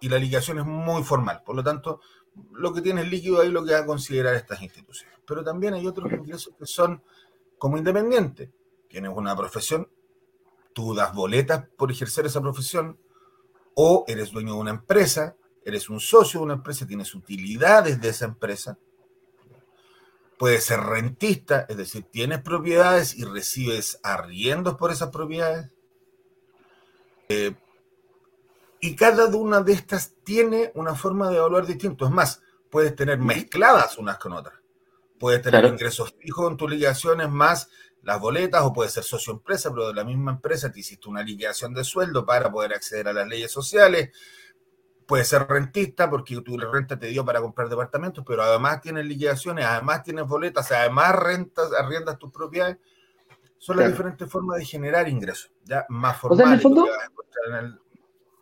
y 0.00 0.10
la 0.10 0.18
liquidación 0.18 0.58
es 0.58 0.66
muy 0.66 1.02
formal. 1.02 1.42
Por 1.46 1.56
lo 1.56 1.64
tanto, 1.64 2.02
lo 2.50 2.74
que 2.74 2.82
tiene 2.82 3.00
el 3.00 3.08
líquido 3.08 3.40
ahí 3.40 3.50
lo 3.50 3.64
que 3.64 3.72
va 3.72 3.78
a 3.78 3.86
considerar 3.86 4.34
estas 4.34 4.60
instituciones. 4.60 5.18
Pero 5.26 5.42
también 5.42 5.72
hay 5.72 5.86
otros 5.86 6.12
ingresos 6.12 6.52
que 6.58 6.66
son 6.66 7.02
como 7.56 7.78
independientes. 7.78 8.50
Tienes 8.86 9.12
una 9.14 9.34
profesión 9.34 9.88
tú 10.72 10.94
das 10.94 11.14
boletas 11.14 11.66
por 11.76 11.90
ejercer 11.90 12.26
esa 12.26 12.40
profesión, 12.40 12.98
o 13.74 14.04
eres 14.06 14.30
dueño 14.30 14.54
de 14.54 14.60
una 14.60 14.70
empresa, 14.70 15.36
eres 15.64 15.88
un 15.88 16.00
socio 16.00 16.40
de 16.40 16.44
una 16.44 16.54
empresa, 16.54 16.86
tienes 16.86 17.14
utilidades 17.14 18.00
de 18.00 18.08
esa 18.08 18.26
empresa. 18.26 18.78
Puedes 20.38 20.64
ser 20.64 20.80
rentista, 20.80 21.66
es 21.68 21.76
decir, 21.76 22.04
tienes 22.10 22.40
propiedades 22.40 23.14
y 23.16 23.24
recibes 23.24 24.00
arriendos 24.02 24.76
por 24.76 24.90
esas 24.90 25.10
propiedades. 25.10 25.70
Eh, 27.28 27.54
y 28.80 28.96
cada 28.96 29.26
una 29.26 29.60
de 29.60 29.72
estas 29.72 30.16
tiene 30.24 30.72
una 30.74 30.96
forma 30.96 31.30
de 31.30 31.36
evaluar 31.36 31.64
distinto. 31.64 32.04
Es 32.04 32.10
más, 32.10 32.42
puedes 32.68 32.96
tener 32.96 33.18
mezcladas 33.18 33.96
unas 33.98 34.18
con 34.18 34.32
otras. 34.32 34.58
Puedes 35.20 35.40
tener 35.40 35.64
ingresos 35.66 36.12
fijos 36.18 36.50
en 36.50 36.56
tus 36.56 36.68
ligaciones 36.68 37.30
más 37.30 37.70
las 38.02 38.20
boletas 38.20 38.62
o 38.62 38.72
puede 38.72 38.90
ser 38.90 39.04
socio 39.04 39.32
empresa, 39.32 39.70
pero 39.70 39.88
de 39.88 39.94
la 39.94 40.04
misma 40.04 40.32
empresa 40.32 40.70
te 40.70 40.80
hiciste 40.80 41.08
una 41.08 41.22
liquidación 41.22 41.72
de 41.72 41.84
sueldo 41.84 42.26
para 42.26 42.50
poder 42.50 42.74
acceder 42.74 43.08
a 43.08 43.12
las 43.12 43.26
leyes 43.26 43.50
sociales. 43.50 44.10
Puede 45.06 45.24
ser 45.24 45.46
rentista 45.46 46.10
porque 46.10 46.40
tu 46.40 46.56
renta 46.58 46.98
te 46.98 47.08
dio 47.08 47.24
para 47.24 47.40
comprar 47.40 47.68
departamentos, 47.68 48.24
pero 48.26 48.42
además 48.42 48.80
tienes 48.80 49.06
liquidaciones, 49.06 49.64
además 49.64 50.02
tienes 50.02 50.26
boletas, 50.26 50.70
además 50.72 51.14
rentas, 51.16 51.72
arriendas 51.72 52.18
tus 52.18 52.32
propiedades. 52.32 52.78
Son 53.58 53.76
las 53.76 53.88
diferentes 53.88 54.28
formas 54.28 54.58
de 54.58 54.64
generar 54.64 55.08
ingresos, 55.08 55.52
ya 55.64 55.86
más 55.88 56.18
formales. 56.18 56.42
O 56.42 56.46
sea, 56.46 56.52
en 56.52 56.54
el 56.54 56.60
fondo, 56.60 56.88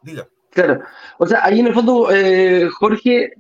Diga. 0.03 0.27
Claro, 0.51 0.83
o 1.19 1.27
sea, 1.27 1.45
ahí 1.45 1.61
en 1.61 1.67
el 1.67 1.75
fondo, 1.75 2.11
eh, 2.11 2.69
Jorge, 2.71 3.35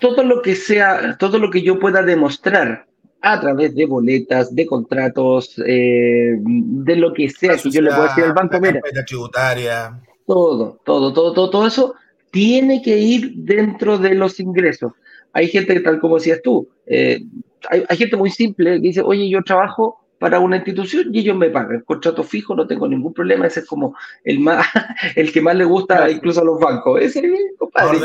todo 0.00 0.22
lo 0.22 0.40
que 0.40 0.54
sea, 0.54 1.16
todo 1.18 1.38
lo 1.38 1.50
que 1.50 1.62
yo 1.62 1.78
pueda 1.78 2.02
demostrar 2.02 2.86
a 3.22 3.40
través 3.40 3.74
de 3.74 3.86
boletas, 3.86 4.54
de 4.54 4.66
contratos, 4.66 5.54
eh, 5.64 6.36
de 6.38 6.96
lo 6.96 7.12
que 7.12 7.30
sea 7.30 7.56
que 7.56 7.70
yo 7.70 7.80
le 7.80 7.90
pueda 7.90 8.08
decir 8.08 8.24
al 8.24 8.32
banco, 8.32 8.60
mira. 8.60 8.80
tributaria. 9.06 10.00
Todo, 10.26 10.80
todo, 10.84 11.12
todo, 11.12 11.32
todo, 11.32 11.50
todo 11.50 11.66
eso 11.66 11.94
tiene 12.32 12.82
que 12.82 12.98
ir 12.98 13.32
dentro 13.36 13.96
de 13.98 14.14
los 14.14 14.40
ingresos. 14.40 14.92
Hay 15.32 15.48
gente, 15.48 15.78
tal 15.80 16.00
como 16.00 16.16
decías 16.16 16.40
tú, 16.42 16.68
eh, 16.86 17.22
hay, 17.70 17.96
gente 17.96 18.16
muy 18.16 18.30
simple 18.30 18.74
que 18.74 18.88
dice, 18.88 19.02
oye, 19.02 19.28
yo 19.28 19.42
trabajo 19.42 19.98
para 20.18 20.40
una 20.40 20.56
institución 20.56 21.14
y 21.14 21.20
ellos 21.20 21.36
me 21.36 21.50
pagan. 21.50 21.82
Contrato 21.82 22.24
fijo, 22.24 22.54
no 22.54 22.66
tengo 22.66 22.88
ningún 22.88 23.12
problema. 23.12 23.46
Ese 23.46 23.60
es 23.60 23.66
como 23.66 23.94
el 24.24 24.40
más, 24.40 24.66
el 25.16 25.32
que 25.32 25.40
más 25.40 25.54
le 25.54 25.64
gusta 25.64 26.10
incluso 26.10 26.40
a 26.40 26.44
los 26.44 26.58
bancos. 26.58 27.00
Ese 27.00 27.20
es 27.20 27.40
compadre. 27.58 27.98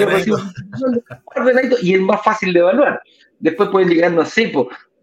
y 1.81 1.93
el 1.93 2.01
más 2.01 2.23
fácil 2.23 2.53
de 2.53 2.59
evaluar. 2.59 3.01
Después 3.39 3.69
pueden 3.69 3.89
llegar, 3.89 4.11
no 4.11 4.25
sé, 4.25 4.51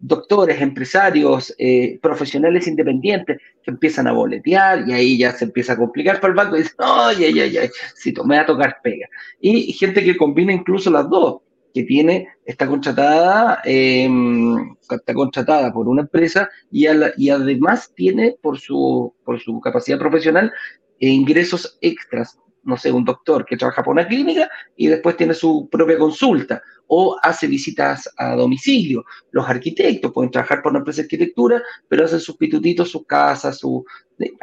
doctores, 0.07 0.61
empresarios, 0.61 1.55
eh, 1.59 1.98
profesionales 2.02 2.66
independientes 2.66 3.38
que 3.62 3.70
empiezan 3.70 4.07
a 4.07 4.12
boletear 4.12 4.86
y 4.86 4.92
ahí 4.92 5.18
ya 5.18 5.32
se 5.32 5.46
empieza 5.46 5.72
a 5.72 5.76
complicar 5.78 6.20
para 6.20 6.30
el 6.30 6.36
banco 6.36 6.57
y 6.57 6.59
dicen, 6.59 6.76
ay, 6.78 7.24
ay, 7.24 7.70
si 7.94 8.12
me 8.26 8.38
a 8.38 8.44
tocar 8.44 8.80
pega. 8.82 9.09
Y 9.40 9.72
gente 9.72 10.05
que 10.05 10.16
combina 10.16 10.52
incluso 10.52 10.90
las 10.90 11.09
dos, 11.09 11.40
que 11.72 11.84
tiene, 11.84 12.28
está 12.44 12.66
contratada, 12.66 13.62
em, 13.64 14.76
está 14.78 15.14
contratada 15.14 15.72
por 15.72 15.88
una 15.88 16.02
empresa 16.02 16.50
y, 16.70 16.86
y 17.16 17.30
además 17.30 17.90
tiene 17.96 18.36
por 18.42 18.61
su, 18.61 19.14
por 19.24 19.40
su 19.40 19.59
capacidad 19.61 19.98
profesional 19.98 20.52
ingresos 21.00 21.78
extras 21.80 22.38
no 22.64 22.76
sé, 22.76 22.90
un 22.90 23.04
doctor 23.04 23.44
que 23.44 23.56
trabaja 23.56 23.82
por 23.82 23.92
una 23.92 24.06
clínica 24.06 24.48
y 24.76 24.88
después 24.88 25.16
tiene 25.16 25.34
su 25.34 25.68
propia 25.70 25.98
consulta 25.98 26.62
o 26.86 27.16
hace 27.22 27.46
visitas 27.46 28.10
a 28.16 28.34
domicilio. 28.34 29.04
Los 29.30 29.48
arquitectos 29.48 30.12
pueden 30.12 30.30
trabajar 30.30 30.62
por 30.62 30.72
una 30.72 30.80
empresa 30.80 31.02
de 31.02 31.06
arquitectura, 31.06 31.62
pero 31.88 32.04
hacen 32.04 32.20
sus 32.20 32.36
pitutitos, 32.36 32.90
sus 32.90 33.06
casas, 33.06 33.58
su, 33.58 33.84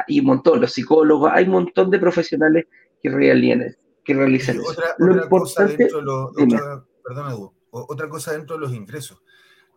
y 0.07 0.19
un 0.19 0.25
montón, 0.25 0.61
los 0.61 0.73
psicólogos, 0.73 1.31
hay 1.33 1.45
un 1.45 1.51
montón 1.51 1.89
de 1.89 1.99
profesionales 1.99 2.65
que 3.01 3.09
realizan, 3.09 3.75
que 4.03 4.13
realizan 4.13 4.57
eso. 4.57 4.71
Otra, 4.71 4.95
otra 4.99 5.29
cosa 5.29 5.65
dentro 5.65 5.99
de 5.99 6.03
los, 6.03 6.31
otra, 6.31 6.85
perdona, 7.03 7.35
otra 7.69 8.09
cosa 8.09 8.31
dentro 8.33 8.55
de 8.55 8.61
los 8.61 8.73
ingresos. 8.73 9.21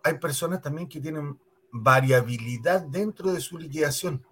Hay 0.03 0.19
personas 0.19 0.61
también 0.61 0.89
que 0.89 1.01
tienen 1.01 1.39
variabilidad 1.71 2.83
dentro 2.83 3.33
de 3.33 3.41
su 3.41 3.59
liquidación 3.59 4.23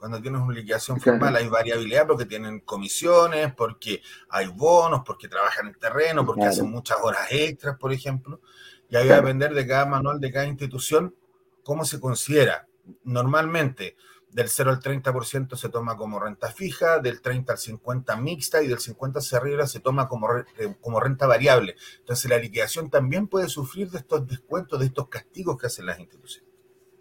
cuando 0.00 0.18
tienes 0.22 0.40
una 0.40 0.54
liquidación 0.54 0.98
formal 0.98 1.36
hay 1.36 1.46
variabilidad 1.46 2.06
porque 2.06 2.24
tienen 2.24 2.60
comisiones, 2.60 3.52
porque 3.54 4.00
hay 4.30 4.46
bonos, 4.46 5.02
porque 5.04 5.28
trabajan 5.28 5.66
en 5.68 5.74
terreno, 5.74 6.24
porque 6.24 6.46
hacen 6.46 6.70
muchas 6.70 6.96
horas 7.02 7.26
extras, 7.30 7.76
por 7.76 7.92
ejemplo. 7.92 8.40
Y 8.88 8.96
ahí 8.96 9.06
va 9.06 9.16
a 9.16 9.20
depender 9.20 9.52
de 9.52 9.66
cada 9.66 9.84
manual 9.84 10.18
de 10.18 10.32
cada 10.32 10.46
institución 10.46 11.14
cómo 11.62 11.84
se 11.84 12.00
considera. 12.00 12.66
Normalmente, 13.04 13.94
del 14.30 14.48
0 14.48 14.70
al 14.70 14.80
30% 14.80 15.54
se 15.54 15.68
toma 15.68 15.98
como 15.98 16.18
renta 16.18 16.50
fija, 16.50 16.98
del 16.98 17.20
30 17.20 17.52
al 17.52 17.58
50 17.58 18.16
mixta 18.16 18.62
y 18.62 18.68
del 18.68 18.78
50 18.78 19.18
hacia 19.18 19.36
arriba 19.36 19.66
se 19.66 19.80
toma 19.80 20.08
como, 20.08 20.28
eh, 20.34 20.76
como 20.80 20.98
renta 20.98 21.26
variable. 21.26 21.76
Entonces 21.98 22.30
la 22.30 22.38
liquidación 22.38 22.88
también 22.88 23.28
puede 23.28 23.48
sufrir 23.50 23.90
de 23.90 23.98
estos 23.98 24.26
descuentos, 24.26 24.80
de 24.80 24.86
estos 24.86 25.08
castigos 25.08 25.58
que 25.58 25.66
hacen 25.66 25.84
las 25.84 26.00
instituciones. 26.00 26.49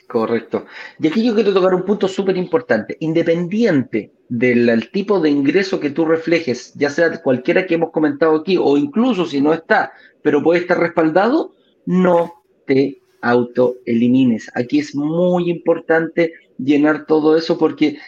Correcto. 0.10 0.66
Y 1.00 1.08
aquí 1.08 1.24
yo 1.24 1.36
quiero 1.36 1.54
tocar 1.54 1.76
un 1.76 1.84
punto 1.84 2.08
súper 2.08 2.36
importante. 2.36 2.98
Independiente 3.00 4.12
del 4.28 4.90
tipo 4.90 5.20
de 5.20 5.30
ingreso 5.30 5.80
que 5.80 5.92
tú 5.92 6.04
reflejes, 6.04 6.74
ya 6.74 6.90
sea 6.90 7.22
cualquiera 7.22 7.68
que 7.68 7.76
hemos 7.76 7.92
comentado 7.92 8.38
aquí, 8.38 8.58
o 8.58 8.76
incluso 8.76 9.28
si 9.28 9.40
no 9.40 9.54
está, 9.54 9.92
pero 10.24 10.42
puede 10.42 10.62
estar 10.62 10.80
respaldado, 10.80 11.54
no 11.86 12.42
te 12.66 13.04
autoelimines. 13.22 14.50
Aquí 14.56 14.80
es 14.80 14.96
muy 14.96 15.52
importante 15.52 16.34
llenar 16.58 17.06
todo 17.06 17.38
eso 17.38 17.60
porque 17.60 18.00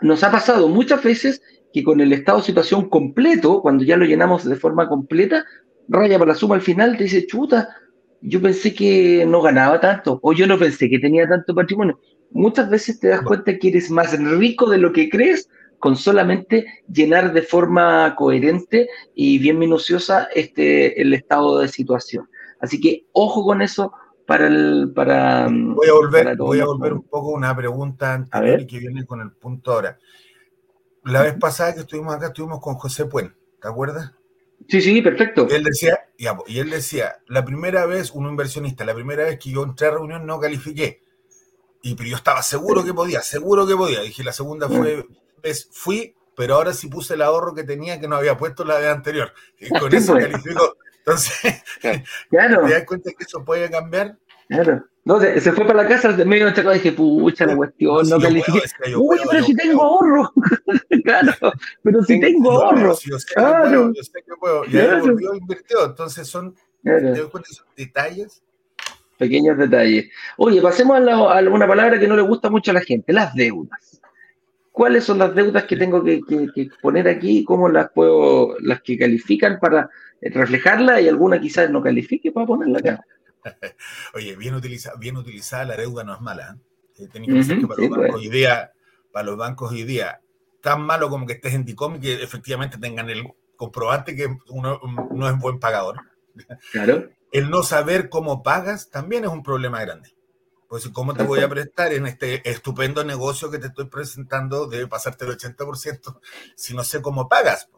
nos 0.00 0.24
ha 0.24 0.30
pasado 0.30 0.66
muchas 0.66 1.04
veces 1.04 1.42
que 1.74 1.84
con 1.84 2.00
el 2.00 2.14
estado 2.14 2.38
de 2.38 2.44
situación 2.44 2.88
completo, 2.88 3.60
cuando 3.60 3.84
ya 3.84 3.98
lo 3.98 4.06
llenamos 4.06 4.46
de 4.46 4.56
forma 4.56 4.88
completa, 4.88 5.44
raya 5.88 6.18
para 6.18 6.30
la 6.30 6.38
suma 6.38 6.54
al 6.54 6.62
final, 6.62 6.96
te 6.96 7.04
dice, 7.04 7.26
chuta, 7.26 7.68
yo 8.22 8.40
pensé 8.40 8.74
que 8.74 9.24
no 9.26 9.40
ganaba 9.42 9.80
tanto, 9.80 10.18
o 10.22 10.32
yo 10.32 10.46
no 10.46 10.58
pensé 10.58 10.88
que 10.88 10.98
tenía 10.98 11.28
tanto 11.28 11.54
patrimonio. 11.54 11.98
Muchas 12.30 12.70
veces 12.70 13.00
te 13.00 13.08
das 13.08 13.22
cuenta 13.22 13.58
que 13.58 13.68
eres 13.68 13.90
más 13.90 14.16
rico 14.18 14.68
de 14.70 14.78
lo 14.78 14.92
que 14.92 15.08
crees 15.08 15.48
con 15.78 15.96
solamente 15.96 16.66
llenar 16.92 17.32
de 17.32 17.42
forma 17.42 18.14
coherente 18.14 18.88
y 19.14 19.38
bien 19.38 19.58
minuciosa 19.58 20.28
este, 20.34 21.00
el 21.00 21.14
estado 21.14 21.58
de 21.58 21.68
situación. 21.68 22.28
Así 22.60 22.80
que 22.80 23.06
ojo 23.12 23.44
con 23.44 23.62
eso 23.62 23.92
para 24.26 24.46
el... 24.46 24.92
Para, 24.94 25.48
voy 25.50 25.88
a 25.88 25.94
volver, 25.94 26.36
voy 26.36 26.60
a 26.60 26.66
volver 26.66 26.92
un 26.92 27.02
poco 27.02 27.34
a 27.34 27.38
una 27.38 27.56
pregunta 27.56 28.14
anterior 28.14 28.60
y 28.60 28.66
que 28.66 28.78
viene 28.78 29.06
con 29.06 29.22
el 29.22 29.32
punto 29.32 29.72
ahora. 29.72 29.98
La 31.04 31.22
vez 31.22 31.34
pasada 31.40 31.74
que 31.74 31.80
estuvimos 31.80 32.14
acá, 32.14 32.26
estuvimos 32.26 32.60
con 32.60 32.74
José 32.74 33.06
Puente, 33.06 33.34
¿te 33.60 33.66
acuerdas? 33.66 34.12
Sí, 34.68 34.82
sí, 34.82 35.00
perfecto. 35.00 35.48
Él 35.48 35.64
decía, 35.64 35.98
y 36.46 36.58
él 36.58 36.68
decía, 36.68 37.22
la 37.26 37.44
primera 37.44 37.86
vez, 37.86 38.10
un 38.10 38.28
inversionista, 38.28 38.84
la 38.84 38.94
primera 38.94 39.24
vez 39.24 39.38
que 39.38 39.50
yo 39.50 39.62
entré 39.64 39.86
a 39.86 39.92
reunión 39.92 40.26
no 40.26 40.38
califiqué. 40.38 41.02
Y 41.82 41.94
pero 41.94 42.10
yo 42.10 42.16
estaba 42.16 42.42
seguro 42.42 42.84
que 42.84 42.92
podía, 42.92 43.22
seguro 43.22 43.66
que 43.66 43.74
podía. 43.74 44.02
Dije, 44.02 44.22
la 44.22 44.32
segunda 44.32 44.68
fue, 44.68 45.06
fui, 45.70 46.14
pero 46.36 46.56
ahora 46.56 46.74
sí 46.74 46.88
puse 46.88 47.14
el 47.14 47.22
ahorro 47.22 47.54
que 47.54 47.64
tenía 47.64 47.98
que 47.98 48.06
no 48.06 48.16
había 48.16 48.36
puesto 48.36 48.64
la 48.64 48.78
vez 48.78 48.88
anterior. 48.88 49.32
Y 49.58 49.70
con 49.70 49.94
eso 49.94 50.14
calificó. 50.14 50.76
Entonces, 50.98 51.62
claro. 52.28 52.62
¿te 52.66 52.74
das 52.74 52.84
cuenta 52.84 53.10
que 53.16 53.24
eso 53.24 53.42
puede 53.42 53.70
cambiar? 53.70 54.18
Claro. 54.50 54.84
No, 55.04 55.18
se, 55.20 55.40
fue 55.52 55.64
para 55.64 55.82
la 55.82 55.88
casa 55.88 56.10
medio 56.26 56.48
y 56.48 56.74
dije, 56.74 56.92
pucha, 56.92 57.46
la 57.46 57.56
cuestión, 57.56 58.06
no, 58.08 58.18
califiqué. 58.18 58.60
Uy, 58.96 59.18
pero 59.30 59.44
si 59.44 59.54
tengo 59.54 59.82
ahorro. 59.82 60.32
claro, 61.04 61.52
pero 61.82 62.02
si 62.02 62.20
tengo 62.20 62.50
ahorro. 62.50 62.96
yo 63.02 63.18
sé 63.18 63.34
claro. 63.34 63.92
yo 63.94 64.02
sé 64.02 64.22
que 64.26 64.32
puedo. 64.38 64.64
Y 64.66 64.76
ahí 64.76 65.00
volvió 65.00 65.34
invirtió. 65.34 65.86
Entonces 65.86 66.26
son, 66.26 66.54
detalles. 67.76 68.42
Pequeños 69.16 69.56
detalles. 69.56 70.10
Oye, 70.36 70.60
pasemos 70.60 70.96
a, 70.96 71.00
la, 71.00 71.14
a, 71.14 71.40
una 71.48 71.66
palabra 71.66 71.98
que 71.98 72.08
no 72.08 72.16
le 72.16 72.22
gusta 72.22 72.50
mucho 72.50 72.72
a 72.72 72.74
la 72.74 72.80
gente, 72.80 73.12
las 73.12 73.34
deudas. 73.34 74.00
¿Cuáles 74.72 75.04
son 75.04 75.18
las 75.18 75.34
deudas 75.34 75.64
que 75.64 75.76
tengo 75.76 76.02
que, 76.02 76.20
que, 76.28 76.48
que 76.54 76.68
poner 76.82 77.08
aquí? 77.08 77.44
¿Cómo 77.44 77.68
las 77.68 77.90
puedo, 77.90 78.56
las 78.60 78.82
que 78.82 78.98
califican 78.98 79.58
para 79.60 79.88
reflejarla 80.20 81.00
y 81.00 81.08
alguna 81.08 81.40
quizás 81.40 81.70
no 81.70 81.82
califique 81.82 82.32
para 82.32 82.46
ponerla 82.46 82.78
acá? 82.78 83.04
Oye, 84.14 84.36
bien 84.36 84.54
utilizada, 84.54 84.96
bien 84.98 85.16
utilizada 85.16 85.64
la 85.64 85.76
deuda 85.76 86.04
no 86.04 86.14
es 86.14 86.20
mala. 86.20 86.56
¿eh? 86.56 86.70
que 87.08 87.66
para, 87.66 87.80
los 87.80 87.90
bancos 87.90 87.98
pues. 87.98 88.14
hoy 88.14 88.28
día, 88.28 88.72
para 89.12 89.26
los 89.26 89.36
bancos 89.36 89.72
hoy 89.72 89.84
día, 89.84 90.20
tan 90.60 90.82
malo 90.82 91.08
como 91.08 91.26
que 91.26 91.34
estés 91.34 91.54
en 91.54 91.64
DICOM 91.64 91.96
y 91.96 92.00
que 92.00 92.22
efectivamente 92.22 92.78
tengan 92.78 93.08
el 93.08 93.26
comprobante 93.56 94.14
que 94.14 94.28
uno 94.48 94.80
no 95.12 95.28
es 95.28 95.38
buen 95.38 95.58
pagador. 95.58 96.00
Claro. 96.72 97.08
El 97.32 97.48
no 97.48 97.62
saber 97.62 98.08
cómo 98.08 98.42
pagas 98.42 98.90
también 98.90 99.22
es 99.22 99.30
un 99.30 99.44
problema 99.44 99.80
grande. 99.80 100.16
Pues, 100.68 100.88
¿cómo 100.88 101.14
te 101.14 101.22
voy 101.22 101.40
a 101.40 101.48
prestar 101.48 101.92
en 101.92 102.06
este 102.06 102.48
estupendo 102.48 103.04
negocio 103.04 103.50
que 103.52 103.58
te 103.58 103.68
estoy 103.68 103.86
presentando? 103.86 104.66
Debe 104.66 104.88
pasarte 104.88 105.24
el 105.24 105.36
80% 105.36 106.20
si 106.56 106.74
no 106.74 106.82
sé 106.82 107.00
cómo 107.00 107.28
pagas. 107.28 107.68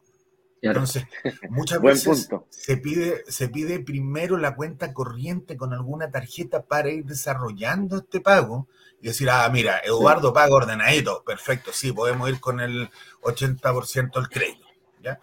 Entonces, 0.62 1.04
muchas 1.50 1.80
veces 1.82 2.28
se 2.48 2.76
pide, 2.76 3.24
se 3.26 3.48
pide 3.48 3.80
primero 3.80 4.38
la 4.38 4.54
cuenta 4.54 4.94
corriente 4.94 5.56
con 5.56 5.72
alguna 5.72 6.10
tarjeta 6.10 6.62
para 6.62 6.88
ir 6.88 7.04
desarrollando 7.04 7.98
este 7.98 8.20
pago 8.20 8.68
y 9.00 9.08
decir, 9.08 9.28
ah, 9.28 9.48
mira, 9.52 9.80
Eduardo 9.84 10.32
paga 10.32 10.54
ordenadito, 10.54 11.24
perfecto, 11.24 11.72
sí, 11.72 11.92
podemos 11.92 12.30
ir 12.30 12.38
con 12.38 12.60
el 12.60 12.88
80% 13.22 14.12
del 14.14 14.28
crédito. 14.28 14.64
¿ya? 15.02 15.18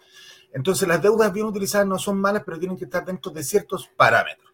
Entonces, 0.52 0.86
las 0.86 1.00
deudas 1.00 1.32
bien 1.32 1.46
utilizadas 1.46 1.86
no 1.86 1.98
son 1.98 2.20
malas, 2.20 2.42
pero 2.44 2.58
tienen 2.58 2.76
que 2.76 2.84
estar 2.84 3.02
dentro 3.02 3.32
de 3.32 3.42
ciertos 3.42 3.88
parámetros. 3.96 4.52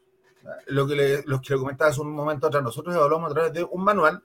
Lo 0.66 0.87
que, 0.87 0.95
le, 0.95 1.22
lo 1.24 1.41
que 1.41 1.55
le 1.55 1.59
comentaba 1.59 1.91
hace 1.91 2.01
un 2.01 2.12
momento 2.12 2.47
atrás, 2.47 2.62
nosotros 2.62 2.95
evaluamos 2.95 3.32
a 3.32 3.34
través 3.34 3.53
de 3.53 3.64
un 3.64 3.82
manual 3.82 4.22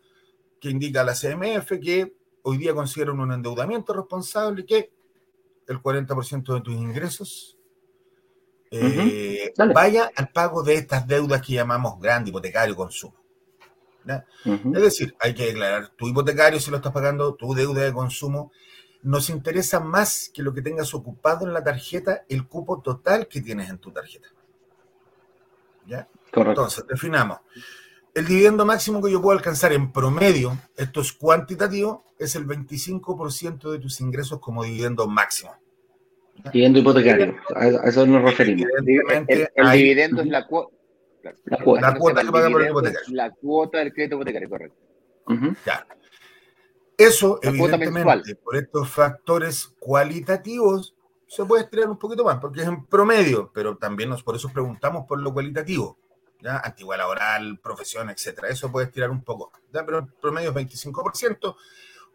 que 0.59 0.70
indica 0.70 1.01
a 1.01 1.03
la 1.03 1.16
CMF 1.16 1.72
que 1.82 2.14
hoy 2.43 2.57
día 2.57 2.76
consideran 2.76 3.20
un 3.20 3.32
endeudamiento 3.32 3.93
responsable 3.93 4.64
que 4.64 4.91
el 5.72 5.82
40% 5.82 6.53
de 6.53 6.61
tus 6.61 6.74
ingresos 6.74 7.57
eh, 8.74 9.53
vaya 9.74 10.09
al 10.15 10.30
pago 10.30 10.63
de 10.63 10.76
estas 10.76 11.05
deudas 11.05 11.41
que 11.41 11.53
llamamos 11.53 11.99
grande, 11.99 12.30
hipotecario, 12.30 12.76
consumo. 12.76 13.15
Es 14.43 14.82
decir, 14.82 15.15
hay 15.19 15.34
que 15.34 15.45
declarar 15.47 15.89
tu 15.89 16.07
hipotecario 16.07 16.59
si 16.59 16.72
lo 16.72 16.78
estás 16.78 16.91
pagando, 16.91 17.36
tu 17.36 17.53
deuda 17.53 17.84
de 17.84 17.93
consumo. 17.93 18.51
Nos 19.03 19.30
interesa 19.30 19.80
más 19.80 20.32
que 20.34 20.41
lo 20.41 20.53
que 20.53 20.61
tengas 20.61 20.93
ocupado 20.93 21.45
en 21.45 21.53
la 21.53 21.63
tarjeta, 21.63 22.24
el 22.30 22.47
cupo 22.47 22.82
total 22.82 23.28
que 23.28 23.41
tienes 23.41 23.69
en 23.69 23.78
tu 23.78 23.91
tarjeta. 23.91 24.30
¿Ya? 25.86 26.07
Entonces, 26.34 26.86
definamos. 26.88 27.39
El 28.13 28.26
dividendo 28.26 28.65
máximo 28.65 29.01
que 29.01 29.11
yo 29.11 29.22
puedo 29.22 29.38
alcanzar 29.38 29.74
en 29.74 29.91
promedio, 29.91 30.57
esto 30.76 31.01
es 31.01 31.13
cuantitativo, 31.13 32.05
es 32.17 32.36
el 32.36 32.45
25% 32.45 33.72
de 33.72 33.80
tus 33.80 34.01
ingresos 34.01 34.39
como 34.39 34.63
dividendo 34.63 35.07
máximo. 35.07 35.61
Dividendo 36.51 36.79
hipotecario, 36.79 37.35
a 37.55 37.67
eso 37.67 38.05
nos 38.05 38.21
referimos. 38.23 38.67
El, 39.27 39.49
dividendo 39.73 40.21
es 40.21 40.27
la, 40.27 40.47
cuota. 40.47 40.75
La 41.45 41.57
cuota, 41.93 42.23
que 42.23 42.31
paga 42.31 42.49
por 42.49 42.61
el 42.61 42.69
hipotecario. 42.69 43.15
La 43.15 43.31
cuota 43.31 43.77
del 43.79 43.93
crédito 43.93 44.15
hipotecario, 44.15 44.49
correcto. 44.49 44.77
Ya. 45.65 45.85
Eso, 46.97 47.39
evidentemente, 47.41 48.35
por 48.35 48.55
estos 48.55 48.89
factores 48.89 49.73
cualitativos, 49.79 50.95
se 51.27 51.45
puede 51.45 51.63
estirar 51.63 51.89
un 51.89 51.97
poquito 51.97 52.23
más, 52.23 52.39
porque 52.39 52.61
es 52.61 52.67
en 52.67 52.85
promedio, 52.85 53.51
pero 53.53 53.77
también 53.77 54.09
nos, 54.09 54.21
por 54.21 54.35
eso 54.35 54.49
preguntamos 54.49 55.05
por 55.07 55.21
lo 55.21 55.33
cualitativo. 55.33 55.97
¿ya? 56.41 56.59
Antigüedad 56.59 56.99
laboral, 56.99 57.59
profesión, 57.59 58.09
etcétera. 58.09 58.49
Eso 58.49 58.71
puede 58.71 58.87
estirar 58.87 59.09
un 59.09 59.23
poco. 59.23 59.51
¿ya? 59.71 59.85
Pero 59.85 59.99
el 59.99 60.07
promedio 60.07 60.49
es 60.49 60.55
25%, 60.55 61.55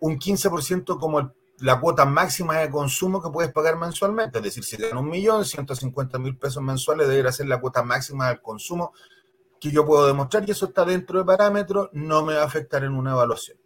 un 0.01 0.19
15% 0.19 0.99
como 0.99 1.21
el 1.21 1.31
la 1.61 1.81
cuota 1.81 2.05
máxima 2.05 2.59
de 2.59 2.71
consumo 2.71 3.23
que 3.23 3.31
puedes 3.31 3.53
pagar 3.53 3.77
mensualmente. 3.77 4.39
Es 4.39 4.45
decir, 4.45 4.65
si 4.65 4.77
gano 4.77 5.01
un 5.01 5.09
millón, 5.09 5.45
150 5.45 6.19
mil 6.19 6.37
pesos 6.37 6.63
mensuales 6.63 7.09
debería 7.09 7.33
ser 7.33 7.47
la 7.47 7.61
cuota 7.61 7.83
máxima 7.83 8.29
del 8.29 8.43
consumo 8.43 8.93
que 9.61 9.71
yo 9.71 9.87
puedo 9.87 10.07
demostrar 10.07 10.47
y 10.47 10.51
eso 10.53 10.67
está 10.67 10.85
dentro 10.85 11.19
de 11.19 11.25
parámetros, 11.25 11.89
no 11.93 12.23
me 12.25 12.35
va 12.35 12.43
a 12.43 12.47
afectar 12.47 12.85
en 12.85 12.93
una 12.93 13.13
evaluación. 13.13 13.59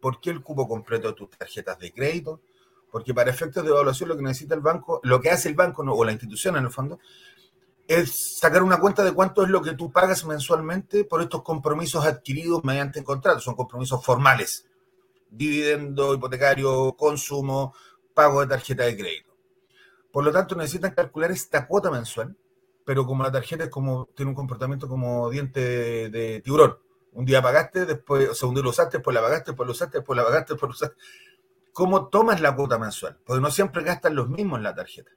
¿Por 0.00 0.20
qué 0.20 0.30
el 0.30 0.42
cupo 0.42 0.68
completo 0.68 1.08
de 1.08 1.14
tus 1.14 1.30
tarjetas 1.30 1.78
de 1.78 1.92
crédito? 1.92 2.40
Porque 2.92 3.12
para 3.12 3.30
efectos 3.30 3.64
de 3.64 3.70
evaluación 3.70 4.10
lo 4.10 4.16
que 4.16 4.22
necesita 4.22 4.54
el 4.54 4.60
banco, 4.60 5.00
lo 5.02 5.20
que 5.20 5.30
hace 5.30 5.48
el 5.48 5.56
banco 5.56 5.82
o 5.82 6.04
la 6.04 6.12
institución 6.12 6.56
en 6.56 6.64
el 6.64 6.70
fondo, 6.70 7.00
es 7.88 8.38
sacar 8.38 8.62
una 8.62 8.78
cuenta 8.78 9.02
de 9.02 9.12
cuánto 9.12 9.42
es 9.42 9.50
lo 9.50 9.60
que 9.60 9.72
tú 9.72 9.90
pagas 9.90 10.24
mensualmente 10.24 11.04
por 11.04 11.20
estos 11.20 11.42
compromisos 11.42 12.04
adquiridos 12.06 12.62
mediante 12.62 13.02
contrato. 13.02 13.40
Son 13.40 13.56
compromisos 13.56 14.04
formales 14.04 14.68
dividendo 15.30 16.14
hipotecario, 16.14 16.94
consumo, 16.96 17.74
pago 18.14 18.40
de 18.40 18.46
tarjeta 18.46 18.84
de 18.84 18.96
crédito. 18.96 19.36
Por 20.12 20.24
lo 20.24 20.32
tanto, 20.32 20.54
necesitan 20.54 20.92
calcular 20.94 21.32
esta 21.32 21.66
cuota 21.66 21.90
mensual, 21.90 22.36
pero 22.84 23.04
como 23.04 23.24
la 23.24 23.32
tarjeta 23.32 23.68
como, 23.68 24.06
tiene 24.14 24.30
un 24.30 24.36
comportamiento 24.36 24.88
como 24.88 25.28
diente 25.30 26.08
de, 26.08 26.40
tiburón. 26.40 26.78
Un 27.12 27.24
día 27.24 27.42
pagaste, 27.42 27.84
después, 27.84 28.28
o 28.28 28.34
sea, 28.34 28.48
un 28.48 28.54
día 28.54 28.64
lo 28.64 28.70
usaste, 28.70 28.98
después 28.98 29.14
la 29.14 29.20
pagaste, 29.20 29.50
después 29.50 29.66
lo 29.66 29.72
usaste, 29.72 29.98
después 29.98 30.16
la 30.16 30.24
pagaste, 30.24 30.52
después 30.52 30.68
lo 30.68 30.74
usaste. 30.74 30.96
¿Cómo 31.72 32.08
tomas 32.08 32.40
la 32.40 32.54
cuota 32.54 32.78
mensual? 32.78 33.18
Porque 33.24 33.40
no 33.40 33.50
siempre 33.50 33.82
gastan 33.82 34.14
los 34.14 34.28
mismos 34.28 34.60
la 34.60 34.74
tarjeta. 34.74 35.10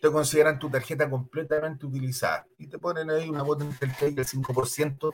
Te 0.00 0.12
consideran 0.12 0.58
tu 0.58 0.70
tarjeta 0.70 1.10
completamente 1.10 1.84
utilizada 1.84 2.46
y 2.56 2.68
te 2.68 2.78
ponen 2.78 3.10
ahí 3.10 3.28
una 3.28 3.42
cuota 3.42 3.64
entre 3.64 3.88
el 4.06 4.14
del 4.14 4.24
5% 4.24 5.12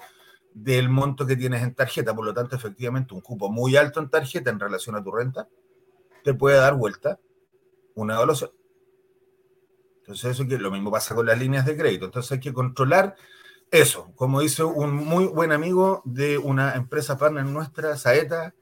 del 0.55 0.89
monto 0.89 1.27
que 1.27 1.37
tienes 1.37 1.63
en 1.63 1.75
tarjeta. 1.75 2.15
Por 2.15 2.25
lo 2.25 2.33
tanto, 2.33 2.57
efectivamente, 2.57 3.13
un 3.13 3.21
cupo 3.21 3.51
muy 3.51 3.77
alto 3.77 4.01
en 4.01 4.09
tarjeta 4.09 4.51
en 4.51 4.61
relación 4.61 4.97
a 4.97 5.03
tu 5.03 5.11
renta 5.11 5.49
te 6.23 6.33
puede 6.33 6.57
dar 6.57 6.75
vuelta 6.75 7.21
una 7.95 8.15
evaluación. 8.15 8.51
Entonces, 9.99 10.31
eso 10.31 10.47
que 10.47 10.59
lo 10.59 10.71
mismo 10.71 10.91
pasa 10.91 11.15
con 11.15 11.27
las 11.27 11.39
líneas 11.39 11.67
de 11.67 11.77
crédito. 11.77 12.07
Entonces, 12.07 12.33
hay 12.33 12.41
que 12.41 12.53
controlar 12.53 13.17
eso. 13.71 14.13
Como 14.15 14.41
dice 14.41 14.65
un 14.65 14.95
muy 14.95 15.27
buen 15.27 15.53
amigo 15.53 16.03
de 16.05 16.39
una 16.39 16.75
empresa 16.75 17.19
partner 17.19 17.45
nuestra, 17.45 17.97
Saeta, 17.97 18.55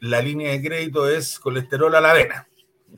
la 0.00 0.20
línea 0.20 0.52
de 0.52 0.62
crédito 0.62 1.08
es 1.08 1.38
colesterol 1.38 1.94
a 1.94 2.00
la 2.00 2.12
vena. 2.12 2.48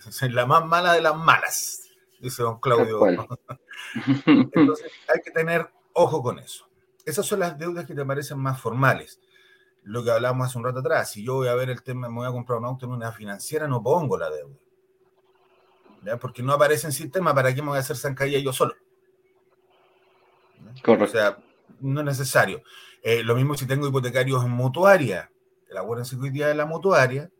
Es 0.07 0.23
la 0.33 0.47
más 0.47 0.67
mala 0.67 0.93
de 0.95 1.03
las 1.03 1.17
malas, 1.17 1.91
dice 2.21 2.43
don 2.43 2.59
Claudio. 2.59 3.01
Entonces, 4.27 4.91
hay 5.09 5.21
que 5.23 5.31
tener 5.31 5.71
ojo 5.93 6.23
con 6.23 6.39
eso. 6.39 6.67
Esas 7.05 7.27
son 7.27 7.41
las 7.41 7.59
deudas 7.59 7.87
que 7.87 7.95
te 7.95 8.05
parecen 8.05 8.39
más 8.39 8.61
formales. 8.61 9.21
Lo 9.83 10.03
que 10.03 10.11
hablábamos 10.11 10.49
hace 10.49 10.59
un 10.59 10.65
rato 10.65 10.79
atrás. 10.79 11.11
Si 11.11 11.25
yo 11.25 11.35
voy 11.35 11.49
a 11.49 11.55
ver 11.55 11.71
el 11.71 11.83
tema, 11.83 12.09
me 12.09 12.15
voy 12.17 12.27
a 12.27 12.33
comprar 12.33 12.59
un 12.59 12.65
auto 12.65 12.87
en 12.87 12.93
una 12.93 13.13
financiera, 13.13 13.69
no 13.69 13.83
pongo 13.83 14.17
la 14.17 14.31
deuda. 14.31 14.57
Porque 16.21 16.43
no 16.43 16.53
aparece 16.53 16.87
en 16.87 16.93
sistema, 16.93 17.35
¿para 17.35 17.55
qué 17.55 17.63
me 17.63 17.69
voy 17.69 17.77
a 17.77 17.81
hacer 17.81 17.97
zancadilla 17.97 18.39
yo 18.39 18.53
solo? 18.53 18.75
Correcto. 20.83 21.05
O 21.05 21.09
sea, 21.09 21.39
no 21.81 22.01
es 22.01 22.07
necesario. 22.07 22.63
Eh, 23.03 23.23
lo 23.23 23.35
mismo 23.35 23.55
si 23.55 23.67
tengo 23.67 23.87
hipotecarios 23.87 24.45
en 24.45 24.51
mutuaria. 24.51 25.31
La 25.69 25.83
buena 25.83 26.05
seguridad 26.05 26.49
de 26.49 26.55
la 26.55 26.67
mutuaria 26.67 27.31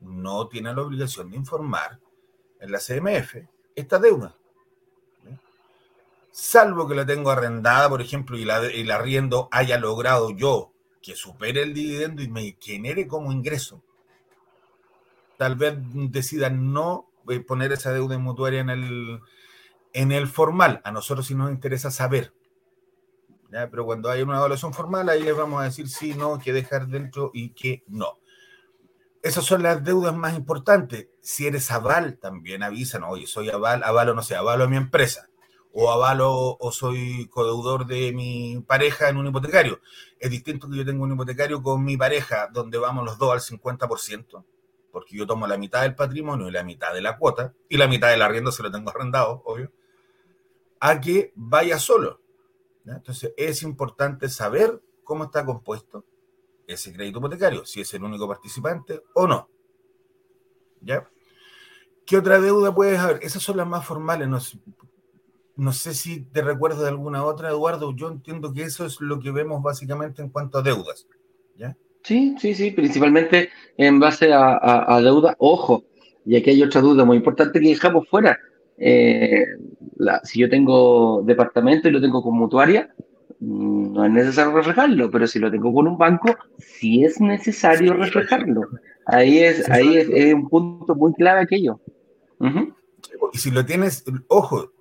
no 0.00 0.48
tiene 0.48 0.72
la 0.72 0.82
obligación 0.82 1.30
de 1.30 1.36
informar 1.36 1.98
en 2.60 2.72
la 2.72 2.78
CMF 2.78 3.36
esta 3.74 3.98
deuda. 3.98 4.36
Salvo 6.30 6.86
que 6.88 6.94
la 6.94 7.04
tengo 7.04 7.30
arrendada, 7.30 7.88
por 7.88 8.00
ejemplo, 8.00 8.38
y 8.38 8.44
la, 8.44 8.60
la 8.60 8.94
arriendo 8.94 9.48
haya 9.50 9.78
logrado 9.78 10.30
yo 10.30 10.72
que 11.02 11.16
supere 11.16 11.62
el 11.62 11.74
dividendo 11.74 12.22
y 12.22 12.28
me 12.28 12.56
genere 12.60 13.06
como 13.06 13.32
ingreso. 13.32 13.82
Tal 15.38 15.56
vez 15.56 15.74
decida 15.80 16.50
no 16.50 17.10
poner 17.46 17.72
esa 17.72 17.92
deuda 17.92 18.18
mutuaria 18.18 18.60
en 18.60 18.70
el, 18.70 19.20
en 19.92 20.12
el 20.12 20.26
formal. 20.26 20.80
A 20.84 20.92
nosotros 20.92 21.26
sí 21.26 21.34
nos 21.34 21.50
interesa 21.50 21.90
saber. 21.90 22.34
Pero 23.50 23.84
cuando 23.84 24.10
hay 24.10 24.22
una 24.22 24.36
evaluación 24.36 24.72
formal, 24.72 25.08
ahí 25.08 25.22
les 25.22 25.36
vamos 25.36 25.60
a 25.60 25.64
decir 25.64 25.88
sí, 25.88 26.14
no, 26.14 26.38
que 26.38 26.52
dejar 26.52 26.86
dentro 26.86 27.30
y 27.34 27.50
que 27.50 27.82
no. 27.88 28.18
Esas 29.22 29.44
son 29.44 29.62
las 29.62 29.82
deudas 29.82 30.14
más 30.14 30.36
importantes. 30.36 31.08
Si 31.20 31.46
eres 31.46 31.70
aval, 31.70 32.18
también 32.18 32.62
avisan, 32.62 33.02
oye, 33.04 33.26
soy 33.26 33.50
aval, 33.50 33.82
avalo, 33.82 34.14
no 34.14 34.22
sé, 34.22 34.36
avalo 34.36 34.64
a 34.64 34.68
mi 34.68 34.76
empresa, 34.76 35.29
o 35.72 35.90
avalo 35.90 36.56
o 36.58 36.72
soy 36.72 37.28
codeudor 37.28 37.86
de 37.86 38.12
mi 38.12 38.62
pareja 38.66 39.08
en 39.08 39.16
un 39.16 39.26
hipotecario. 39.26 39.80
Es 40.18 40.30
distinto 40.30 40.68
que 40.68 40.76
yo 40.76 40.84
tenga 40.84 41.02
un 41.02 41.12
hipotecario 41.12 41.62
con 41.62 41.84
mi 41.84 41.96
pareja, 41.96 42.48
donde 42.52 42.78
vamos 42.78 43.04
los 43.04 43.18
dos 43.18 43.32
al 43.32 43.40
50% 43.40 44.44
porque 44.90 45.16
yo 45.16 45.26
tomo 45.26 45.46
la 45.46 45.56
mitad 45.56 45.82
del 45.82 45.94
patrimonio 45.94 46.48
y 46.48 46.52
la 46.52 46.62
mitad 46.62 46.92
de 46.92 47.00
la 47.00 47.16
cuota, 47.16 47.54
y 47.68 47.76
la 47.76 47.88
mitad 47.88 48.10
del 48.10 48.22
arriendo 48.22 48.52
se 48.52 48.62
lo 48.62 48.70
tengo 48.70 48.90
arrendado, 48.90 49.42
obvio, 49.44 49.72
a 50.80 51.00
que 51.00 51.32
vaya 51.34 51.78
solo. 51.78 52.20
Entonces 52.84 53.32
es 53.36 53.62
importante 53.62 54.28
saber 54.28 54.82
cómo 55.04 55.24
está 55.24 55.44
compuesto 55.44 56.04
ese 56.66 56.92
crédito 56.92 57.18
hipotecario, 57.18 57.64
si 57.64 57.80
es 57.80 57.94
el 57.94 58.02
único 58.02 58.26
participante 58.28 59.02
o 59.14 59.26
no. 59.26 59.48
¿Ya? 60.80 61.08
¿Qué 62.06 62.16
otra 62.16 62.40
deuda 62.40 62.74
puedes 62.74 62.98
haber? 62.98 63.22
Esas 63.22 63.42
son 63.42 63.58
las 63.58 63.66
más 63.66 63.84
formales. 63.84 64.28
No, 64.28 64.38
no 65.60 65.74
sé 65.74 65.92
si 65.92 66.22
te 66.22 66.40
recuerdo 66.40 66.82
de 66.82 66.88
alguna 66.88 67.22
otra, 67.22 67.50
Eduardo. 67.50 67.94
Yo 67.94 68.08
entiendo 68.08 68.54
que 68.54 68.62
eso 68.62 68.86
es 68.86 68.98
lo 69.00 69.20
que 69.20 69.30
vemos 69.30 69.62
básicamente 69.62 70.22
en 70.22 70.30
cuanto 70.30 70.56
a 70.56 70.62
deudas. 70.62 71.06
¿Ya? 71.54 71.76
Sí, 72.02 72.34
sí, 72.38 72.54
sí, 72.54 72.70
principalmente 72.70 73.50
en 73.76 74.00
base 74.00 74.30
a, 74.32 75.00
deuda. 75.02 75.36
Ojo, 75.38 75.84
y 76.24 76.36
aquí 76.36 76.48
hay 76.48 76.62
otra 76.62 76.80
duda 76.80 77.04
muy 77.04 77.18
importante 77.18 77.60
que 77.60 77.68
dejamos 77.68 78.08
fuera. 78.08 78.38
Eh, 78.78 79.44
si 80.24 80.40
yo 80.40 80.48
tengo 80.48 81.22
departamento 81.26 81.88
y 81.88 81.92
lo 81.92 82.00
tengo 82.00 82.22
con 82.22 82.38
mutuaria, 82.38 82.94
mm, 83.40 83.92
no 83.92 84.04
es 84.06 84.10
necesario 84.12 84.52
reflejarlo, 84.52 85.10
pero 85.10 85.26
si 85.26 85.38
lo 85.38 85.50
tengo 85.50 85.74
con 85.74 85.86
un 85.86 85.98
banco, 85.98 86.36
sí 86.56 87.04
es 87.04 87.20
necesario 87.20 87.92
reflejarlo. 87.92 88.62
Ahí 89.04 89.40
es, 89.40 89.68
ahí 89.68 89.98
es, 89.98 90.32
un 90.32 90.48
punto 90.48 90.94
muy 90.94 91.12
clave 91.12 91.40
aquello. 91.40 91.80
Y 93.34 93.38
si 93.38 93.50
lo 93.50 93.66
tienes, 93.66 94.04
ojo, 94.28 94.72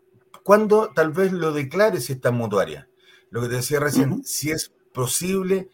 cuando 0.50 0.90
tal 0.96 1.12
vez 1.12 1.32
lo 1.32 1.52
declares 1.52 2.10
esta 2.10 2.32
mutuaria? 2.32 2.90
Lo 3.30 3.40
que 3.40 3.50
te 3.50 3.58
decía 3.58 3.80
recién, 3.80 4.24
si 4.24 4.50
es 4.50 4.74
posible 4.92 5.70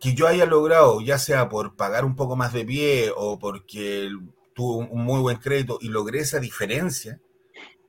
que 0.00 0.14
yo 0.14 0.26
haya 0.26 0.46
logrado, 0.46 1.02
ya 1.02 1.18
sea 1.18 1.50
por 1.50 1.76
pagar 1.76 2.06
un 2.06 2.16
poco 2.16 2.34
más 2.34 2.54
de 2.54 2.64
pie 2.64 3.12
o 3.14 3.38
porque 3.38 4.08
tuve 4.54 4.88
un 4.90 5.04
muy 5.04 5.20
buen 5.20 5.36
crédito 5.36 5.76
y 5.78 5.88
logré 5.88 6.20
esa 6.20 6.40
diferencia 6.40 7.20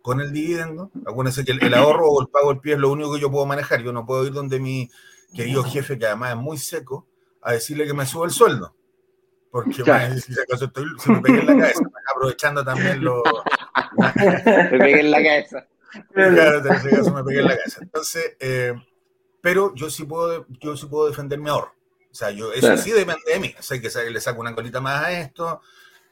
con 0.01 0.19
el 0.19 0.33
dividendo, 0.33 0.91
acuérdense 1.05 1.45
que 1.45 1.53
el, 1.53 1.73
ahorro 1.73 2.09
o 2.09 2.21
el 2.21 2.27
pago 2.27 2.49
del 2.49 2.59
pie 2.59 2.73
es 2.73 2.79
lo 2.79 2.91
único 2.91 3.13
que 3.13 3.21
yo 3.21 3.31
puedo 3.31 3.45
manejar. 3.45 3.81
Yo 3.81 3.93
no 3.93 4.05
puedo 4.05 4.25
ir 4.25 4.33
donde 4.33 4.59
mi 4.59 4.91
querido 5.33 5.63
jefe, 5.63 5.97
que 5.97 6.05
además 6.05 6.31
es 6.31 6.37
muy 6.37 6.57
seco, 6.57 7.07
a 7.41 7.53
decirle 7.53 7.87
que 7.87 7.93
me 7.93 8.05
suba 8.05 8.25
el 8.25 8.31
sueldo. 8.31 8.75
Porque 9.51 9.71
si 9.71 9.89
acaso 9.89 10.65
estoy, 10.65 10.83
se 10.99 11.13
me 11.13 11.21
pegué 11.21 11.39
en 11.39 11.45
la 11.45 11.57
cabeza, 11.59 11.79
aprovechando 12.13 12.65
también 12.65 13.01
lo. 13.01 13.23
me 13.97 14.79
pegué 14.79 14.99
en 14.99 15.11
la 15.11 15.23
cabeza. 15.23 15.65
Claro, 16.13 16.59
en 16.59 16.73
ese 16.73 16.89
caso 16.89 17.13
me 17.13 17.23
pegué 17.23 17.39
en 17.39 17.45
la 17.45 17.57
cabeza. 17.57 17.79
Entonces, 17.81 18.35
eh, 18.39 18.73
pero 19.41 19.73
yo 19.75 19.89
sí 19.89 20.05
puedo, 20.05 20.45
yo 20.59 20.75
sí 20.75 20.87
puedo 20.87 21.07
defender 21.07 21.39
mi 21.39 21.49
ahorro. 21.49 21.73
O 22.11 22.15
sea, 22.15 22.31
yo, 22.31 22.53
eso 22.53 22.77
sí 22.77 22.91
depende 22.91 23.21
de 23.27 23.39
mí. 23.39 23.53
O 23.59 23.61
sea, 23.61 23.79
que 23.79 23.89
le 24.09 24.21
saco 24.21 24.41
una 24.41 24.55
colita 24.55 24.79
más 24.79 25.03
a 25.03 25.19
esto. 25.19 25.61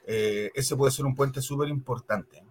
Eh, 0.05 0.51
ese 0.53 0.75
puede 0.75 0.91
ser 0.91 1.05
un 1.05 1.15
puente 1.15 1.41
súper 1.41 1.69
importante. 1.69 2.43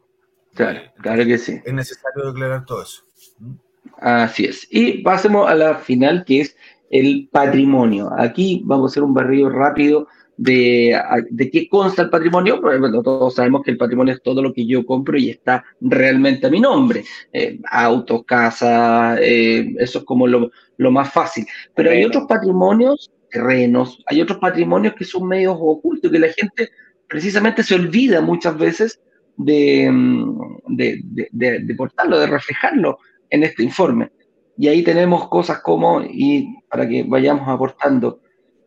Claro, 0.55 0.79
eh, 0.79 0.93
claro 1.01 1.25
que 1.25 1.39
sí. 1.39 1.61
Es 1.65 1.73
necesario 1.73 2.33
declarar 2.33 2.65
todo 2.65 2.83
eso. 2.83 3.05
¿Mm? 3.39 3.53
Así 3.99 4.47
es. 4.47 4.67
Y 4.71 5.03
pasemos 5.03 5.49
a 5.49 5.55
la 5.55 5.77
final, 5.77 6.25
que 6.25 6.41
es 6.41 6.57
el 6.91 7.29
patrimonio. 7.31 8.11
Aquí 8.17 8.63
vamos 8.65 8.91
a 8.91 8.93
hacer 8.93 9.03
un 9.03 9.15
barrido 9.15 9.51
rápido 9.51 10.09
de, 10.37 10.99
de 11.31 11.51
qué 11.51 11.69
consta 11.69 12.03
el 12.03 12.11
patrimonio. 12.11 12.61
Bueno, 12.61 13.03
todos 13.03 13.35
sabemos 13.35 13.63
que 13.63 13.71
el 13.71 13.77
patrimonio 13.77 14.15
es 14.15 14.23
todo 14.23 14.43
lo 14.43 14.53
que 14.53 14.67
yo 14.67 14.85
compro 14.85 15.19
y 15.19 15.31
está 15.31 15.65
realmente 15.81 16.47
a 16.47 16.51
mi 16.51 16.61
nombre. 16.61 17.05
Eh, 17.33 17.59
autos, 17.71 18.25
casa, 18.25 19.19
eso 19.21 19.99
es 19.99 20.05
como 20.05 20.27
lo, 20.27 20.51
lo 20.77 20.91
más 20.91 21.13
fácil. 21.13 21.47
Pero 21.75 21.91
hay 21.91 22.05
otros 22.05 22.25
patrimonios 22.29 23.11
terrenos, 23.31 24.03
hay 24.07 24.21
otros 24.21 24.39
patrimonios 24.39 24.95
que 24.95 25.05
son 25.05 25.27
medios 25.27 25.57
ocultos, 25.59 26.11
que 26.11 26.19
la 26.19 26.29
gente 26.29 26.69
precisamente 27.09 27.63
se 27.63 27.75
olvida 27.75 28.21
muchas 28.21 28.57
veces 28.57 29.01
de, 29.37 29.91
mm, 29.91 30.77
de, 30.77 31.01
de, 31.33 31.75
portarlo, 31.75 32.19
de 32.19 32.27
reflejarlo 32.27 32.99
en 33.31 33.43
este 33.43 33.63
informe. 33.63 34.11
Y 34.57 34.69
ahí 34.69 34.83
tenemos 34.83 35.29
cosas 35.29 35.61
como, 35.63 36.03
y 36.03 36.55
para 36.69 36.87
que 36.89 37.05
vayamos 37.05 37.49
aportando, 37.49 38.21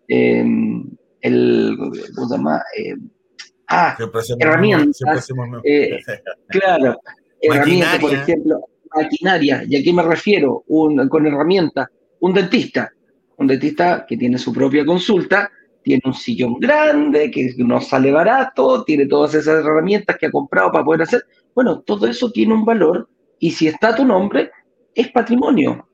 em, 0.08 0.90
el, 1.26 1.78
¿cómo 2.16 2.28
se 2.28 2.36
llama? 2.36 2.64
Em, 2.78 3.10
ah, 3.68 3.98
herramientas. 4.40 5.30
Eh, 5.64 6.00
claro, 6.50 7.00
herramientas, 7.42 8.00
por 8.00 8.14
ejemplo, 8.14 8.62
maquinaria. 8.96 9.64
¿Y 9.68 9.76
a 9.78 9.84
qué 9.84 9.94
me 9.94 10.04
refiero? 10.04 10.64
Un, 10.68 11.08
con 11.10 11.26
herramientas, 11.26 11.88
un 12.20 12.34
dentista 12.34 12.92
un 13.38 13.48
dentista 13.48 14.06
que 14.08 14.18
tiene 14.18 14.38
su 14.38 14.54
propia 14.54 14.86
consulta, 14.86 15.52
tiene 15.84 16.02
un 16.06 16.14
sillón 16.14 16.60
grande, 16.60 17.30
que 17.30 17.54
no 17.58 17.80
sale 17.82 18.12
barato, 18.12 18.84
tiene 18.84 19.06
todas 19.06 19.36
esas 19.36 19.60
herramientas 19.60 20.18
que 20.18 20.28
ha 20.28 20.32
comprado 20.32 20.72
para 20.72 20.84
poder 20.84 21.02
hacer. 21.04 21.24
Bueno, 21.54 21.82
todo 21.82 22.08
eso 22.08 22.32
tiene 22.32 22.54
un 22.54 22.66
valor 22.66 23.10
y 23.40 23.52
si 23.52 23.68
está 23.68 23.96
tu 23.96 24.06
nombre, 24.06 24.52
es 24.94 25.10
patrimonio. 25.12 25.88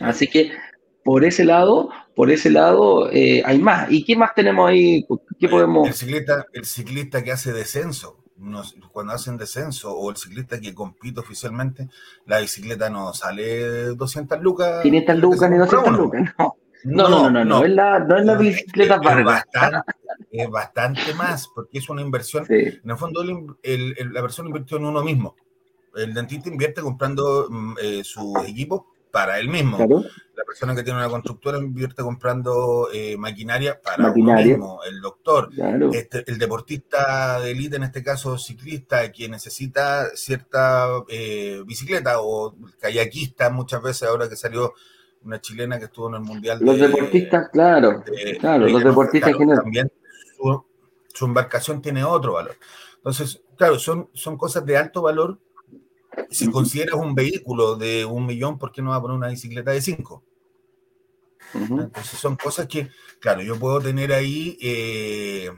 Así 0.00 0.26
que 0.26 0.52
por 1.04 1.24
ese 1.24 1.44
lado, 1.44 1.90
por 2.18 2.32
ese 2.32 2.50
lado 2.50 3.08
eh, 3.12 3.44
hay 3.46 3.60
más. 3.60 3.92
¿Y 3.92 4.02
qué 4.02 4.16
más 4.16 4.34
tenemos 4.34 4.68
ahí? 4.68 5.06
¿Qué 5.38 5.48
podemos? 5.48 5.86
El 5.86 5.94
ciclista, 5.94 6.46
el 6.52 6.64
ciclista 6.64 7.22
que 7.22 7.30
hace 7.30 7.52
descenso 7.52 8.24
cuando 8.90 9.12
hacen 9.12 9.36
descenso 9.36 9.96
o 9.96 10.10
el 10.10 10.16
ciclista 10.16 10.60
que 10.60 10.74
compite 10.74 11.20
oficialmente, 11.20 11.88
la 12.26 12.40
bicicleta 12.40 12.90
no 12.90 13.14
sale 13.14 13.94
200 13.94 14.40
lucas. 14.40 14.82
500 14.82 15.16
lucas 15.16 15.48
ni 15.48 15.58
200 15.58 15.96
lucas, 15.96 16.34
no. 16.36 16.56
No, 16.82 17.08
no, 17.08 17.30
no, 17.30 17.44
no, 17.44 17.64
es 17.64 17.70
la, 17.70 18.00
no 18.00 18.16
es 18.16 18.24
la 18.24 18.34
bicicleta 18.36 18.96
es, 18.96 19.24
bastante, 19.24 19.92
es 20.32 20.50
bastante 20.50 21.14
más, 21.14 21.48
porque 21.54 21.78
es 21.78 21.88
una 21.88 22.02
inversión. 22.02 22.44
En 22.48 22.90
el 22.90 22.96
fondo, 22.96 23.22
la 23.22 24.22
persona 24.22 24.48
invirtió 24.48 24.76
en 24.78 24.86
uno 24.86 25.04
mismo. 25.04 25.36
El 25.94 26.14
dentista 26.14 26.48
invierte 26.48 26.80
comprando 26.80 27.46
mm, 27.48 27.74
eh, 27.80 28.02
su 28.02 28.34
equipo 28.44 28.97
para 29.18 29.40
él 29.40 29.48
mismo. 29.48 29.78
La 30.36 30.44
persona 30.44 30.76
que 30.76 30.84
tiene 30.84 31.00
una 31.00 31.08
constructora 31.08 31.58
invierte 31.58 32.02
comprando 32.02 32.88
eh, 32.92 33.16
maquinaria 33.16 33.80
para 33.80 34.12
él 34.12 34.22
mismo. 34.22 34.80
El 34.88 35.00
doctor, 35.00 35.50
este, 35.92 36.22
el 36.28 36.38
deportista 36.38 37.40
de 37.40 37.50
élite, 37.50 37.76
en 37.76 37.82
este 37.82 38.04
caso 38.04 38.38
ciclista, 38.38 39.10
que 39.10 39.28
necesita 39.28 40.06
cierta 40.14 40.86
eh, 41.08 41.62
bicicleta 41.66 42.20
o 42.20 42.54
kayakista, 42.80 43.50
muchas 43.50 43.82
veces 43.82 44.08
ahora 44.08 44.28
que 44.28 44.36
salió 44.36 44.72
una 45.24 45.40
chilena 45.40 45.80
que 45.80 45.86
estuvo 45.86 46.08
en 46.08 46.14
el 46.14 46.20
mundial. 46.20 46.60
Los 46.62 46.78
deportistas, 46.78 47.48
claro, 47.48 48.04
claro, 48.38 48.68
los 48.68 48.84
deportistas 48.84 49.32
También 49.36 49.90
su, 51.12 51.24
embarcación 51.24 51.82
tiene 51.82 52.04
otro 52.04 52.34
valor. 52.34 52.54
Entonces, 52.98 53.42
claro, 53.56 53.80
son, 53.80 54.08
son 54.12 54.36
cosas 54.36 54.64
de 54.64 54.76
alto 54.76 55.02
valor 55.02 55.40
si 56.30 56.50
consideras 56.50 56.96
un 56.96 57.14
vehículo 57.14 57.76
de 57.76 58.04
un 58.04 58.26
millón, 58.26 58.58
¿por 58.58 58.72
qué 58.72 58.82
no 58.82 58.90
va 58.90 58.96
a 58.96 59.00
poner 59.00 59.16
una 59.16 59.28
bicicleta 59.28 59.70
de 59.70 59.80
cinco? 59.80 60.24
Entonces 61.54 62.18
son 62.18 62.36
cosas 62.36 62.66
que, 62.66 62.90
claro, 63.20 63.42
yo 63.42 63.58
puedo 63.58 63.80
tener 63.80 64.12
ahí, 64.12 64.58
eh, 64.60 65.50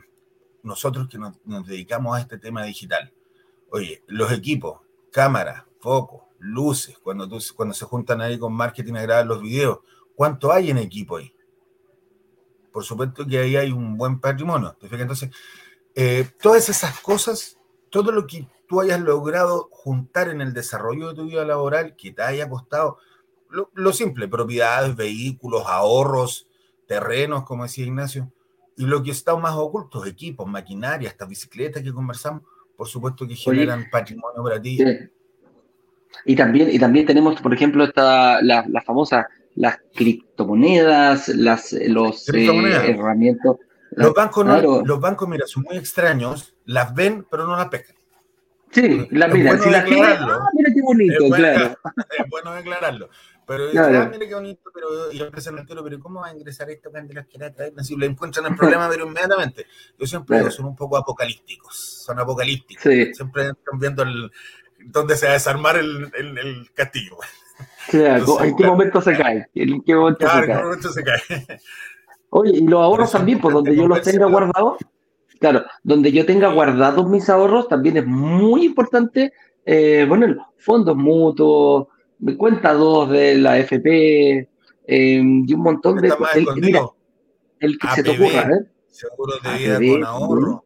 nosotros 0.63 1.09
que 1.09 1.19
nos, 1.19 1.39
dedicamos 1.67 2.17
a 2.17 2.21
este 2.21 2.39
tema 2.39 2.65
digital. 2.65 3.13
Oye, 3.71 4.03
los 4.07 4.31
equipos, 4.33 4.81
cámara, 5.13 5.67
foco, 5.81 6.29
luces, 6.39 6.99
cuando, 6.99 7.29
cuando 7.57 7.75
se 7.75 7.85
juntan 7.85 8.21
ahí 8.21 8.39
con 8.39 8.53
marketing 8.53 8.95
a 8.95 9.03
grabar 9.03 9.27
los 9.27 9.43
videos, 9.43 9.81
¿cuánto 10.15 10.53
hay 10.53 10.71
en 10.71 10.79
equipo 10.79 11.17
ahí? 11.17 11.35
Por 12.73 12.85
supuesto 12.85 13.27
que 13.27 13.39
ahí 13.39 13.57
hay 13.57 13.73
un 13.73 13.97
buen 13.97 14.21
patrimonio. 14.21 14.77
Entonces, 14.81 15.31
eh, 15.95 16.29
todas 16.41 16.69
esas 16.69 17.01
cosas, 17.01 17.59
todo 17.91 18.13
lo 18.13 18.27
que 18.27 18.47
tú 18.71 18.81
hayas 18.81 19.01
logrado 19.01 19.69
juntar 19.73 20.29
en 20.29 20.41
el 20.41 20.53
desarrollo 20.53 21.09
de 21.09 21.15
tu 21.17 21.25
vida 21.25 21.45
laboral 21.45 21.97
que 21.97 22.13
te 22.13 22.23
haya 22.23 22.49
costado 22.49 22.99
lo, 23.75 23.93
simple, 23.93 24.29
propiedades, 24.29 24.95
vehículos, 24.95 25.65
ahorros, 25.67 26.47
terrenos, 26.87 27.43
como 27.43 27.65
decía 27.65 27.85
Ignacio, 27.85 28.33
y 28.77 28.85
lo 28.85 29.03
que 29.03 29.11
está 29.11 29.35
más 29.35 29.57
oculto, 29.57 30.07
equipos, 30.07 30.47
maquinaria, 30.47 31.09
estas 31.09 31.29
bicicletas 31.29 31.83
que 31.83 31.93
conversamos, 31.93 32.43
por 32.77 32.87
supuesto 32.87 33.27
que 33.27 33.35
generan 33.35 33.91
patrimonio 33.91 34.41
para 34.45 34.63
ti. 34.63 34.79
Y 36.25 36.37
también, 36.37 36.71
y 36.71 36.79
también 36.79 37.07
tenemos, 37.07 37.41
por 37.41 37.53
ejemplo, 37.53 37.83
esta, 37.83 38.41
la, 38.41 38.65
la 38.69 38.83
famosa, 38.83 39.27
las 39.57 39.81
criptomonedas, 39.97 41.27
las, 41.27 41.73
los 41.73 42.29
eh, 42.29 42.47
herramientas. 42.89 43.57
Los 43.91 44.15
bancos, 44.15 44.47
no, 44.47 44.85
los 44.85 45.01
bancos, 45.01 45.29
mira, 45.29 45.45
son 45.49 45.65
muy 45.65 45.77
extraños, 45.77 46.55
las 46.67 46.95
ven, 46.95 47.27
pero 47.29 47.49
no 47.49 47.57
las 47.57 47.67
pescan. 47.67 47.97
Sí, 48.73 49.09
la 49.11 49.29
mira, 49.29 49.59
si 49.59 49.69
la 49.69 49.83
gente, 49.83 50.07
ah, 50.07 50.49
mira 50.55 50.71
qué 50.73 50.83
bonito, 50.83 51.25
es 51.25 51.29
bueno, 51.29 51.37
claro. 51.37 51.79
Es 52.19 52.31
bueno 52.31 52.55
declararlo. 52.55 53.11
Pero 53.47 53.71
claro. 53.73 53.99
ah, 53.99 54.09
mira 54.13 54.29
qué 54.29 54.35
bonito, 54.35 54.71
pero 54.73 55.13
y 55.13 55.19
yo 55.19 55.27
empecé 55.27 55.51
el 55.51 55.67
tiro, 55.67 55.83
pero 55.83 55.99
¿cómo 55.99 56.21
va 56.21 56.29
a 56.29 56.33
ingresar 56.33 56.71
esto 56.71 56.91
cuando 56.91 57.13
los 57.15 57.27
quiera 57.27 57.53
traer? 57.53 57.73
Si 57.83 57.97
le 57.97 58.07
encuentran 58.07 58.47
el 58.47 58.55
problema, 58.55 58.89
pero 58.89 59.07
inmediatamente. 59.07 59.67
Yo 59.99 60.07
siempre 60.07 60.39
digo, 60.39 60.51
son 60.53 60.67
un 60.67 60.77
poco 60.77 60.97
apocalípticos, 60.97 61.77
son 61.77 62.21
apocalípticos. 62.21 62.85
Sí. 62.85 63.13
Siempre 63.13 63.49
están 63.49 63.79
viendo 63.81 64.05
el, 64.05 64.31
dónde 64.85 65.17
se 65.17 65.27
va 65.27 65.33
a 65.33 65.35
desarmar 65.35 65.77
el, 65.77 66.11
el, 66.17 66.39
el 66.39 66.71
castillo. 66.73 67.17
Claro, 67.89 68.43
¿en 68.45 68.57
qué 68.57 68.65
momento 68.65 69.01
se 69.01 69.17
cae? 69.17 69.49
¿En 69.55 69.83
qué 69.83 69.95
momento 69.95 70.27
se 70.27 70.33
cae? 70.33 70.41
¿en 70.43 70.57
qué 70.57 70.63
momento 70.63 70.89
se 70.93 71.03
cae? 71.03 71.61
Oye, 72.31 72.59
y 72.59 72.67
los 72.67 72.81
ahorros 72.81 73.11
también, 73.11 73.41
por 73.41 73.53
donde 73.53 73.75
yo 73.75 73.89
los 73.89 74.03
tenga 74.03 74.27
guardados, 74.27 74.79
Claro, 75.41 75.65
donde 75.83 76.13
yo 76.13 76.27
tenga 76.27 76.53
guardados 76.53 77.09
mis 77.09 77.29
ahorros 77.31 77.67
también 77.67 77.97
es 77.97 78.07
muy 78.07 78.67
importante, 78.67 79.33
eh, 79.65 80.05
bueno, 80.07 80.53
fondos 80.59 80.95
mutuos, 80.95 81.89
cuenta 82.37 82.75
dos 82.75 83.09
de 83.09 83.37
la 83.37 83.59
FP 83.59 84.49
em, 84.87 85.45
y 85.49 85.55
un 85.55 85.63
montón 85.63 85.97
de... 85.97 86.13
El, 86.35 86.47
mira, 86.57 86.83
el 87.59 87.79
que 87.79 87.89
se 87.89 88.03
te 88.03 88.11
ocurra, 88.11 88.43
¿eh? 88.43 88.71
Seguro 88.89 89.33
de 89.43 89.79
vida 89.79 89.79
con 89.79 90.05
ahorro 90.05 90.65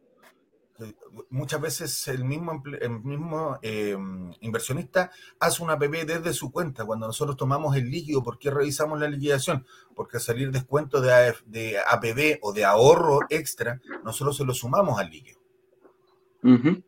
muchas 1.35 1.59
veces 1.59 2.07
el 2.07 2.23
mismo, 2.23 2.63
el 2.79 3.03
mismo 3.03 3.59
em, 3.61 4.31
inversionista 4.39 5.11
hace 5.39 5.61
una 5.61 5.73
APP 5.73 6.05
desde 6.05 6.33
su 6.33 6.51
cuenta. 6.51 6.85
Cuando 6.85 7.07
nosotros 7.07 7.35
tomamos 7.35 7.75
el 7.75 7.91
líquido, 7.91 8.23
¿por 8.23 8.39
qué 8.39 8.49
revisamos 8.49 8.99
la 8.99 9.07
liquidación? 9.07 9.65
Porque 9.93 10.17
al 10.17 10.23
salir 10.23 10.51
descuento 10.51 11.01
de, 11.01 11.35
de 11.45 11.77
APB 11.77 12.39
o 12.41 12.53
de 12.53 12.63
ahorro 12.63 13.19
extra, 13.29 13.81
nosotros 14.03 14.37
se 14.37 14.45
lo 14.45 14.53
sumamos 14.53 14.99
al 14.99 15.09
líquido. 15.09 15.39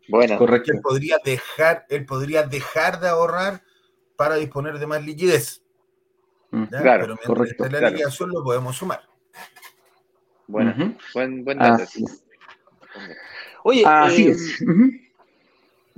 Bueno, 0.07 0.37
correcto. 0.37 0.71
Él 0.71 0.81
podría, 0.81 1.17
dejar, 1.23 1.85
él 1.89 2.05
podría 2.05 2.43
dejar 2.43 2.99
de 2.99 3.09
ahorrar 3.09 3.63
para 4.15 4.35
disponer 4.35 4.77
de 4.77 4.87
más 4.87 5.03
liquidez. 5.03 5.63
Mm, 6.51 6.65
claro, 6.65 7.17
Pero 7.17 7.37
mientras 7.37 7.51
esté 7.51 7.81
la 7.81 7.89
liquidación 7.89 8.29
lo 8.29 8.43
podemos 8.43 8.77
sumar. 8.77 9.01
Bueno, 10.47 10.95
buen, 11.13 11.43
buen 11.43 11.57
dato. 11.57 11.83
Oye, 13.69 13.83
Así 13.85 14.27
es. 14.29 14.61
Em, 14.61 15.01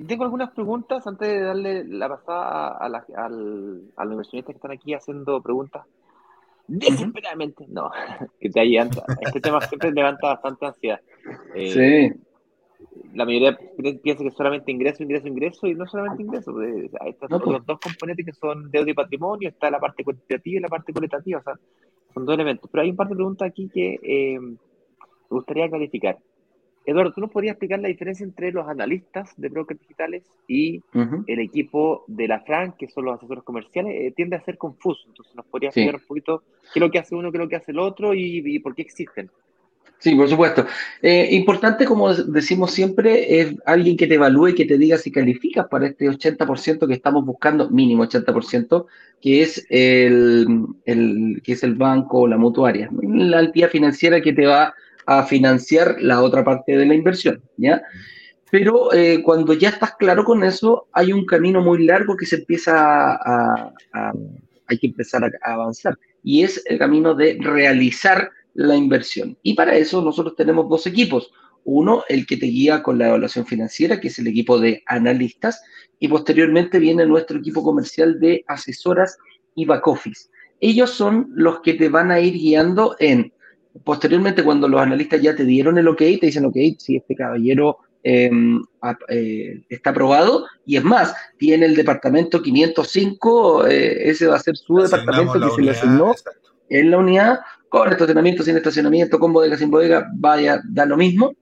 tengo 0.08 0.24
algunas 0.24 0.50
preguntas 0.52 1.06
antes 1.06 1.28
de 1.28 1.40
darle 1.40 1.84
la 1.84 2.10
pasada 2.10 2.70
a, 2.70 2.90
la, 2.90 3.06
al, 3.16 3.92
a 3.96 4.06
los 4.06 4.14
inversionistas 4.14 4.54
que 4.54 4.58
están 4.58 4.72
aquí 4.72 4.96
haciendo 4.96 5.40
preguntas 5.40 5.86
desesperadamente. 6.66 7.66
No, 7.68 7.92
que 8.40 8.50
te 8.50 8.60
hayan, 8.60 8.90
este 9.22 9.40
tema 9.40 9.62
siempre 9.62 9.92
levanta 9.92 10.30
bastante 10.30 10.66
ansiedad. 10.66 11.00
Eh, 11.54 12.12
sí. 12.12 12.22
La 13.14 13.26
mayoría 13.26 13.56
piensa 14.02 14.24
que 14.24 14.32
solamente 14.32 14.72
ingreso, 14.72 15.04
ingreso, 15.04 15.28
ingreso, 15.28 15.68
y 15.68 15.76
no 15.76 15.86
solamente 15.86 16.24
ingreso. 16.24 16.52
Pues, 16.52 16.90
hay 17.00 17.16
los 17.30 17.44
pues. 17.44 17.66
dos 17.68 17.80
componentes 17.80 18.26
que 18.26 18.34
son 18.34 18.72
deuda 18.72 18.90
y 18.90 18.96
patrimonio, 18.96 19.50
está 19.50 19.70
la 19.70 19.80
parte 19.80 20.04
cuantitativa 20.04 20.58
y 20.58 20.62
la 20.62 20.70
parte 20.70 20.92
cualitativa, 20.92 21.38
o 21.38 21.44
sea, 21.44 21.54
son 22.16 22.26
dos 22.26 22.34
elementos. 22.34 22.68
Pero 22.72 22.82
hay 22.82 22.90
un 22.90 22.96
par 22.96 23.10
de 23.10 23.16
preguntas 23.16 23.48
aquí 23.48 23.70
que 23.72 24.00
eh, 24.02 24.40
me 24.40 24.58
gustaría 25.30 25.70
clarificar. 25.70 26.18
Eduardo, 26.86 27.14
¿tú 27.14 27.22
nos 27.22 27.32
podrías 27.32 27.54
explicar 27.54 27.80
la 27.80 27.88
diferencia 27.88 28.24
entre 28.24 28.52
los 28.52 28.68
analistas 28.68 29.34
de 29.38 29.50
brokers 29.50 29.80
digitales 29.80 30.24
y 30.48 30.82
el 31.28 31.40
equipo 31.40 32.04
de 32.08 32.28
la 32.28 32.40
FRAN, 32.40 32.74
que 32.78 32.88
son 32.88 33.06
los 33.06 33.18
asesores 33.18 33.44
comerciales? 33.44 33.94
Eh, 33.96 34.14
tiende 34.16 34.36
a 34.36 34.42
ser 34.42 34.58
confuso. 34.58 35.04
Entonces, 35.08 35.36
¿nos 35.36 35.46
podrías 35.46 35.76
explicar 35.76 36.02
un 36.02 36.08
poquito 36.08 36.44
qué 36.74 36.80
es 36.80 36.82
lo 36.82 36.90
que 36.90 37.00
hace 37.00 37.16
uno, 37.16 37.32
qué 37.32 37.38
es 37.38 37.44
lo 37.44 37.50
que 37.50 37.56
hace 37.58 37.72
el 37.72 37.80
otro 37.80 38.14
y, 38.14 38.58
por 38.60 38.74
qué 38.74 38.82
existen? 38.82 39.30
Sí, 40.00 40.16
por 40.16 40.30
supuesto. 40.30 40.66
Eh, 41.02 41.28
importante, 41.32 41.84
como 41.86 42.14
decimos 42.14 42.72
siempre, 42.72 43.42
es 43.42 43.54
alguien 43.66 43.98
que 43.98 44.08
te 44.08 44.16
evalúe, 44.16 44.56
que 44.56 44.66
te 44.66 44.78
diga 44.78 44.98
si 44.98 45.12
calificas 45.12 45.68
para 45.68 45.88
este 45.88 46.10
80% 46.10 46.88
que 46.88 46.94
estamos 46.94 47.26
buscando, 47.26 47.70
mínimo 47.70 48.06
80%, 48.06 48.86
que 49.22 49.42
es 49.42 49.68
el, 49.70 50.48
el, 50.86 51.42
que 51.44 51.52
es 51.52 51.64
el 51.64 51.76
banco 51.76 52.22
o 52.22 52.28
la 52.28 52.38
mutuaria. 52.38 52.90
La 53.04 53.42
entidad 53.42 53.70
financiera 53.70 54.22
que 54.22 54.32
te 54.32 54.46
va 54.46 54.64
a 54.64 54.74
financiar 55.28 55.98
la 56.00 56.22
otra 56.22 56.44
parte 56.44 56.78
de 56.78 56.86
la 56.86 56.94
inversión, 56.94 57.42
¿ya? 57.58 57.82
Pero 58.52 58.94
eh, 58.94 59.22
cuando 59.24 59.54
ya 59.54 59.70
estás 59.70 59.96
claro 59.96 60.24
con 60.24 60.44
eso, 60.44 60.88
hay 60.94 61.14
un 61.14 61.26
camino 61.26 61.62
muy 61.62 61.86
largo 61.86 62.16
que 62.16 62.26
se 62.26 62.38
empieza 62.38 63.14
a, 63.14 63.72
hay 64.68 64.78
que 64.78 64.88
empezar 64.88 65.24
a, 65.24 65.54
avanzar, 65.54 65.98
y 66.24 66.44
es 66.44 66.64
el 66.66 66.80
camino 66.80 67.14
de 67.14 67.38
realizar 67.40 68.30
la 68.54 68.76
inversión. 68.76 69.38
Y 69.44 69.54
para 69.54 69.76
eso 69.76 70.02
nosotros 70.02 70.36
tenemos 70.36 70.68
dos 70.70 70.88
equipos. 70.88 71.32
Uno, 71.64 72.04
el 72.10 72.26
que 72.26 72.38
te 72.38 72.48
guía 72.48 72.82
con 72.82 72.98
la 72.98 73.08
evaluación 73.08 73.46
financiera, 73.46 74.00
que 74.00 74.08
es 74.08 74.18
el 74.18 74.28
equipo 74.28 74.60
de 74.60 74.84
analistas, 74.88 75.62
y 76.00 76.08
posteriormente 76.08 76.80
viene 76.80 77.06
nuestro 77.06 77.38
equipo 77.40 77.64
comercial 77.64 78.20
de 78.20 78.44
asesoras 78.48 79.18
y 79.56 79.66
back 79.66 79.88
office. 79.88 80.30
Ellos 80.62 80.92
son 80.92 81.30
los 81.34 81.62
que 81.62 81.74
te 81.74 81.90
van 81.90 82.12
a 82.12 82.20
ir 82.20 82.34
guiando 82.34 82.96
en 83.00 83.32
posteriormente, 83.84 84.44
cuando 84.44 84.68
los 84.68 84.82
analistas 84.82 85.22
ya 85.22 85.36
te 85.36 85.46
dieron 85.46 85.78
el 85.78 85.88
ok, 85.88 85.98
te 85.98 86.20
dicen, 86.28 86.46
ok, 86.46 86.56
si 86.78 86.98
este 86.98 87.16
caballero 87.16 87.78
em, 88.04 88.62
eh, 89.10 89.62
está 89.70 89.92
aprobado, 89.92 90.46
y 90.66 90.78
es 90.78 90.84
más, 90.84 91.14
tiene 91.38 91.66
el 91.66 91.76
departamento 91.76 92.42
505, 92.42 93.68
eh, 93.68 94.10
ese 94.10 94.28
va 94.28 94.36
a 94.36 94.40
ser 94.40 94.56
su 94.56 94.78
departamento 94.78 95.34
que 95.34 95.56
se 95.56 95.62
le 95.62 95.72
asignó 95.72 96.14
en 96.70 96.92
la 96.92 96.98
unidad, 96.98 97.40
con 97.70 97.92
estacionamiento, 97.92 98.44
sin 98.44 98.58
estacionamiento, 98.58 99.20
con 99.20 99.32
bodega, 99.32 99.58
sin 99.58 99.70
bodega, 99.70 100.08
vaya, 100.16 100.62
da 100.68 100.86
lo 100.86 100.98
mismo. 100.98 101.34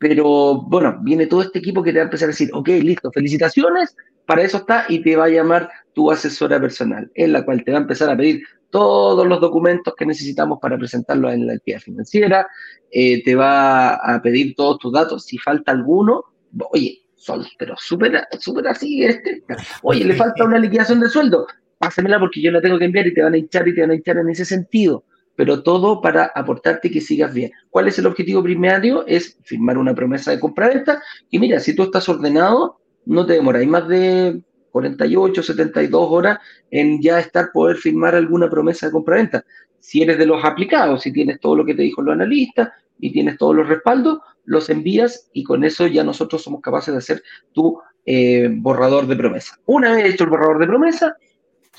Pero 0.00 0.62
bueno, 0.62 0.98
viene 1.02 1.26
todo 1.26 1.42
este 1.42 1.58
equipo 1.58 1.82
que 1.82 1.92
te 1.92 1.98
va 1.98 2.04
a 2.04 2.06
empezar 2.06 2.26
a 2.26 2.32
decir, 2.32 2.48
ok, 2.54 2.68
listo, 2.68 3.12
felicitaciones, 3.12 3.94
para 4.24 4.42
eso 4.42 4.56
está, 4.56 4.86
y 4.88 5.02
te 5.02 5.14
va 5.14 5.26
a 5.26 5.28
llamar 5.28 5.70
tu 5.92 6.10
asesora 6.10 6.58
personal, 6.58 7.10
en 7.14 7.32
la 7.34 7.44
cual 7.44 7.62
te 7.62 7.70
va 7.70 7.78
a 7.78 7.82
empezar 7.82 8.08
a 8.08 8.16
pedir 8.16 8.42
todos 8.70 9.26
los 9.26 9.40
documentos 9.40 9.92
que 9.94 10.06
necesitamos 10.06 10.58
para 10.58 10.78
presentarlo 10.78 11.30
en 11.30 11.46
la 11.46 11.52
entidad 11.52 11.80
financiera, 11.80 12.48
eh, 12.90 13.22
te 13.22 13.34
va 13.34 13.96
a 13.96 14.22
pedir 14.22 14.54
todos 14.54 14.78
tus 14.78 14.92
datos, 14.92 15.26
si 15.26 15.36
falta 15.36 15.70
alguno, 15.72 16.24
oye, 16.70 17.02
son, 17.14 17.44
pero 17.58 17.74
súper 17.76 18.26
súper 18.38 18.68
así, 18.68 19.04
este, 19.04 19.42
oye, 19.82 20.06
le 20.06 20.14
falta 20.14 20.44
una 20.44 20.58
liquidación 20.58 21.00
de 21.00 21.10
sueldo, 21.10 21.46
pásamela 21.76 22.18
porque 22.18 22.40
yo 22.40 22.50
la 22.50 22.62
tengo 22.62 22.78
que 22.78 22.86
enviar 22.86 23.06
y 23.06 23.12
te 23.12 23.22
van 23.22 23.34
a 23.34 23.36
hinchar 23.36 23.68
y 23.68 23.74
te 23.74 23.82
van 23.82 23.90
a 23.90 23.94
hinchar 23.96 24.16
en 24.16 24.30
ese 24.30 24.46
sentido. 24.46 25.04
Pero 25.40 25.62
todo 25.62 26.02
para 26.02 26.30
aportarte 26.34 26.90
que 26.90 27.00
sigas 27.00 27.32
bien. 27.32 27.50
¿Cuál 27.70 27.88
es 27.88 27.98
el 27.98 28.04
objetivo 28.04 28.42
primario? 28.42 29.06
Es 29.06 29.38
firmar 29.42 29.78
una 29.78 29.94
promesa 29.94 30.30
de 30.30 30.38
compra-venta. 30.38 31.02
Y 31.30 31.38
mira, 31.38 31.58
si 31.60 31.74
tú 31.74 31.84
estás 31.84 32.06
ordenado, 32.10 32.78
no 33.06 33.24
te 33.24 33.32
demoráis 33.32 33.66
más 33.66 33.88
de 33.88 34.42
48, 34.70 35.42
72 35.42 36.06
horas 36.10 36.40
en 36.70 37.00
ya 37.00 37.18
estar 37.20 37.52
poder 37.52 37.78
firmar 37.78 38.14
alguna 38.14 38.50
promesa 38.50 38.84
de 38.84 38.92
compra-venta. 38.92 39.42
Si 39.78 40.02
eres 40.02 40.18
de 40.18 40.26
los 40.26 40.44
aplicados, 40.44 41.00
si 41.00 41.10
tienes 41.10 41.40
todo 41.40 41.56
lo 41.56 41.64
que 41.64 41.74
te 41.74 41.84
dijo 41.84 42.02
los 42.02 42.12
analistas 42.12 42.68
y 42.98 43.10
tienes 43.10 43.38
todos 43.38 43.56
los 43.56 43.66
respaldos, 43.66 44.18
los 44.44 44.68
envías 44.68 45.30
y 45.32 45.42
con 45.42 45.64
eso 45.64 45.86
ya 45.86 46.04
nosotros 46.04 46.42
somos 46.42 46.60
capaces 46.60 46.92
de 46.92 46.98
hacer 46.98 47.22
tu 47.54 47.80
eh, 48.04 48.50
borrador 48.52 49.06
de 49.06 49.16
promesa. 49.16 49.58
Una 49.64 49.94
vez 49.94 50.04
hecho 50.04 50.24
el 50.24 50.30
borrador 50.30 50.58
de 50.58 50.66
promesa, 50.66 51.16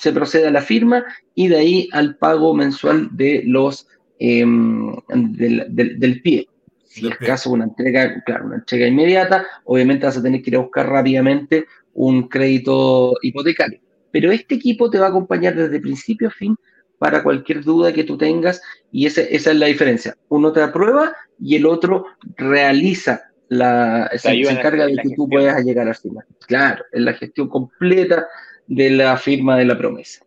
se 0.01 0.11
procede 0.11 0.47
a 0.47 0.51
la 0.51 0.63
firma 0.63 1.05
y 1.35 1.47
de 1.47 1.57
ahí 1.57 1.89
al 1.91 2.15
pago 2.15 2.55
mensual 2.55 3.09
de 3.11 3.43
los 3.45 3.87
em, 4.17 4.95
del, 5.09 6.21
pie. 6.23 6.47
Si 6.85 7.07
es 7.07 7.17
caso 7.17 7.51
una 7.51 7.65
entrega, 7.65 8.19
claro, 8.25 8.47
una 8.47 8.55
entrega 8.55 8.87
inmediata, 8.87 9.45
obviamente 9.63 10.07
vas 10.07 10.17
a 10.17 10.23
tener 10.23 10.41
que 10.41 10.49
ir 10.49 10.55
a 10.55 10.61
buscar 10.61 10.89
rápidamente 10.89 11.67
un 11.93 12.27
crédito 12.27 13.13
hipotecario. 13.21 13.79
Pero 14.09 14.31
este 14.31 14.55
equipo 14.55 14.89
te 14.89 14.97
va 14.97 15.05
a 15.05 15.09
acompañar 15.09 15.53
desde 15.53 15.79
principio 15.79 16.29
a 16.29 16.31
fin 16.31 16.57
para 16.97 17.21
cualquier 17.21 17.63
duda 17.63 17.93
que 17.93 18.03
tú 18.03 18.17
tengas 18.17 18.59
y 18.91 19.05
esa, 19.05 19.21
esa 19.21 19.51
es 19.51 19.57
la 19.57 19.67
diferencia. 19.67 20.17
Uno 20.29 20.51
te 20.51 20.63
aprueba 20.63 21.13
y 21.39 21.57
el 21.57 21.67
otro 21.67 22.07
realiza 22.37 23.21
la, 23.49 24.09
se, 24.17 24.31
encarga 24.31 24.87
de 24.87 24.95
que 24.95 25.15
tú 25.15 25.29
puedas 25.29 25.63
llegar 25.63 25.87
al 25.87 25.95
final. 25.95 26.25
Claro, 26.47 26.85
es 26.91 27.01
la 27.01 27.13
gestión 27.13 27.49
completa 27.49 28.25
de 28.71 28.89
la 28.89 29.17
firma 29.17 29.57
de 29.57 29.65
la 29.65 29.77
promesa. 29.77 30.23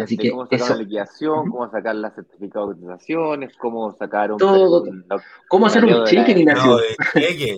Así 0.00 0.16
que 0.16 0.30
cómo 0.30 0.46
sacar 0.46 0.70
la 0.70 0.76
liquidación, 0.76 1.50
cómo 1.50 1.68
sacar 1.68 1.96
las 1.96 2.14
certificados 2.14 2.68
de 2.68 2.86
cotizaciones, 2.86 3.56
cómo 3.56 3.92
sacar 3.96 4.30
un... 4.30 4.38
Todo. 4.38 4.84
¿Cómo 5.48 5.66
hacer 5.66 5.84
un 5.84 6.04
cheque, 6.04 6.32
Ignacio? 6.32 6.78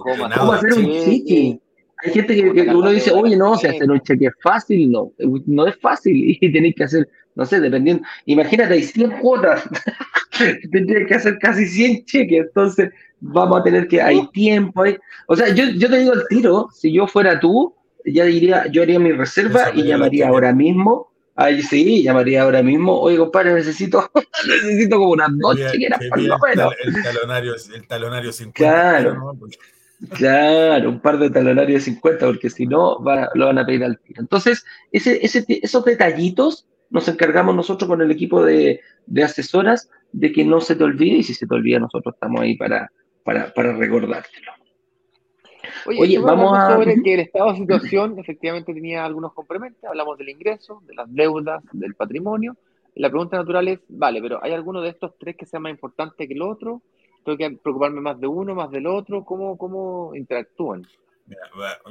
¿Cómo, 0.39 0.53
hacer 0.53 0.73
un 0.73 0.85
cheque? 0.87 1.61
Hay 2.03 2.13
gente 2.13 2.35
que, 2.35 2.61
uno 2.75 2.91
dice, 2.91 3.13
oye, 3.13 3.37
no, 3.37 3.57
si 3.57 3.67
hacer 3.67 3.91
un 3.91 4.01
cheque 4.01 4.27
es 4.27 4.35
fácil, 4.41 4.91
no, 4.91 5.13
no 5.19 5.67
es 5.67 5.77
fácil 5.77 6.17
y 6.41 6.51
tenéis 6.51 6.75
que 6.75 6.85
hacer, 6.85 7.09
no 7.35 7.45
sé, 7.45 7.61
dependiendo, 7.61 8.03
imagínate, 8.25 8.73
hay 8.73 8.83
100 8.85 9.19
cuotas, 9.21 9.69
tendrías 10.73 11.07
que 11.07 11.15
hacer 11.15 11.39
casi 11.39 11.67
100 11.67 12.05
cheques, 12.07 12.47
entonces 12.47 12.91
vamos 13.21 13.61
a 13.61 13.65
tener 13.65 13.87
que, 13.87 14.01
hay 14.01 14.27
tiempo, 14.29 14.83
hay, 14.83 14.97
o 15.27 15.37
sea, 15.37 15.49
yo, 15.49 15.65
yo 15.77 15.91
te 15.91 15.99
digo 15.99 16.15
el 16.15 16.27
tiro, 16.29 16.69
si 16.73 16.91
yo 16.91 17.07
fuera 17.07 17.39
tú, 17.39 17.75
ya 18.05 18.25
diría, 18.25 18.67
yo 18.67 18.83
haría 18.83 18.99
mi 18.99 19.13
reserva 19.13 19.71
y 19.75 19.85
llamaría 19.85 20.29
ahora 20.29 20.53
mismo. 20.53 21.13
Ahí 21.35 21.63
sí, 21.63 22.03
llamaría 22.03 22.43
ahora 22.43 22.63
mismo. 22.63 22.99
Oye, 22.99 23.17
compadre, 23.17 23.55
necesito, 23.55 24.11
necesito 24.47 24.99
como 24.99 25.13
unas 25.13 25.31
dos 25.39 25.57
chiquitas 25.71 26.01
por 26.09 26.21
lo 26.21 26.39
menos. 26.39 26.75
El 26.85 27.03
talonario, 27.03 27.55
el 27.75 27.87
talonario 27.87 28.33
50. 28.33 28.53
Claro. 28.55 29.39
Claro, 30.11 30.91
un 30.91 31.01
par 31.01 31.19
de 31.19 31.29
talonarios 31.29 31.83
50, 31.85 32.25
porque 32.25 32.51
si 32.51 32.67
no, 32.67 32.99
lo 33.35 33.47
van 33.47 33.59
a 33.59 33.67
pedir 33.67 33.83
al 33.83 33.99
tiro. 33.99 34.21
Entonces, 34.21 34.65
ese, 34.93 35.25
ese, 35.25 35.45
esos 35.49 35.85
detallitos 35.85 36.67
nos 36.91 37.09
encargamos 37.09 37.55
nosotros 37.55 37.89
con 37.89 38.01
el 38.01 38.11
equipo 38.11 38.45
de, 38.45 38.81
de, 39.07 39.25
asesoras 39.25 39.91
de 40.13 40.33
que 40.33 40.45
no 40.45 40.61
se 40.61 40.77
te 40.77 40.85
olvide, 40.85 41.17
y 41.19 41.23
si 41.25 41.35
se 41.35 41.47
te 41.47 41.55
olvida, 41.55 41.81
nosotros 41.81 42.15
estamos 42.15 42.41
ahí 42.41 42.57
para, 42.57 42.91
para, 43.25 43.53
para 43.53 43.73
recordártelo. 43.73 44.53
Oye, 45.87 46.19
vamos 46.19 46.57
a... 46.57 46.73
Sobre 46.73 46.95
que 47.03 47.15
el 47.15 47.21
estado 47.21 47.53
de 47.53 47.59
situación 47.59 48.19
efectivamente 48.19 48.75
tenía 48.75 49.05
algunos 49.05 49.33
complementos, 49.33 49.83
hablamos 49.85 50.19
del 50.19 50.31
ingreso, 50.31 50.83
de 50.87 50.95
las 50.95 51.13
deudas, 51.13 51.63
del 51.73 51.95
patrimonio. 51.95 52.57
la 52.95 53.11
pregunta 53.11 53.37
natural 53.37 53.69
es, 53.69 53.81
vale, 53.89 54.21
pero 54.21 54.43
¿hay 54.43 54.53
alguno 54.53 54.81
de 54.81 54.91
estos 54.91 55.13
tres 55.19 55.37
que 55.37 55.47
sea 55.47 55.61
más 55.61 55.71
importante 55.71 56.27
que 56.27 56.35
el 56.35 56.43
otro? 56.43 56.83
¿Tengo 57.25 57.39
que 57.39 57.51
preocuparme 57.63 58.01
más 58.01 58.19
de 58.21 58.27
uno, 58.27 58.55
más 58.55 58.71
del 58.71 58.87
otro? 58.87 59.25
¿Cómo, 59.25 59.57
cómo 59.59 60.15
interactúan? 60.15 60.87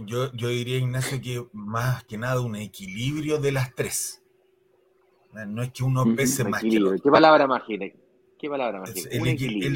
yo, 0.05 0.31
yo 0.33 0.49
diría, 0.49 0.77
Ignacio, 0.77 1.21
que 1.21 1.45
más 1.53 2.03
que 2.05 2.17
nada 2.17 2.41
un 2.41 2.55
equilibrio 2.55 3.37
de 3.37 3.51
las 3.51 3.75
tres. 3.75 4.23
No 5.45 5.61
es 5.61 5.71
que 5.71 5.83
uno 5.83 6.03
pese 6.15 6.43
más 6.43 6.61
que 6.61 6.77
el 6.77 6.87
otro. 6.87 7.03
¿Qué 7.03 7.11
palabra 7.11 7.45
más, 7.45 7.63
¿Qué 8.37 8.49
palabra 8.49 8.83
El, 9.09 9.27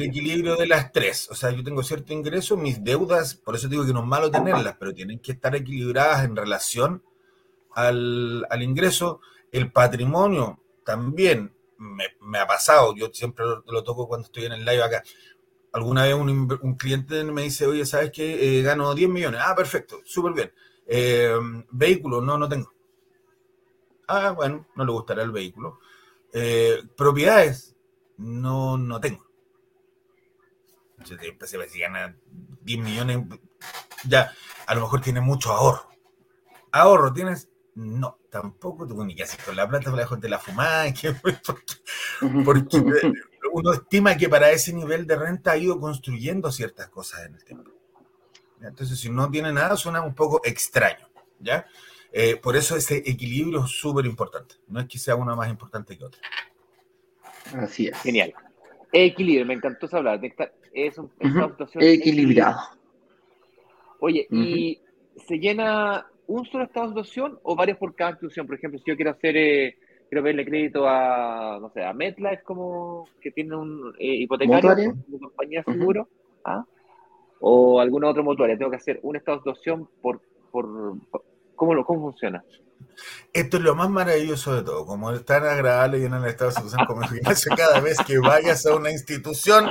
equilibrio. 0.02 0.56
de 0.56 0.66
las 0.66 0.92
tres. 0.92 1.28
O 1.30 1.34
sea, 1.34 1.50
yo 1.50 1.64
tengo 1.64 1.82
cierto 1.82 2.12
ingreso, 2.12 2.56
mis 2.56 2.82
deudas, 2.82 3.34
por 3.34 3.56
eso 3.56 3.66
digo 3.66 3.84
que 3.84 3.92
no 3.92 4.00
es 4.00 4.06
malo 4.06 4.30
tenerlas, 4.30 4.76
pero 4.78 4.94
tienen 4.94 5.18
que 5.18 5.32
estar 5.32 5.54
equilibradas 5.56 6.24
en 6.24 6.36
relación 6.36 7.02
al, 7.74 8.46
ingreso. 8.60 9.20
El 9.50 9.72
patrimonio 9.72 10.60
también 10.84 11.52
me, 11.76 12.38
ha 12.38 12.46
pasado, 12.46 12.94
yo 12.94 13.10
siempre 13.12 13.44
lo, 13.44 13.82
toco 13.82 14.06
cuando 14.06 14.26
estoy 14.26 14.44
en 14.44 14.52
el 14.52 14.64
live 14.64 14.82
acá. 14.82 15.02
Alguna 15.72 16.04
vez 16.04 16.14
un, 16.14 16.76
cliente 16.76 17.24
me 17.24 17.42
dice, 17.42 17.66
oye, 17.66 17.84
¿sabes 17.84 18.12
qué? 18.12 18.58
Eh, 18.58 18.62
gano 18.62 18.94
10 18.94 19.10
millones. 19.10 19.40
Ah, 19.44 19.56
perfecto, 19.56 20.00
súper 20.04 20.34
bien. 20.34 20.52
Eh, 20.86 21.34
vehículo, 21.70 22.20
no, 22.20 22.38
no 22.38 22.48
tengo. 22.48 22.72
Ah, 24.06 24.30
bueno, 24.30 24.66
no 24.76 24.84
le 24.84 24.92
gustará 24.92 25.22
el 25.22 25.32
vehículo. 25.32 25.80
Eh, 26.32 26.82
propiedades, 26.96 27.71
no, 28.16 28.78
no 28.78 29.00
tengo. 29.00 29.26
Si 31.04 31.78
gana 31.78 32.16
10 32.62 32.78
millones, 32.80 33.18
ya, 34.04 34.32
a 34.66 34.74
lo 34.74 34.82
mejor 34.82 35.00
tiene 35.00 35.20
mucho 35.20 35.52
ahorro. 35.52 35.88
¿Ahorro 36.70 37.12
tienes? 37.12 37.48
No, 37.74 38.18
tampoco 38.30 38.86
tengo 38.86 39.04
ni 39.04 39.14
que 39.14 39.22
hacer 39.22 39.40
con 39.44 39.56
la 39.56 39.68
plata, 39.68 39.90
la 39.90 40.06
de 40.06 40.28
la 40.28 40.38
fumada, 40.38 40.92
porque, 42.44 43.12
uno 43.52 43.72
estima 43.72 44.16
que 44.16 44.28
para 44.28 44.50
ese 44.50 44.72
nivel 44.72 45.06
de 45.06 45.16
renta 45.16 45.52
ha 45.52 45.56
ido 45.56 45.78
construyendo 45.80 46.52
ciertas 46.52 46.88
cosas 46.88 47.26
en 47.26 47.34
el 47.34 47.44
tiempo. 47.44 47.70
Entonces, 48.60 48.98
si 48.98 49.10
no 49.10 49.30
tiene 49.30 49.52
nada, 49.52 49.76
suena 49.76 50.02
un 50.02 50.14
poco 50.14 50.40
extraño, 50.44 51.08
¿ya? 51.40 51.66
Eh, 52.12 52.36
por 52.36 52.56
eso 52.56 52.76
ese 52.76 52.98
equilibrio 52.98 53.64
es 53.64 53.70
súper 53.70 54.06
importante. 54.06 54.56
No 54.68 54.80
es 54.80 54.86
que 54.86 54.98
sea 54.98 55.16
una 55.16 55.34
más 55.34 55.48
importante 55.48 55.96
que 55.96 56.04
otra. 56.04 56.20
Así 57.54 57.88
es. 57.88 58.00
Genial. 58.02 58.34
Equilibrio, 58.92 59.46
me 59.46 59.54
encantó 59.54 59.88
hablar. 59.96 60.20
Es 60.72 60.98
un, 60.98 61.10
Equilibrado. 61.80 62.60
Oye, 64.00 64.26
¿y 64.30 64.80
se 65.16 65.38
llena 65.38 66.06
un 66.26 66.44
solo 66.46 66.64
estado 66.64 66.86
de 66.86 66.92
situación 66.92 67.38
o 67.42 67.54
varios 67.54 67.78
por 67.78 67.94
cada 67.94 68.10
institución? 68.10 68.46
Por 68.46 68.56
ejemplo, 68.56 68.78
si 68.78 68.90
yo 68.90 68.96
quiero 68.96 69.12
hacer, 69.12 69.36
eh, 69.36 69.76
quiero 70.08 70.24
pedirle 70.24 70.44
crédito 70.44 70.88
a, 70.88 71.58
no 71.60 71.70
sé, 71.70 71.84
a 71.84 71.92
MetLife 71.92 72.42
como 72.42 73.06
que 73.20 73.30
tiene 73.30 73.56
un 73.56 73.94
eh, 73.98 74.16
hipotecario, 74.16 74.94
una 75.08 75.18
compañía 75.20 75.62
de 75.64 75.72
seguro, 75.72 76.08
¿ah? 76.44 76.64
o 77.40 77.80
alguna 77.80 78.08
otra 78.08 78.22
mutuaria. 78.22 78.58
Tengo 78.58 78.70
que 78.70 78.76
hacer 78.76 79.00
un 79.02 79.16
estado 79.16 79.38
de 79.38 79.40
situación 79.42 79.88
por, 80.00 80.20
por, 80.50 80.96
¿cómo, 81.66 81.84
¿cómo 81.84 82.10
funciona? 82.10 82.44
Esto 83.32 83.56
es 83.56 83.62
lo 83.62 83.74
más 83.74 83.88
maravilloso 83.88 84.54
de 84.54 84.62
todo, 84.62 84.84
como 84.84 85.12
es 85.12 85.24
tan 85.24 85.44
agradable 85.44 86.00
y 86.00 86.04
en 86.04 86.14
el 86.14 86.24
estado 86.24 86.50
de 86.50 86.56
situación 86.56 86.86
como 86.86 87.02
gimnasio, 87.02 87.54
cada 87.56 87.80
vez 87.80 87.98
que 88.06 88.18
vayas 88.18 88.66
a 88.66 88.74
una 88.74 88.90
institución, 88.90 89.64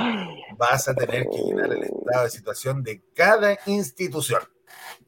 vas 0.56 0.88
a 0.88 0.94
tener 0.94 1.28
que 1.28 1.36
llenar 1.36 1.70
el 1.72 1.82
estado 1.82 2.24
de 2.24 2.30
situación 2.30 2.82
de 2.82 3.02
cada 3.14 3.58
institución. 3.66 4.42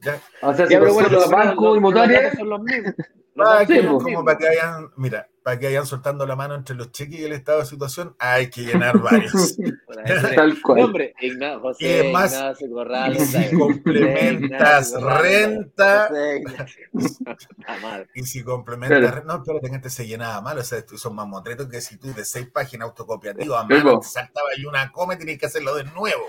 ¿ya? 0.01 0.21
O 0.41 0.53
sea, 0.53 0.67
si 0.67 0.75
bueno, 0.77 1.09
los 1.09 1.29
bancos 1.29 1.77
y 1.77 2.37
son 2.37 2.49
los 2.49 2.61
mismos. 2.61 2.93
Ah, 3.37 3.65
como 3.67 4.23
para 4.23 4.37
que 4.37 4.45
vayan, 4.45 4.91
mira, 4.95 5.27
para 5.45 5.59
que 5.59 5.67
vayan 5.67 5.85
soltando 5.85 6.25
la 6.25 6.35
mano 6.35 6.55
entre 6.55 6.75
los 6.75 6.91
cheques 6.91 7.19
y 7.19 7.23
el 7.23 7.31
estado 7.31 7.59
de 7.59 7.67
situación, 7.67 8.15
hay 8.17 8.49
que 8.49 8.61
llenar 8.61 8.97
varios. 8.97 9.55
Tal 10.35 10.59
cual. 10.59 10.81
Nombre, 10.81 11.13
Ignacio, 11.21 11.59
José, 11.59 12.07
y 12.07 12.11
más, 12.11 12.33
Ignacio 12.33 12.71
Corral, 12.71 13.15
y 13.15 13.19
si 13.19 13.55
complementas 13.55 14.93
renta, 14.99 16.09
y 18.15 18.23
si 18.23 18.43
complementas 18.43 19.13
renta, 19.13 19.33
no, 19.33 19.35
espérate, 19.35 19.69
gente 19.69 19.91
se 19.91 20.07
llenaba 20.07 20.41
mal, 20.41 20.57
o 20.57 20.63
sea, 20.63 20.83
son 20.97 21.13
más 21.13 21.27
motretos 21.27 21.67
que 21.67 21.79
si 21.79 21.97
tú 21.97 22.11
de 22.11 22.25
seis 22.25 22.47
páginas 22.51 22.87
autocopiativas 22.87 23.61
a 23.61 23.67
mano 23.67 23.99
te 23.99 24.07
saltaba 24.07 24.49
y 24.57 24.65
una 24.65 24.91
come, 24.91 25.15
tienes 25.15 25.37
que 25.37 25.45
hacerlo 25.45 25.75
de 25.75 25.83
nuevo. 25.83 26.25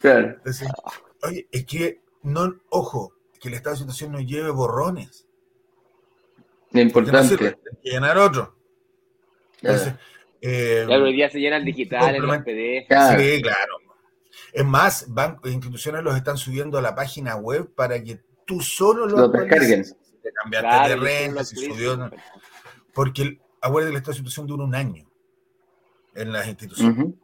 Claro. 0.00 0.34
Entonces, 0.36 0.68
oye, 1.22 1.48
es 1.50 1.64
que, 1.64 2.02
no, 2.22 2.54
ojo, 2.68 3.14
que 3.40 3.48
el 3.48 3.54
estado 3.54 3.76
de 3.76 3.80
situación 3.80 4.12
no 4.12 4.20
lleve 4.20 4.50
borrones 4.50 5.26
importante. 6.82 7.34
No 7.34 7.38
que 7.82 7.90
llenar 7.90 8.18
otro. 8.18 8.56
Entonces, 9.62 9.94
eh, 10.40 10.86
ya, 10.88 10.96
hoy 10.98 11.12
día 11.12 11.30
se 11.30 11.40
llenan 11.40 11.64
digital 11.64 12.14
en 12.14 12.26
los 12.26 12.36
PDF. 12.38 12.86
Sí, 13.18 13.42
claro. 13.42 13.78
Es 14.52 14.64
más, 14.64 15.06
bancos, 15.08 15.50
instituciones 15.50 16.02
los 16.02 16.16
están 16.16 16.36
subiendo 16.36 16.78
a 16.78 16.82
la 16.82 16.94
página 16.94 17.36
web 17.36 17.72
para 17.74 18.02
que 18.02 18.20
tú 18.46 18.60
solo 18.60 19.06
lo, 19.06 19.16
lo 19.16 19.28
descarguen. 19.28 19.84
Si 19.84 19.94
te 20.22 20.32
cambiaste 20.32 20.90
de 20.90 20.96
renta, 20.96 21.44
si 21.44 21.56
subió. 21.56 22.10
Porque 22.92 23.40
acuérdate 23.60 23.92
que 23.92 23.98
esta 23.98 24.12
situación 24.12 24.46
dura 24.46 24.64
un 24.64 24.74
año 24.74 25.10
en 26.14 26.32
las 26.32 26.46
instituciones. 26.46 27.14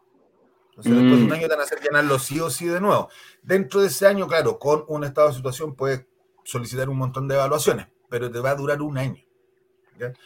Entonces, 0.70 0.92
después 0.92 1.18
de 1.18 1.24
un 1.24 1.28
mm. 1.28 1.32
año 1.32 1.42
te 1.42 1.48
van 1.48 1.60
a 1.60 1.64
hacer 1.64 1.80
llenarlo 1.80 2.18
sí 2.18 2.40
o 2.40 2.50
sí 2.50 2.66
de 2.66 2.80
nuevo. 2.80 3.10
Dentro 3.42 3.80
de 3.80 3.88
ese 3.88 4.06
año, 4.06 4.26
claro, 4.26 4.58
con 4.58 4.84
un 4.88 5.04
estado 5.04 5.28
de 5.28 5.34
situación 5.34 5.74
puedes 5.74 6.06
solicitar 6.44 6.88
un 6.88 6.96
montón 6.96 7.28
de 7.28 7.34
evaluaciones, 7.34 7.88
pero 8.08 8.30
te 8.30 8.40
va 8.40 8.50
a 8.50 8.54
durar 8.54 8.80
un 8.80 8.96
año. 8.96 9.22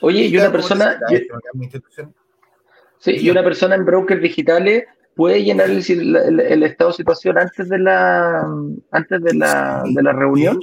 Oye, 0.00 0.26
y 0.26 0.36
una 0.36 0.52
persona. 0.52 0.98
Sí, 2.98 3.10
y 3.16 3.30
una 3.30 3.42
persona 3.42 3.74
en 3.74 3.84
brokers 3.84 4.22
digitales 4.22 4.84
puede 5.14 5.44
llenar 5.44 5.70
el, 5.70 6.62
estado 6.62 6.90
de 6.90 6.96
situación 6.96 7.38
antes 7.38 7.68
de 7.68 7.78
la 7.78 8.48
antes 8.90 9.22
de 9.22 9.34
la, 9.34 9.82
de 9.84 10.02
la 10.02 10.12
reunión. 10.12 10.58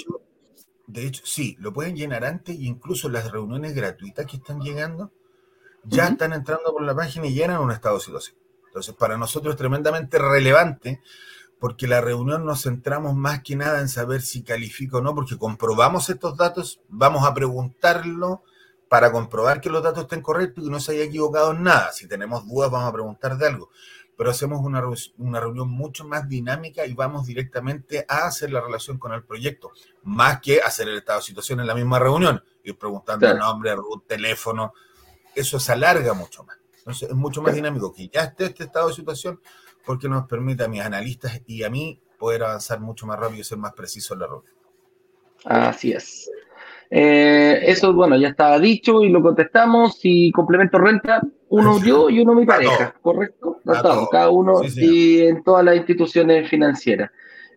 De 0.87 1.05
hecho, 1.05 1.21
sí, 1.25 1.55
lo 1.59 1.71
pueden 1.71 1.95
llenar 1.95 2.25
antes 2.25 2.55
incluso 2.59 3.09
las 3.09 3.31
reuniones 3.31 3.73
gratuitas 3.73 4.25
que 4.25 4.37
están 4.37 4.59
llegando 4.59 5.11
ya 5.83 6.07
están 6.07 6.33
entrando 6.33 6.71
por 6.71 6.83
la 6.83 6.95
página 6.95 7.27
y 7.27 7.33
llenan 7.33 7.61
un 7.61 7.71
estado 7.71 7.95
de 7.95 8.01
situación. 8.01 8.37
Entonces, 8.67 8.93
para 8.95 9.17
nosotros 9.17 9.53
es 9.53 9.57
tremendamente 9.57 10.17
relevante 10.17 11.01
porque 11.59 11.87
la 11.87 12.01
reunión 12.01 12.45
nos 12.45 12.63
centramos 12.63 13.15
más 13.15 13.43
que 13.43 13.55
nada 13.55 13.81
en 13.81 13.87
saber 13.87 14.21
si 14.21 14.43
califica 14.43 14.97
o 14.97 15.01
no, 15.01 15.13
porque 15.13 15.37
comprobamos 15.37 16.09
estos 16.09 16.35
datos, 16.35 16.81
vamos 16.89 17.23
a 17.23 17.33
preguntarlo 17.33 18.43
para 18.91 19.09
comprobar 19.09 19.61
que 19.61 19.69
los 19.69 19.81
datos 19.81 20.03
estén 20.03 20.19
correctos 20.21 20.61
y 20.61 20.67
que 20.67 20.71
no 20.71 20.81
se 20.81 20.91
haya 20.91 21.03
equivocado 21.03 21.51
en 21.51 21.63
nada. 21.63 21.93
Si 21.93 22.09
tenemos 22.09 22.45
dudas, 22.45 22.69
vamos 22.69 22.89
a 22.89 22.91
preguntar 22.91 23.37
de 23.37 23.47
algo. 23.47 23.69
Pero 24.17 24.31
hacemos 24.31 24.59
una, 24.65 24.83
una 25.17 25.39
reunión 25.39 25.69
mucho 25.69 26.03
más 26.03 26.27
dinámica 26.27 26.85
y 26.85 26.93
vamos 26.93 27.25
directamente 27.25 28.05
a 28.05 28.25
hacer 28.25 28.51
la 28.51 28.59
relación 28.59 28.97
con 28.99 29.13
el 29.13 29.23
proyecto, 29.23 29.71
más 30.03 30.41
que 30.41 30.59
hacer 30.59 30.89
el 30.89 30.97
estado 30.97 31.19
de 31.19 31.25
situación 31.25 31.61
en 31.61 31.67
la 31.67 31.73
misma 31.73 31.99
reunión, 31.99 32.43
ir 32.65 32.77
preguntando 32.77 33.29
el 33.29 33.37
nombre, 33.37 33.73
root, 33.75 34.07
teléfono. 34.07 34.73
Eso 35.33 35.57
se 35.57 35.71
alarga 35.71 36.13
mucho 36.13 36.43
más. 36.43 36.57
Entonces, 36.79 37.07
es 37.07 37.15
mucho 37.15 37.41
más 37.41 37.55
dinámico 37.55 37.93
que 37.93 38.09
ya 38.09 38.23
esté 38.23 38.47
este 38.47 38.65
estado 38.65 38.89
de 38.89 38.95
situación 38.95 39.39
porque 39.85 40.09
nos 40.09 40.27
permite 40.27 40.65
a 40.65 40.67
mis 40.67 40.81
analistas 40.81 41.41
y 41.47 41.63
a 41.63 41.69
mí 41.69 41.97
poder 42.19 42.43
avanzar 42.43 42.81
mucho 42.81 43.05
más 43.05 43.17
rápido 43.17 43.39
y 43.39 43.45
ser 43.45 43.57
más 43.57 43.71
preciso 43.71 44.15
en 44.15 44.19
la 44.19 44.27
reunión. 44.27 44.53
Así 45.45 45.93
es. 45.93 46.29
Eh, 46.93 47.61
eso, 47.67 47.93
bueno, 47.93 48.17
ya 48.17 48.27
estaba 48.27 48.59
dicho 48.59 49.01
y 49.01 49.09
lo 49.09 49.21
contestamos. 49.21 49.97
Si 49.97 50.29
complemento 50.33 50.77
renta, 50.77 51.21
uno 51.47 51.81
yo 51.81 52.09
y 52.09 52.19
uno 52.19 52.35
mi 52.35 52.45
pareja, 52.45 52.93
¿correcto? 53.01 53.59
cada 54.11 54.29
uno 54.29 54.61
y 54.75 55.21
en 55.21 55.41
todas 55.41 55.63
las 55.63 55.77
instituciones 55.77 56.49
financieras. 56.49 57.09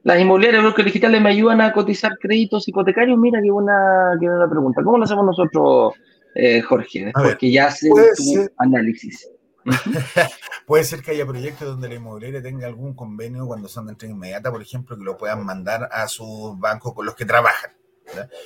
Las 0.05 0.21
inmobiliarias 0.21 0.63
los 0.63 0.77
digitales 0.77 1.21
me 1.21 1.31
ayudan 1.31 1.61
a 1.63 1.73
cotizar 1.73 2.17
créditos 2.21 2.69
hipotecarios. 2.69 3.19
Mira 3.19 3.41
qué 3.43 3.51
buena, 3.51 4.17
qué 4.21 4.29
buena 4.29 4.49
pregunta. 4.49 4.85
¿Cómo 4.85 4.99
lo 4.99 5.05
hacemos 5.05 5.25
nosotros, 5.25 5.95
eh, 6.35 6.61
Jorge? 6.61 7.11
Porque 7.13 7.51
ya 7.51 7.69
hace 7.69 7.89
tu 7.89 8.49
análisis. 8.59 9.29
Puede 10.67 10.85
ser 10.85 11.01
que 11.01 11.13
haya 11.13 11.27
proyectos 11.27 11.67
donde 11.67 11.89
la 11.89 11.95
inmobiliaria 11.95 12.43
tenga 12.43 12.67
algún 12.67 12.95
convenio 12.95 13.47
cuando 13.47 13.67
son 13.67 13.87
de 13.87 13.93
entrega 13.93 14.15
inmediata, 14.15 14.53
por 14.53 14.63
ejemplo, 14.63 14.97
que 14.97 15.05
lo 15.05 15.17
puedan 15.17 15.45
mandar 15.45 15.89
a 15.91 16.07
sus 16.07 16.57
bancos 16.59 16.93
con 16.93 17.07
los 17.07 17.17
que 17.17 17.25
trabajan. 17.25 17.71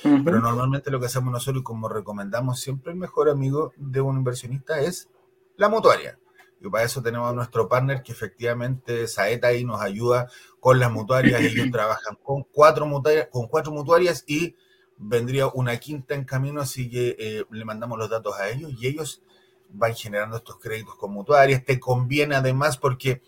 Pero 0.03 0.39
normalmente 0.39 0.91
lo 0.91 0.99
que 0.99 1.07
hacemos 1.07 1.31
nosotros 1.31 1.61
y 1.61 1.63
como 1.63 1.89
recomendamos 1.89 2.59
siempre 2.59 2.91
el 2.91 2.97
mejor 2.97 3.29
amigo 3.29 3.73
de 3.77 4.01
un 4.01 4.17
inversionista 4.17 4.79
es 4.79 5.09
la 5.57 5.69
mutuaria. 5.69 6.17
Y 6.61 6.69
para 6.69 6.83
eso 6.83 7.01
tenemos 7.01 7.29
a 7.29 7.33
nuestro 7.33 7.69
partner 7.69 8.03
que 8.03 8.11
efectivamente 8.11 9.07
Saeta 9.07 9.47
ahí 9.47 9.63
nos 9.63 9.81
ayuda 9.81 10.29
con 10.59 10.79
las 10.79 10.91
mutuarias. 10.91 11.41
Ellos 11.41 11.67
trabajan 11.71 12.17
con 12.21 12.43
cuatro 12.43 12.85
mutuarias, 12.85 13.27
con 13.31 13.47
cuatro 13.47 13.71
mutuarias 13.71 14.23
y 14.27 14.55
vendría 14.97 15.47
una 15.47 15.77
quinta 15.77 16.15
en 16.15 16.25
camino, 16.25 16.59
así 16.59 16.89
que 16.89 17.15
eh, 17.17 17.45
le 17.49 17.65
mandamos 17.65 17.97
los 17.97 18.09
datos 18.09 18.37
a 18.37 18.49
ellos 18.49 18.73
y 18.77 18.87
ellos 18.87 19.23
van 19.69 19.95
generando 19.95 20.37
estos 20.37 20.57
créditos 20.57 20.95
con 20.95 21.13
mutuarias. 21.13 21.63
Te 21.63 21.79
conviene 21.79 22.35
además 22.35 22.77
porque 22.77 23.21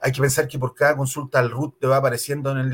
hay 0.00 0.12
que 0.12 0.20
pensar 0.20 0.46
que 0.46 0.58
por 0.58 0.74
cada 0.74 0.96
consulta 0.96 1.40
al 1.40 1.50
RUT 1.50 1.78
te 1.78 1.86
va 1.86 1.96
apareciendo 1.96 2.52
en 2.52 2.58
el 2.58 2.70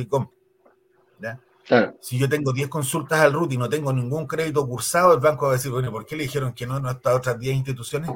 Si 2.00 2.18
yo 2.18 2.28
tengo 2.28 2.52
10 2.52 2.68
consultas 2.68 3.20
al 3.20 3.32
RUT 3.32 3.52
y 3.52 3.58
no 3.58 3.68
tengo 3.68 3.92
ningún 3.92 4.26
crédito 4.26 4.66
cursado, 4.66 5.14
el 5.14 5.20
banco 5.20 5.46
va 5.46 5.52
a 5.52 5.54
decir, 5.56 5.70
bueno, 5.70 5.90
¿por 5.90 6.06
qué 6.06 6.16
le 6.16 6.24
dijeron 6.24 6.52
que 6.52 6.66
no 6.66 6.76
en 6.76 6.86
estas 6.86 7.14
otras 7.14 7.38
10 7.38 7.56
instituciones? 7.56 8.10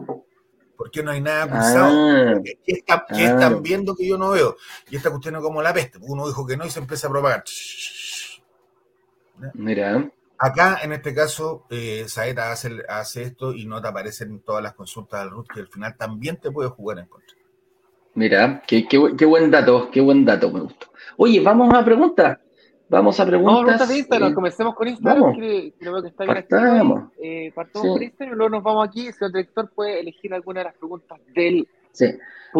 ¿Por 0.76 0.90
qué 0.90 1.02
no 1.02 1.10
hay 1.10 1.20
nada 1.20 1.48
cursado? 1.48 1.90
Ah. 1.90 2.40
¿Qué, 2.64 3.24
están 3.24 3.62
viendo 3.62 3.94
que 3.94 4.06
yo 4.06 4.16
no 4.16 4.30
veo? 4.30 4.56
Y 4.88 4.96
esta 4.96 5.10
cuestión 5.10 5.36
es 5.36 5.42
como 5.42 5.60
la 5.60 5.74
peste. 5.74 5.98
Uno 6.00 6.26
dijo 6.26 6.46
que 6.46 6.56
no 6.56 6.64
y 6.64 6.70
se 6.70 6.78
empieza 6.78 7.08
a 7.08 7.10
propagar. 7.10 7.44
Mira. 9.54 10.10
Acá, 10.38 10.78
en 10.82 10.92
este 10.92 11.12
caso, 11.12 11.66
eh, 11.68 12.04
Saeta 12.08 12.50
hace, 12.50 12.78
hace, 12.88 13.24
esto 13.24 13.52
y 13.52 13.66
no 13.66 13.82
te 13.82 13.88
aparecen 13.88 14.40
todas 14.40 14.62
las 14.62 14.72
consultas 14.72 15.20
del 15.20 15.30
RUT, 15.30 15.48
que 15.52 15.60
al 15.60 15.68
final 15.68 15.96
también 15.98 16.38
te 16.38 16.50
puede 16.50 16.70
jugar 16.70 16.98
en 16.98 17.06
contra. 17.06 17.36
Mira, 18.14 18.62
qué, 18.66 18.86
qué, 18.88 19.26
buen 19.26 19.50
dato, 19.50 19.90
qué 19.90 20.00
buen 20.00 20.24
dato, 20.24 20.50
me 20.50 20.60
gustó. 20.60 20.86
Oye, 21.16 21.40
vamos 21.40 21.72
a 21.74 21.84
preguntas. 21.84 22.38
Vamos 22.90 23.20
a 23.20 23.26
preguntas. 23.26 23.64
Vamos 23.64 23.80
a 23.80 23.86
de 23.86 23.98
Instagram, 23.98 24.32
eh, 24.32 24.34
comencemos 24.34 24.74
con 24.74 24.88
Instagram, 24.88 25.36
que 25.36 25.72
creo 25.78 26.02
que 26.02 26.08
está 26.08 26.24
bien 26.24 26.36
activo. 26.36 27.12
Eh, 27.22 27.52
partamos 27.54 27.88
con 27.92 28.02
Instagram 28.02 28.34
y 28.34 28.36
luego 28.36 28.50
nos 28.50 28.62
vamos 28.64 28.88
aquí. 28.88 29.12
Si 29.12 29.24
el 29.24 29.32
director 29.32 29.70
puede 29.72 30.00
elegir 30.00 30.34
alguna 30.34 30.60
de 30.60 30.64
las 30.64 30.74
preguntas 30.74 31.18
del 31.32 31.68
sí. 31.92 32.06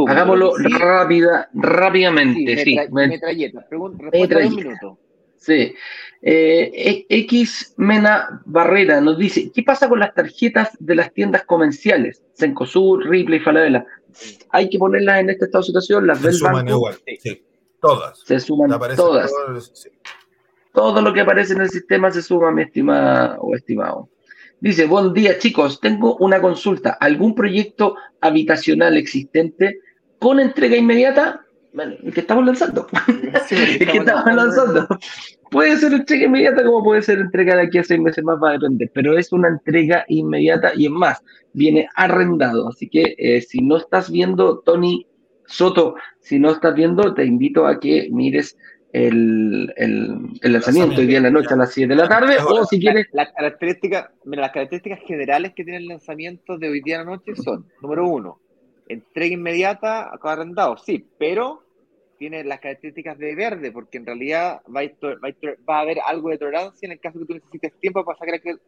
Hagámoslo 0.06 0.52
rápida, 0.78 1.50
rápidamente. 1.52 2.64
Sí, 2.64 2.78
metralleta. 2.92 3.66
Pregunta, 3.68 4.04
un 4.12 4.54
minuto. 4.54 4.98
Sí. 5.34 5.74
Eh, 6.22 7.06
X 7.08 7.74
Mena 7.78 8.42
Barrera 8.44 9.00
nos 9.00 9.18
dice, 9.18 9.50
¿qué 9.50 9.62
pasa 9.64 9.88
con 9.88 9.98
las 9.98 10.14
tarjetas 10.14 10.76
de 10.78 10.94
las 10.94 11.12
tiendas 11.12 11.44
comerciales? 11.44 12.22
Cencosur, 12.34 13.08
Ripley, 13.08 13.40
Falabella. 13.40 13.84
¿Hay 14.50 14.68
que 14.68 14.78
ponerlas 14.78 15.20
en 15.20 15.30
este 15.30 15.46
estado 15.46 15.62
de 15.62 15.66
situación? 15.66 16.06
¿Las 16.06 16.20
Se 16.20 16.32
suman 16.34 16.68
igual, 16.68 16.96
sí. 17.18 17.42
Todas. 17.80 18.20
Se 18.20 18.38
suman 18.38 18.78
todas. 18.94 19.32
Todo 20.72 21.02
lo 21.02 21.12
que 21.12 21.20
aparece 21.20 21.54
en 21.54 21.62
el 21.62 21.70
sistema 21.70 22.10
se 22.10 22.22
suma, 22.22 22.52
mi 22.52 22.62
estimada 22.62 23.38
o 23.40 23.54
estimado. 23.54 24.08
Dice, 24.60 24.86
buen 24.86 25.12
día 25.14 25.38
chicos, 25.38 25.80
tengo 25.80 26.16
una 26.16 26.40
consulta. 26.40 26.90
¿Algún 27.00 27.34
proyecto 27.34 27.96
habitacional 28.20 28.96
existente 28.96 29.80
con 30.18 30.38
entrega 30.38 30.76
inmediata? 30.76 31.44
Bueno, 31.72 31.94
el 32.02 32.12
que 32.12 32.20
estamos 32.20 32.44
lanzando. 32.44 32.86
el 33.50 33.78
que 33.78 33.98
estamos 33.98 34.34
lanzando. 34.34 34.86
Puede 35.50 35.76
ser 35.78 35.92
entrega 35.92 36.26
inmediata 36.26 36.64
como 36.64 36.84
puede 36.84 37.02
ser 37.02 37.18
entrega 37.18 37.56
de 37.56 37.62
aquí 37.62 37.78
a 37.78 37.84
seis 37.84 38.00
meses 38.00 38.22
más, 38.22 38.38
va 38.40 38.50
a 38.50 38.52
depender, 38.52 38.90
pero 38.94 39.18
es 39.18 39.32
una 39.32 39.48
entrega 39.48 40.04
inmediata 40.08 40.72
y 40.76 40.86
es 40.86 40.92
más, 40.92 41.22
viene 41.52 41.88
arrendado. 41.96 42.68
Así 42.68 42.88
que 42.88 43.14
eh, 43.18 43.40
si 43.40 43.60
no 43.62 43.76
estás 43.76 44.10
viendo, 44.10 44.60
Tony 44.60 45.06
Soto, 45.46 45.96
si 46.20 46.38
no 46.38 46.50
estás 46.50 46.74
viendo, 46.74 47.14
te 47.14 47.24
invito 47.24 47.66
a 47.66 47.80
que 47.80 48.08
mires 48.12 48.56
el, 48.92 49.72
el, 49.76 50.52
lanzamiento 50.52 51.00
hoy 51.00 51.06
día 51.06 51.18
en 51.18 51.24
la 51.24 51.30
noche 51.30 51.54
a 51.54 51.56
las 51.56 51.72
7 51.72 51.88
de 51.88 51.94
la 51.94 52.08
tarde, 52.08 52.36
o 52.44 52.64
si 52.64 52.80
quieres... 52.80 53.06
Las 53.12 53.32
características, 53.32 54.10
las 54.24 54.50
características 54.50 55.00
generales 55.06 55.52
que 55.54 55.64
tiene 55.64 55.78
el 55.78 55.86
lanzamiento 55.86 56.58
de 56.58 56.68
hoy 56.68 56.80
día 56.80 56.96
en 56.96 57.06
la 57.06 57.12
noche 57.12 57.36
son, 57.36 57.66
número 57.80 58.08
uno, 58.08 58.40
entrega 58.88 59.34
inmediata 59.34 60.10
a 60.10 60.18
arrendado, 60.22 60.76
sí, 60.76 61.06
pero 61.18 61.62
tiene 62.18 62.44
las 62.44 62.60
características 62.60 63.16
de 63.18 63.34
verde, 63.34 63.72
porque 63.72 63.98
en 63.98 64.06
realidad 64.06 64.60
va 64.66 64.82
a, 65.74 65.80
haber 65.80 65.98
algo 66.04 66.30
de 66.30 66.38
tolerancia 66.38 66.86
en 66.86 66.92
el 66.92 67.00
caso 67.00 67.18
que 67.20 67.24
tú 67.24 67.34
necesites 67.34 67.72
tiempo 67.80 68.04
para 68.04 68.18
sacar 68.18 68.34
el, 68.34 68.60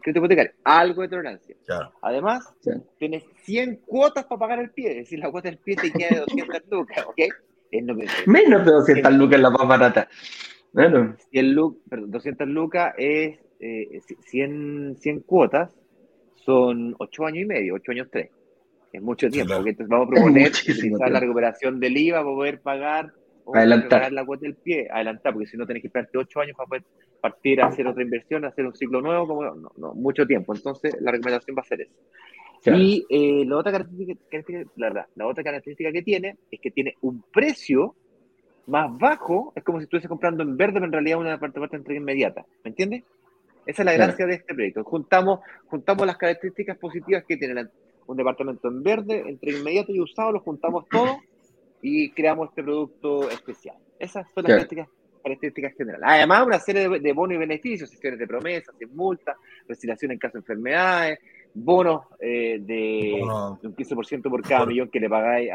crédito 0.00 0.18
hipotecario. 0.18 0.52
Algo 0.64 1.02
de 1.02 1.08
tolerancia. 1.08 1.54
Además, 2.00 2.52
tienes 2.98 3.24
100 3.44 3.82
cuotas 3.86 4.24
para 4.24 4.38
pagar 4.38 4.58
el 4.58 4.70
pie, 4.70 4.90
es 4.90 4.96
decir, 4.96 5.18
la 5.18 5.30
cuota 5.30 5.48
del 5.48 5.58
pie 5.58 5.76
te 5.76 5.92
queda 5.92 6.08
de 6.08 6.20
200 6.20 6.62
lucas, 6.70 7.04
¿ok? 7.06 7.20
Menos 8.26 8.64
de 8.64 8.72
200 8.72 9.12
lucas 9.14 9.40
la 9.40 9.50
más 9.50 9.68
barata. 9.68 10.08
Bueno. 10.72 11.16
100 11.30 11.56
perdón, 11.88 12.10
200 12.10 12.48
lucas 12.48 12.94
es 12.98 13.38
100, 13.58 14.90
eh, 14.92 14.96
100 14.98 15.20
cuotas, 15.20 15.74
son 16.34 16.94
8 16.98 17.26
años 17.26 17.42
y 17.42 17.46
medio, 17.46 17.74
8 17.74 17.92
años 17.92 18.08
3 18.10 18.30
es 18.96 19.02
mucho 19.02 19.28
tiempo, 19.28 19.54
porque 19.54 19.70
entonces 19.70 19.90
vamos 19.90 20.08
a 20.08 20.10
proponer 20.10 20.50
utilizar 20.50 21.10
la 21.10 21.20
recuperación 21.20 21.80
del 21.80 21.96
IVA 21.96 22.18
para 22.22 22.34
poder 22.34 22.60
pagar 22.60 23.12
o 23.44 23.54
adelantar 23.54 24.12
la 24.12 24.24
cuota 24.24 24.42
del 24.42 24.56
pie, 24.56 24.88
adelantar, 24.90 25.32
porque 25.32 25.46
si 25.46 25.56
no 25.56 25.66
tenés 25.66 25.82
que 25.82 25.88
esperarte 25.88 26.18
ocho 26.18 26.40
años 26.40 26.56
para 26.56 26.66
poder 26.66 26.84
partir 27.20 27.60
a 27.60 27.66
hacer 27.66 27.86
otra 27.86 28.02
inversión, 28.02 28.44
hacer 28.44 28.66
un 28.66 28.74
ciclo 28.74 29.00
nuevo, 29.00 29.28
como 29.28 29.44
no, 29.44 29.72
no, 29.76 29.94
mucho 29.94 30.26
tiempo. 30.26 30.54
Entonces, 30.54 30.96
la 31.00 31.12
recomendación 31.12 31.56
va 31.56 31.62
a 31.62 31.64
ser 31.64 31.82
esa. 31.82 31.94
Y 32.74 33.06
eh, 33.08 33.44
la, 33.46 33.58
otra 33.58 33.72
característica, 33.72 34.70
la, 34.76 35.06
la, 35.14 35.26
otra 35.26 35.44
característica 35.44 35.92
que 35.92 36.02
tiene 36.02 36.36
es 36.50 36.60
que 36.60 36.70
tiene 36.70 36.94
un 37.02 37.22
precio 37.32 37.94
más 38.66 38.96
bajo, 38.98 39.52
es 39.54 39.62
como 39.62 39.78
si 39.78 39.84
estuviese 39.84 40.08
comprando 40.08 40.42
en 40.42 40.56
verde, 40.56 40.74
pero 40.74 40.86
en 40.86 40.92
realidad 40.92 41.18
una 41.18 41.38
parte 41.38 41.60
de 41.60 41.66
entrega 41.72 42.00
inmediata. 42.00 42.44
¿Me 42.64 42.70
entiendes? 42.70 43.04
Esa 43.64 43.82
es 43.82 43.86
la 43.86 43.92
gracia 43.92 44.26
de 44.26 44.34
este 44.34 44.54
proyecto. 44.54 44.84
Juntamos, 44.84 45.40
juntamos 45.66 46.06
las 46.06 46.16
características 46.16 46.78
positivas 46.78 47.24
que 47.24 47.36
tiene 47.36 47.66
un 48.06 48.16
departamento 48.16 48.68
en 48.68 48.82
verde, 48.82 49.24
entre 49.26 49.58
inmediato 49.58 49.92
y 49.92 50.00
usado, 50.00 50.32
lo 50.32 50.40
juntamos 50.40 50.88
todo 50.88 51.18
y 51.82 52.10
creamos 52.10 52.48
este 52.50 52.62
producto 52.62 53.28
especial. 53.28 53.76
Esas 53.98 54.26
son 54.32 54.44
las 54.44 54.66
características, 55.22 55.74
generales. 55.76 56.04
Además, 56.04 56.46
una 56.46 56.60
serie 56.60 56.88
de, 56.88 57.12
bonos 57.12 57.34
y 57.34 57.38
beneficios, 57.38 57.90
sesiones 57.90 58.20
de 58.20 58.26
promesas, 58.28 58.74
sin 58.78 58.94
multa, 58.94 59.36
resignación 59.66 60.12
en 60.12 60.18
caso 60.18 60.34
de 60.34 60.40
enfermedades, 60.40 61.18
bonos 61.56 62.02
eh, 62.20 62.58
de, 62.60 63.18
un 63.22 63.74
15% 63.74 64.28
por 64.28 64.42
cada 64.42 64.66
millón 64.66 64.90
que 64.90 65.00
le 65.00 65.08
pagáis 65.08 65.50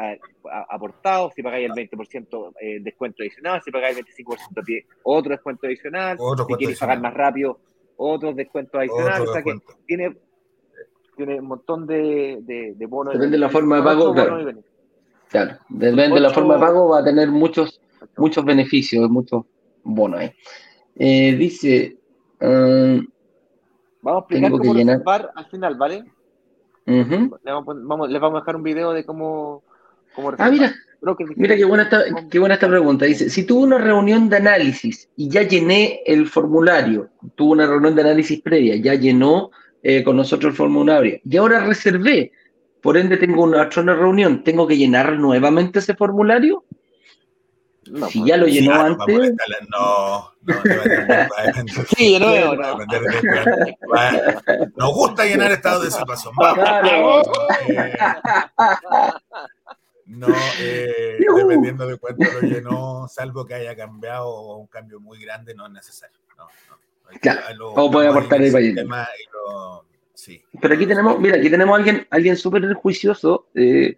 aportado, 0.70 1.32
si 1.36 1.44
pagáis 1.44 1.70
el 1.70 1.74
20% 1.74 2.54
eh, 2.60 2.80
descuento 2.82 3.22
adicional, 3.22 3.62
si 3.64 3.72
pagáis 3.72 3.98
el 3.98 4.06
25% 4.06 4.86
otro 5.04 5.32
descuento 5.32 5.68
adicional, 5.68 6.18
si 6.48 6.54
quieres 6.56 6.80
pagar 6.80 7.00
más 7.02 7.14
rápido, 7.14 7.60
otros 7.98 8.36
descuentos 8.36 8.80
adicionales. 8.80 9.30
o 9.30 9.34
sea 9.34 9.44
que 9.44 9.54
tiene 9.86 10.18
tiene 11.16 11.40
un 11.40 11.48
montón 11.48 11.86
de, 11.86 12.40
de, 12.76 12.86
bonos. 12.88 13.14
Depende 13.14 13.36
de 13.36 13.42
la 13.42 13.50
forma 13.50 13.76
de 13.76 13.84
pago, 13.84 14.14
claro. 14.14 15.58
depende 15.70 16.16
de 16.16 16.20
la 16.20 16.32
forma 16.32 16.56
de 16.56 16.60
pago, 16.62 16.90
va 16.90 17.00
a 17.00 17.04
tener 17.04 17.30
muchos, 17.30 17.80
muchos 18.18 18.44
beneficios, 18.44 19.08
muchos 19.10 19.46
bonos. 19.84 20.32
Eh, 20.96 21.36
dice. 21.36 21.98
Um, 22.40 23.06
vamos 24.02 24.22
a 24.22 24.26
explicar 24.26 24.52
cómo 24.52 24.74
reservar 24.74 25.32
al 25.36 25.46
final, 25.46 25.76
¿vale? 25.76 26.06
les, 26.86 28.22
vamos, 28.22 28.36
a 28.36 28.40
dejar 28.40 28.56
un 28.56 28.64
video 28.64 28.92
de 28.94 29.06
cómo. 29.06 29.64
cómo 30.16 30.34
ah, 30.38 30.50
mira. 30.50 30.74
Mira 31.36 31.56
qué 31.56 31.66
buena, 31.66 31.84
esta, 31.84 32.04
qué 32.30 32.38
buena 32.38 32.54
esta 32.54 32.68
pregunta. 32.68 33.06
Dice, 33.06 33.28
si 33.32 33.44
tuve 33.44 33.64
una 33.64 33.80
reunión 33.80 34.30
de 34.30 34.38
análisis 34.38 35.10
y 35.16 35.30
ya 35.30 35.42
llené 35.42 36.02
el 36.06 36.28
formulario, 36.28 37.10
tuve 37.34 37.54
una 37.54 37.66
reunión 37.66 37.96
de 37.96 38.04
análisis 38.04 38.40
previa, 38.40 38.76
ya 38.76 38.94
llenó 38.94 39.50
eh, 39.82 40.04
con 40.04 40.16
nosotros 40.16 40.52
el 40.52 40.58
formulario 40.58 41.20
y 41.26 41.38
ahora 41.38 41.66
reservé, 41.66 42.32
por 42.84 42.98
ende 42.98 43.18
tengo 43.18 43.44
una 43.44 43.64
otra 43.64 43.82
reunión, 43.82 44.44
¿tengo 44.44 44.68
que 44.68 44.78
llenar 44.78 45.18
nuevamente 45.18 45.80
ese 45.80 45.96
formulario? 45.96 46.66
No, 47.92 48.08
si 48.08 48.20
pues, 48.20 48.30
ya 48.30 48.38
lo 48.38 48.48
llenó 48.48 48.74
antes. 48.74 49.34
No, 49.68 50.32
no, 50.44 50.56
Sí, 51.98 52.18
no, 52.18 52.56
no. 52.56 52.78
Nos 54.78 54.94
gusta 54.94 55.26
llenar 55.26 55.52
estados 55.52 55.84
de 55.84 55.92
situación. 55.92 56.34
No, 60.06 60.28
eh, 60.60 61.18
dependiendo 61.20 61.86
de 61.86 61.98
cuánto 61.98 62.24
lo 62.32 62.42
llenó, 62.42 63.08
salvo 63.10 63.46
que 63.46 63.56
haya 63.56 63.76
cambiado 63.76 64.56
un 64.56 64.68
cambio 64.68 65.02
muy 65.02 65.20
grande, 65.20 65.54
no 65.54 65.66
es 65.66 65.72
necesario. 65.74 66.18
No, 66.38 66.48
no. 67.58 67.70
o 67.76 67.92
puede 67.92 68.08
aportar 68.08 68.42
el 68.42 68.54
país. 68.54 68.76
Sí. 70.14 70.42
Pero 70.62 70.76
aquí 70.76 70.86
tenemos, 70.86 71.20
mira, 71.20 71.38
aquí 71.38 71.50
tenemos 71.50 71.74
a 71.74 71.78
alguien, 71.78 72.08
alguien 72.10 72.38
súper 72.38 72.74
juicioso, 72.74 73.48
eh, 73.56 73.98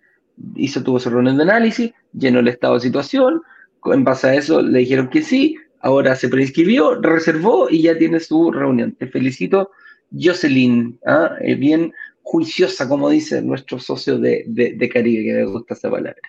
hizo, 0.56 0.82
tuvo 0.82 1.00
su 1.00 1.10
reunión 1.12 1.38
de 1.38 1.44
análisis, 1.44 1.94
llenó 2.12 2.39
el 2.39 2.48
estado 2.48 2.76
de 2.76 2.80
situación, 2.80 3.44
en 3.86 4.04
base 4.04 4.28
a 4.28 4.36
eso 4.36 4.62
le 4.62 4.80
dijeron 4.80 5.10
que 5.10 5.22
sí, 5.22 5.58
ahora 5.80 6.16
se 6.16 6.30
prescribió, 6.30 7.00
reservó 7.02 7.70
y 7.70 7.84
ya 7.84 7.98
tiene 7.98 8.20
su 8.20 8.52
reunión. 8.52 8.94
Te 8.94 9.08
felicito, 9.08 9.72
Jocelyn, 10.12 11.00
¿ah? 11.06 11.36
eh, 11.42 11.56
bien 11.56 11.94
juiciosa, 12.22 12.88
como 12.88 13.10
dice 13.10 13.42
nuestro 13.42 13.80
socio 13.80 14.18
de, 14.18 14.46
de, 14.48 14.90
Caribe, 14.90 15.24
que 15.24 15.34
me 15.34 15.46
gusta 15.46 15.74
esa 15.74 15.92
palabra. 15.92 16.22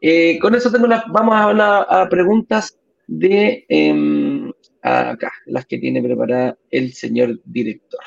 Eh, 0.00 0.38
con 0.40 0.54
eso 0.54 0.72
tengo 0.72 0.88
vamos 0.88 1.34
a 1.34 1.44
hablar 1.44 1.86
a 1.88 2.08
preguntas 2.08 2.78
de 3.06 3.64
em, 3.68 4.50
acá, 4.82 5.32
las 5.46 5.66
que 5.66 5.78
tiene 5.78 6.02
preparada 6.02 6.58
el 6.70 6.92
señor 6.92 7.40
director. 7.44 8.00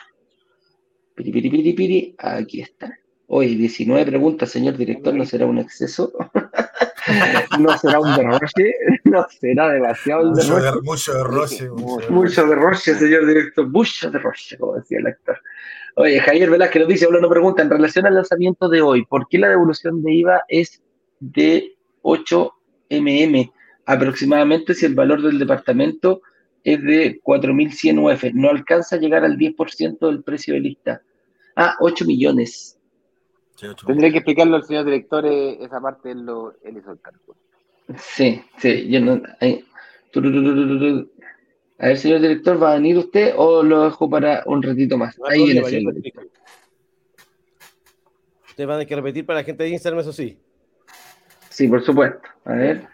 Piri, 1.15 1.31
piri, 1.31 1.73
piri, 1.73 2.15
aquí 2.17 2.61
está. 2.61 2.97
Hoy 3.29 3.55
19 3.55 4.05
preguntas, 4.05 4.49
señor 4.49 4.77
director, 4.77 5.13
¿no 5.13 5.25
será 5.25 5.45
un 5.45 5.59
exceso? 5.59 6.13
¿No 7.59 7.77
será 7.77 7.99
un 7.99 8.15
derroche? 8.15 8.73
¿No 9.03 9.25
será 9.29 9.69
demasiado 9.69 10.29
un 10.29 10.33
derroche? 10.33 10.81
Mucho 10.81 11.13
derroche. 11.13 11.69
Mucho 12.09 12.47
derroche, 12.47 12.95
señor 12.95 13.25
director. 13.25 13.67
Mucho 13.67 14.09
derroche, 14.09 14.57
como 14.57 14.75
decía 14.75 14.99
el 14.99 15.07
actor. 15.07 15.37
Oye, 15.95 16.21
Javier 16.21 16.49
Velázquez 16.49 16.79
nos 16.81 16.89
dice, 16.89 17.07
una 17.07 17.27
pregunta, 17.27 17.61
en 17.61 17.69
relación 17.69 18.05
al 18.05 18.15
lanzamiento 18.15 18.69
de 18.69 18.81
hoy, 18.81 19.05
¿por 19.05 19.27
qué 19.27 19.39
la 19.39 19.49
devolución 19.49 20.01
de 20.01 20.13
IVA 20.13 20.43
es 20.47 20.81
de 21.19 21.75
8 22.03 22.53
mm 22.91 23.41
aproximadamente 23.87 24.73
si 24.73 24.85
el 24.85 24.95
valor 24.95 25.21
del 25.21 25.39
departamento 25.39 26.21
es 26.63 26.81
de 26.81 27.19
4.100 27.21 28.13
UF? 28.13 28.23
No 28.35 28.49
alcanza 28.51 28.95
a 28.95 28.99
llegar 28.99 29.25
al 29.25 29.37
10% 29.37 30.07
del 30.07 30.23
precio 30.23 30.53
de 30.53 30.61
lista. 30.61 31.01
Ah, 31.57 31.75
8 31.81 32.05
millones. 32.05 32.76
Tendría 33.85 34.11
que 34.11 34.17
explicarlo 34.17 34.55
al 34.55 34.63
señor 34.63 34.85
director, 34.85 35.25
eh, 35.25 35.57
esa 35.63 35.81
parte 35.81 36.11
él, 36.11 36.25
lo, 36.25 36.53
él 36.63 36.77
hizo 36.77 36.91
el 36.91 36.99
cálculo. 36.99 37.37
Sí, 37.97 38.41
sí, 38.57 38.89
yo 38.89 38.99
no... 38.99 39.21
A 41.79 41.87
ver, 41.87 41.97
señor 41.97 42.21
director, 42.21 42.61
¿va 42.61 42.71
a 42.71 42.75
venir 42.75 42.97
usted 42.97 43.33
o 43.35 43.61
lo 43.63 43.83
dejo 43.83 44.09
para 44.09 44.43
un 44.45 44.63
ratito 44.63 44.97
más? 44.97 45.15
Ahí 45.29 45.45
viene, 45.45 45.63
señor 45.63 45.93
Usted 48.47 48.67
va 48.67 48.73
a 48.73 48.77
tener 48.77 48.87
que 48.87 48.95
repetir 48.95 49.25
para 49.25 49.39
la 49.39 49.43
gente 49.43 49.63
de 49.63 49.69
Instagram, 49.69 49.99
eso 49.99 50.11
sí. 50.11 50.39
Sí, 51.49 51.67
por 51.67 51.83
supuesto. 51.83 52.27
A 52.45 52.53
ver. 52.53 52.87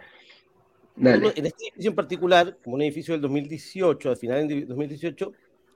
Dale. 0.96 1.34
En 1.36 1.46
este 1.46 1.68
edificio 1.68 1.90
en 1.90 1.96
particular, 1.96 2.58
como 2.64 2.76
un 2.76 2.82
edificio 2.82 3.14
del 3.14 3.22
2018, 3.22 4.10
al 4.10 4.18
final 4.18 4.48
del 4.48 4.68
2018, 4.68 5.32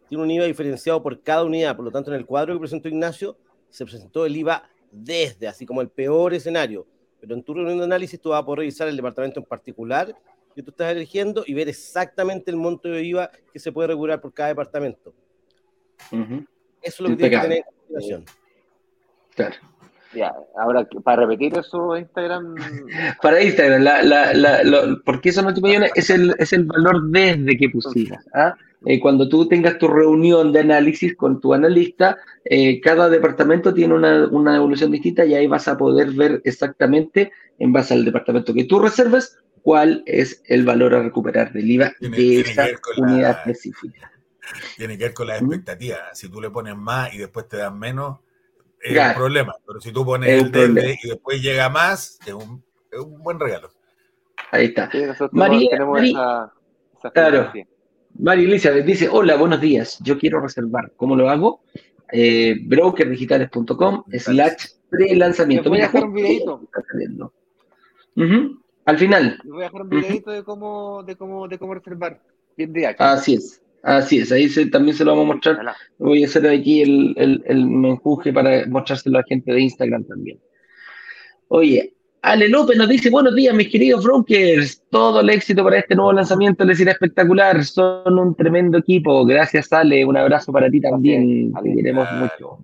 tiene 0.10 0.24
un 0.24 0.32
IVA 0.32 0.46
diferenciado 0.46 1.02
por 1.02 1.22
cada 1.22 1.46
unidad. 1.46 1.76
Por 1.76 1.86
lo 1.86 1.92
tanto, 1.92 2.12
en 2.12 2.18
el 2.18 2.26
cuadro 2.26 2.54
que 2.54 2.60
presentó 2.60 2.90
Ignacio, 2.90 3.38
se 3.70 3.86
presentó 3.86 4.26
el 4.26 4.36
IVA 4.36 4.70
desde, 4.92 5.48
así 5.48 5.66
como 5.66 5.82
el 5.82 5.90
peor 5.90 6.34
escenario. 6.34 6.86
Pero 7.20 7.34
en 7.34 7.44
tu 7.44 7.54
reunión 7.54 7.80
de 7.80 7.86
análisis 7.86 8.20
tú 8.20 8.30
vas 8.30 8.42
a 8.42 8.46
poder 8.46 8.60
revisar 8.60 8.88
el 8.88 8.96
departamento 8.96 9.40
en 9.40 9.46
particular 9.46 10.16
que 10.56 10.64
tú 10.64 10.72
estás 10.72 10.92
eligiendo 10.92 11.44
y 11.46 11.54
ver 11.54 11.70
exactamente 11.70 12.50
el 12.50 12.58
monto 12.58 12.90
de 12.90 13.04
IVA 13.04 13.30
que 13.54 13.60
se 13.60 13.72
puede 13.72 13.90
regular 13.90 14.20
por 14.20 14.34
cada 14.34 14.50
departamento. 14.50 15.14
Eso 16.10 16.48
es 16.82 17.00
lo 17.00 17.10
que 17.10 17.16
tienes 17.16 17.40
que 17.40 17.48
tener 17.48 17.58
en 17.58 17.64
consideración. 17.64 18.26
Claro. 19.36 19.56
Ya, 20.14 20.34
ahora, 20.58 20.88
para 21.04 21.28
repetir 21.28 21.56
eso, 21.58 21.96
Instagram. 21.96 22.56
para 23.22 23.44
Instagram, 23.44 23.84
la, 23.84 24.02
la, 24.02 24.34
la, 24.34 24.98
porque 25.06 25.30
esos 25.30 25.46
8 25.46 25.62
millones 25.62 25.92
es 25.96 26.10
el, 26.10 26.34
es 26.40 26.54
el 26.54 26.64
valor 26.64 27.04
desde 27.10 27.58
que 27.58 27.70
pusieras. 27.70 28.26
¿ah? 28.34 28.56
Eh, 28.86 29.00
cuando 29.00 29.28
tú 29.28 29.48
tengas 29.48 29.78
tu 29.80 29.88
reunión 29.88 30.52
de 30.52 30.60
análisis 30.60 31.16
con 31.16 31.42
tu 31.42 31.54
analista, 31.54 32.18
eh, 32.46 32.80
cada 32.80 33.10
departamento 33.10 33.74
tiene 33.74 33.96
una, 33.96 34.28
una, 34.28 34.56
evolución 34.56 34.92
distinta 34.92 35.26
y 35.26 35.34
ahí 35.34 35.48
vas 35.48 35.68
a 35.68 35.78
poder 35.78 36.12
ver 36.12 36.42
exactamente, 36.46 37.32
en 37.58 37.74
base 37.74 37.96
al 37.96 38.06
departamento 38.06 38.54
que 38.54 38.66
tú 38.66 38.80
reserves, 38.80 39.40
cuál 39.64 40.04
es 40.06 40.44
el 40.46 40.64
valor 40.64 40.94
a 40.94 41.04
recuperar 41.04 41.52
del 41.52 41.70
IVA 41.70 41.94
de 42.00 42.40
esa 42.40 42.68
unidad 42.98 43.40
específica. 43.40 44.12
Tiene 44.78 44.98
que 44.98 45.06
ver 45.06 45.14
con 45.14 45.28
las 45.28 45.42
expectativas. 45.42 46.00
Si 46.14 46.30
tú 46.30 46.40
le 46.40 46.50
pones 46.50 46.76
más 46.78 47.14
y 47.14 47.18
después 47.18 47.48
te 47.48 47.58
dan 47.58 47.78
menos, 47.78 48.20
es 48.80 48.98
un 48.98 49.14
problema. 49.16 49.54
Pero 49.66 49.82
si 49.82 49.92
tú 49.92 50.06
pones 50.06 50.30
el 50.30 50.52
DD 50.52 50.98
y 51.04 51.10
después 51.10 51.42
llega 51.42 51.70
más, 51.70 52.20
es 52.26 52.34
un, 52.34 52.64
es 52.92 53.00
un 53.00 53.22
buen 53.22 53.40
regalo. 53.40 53.70
Ahí 54.52 54.68
está. 54.68 54.90
María, 55.32 55.86
María, 55.86 56.52
claro. 57.14 57.52
María 58.20 58.46
Elizabeth 58.46 58.86
dice, 58.86 59.10
hola, 59.10 59.36
buenos 59.36 59.62
días, 59.62 60.00
yo 60.04 60.18
quiero 60.18 60.40
reservar. 60.40 60.92
¿Cómo 60.96 61.16
lo 61.16 61.30
hago? 61.30 61.62
Eh, 62.12 62.56
brokerdigitales.com 62.64 64.04
slash 64.12 64.66
pre-lanzamiento. 64.90 65.70
Voy 65.70 65.80
a 65.80 65.84
dejar 65.84 66.06
un 66.06 66.14
videito. 66.14 66.62
Al 68.86 68.98
final. 68.98 69.40
voy 69.44 69.62
a 69.62 69.66
dejar 69.66 69.82
un 69.82 69.90
videito 69.90 70.32
de 70.32 70.44
cómo, 70.44 71.04
de 71.04 71.16
cómo, 71.16 71.48
de 71.48 71.58
cómo 71.58 71.74
reservar. 71.76 72.22
Bien 72.56 72.74
de 72.74 72.88
Así 72.98 73.36
es. 73.36 73.62
Así 73.84 74.20
es, 74.20 74.32
ahí 74.32 74.50
también 74.70 74.98
se 74.98 75.06
lo 75.06 75.12
vamos 75.12 75.30
a 75.30 75.34
mostrar. 75.34 75.76
Voy 75.98 76.24
a 76.24 76.26
hacer 76.26 76.48
aquí 76.48 76.82
el, 76.82 77.14
el, 77.16 77.44
el 77.46 77.66
menjuje 77.68 78.34
para 78.34 78.66
mostrárselo 78.68 79.18
a 79.18 79.22
la 79.22 79.28
gente 79.28 79.54
de 79.54 79.62
Instagram 79.62 80.04
también. 80.04 80.40
Oye, 81.48 81.94
Ale 82.28 82.50
López 82.50 82.76
nos 82.76 82.90
dice, 82.90 83.10
buenos 83.10 83.34
días, 83.36 83.56
mis 83.56 83.70
queridos 83.70 84.04
Bronkers. 84.04 84.84
Todo 84.90 85.22
el 85.22 85.30
éxito 85.30 85.64
para 85.64 85.80
este 85.80 85.96
nuevo 85.96 86.12
lanzamiento 86.12 86.66
les 86.66 86.78
irá 86.82 86.92
espectacular. 86.92 87.64
Son 87.64 88.20
un 88.20 88.36
tremendo 88.36 88.80
equipo. 88.80 89.26
Gracias, 89.26 89.72
Ale. 89.72 90.04
Un 90.04 90.18
abrazo 90.18 90.52
para 90.52 90.70
ti 90.70 90.82
también. 90.82 91.54
Te 91.54 91.74
queremos 91.74 92.06
mucho. 92.12 92.60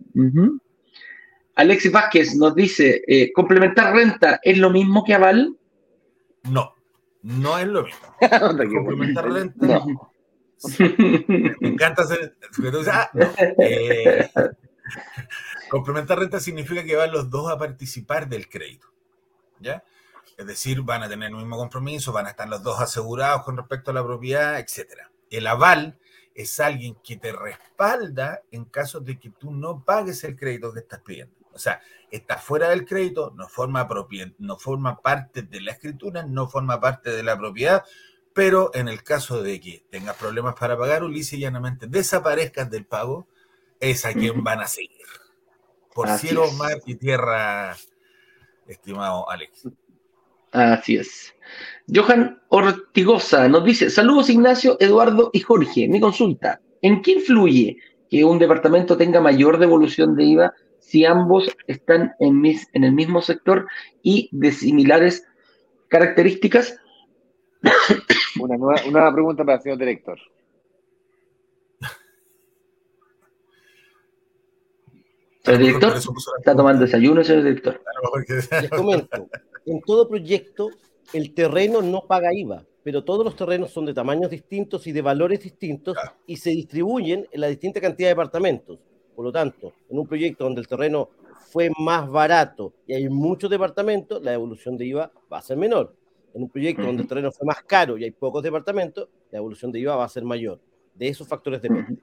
Alexis 1.56 1.94
Vázquez 1.94 2.35
nos 2.35 2.53
dice, 2.56 3.03
eh, 3.07 3.31
¿complementar 3.31 3.95
renta 3.95 4.41
es 4.44 4.57
lo 4.57 4.69
mismo 4.69 5.02
que 5.06 5.14
aval? 5.14 5.56
No, 6.52 6.73
no 7.22 7.57
es 7.57 7.68
lo 7.68 7.84
mismo. 7.84 8.02
Complementar 8.76 9.31
renta. 9.31 9.65
No. 9.65 10.11
Me 10.77 11.69
encanta 11.69 12.02
hacer. 12.02 12.35
Ah, 12.91 13.10
eh, 13.60 14.30
complementar 15.69 16.19
renta 16.19 16.41
significa 16.41 16.84
que 16.84 16.98
van 16.98 17.14
los 17.14 17.30
dos 17.30 17.49
a 17.49 17.57
participar 17.57 18.27
del 18.27 18.49
crédito. 18.49 18.93
¿Ya? 19.64 19.84
Es 20.38 20.45
decir, 20.45 20.81
van 20.81 21.03
a 21.03 21.10
tener 21.10 21.30
el 21.30 21.35
mismo 21.35 21.57
compromiso, 21.57 22.11
van 22.11 22.27
a 22.27 22.31
estar 22.31 22.48
los 22.48 22.61
dos 22.64 22.80
asegurados 22.80 23.44
con 23.44 23.57
respecto 23.57 23.91
a 23.91 23.94
la 23.94 24.03
propiedad, 24.03 24.60
etc. 24.60 25.02
El 25.30 25.48
aval 25.48 25.98
es 26.35 26.60
alguien 26.60 26.95
que 27.03 27.18
te 27.18 27.31
respalda 27.31 28.41
en 28.52 28.65
caso 28.65 28.99
de 28.99 29.19
que 29.19 29.30
tú 29.30 29.52
no 29.52 29.84
pagues 29.84 30.23
el 30.23 30.35
crédito 30.35 30.73
que 30.73 30.80
estás 30.80 30.99
pidiendo. 31.02 31.35
O 31.53 31.60
sea, 31.60 31.81
está 32.10 32.38
fuera 32.38 32.69
del 32.69 32.85
crédito, 32.85 33.31
no 33.35 33.48
forma, 33.48 33.88
no 34.40 34.57
forma 34.57 35.02
parte 35.02 35.44
de 35.44 35.61
la 35.61 35.72
escritura, 35.72 36.23
no 36.23 36.48
forma 36.48 36.80
parte 36.80 37.11
de 37.11 37.23
la 37.23 37.38
propiedad, 37.38 37.84
pero 38.34 38.72
en 38.73 38.88
el 38.88 39.03
caso 39.03 39.44
de 39.44 39.60
que 39.60 39.85
tengas 39.91 40.15
problemas 40.15 40.56
para 40.56 40.77
pagar, 40.77 41.03
Ulises, 41.03 41.40
llanamente 41.40 41.85
desaparezcas 41.88 42.69
del 42.69 42.85
pago, 42.85 43.27
es 43.80 44.06
a 44.06 44.14
quien 44.14 44.44
van 44.44 44.61
a 44.61 44.68
seguir. 44.68 45.06
Por 45.94 46.10
cielo, 46.18 46.52
mar 46.53 46.81
y 46.88 46.95
tierra, 46.95 47.77
estimado 48.68 49.30
Alex. 49.30 49.69
Así 50.52 50.98
es. 50.98 51.34
Johan 51.94 52.41
Ortigosa 52.49 53.48
nos 53.48 53.65
dice: 53.65 53.90
Saludos, 53.90 54.30
Ignacio, 54.30 54.77
Eduardo 54.80 55.30
y 55.34 55.40
Jorge. 55.40 55.88
Mi 55.88 55.99
consulta: 55.99 56.61
¿en 56.81 57.02
qué 57.02 57.14
influye 57.14 57.77
que 58.10 58.23
un 58.23 58.38
departamento 58.38 58.95
tenga 58.95 59.19
mayor 59.19 59.57
devolución 59.57 60.15
de 60.15 60.23
IVA 60.26 60.53
si 60.80 61.06
ambos 61.06 61.49
están 61.65 62.14
en, 62.19 62.40
mis, 62.40 62.68
en 62.73 62.84
el 62.84 62.91
mismo 62.91 63.22
sector 63.22 63.68
y 64.03 64.30
de 64.31 64.52
similares 64.52 65.26
características? 65.88 66.77
Una 68.40 68.57
nueva, 68.57 69.14
pregunta 69.14 69.44
para 69.44 69.57
el 69.57 69.64
señor 69.64 69.77
director. 69.80 70.19
Señor 75.44 75.60
director, 75.60 75.94
¿está 76.38 76.56
tomando 76.56 76.86
desayuno, 76.86 77.22
señor 77.22 77.44
director? 77.44 77.82
Les 78.61 78.70
comento, 78.70 79.28
en 79.65 79.82
todo 79.82 80.07
proyecto 80.07 80.70
el 81.11 81.34
terreno 81.34 81.82
no 81.82 82.06
paga 82.07 82.34
IVA, 82.34 82.65
pero 82.82 83.03
todos 83.03 83.26
los 83.26 83.36
terrenos 83.36 83.72
son 83.72 83.86
de 83.86 83.94
tamaños 83.94 84.32
distintos 84.32 84.88
y 84.88 84.94
de 84.94 85.02
valores 85.02 85.41
distintos 85.41 85.98
y 86.26 86.38
se 86.38 86.52
distribuyen 86.52 87.28
en 87.30 87.41
la 87.41 87.48
distinta 87.48 87.82
cantidad 87.82 88.07
de 88.07 88.14
departamentos. 88.14 88.80
Por 89.14 89.26
lo 89.26 89.32
tanto, 89.34 89.74
en 89.90 89.99
un 89.99 90.07
proyecto 90.07 90.45
donde 90.45 90.61
el 90.61 90.68
terreno 90.68 91.10
fue 91.52 91.70
más 91.78 92.10
barato 92.10 92.74
y 92.88 92.94
hay 92.94 93.10
muchos 93.10 93.49
departamentos, 93.49 94.24
la 94.24 94.32
devolución 94.32 94.78
de 94.78 94.86
IVA 94.86 95.11
va 95.32 95.40
a 95.40 95.41
ser 95.41 95.57
menor. 95.57 95.94
En 96.34 96.44
un 96.44 96.49
proyecto 96.49 96.84
donde 96.84 97.03
el 97.03 97.07
terreno 97.07 97.32
fue 97.34 97.45
más 97.45 97.61
caro 97.64 97.98
y 97.98 98.06
hay 98.06 98.11
pocos 98.11 98.41
departamentos, 98.41 99.10
la 99.30 99.38
devolución 99.38 99.74
de 99.74 99.80
IVA 99.80 99.98
va 99.98 100.06
a 100.06 100.10
ser 100.10 100.24
mayor. 100.24 100.60
De 100.95 101.10
esos 101.10 101.28
factores 101.28 101.61
depende. 101.61 102.02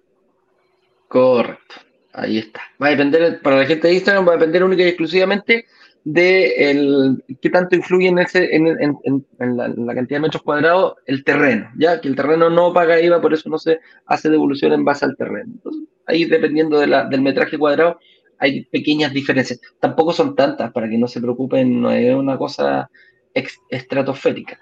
Correcto. 1.08 1.89
Ahí 2.12 2.38
está. 2.38 2.60
Va 2.82 2.88
a 2.88 2.90
depender, 2.90 3.40
para 3.40 3.58
la 3.58 3.66
gente 3.66 3.88
de 3.88 3.94
Instagram, 3.94 4.26
va 4.26 4.32
a 4.32 4.36
depender 4.36 4.64
única 4.64 4.82
y 4.82 4.88
exclusivamente 4.88 5.66
de 6.04 6.70
el, 6.70 7.22
qué 7.40 7.50
tanto 7.50 7.76
influye 7.76 8.08
en, 8.08 8.18
ese, 8.18 8.54
en, 8.54 9.26
la, 9.38 9.94
cantidad 9.94 10.16
de 10.16 10.20
metros 10.20 10.42
cuadrados 10.42 10.94
el 11.06 11.22
terreno, 11.24 11.70
ya 11.76 12.00
que 12.00 12.08
el 12.08 12.16
terreno 12.16 12.48
no 12.48 12.72
paga 12.72 13.00
IVA, 13.00 13.20
por 13.20 13.34
eso 13.34 13.50
no 13.50 13.58
se 13.58 13.80
hace 14.06 14.30
devolución 14.30 14.72
en 14.72 14.84
base 14.84 15.04
al 15.04 15.16
terreno. 15.16 15.52
ahí 16.06 16.24
dependiendo 16.24 16.80
del 16.80 17.20
metraje 17.20 17.58
cuadrado 17.58 17.98
hay 18.38 18.64
pequeñas 18.64 19.12
diferencias. 19.12 19.60
Tampoco 19.78 20.12
son 20.12 20.34
tantas, 20.34 20.72
para 20.72 20.88
que 20.88 20.96
no 20.96 21.06
se 21.06 21.20
preocupen, 21.20 21.82
no 21.82 21.90
es 21.90 22.14
una 22.14 22.38
cosa 22.38 22.90
estratosférica. 23.68 24.58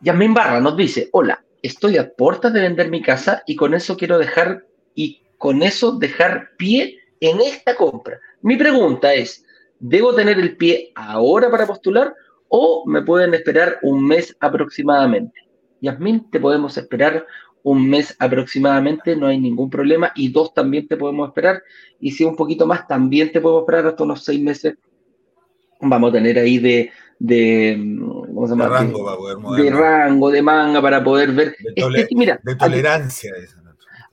Yasmin 0.00 0.32
Barra 0.32 0.60
nos 0.60 0.76
dice, 0.76 1.08
hola, 1.12 1.44
estoy 1.62 1.96
a 1.96 2.12
puertas 2.12 2.52
de 2.52 2.60
vender 2.60 2.90
mi 2.90 3.02
casa 3.02 3.42
y 3.46 3.56
con 3.56 3.74
eso 3.74 3.96
quiero 3.96 4.18
dejar, 4.18 4.66
y 4.94 5.21
con 5.42 5.64
eso 5.64 5.98
dejar 5.98 6.50
pie 6.56 7.00
en 7.18 7.40
esta 7.40 7.74
compra. 7.74 8.20
Mi 8.42 8.56
pregunta 8.56 9.12
es, 9.12 9.44
¿Debo 9.84 10.14
tener 10.14 10.38
el 10.38 10.56
pie 10.56 10.92
ahora 10.94 11.50
para 11.50 11.66
postular 11.66 12.14
o 12.46 12.84
me 12.86 13.02
pueden 13.02 13.34
esperar 13.34 13.80
un 13.82 14.06
mes 14.06 14.32
aproximadamente? 14.38 15.40
Yasmín, 15.80 16.30
te 16.30 16.38
podemos 16.38 16.78
esperar 16.78 17.26
un 17.64 17.90
mes 17.90 18.14
aproximadamente, 18.20 19.16
no 19.16 19.26
hay 19.26 19.40
ningún 19.40 19.68
problema, 19.68 20.12
y 20.14 20.30
dos 20.30 20.54
también 20.54 20.86
te 20.86 20.96
podemos 20.96 21.28
esperar, 21.28 21.64
y 21.98 22.12
si 22.12 22.22
un 22.22 22.36
poquito 22.36 22.64
más, 22.64 22.86
también 22.86 23.32
te 23.32 23.40
podemos 23.40 23.62
esperar 23.62 23.88
hasta 23.88 24.04
unos 24.04 24.22
seis 24.22 24.40
meses. 24.40 24.74
Vamos 25.80 26.10
a 26.10 26.12
tener 26.12 26.38
ahí 26.38 26.58
de, 26.58 26.92
de, 27.18 27.96
¿cómo 27.98 28.46
se 28.46 28.52
llama? 28.52 28.66
de 28.66 28.70
rango, 28.70 29.56
de, 29.56 29.70
rango, 29.70 30.30
de 30.30 30.42
manga 30.42 30.80
para 30.80 31.02
poder 31.02 31.32
ver. 31.32 31.56
De, 31.74 32.08
mira, 32.12 32.38
de 32.44 32.54
tolerancia. 32.54 33.32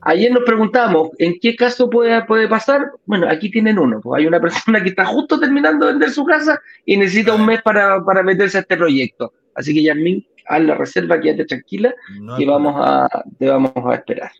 Ayer 0.01 0.31
nos 0.31 0.43
preguntamos, 0.43 1.09
¿en 1.17 1.37
qué 1.41 1.55
caso 1.55 1.89
puede, 1.89 2.23
puede 2.25 2.47
pasar? 2.47 2.91
Bueno, 3.05 3.27
aquí 3.29 3.51
tienen 3.51 3.77
uno. 3.77 3.99
Pues 4.01 4.19
hay 4.19 4.27
una 4.27 4.39
persona 4.41 4.81
que 4.81 4.89
está 4.89 5.05
justo 5.05 5.39
terminando 5.39 5.85
de 5.85 5.93
vender 5.93 6.11
su 6.11 6.25
casa 6.25 6.59
y 6.85 6.97
necesita 6.97 7.33
un 7.33 7.45
mes 7.45 7.61
para, 7.61 8.01
meterse 8.23 8.57
a 8.57 8.61
este 8.61 8.77
proyecto. 8.77 9.33
Así 9.55 9.73
que, 9.73 9.83
Yasmin, 9.83 10.25
haz 10.47 10.61
la 10.61 10.75
reserva, 10.75 11.19
quédate 11.19 11.45
tranquila 11.45 11.93
y 12.37 12.45
vamos 12.45 12.75
a, 12.77 13.07
te 13.37 13.49
vamos 13.49 13.73
a 13.75 13.95
esperar. 13.95 14.31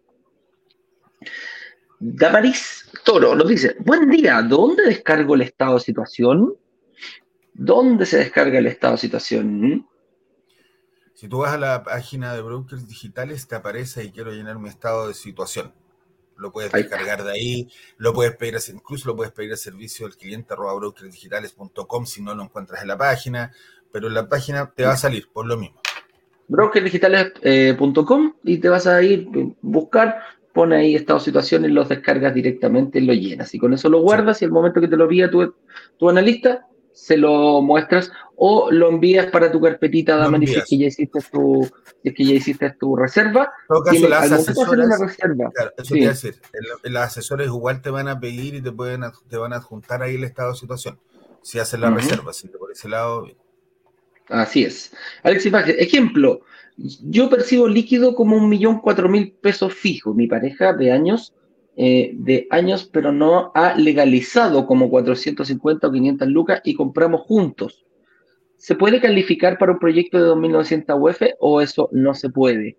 Damaris 1.99 2.89
Toro 3.03 3.35
nos 3.35 3.47
dice, 3.47 3.75
buen 3.79 4.09
día, 4.09 4.41
¿dónde 4.41 4.83
descargo 4.83 5.35
el 5.35 5.41
estado 5.41 5.73
de 5.73 5.81
situación? 5.81 6.53
¿Dónde 7.53 8.05
se 8.05 8.19
descarga 8.19 8.59
el 8.59 8.67
estado 8.67 8.93
de 8.93 8.99
situación? 8.99 9.85
Si 11.19 11.27
tú 11.27 11.39
vas 11.39 11.53
a 11.53 11.57
la 11.57 11.83
página 11.83 12.33
de 12.33 12.41
brokers 12.41 12.87
digitales, 12.87 13.45
te 13.45 13.53
aparece 13.53 14.05
y 14.05 14.11
quiero 14.11 14.31
llenar 14.31 14.57
mi 14.57 14.69
estado 14.69 15.09
de 15.09 15.13
situación. 15.13 15.73
Lo 16.37 16.53
puedes 16.53 16.71
descargar 16.71 17.25
de 17.25 17.31
ahí, 17.33 17.67
lo 17.97 18.13
puedes 18.13 18.37
pedir, 18.37 18.55
incluso 18.73 19.09
lo 19.09 19.17
puedes 19.17 19.33
pedir 19.33 19.51
al 19.51 19.57
servicio 19.57 20.07
del 20.07 20.15
cliente 20.15 20.53
arroba 20.53 20.75
brokersdigitales.com 20.75 22.05
si 22.05 22.21
no 22.21 22.33
lo 22.35 22.43
encuentras 22.43 22.83
en 22.83 22.87
la 22.87 22.97
página, 22.97 23.51
pero 23.91 24.07
en 24.07 24.13
la 24.13 24.29
página 24.29 24.71
te 24.73 24.85
va 24.85 24.93
a 24.93 24.95
salir 24.95 25.27
por 25.33 25.45
lo 25.45 25.57
mismo. 25.57 25.81
brokersdigitales.com 26.47 28.35
y 28.45 28.57
te 28.59 28.69
vas 28.69 28.87
a 28.87 29.03
ir 29.03 29.27
a 29.35 29.53
buscar, 29.61 30.21
pone 30.53 30.77
ahí 30.77 30.95
estado 30.95 31.19
de 31.19 31.25
situación 31.25 31.65
y 31.65 31.67
los 31.67 31.89
descargas 31.89 32.33
directamente 32.33 32.99
y 32.99 33.01
lo 33.05 33.13
llenas. 33.13 33.53
Y 33.53 33.59
con 33.59 33.73
eso 33.73 33.89
lo 33.89 33.99
guardas 33.99 34.41
y 34.41 34.45
el 34.45 34.51
momento 34.51 34.79
que 34.79 34.87
te 34.87 34.95
lo 34.95 35.05
pida 35.09 35.29
tu, 35.29 35.53
tu 35.97 36.09
analista, 36.09 36.65
se 36.93 37.17
lo 37.17 37.61
muestras 37.61 38.09
o 38.41 38.71
lo 38.71 38.89
envías 38.89 39.25
para 39.27 39.51
tu 39.51 39.59
carpetita, 39.59 40.15
Dama, 40.15 40.39
si 40.39 40.55
es 40.55 40.65
que 40.65 40.77
ya 40.77 40.87
hiciste 40.87 41.19
tu, 41.29 41.69
es 42.01 42.13
que 42.13 42.23
ya 42.23 42.33
hiciste 42.35 42.69
tu 42.79 42.95
reserva. 42.95 43.51
En 43.69 43.83
caso, 43.83 44.07
las 44.07 44.31
asesoras, 44.31 44.99
reserva. 44.99 45.51
Claro, 45.53 45.71
eso 45.77 45.93
sí. 45.93 45.99
decir, 45.99 46.41
las 46.83 47.07
asesores 47.07 47.47
igual 47.47 47.81
te 47.81 47.89
van 47.89 48.07
a 48.07 48.17
pedir 48.17 48.55
y 48.55 48.61
te 48.61 48.71
pueden 48.71 49.01
te 49.27 49.37
van 49.37 49.51
a 49.51 49.57
adjuntar 49.57 50.01
ahí 50.03 50.15
el 50.15 50.23
estado 50.23 50.53
de 50.53 50.57
situación. 50.57 50.97
Si 51.41 51.59
haces 51.59 51.81
la 51.81 51.89
reserva, 51.91 52.31
si 52.31 52.47
te 52.47 52.57
por 52.57 52.71
ese 52.71 52.87
lado, 52.87 53.23
bien. 53.23 53.37
Así 54.29 54.63
es. 54.63 54.93
Alexis 55.23 55.51
Vázquez, 55.51 55.75
ejemplo, 55.77 56.41
yo 56.77 57.29
percibo 57.29 57.67
líquido 57.67 58.15
como 58.15 58.37
un 58.37 58.47
millón 58.47 58.79
cuatro 58.79 59.09
mil 59.09 59.33
pesos 59.33 59.73
fijo. 59.73 60.13
Mi 60.13 60.27
pareja 60.27 60.71
de 60.71 60.93
años 60.93 61.33
eh, 61.81 62.11
de 62.13 62.45
años, 62.49 62.89
pero 62.91 63.13
no 63.13 63.53
ha 63.55 63.73
legalizado 63.75 64.65
como 64.65 64.89
450 64.89 65.87
o 65.87 65.91
500 65.91 66.27
lucas 66.27 66.61
y 66.65 66.73
compramos 66.73 67.21
juntos. 67.21 67.85
¿Se 68.59 68.75
puede 68.75 68.99
calificar 68.99 69.57
para 69.57 69.71
un 69.71 69.79
proyecto 69.79 70.21
de 70.21 70.29
2.900 70.31 71.01
UF 71.01 71.21
o 71.39 71.61
eso 71.61 71.89
no 71.93 72.13
se 72.13 72.29
puede? 72.29 72.77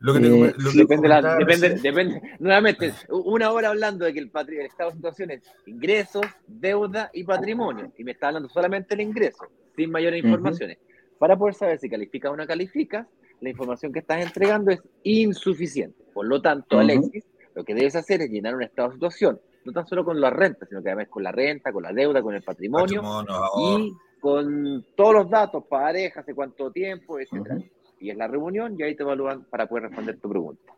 Lo 0.00 0.12
que 0.12 0.18
eh, 0.18 0.54
depende, 0.74 1.08
depende, 1.38 1.68
depende, 1.80 2.22
nuevamente, 2.38 2.92
una 3.08 3.52
hora 3.52 3.68
hablando 3.68 4.04
de 4.04 4.12
que 4.12 4.18
el, 4.18 4.30
el 4.34 4.66
estado 4.66 4.90
de 4.90 4.96
situación 4.96 5.30
es 5.30 5.42
ingresos, 5.64 6.26
deuda 6.46 7.10
y 7.14 7.24
patrimonio, 7.24 7.92
y 7.96 8.04
me 8.04 8.12
está 8.12 8.28
hablando 8.28 8.48
solamente 8.48 8.96
del 8.96 9.06
ingreso, 9.06 9.46
sin 9.76 9.90
mayores 9.90 10.22
informaciones. 10.22 10.78
Para 11.18 11.38
poder 11.38 11.54
saber 11.54 11.78
si 11.78 11.88
califica 11.88 12.30
o 12.30 12.36
no 12.36 12.46
califica, 12.46 13.08
la 13.40 13.48
información 13.48 13.92
que 13.92 14.00
estás 14.00 14.22
entregando 14.22 14.72
es 14.72 14.82
insuficiente. 15.04 16.04
Por 16.12 16.26
lo 16.26 16.42
tanto, 16.42 16.78
Alexis, 16.78 17.24
lo 17.54 17.64
que 17.64 17.74
debes 17.74 17.96
hacer 17.96 18.20
es 18.20 18.30
llenar 18.30 18.56
un 18.56 18.64
estado 18.64 18.88
de 18.88 18.94
situación, 18.94 19.40
no 19.64 19.72
tan 19.72 19.86
solo 19.86 20.04
con 20.04 20.20
la 20.20 20.30
renta, 20.30 20.66
sino 20.66 20.82
que 20.82 20.88
además 20.88 21.08
con 21.08 21.22
la 21.22 21.32
renta, 21.32 21.72
con 21.72 21.82
la 21.82 21.92
deuda, 21.92 22.22
con 22.22 22.34
el 22.34 22.42
patrimonio, 22.42 23.02
y 23.58 23.92
con 24.20 24.86
todos 24.96 25.14
los 25.14 25.30
datos, 25.30 25.64
pareja, 25.68 26.20
hace 26.20 26.34
cuánto 26.34 26.70
tiempo, 26.70 27.18
etc. 27.18 27.62
Y 28.00 28.10
es 28.10 28.16
la 28.16 28.28
reunión 28.28 28.76
y 28.78 28.82
ahí 28.82 28.94
te 28.94 29.02
evalúan 29.02 29.44
para 29.44 29.66
poder 29.66 29.84
responder 29.84 30.18
tu 30.20 30.28
pregunta. 30.28 30.72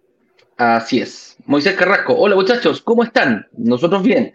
Así 0.56 1.00
es. 1.00 1.36
Moisés 1.46 1.74
Carrasco, 1.74 2.14
hola 2.14 2.36
muchachos, 2.36 2.80
¿cómo 2.80 3.02
están? 3.02 3.46
Nosotros 3.56 4.02
bien. 4.02 4.32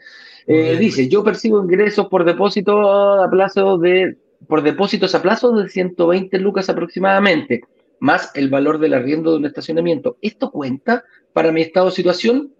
Eh, 0.47 0.77
dice, 0.77 1.07
yo 1.07 1.23
percibo 1.23 1.61
ingresos 1.61 2.07
por 2.07 2.25
depósito 2.25 3.21
a 3.21 3.29
plazo 3.29 3.77
de, 3.77 4.17
por 4.47 4.63
depósitos 4.63 5.13
a 5.15 5.21
plazo 5.21 5.51
de 5.51 5.69
120 5.69 6.39
lucas 6.39 6.69
aproximadamente 6.69 7.61
más 7.99 8.31
el 8.33 8.49
valor 8.49 8.79
del 8.79 8.93
arriendo 8.93 9.31
de 9.31 9.37
un 9.37 9.45
estacionamiento. 9.45 10.17
¿Esto 10.21 10.51
cuenta 10.51 11.03
para 11.33 11.51
mi 11.51 11.61
estado 11.61 11.87
de 11.87 11.91
situación? 11.93 12.53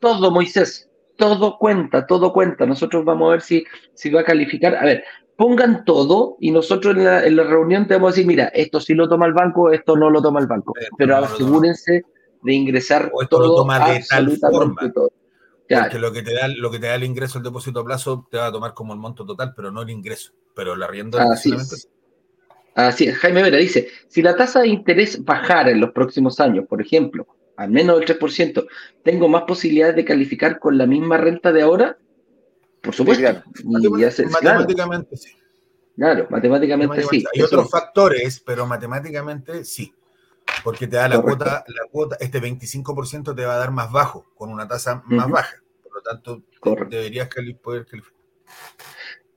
Todo, 0.00 0.30
Moisés, 0.30 0.90
todo 1.16 1.58
cuenta, 1.58 2.06
todo 2.06 2.32
cuenta. 2.32 2.66
Nosotros 2.66 3.04
vamos 3.04 3.28
a 3.28 3.32
ver 3.32 3.40
si, 3.42 3.64
si 3.94 4.10
va 4.10 4.20
a 4.20 4.24
calificar. 4.24 4.76
A 4.76 4.84
ver, 4.84 5.04
pongan 5.36 5.84
todo 5.84 6.36
y 6.40 6.50
nosotros 6.50 6.96
en 6.96 7.36
la, 7.36 7.44
reunión 7.44 7.86
te 7.86 7.94
vamos 7.94 8.08
a 8.08 8.12
decir, 8.12 8.26
mira, 8.26 8.46
esto 8.48 8.80
sí 8.80 8.94
lo 8.94 9.08
toma 9.08 9.26
el 9.26 9.32
banco, 9.32 9.70
esto 9.70 9.96
no 9.96 10.10
lo 10.10 10.22
toma 10.22 10.40
el 10.40 10.46
banco. 10.46 10.74
Pero, 10.96 11.16
asegúrense 11.16 12.04
de 12.42 12.52
ingresar 12.52 13.10
esto 13.20 13.26
todo, 13.28 13.46
lo 13.48 13.56
toma 13.56 13.90
de 13.90 14.04
tal 14.08 14.36
forma. 14.38 14.92
Todo. 14.92 15.10
Porque 15.68 15.98
lo 15.98 16.12
que, 16.12 16.22
te 16.22 16.34
da, 16.34 16.48
lo 16.48 16.70
que 16.70 16.78
te 16.78 16.86
da 16.86 16.96
el 16.96 17.04
ingreso 17.04 17.38
al 17.38 17.44
depósito 17.44 17.80
a 17.80 17.84
plazo 17.84 18.26
te 18.30 18.36
va 18.36 18.46
a 18.46 18.52
tomar 18.52 18.74
como 18.74 18.92
el 18.92 18.98
monto 18.98 19.24
total, 19.24 19.54
pero 19.56 19.70
no 19.70 19.82
el 19.82 19.90
ingreso. 19.90 20.32
Pero 20.54 20.74
el 20.74 20.82
arriendo 20.82 21.18
del 21.18 21.28
estacionamiento 21.28 21.76
Así 22.74 23.04
es, 23.04 23.18
Jaime 23.18 23.42
Vera 23.42 23.58
dice, 23.58 23.88
si 24.08 24.22
la 24.22 24.34
tasa 24.34 24.60
de 24.60 24.68
interés 24.68 25.22
bajara 25.24 25.70
en 25.70 25.80
los 25.80 25.90
próximos 25.90 26.40
años, 26.40 26.64
por 26.66 26.80
ejemplo, 26.80 27.26
al 27.56 27.70
menos 27.70 28.00
del 28.00 28.18
3%, 28.18 28.66
¿tengo 29.02 29.28
más 29.28 29.42
posibilidades 29.42 29.96
de 29.96 30.04
calificar 30.04 30.58
con 30.58 30.78
la 30.78 30.86
misma 30.86 31.16
renta 31.16 31.52
de 31.52 31.62
ahora? 31.62 31.98
Por 32.80 32.94
supuesto. 32.94 33.42
matemáticamente 33.64 35.16
sí. 35.16 35.30
Claro, 35.96 36.26
matemáticamente 36.30 37.02
sí. 37.02 37.24
Hay 37.34 37.42
otros 37.42 37.70
factores, 37.70 38.40
pero 38.40 38.66
matemáticamente 38.66 39.64
sí. 39.64 39.92
Porque 40.64 40.86
te 40.86 40.96
da 40.96 41.08
la 41.08 41.20
cuota, 41.20 41.64
la 41.68 41.88
cuota, 41.90 42.16
este 42.18 42.40
25% 42.40 43.34
te 43.34 43.44
va 43.44 43.54
a 43.54 43.58
dar 43.58 43.70
más 43.70 43.92
bajo, 43.92 44.26
con 44.34 44.50
una 44.50 44.66
tasa 44.66 45.02
más 45.06 45.28
baja. 45.28 45.56
Por 45.82 45.94
lo 45.94 46.02
tanto, 46.02 46.42
deberías 46.88 47.28
poder 47.62 47.86
calificar. 47.86 48.18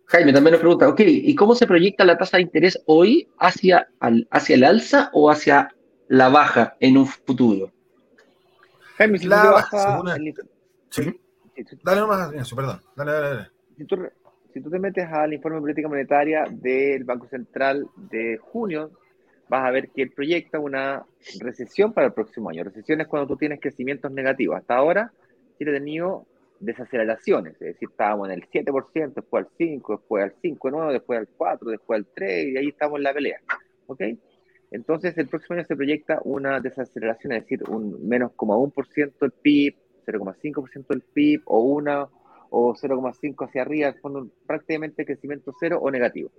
Jaime 0.05 0.33
también 0.33 0.53
nos 0.53 0.61
pregunta, 0.61 0.87
ok, 0.87 1.01
¿y 1.05 1.35
cómo 1.35 1.55
se 1.55 1.67
proyecta 1.67 2.05
la 2.05 2.17
tasa 2.17 2.37
de 2.37 2.43
interés 2.43 2.81
hoy 2.85 3.27
hacia, 3.39 3.89
hacia 4.29 4.55
el 4.55 4.63
alza 4.63 5.09
o 5.13 5.29
hacia 5.29 5.75
la 6.07 6.29
baja 6.29 6.77
en 6.79 6.97
un 6.97 7.07
futuro? 7.07 7.71
Jaime, 8.97 9.17
si 9.17 9.27
la 9.27 9.51
baja, 9.51 10.01
sí. 10.89 11.19
dale 11.83 12.01
nomás, 12.01 12.53
perdón. 12.53 12.81
Dale, 12.95 13.11
dale, 13.11 13.27
dale. 13.29 13.49
Si 13.77 13.85
tú, 13.85 13.97
si 14.53 14.61
tú 14.61 14.69
te 14.69 14.79
metes 14.79 15.05
al 15.11 15.33
informe 15.33 15.57
de 15.57 15.61
política 15.61 15.87
monetaria 15.89 16.45
del 16.49 17.03
Banco 17.03 17.27
Central 17.27 17.87
de 17.95 18.37
junio, 18.37 18.91
vas 19.49 19.65
a 19.65 19.71
ver 19.71 19.89
que 19.89 20.03
él 20.03 20.11
proyecta 20.11 20.59
una 20.59 21.05
recesión 21.39 21.93
para 21.93 22.07
el 22.07 22.13
próximo 22.13 22.49
año. 22.49 22.63
Recesión 22.63 23.01
es 23.01 23.07
cuando 23.07 23.27
tú 23.27 23.37
tienes 23.37 23.59
crecimientos 23.59 24.11
negativos. 24.11 24.57
Hasta 24.57 24.75
ahora, 24.75 25.11
Chile 25.57 25.71
ha 25.71 25.79
tenido 25.79 26.25
desaceleraciones, 26.59 27.53
es 27.55 27.59
decir, 27.59 27.89
estábamos 27.91 28.29
en 28.29 28.35
el 28.35 28.49
7%, 28.49 29.13
después 29.13 29.45
al 29.45 29.51
5%, 29.57 29.97
después 29.97 30.23
al 30.23 30.35
5,9%, 30.41 30.91
después 30.91 31.19
al 31.19 31.27
4%, 31.37 31.69
después 31.69 31.97
al 31.97 32.07
3%, 32.15 32.53
y 32.53 32.57
ahí 32.57 32.67
estamos 32.69 32.97
en 32.97 33.03
la 33.03 33.13
pelea. 33.13 33.41
¿Ok? 33.87 34.01
Entonces, 34.71 35.17
el 35.17 35.27
próximo 35.27 35.57
año 35.57 35.65
se 35.65 35.75
proyecta 35.75 36.19
una 36.23 36.59
desaceleración, 36.59 37.33
es 37.33 37.43
decir, 37.43 37.63
un 37.69 38.07
menos 38.07 38.31
como 38.35 38.57
1% 38.57 39.13
del 39.19 39.31
PIB, 39.31 39.75
0,5% 40.05 40.87
del 40.87 41.01
PIB, 41.01 41.41
o 41.45 41.59
una 41.61 42.07
o 42.49 42.73
0,5 42.73 43.47
hacia 43.47 43.61
arriba, 43.61 43.93
fondo 44.01 44.27
prácticamente 44.45 45.05
crecimiento 45.05 45.53
cero 45.59 45.79
o 45.81 45.91
negativo. 45.91 46.31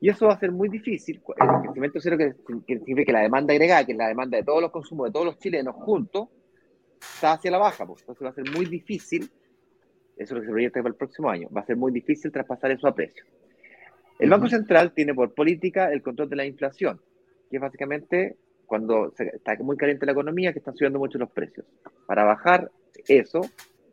Y 0.00 0.08
eso 0.08 0.26
va 0.26 0.34
a 0.34 0.38
ser 0.38 0.52
muy 0.52 0.68
difícil, 0.68 1.20
el 1.36 1.60
crecimiento 1.62 1.98
cero 2.00 2.16
que, 2.16 2.34
significa 2.66 3.04
que 3.04 3.12
la 3.12 3.22
demanda 3.22 3.52
agregada, 3.52 3.84
que 3.84 3.92
es 3.92 3.98
la 3.98 4.06
demanda 4.06 4.36
de 4.36 4.44
todos 4.44 4.62
los 4.62 4.70
consumos 4.70 5.08
de 5.08 5.12
todos 5.12 5.26
los 5.26 5.38
chilenos 5.38 5.74
juntos, 5.74 6.28
está 7.00 7.32
hacia 7.32 7.50
la 7.50 7.58
baja, 7.58 7.84
pues. 7.84 8.02
entonces 8.02 8.24
va 8.24 8.30
a 8.30 8.34
ser 8.34 8.44
muy 8.52 8.66
difícil, 8.66 9.24
eso 9.24 9.30
es 10.16 10.30
lo 10.30 10.40
que 10.40 10.46
se 10.46 10.52
proyecta 10.52 10.80
para 10.80 10.90
el 10.90 10.96
próximo 10.96 11.28
año, 11.28 11.48
va 11.54 11.62
a 11.62 11.66
ser 11.66 11.76
muy 11.76 11.90
difícil 11.90 12.30
traspasar 12.30 12.70
eso 12.70 12.86
a 12.86 12.94
precio. 12.94 13.24
El 14.20 14.30
Banco 14.30 14.48
Central 14.48 14.92
tiene 14.92 15.14
por 15.14 15.34
política 15.34 15.92
el 15.92 16.02
control 16.02 16.28
de 16.28 16.36
la 16.36 16.44
inflación, 16.44 17.00
que 17.48 17.56
es 17.56 17.62
básicamente 17.62 18.36
cuando 18.66 19.12
está 19.16 19.56
muy 19.62 19.76
caliente 19.76 20.06
la 20.06 20.12
economía, 20.12 20.52
que 20.52 20.58
están 20.58 20.76
subiendo 20.76 20.98
mucho 20.98 21.18
los 21.18 21.30
precios. 21.30 21.66
Para 22.06 22.24
bajar 22.24 22.70
eso, 23.06 23.40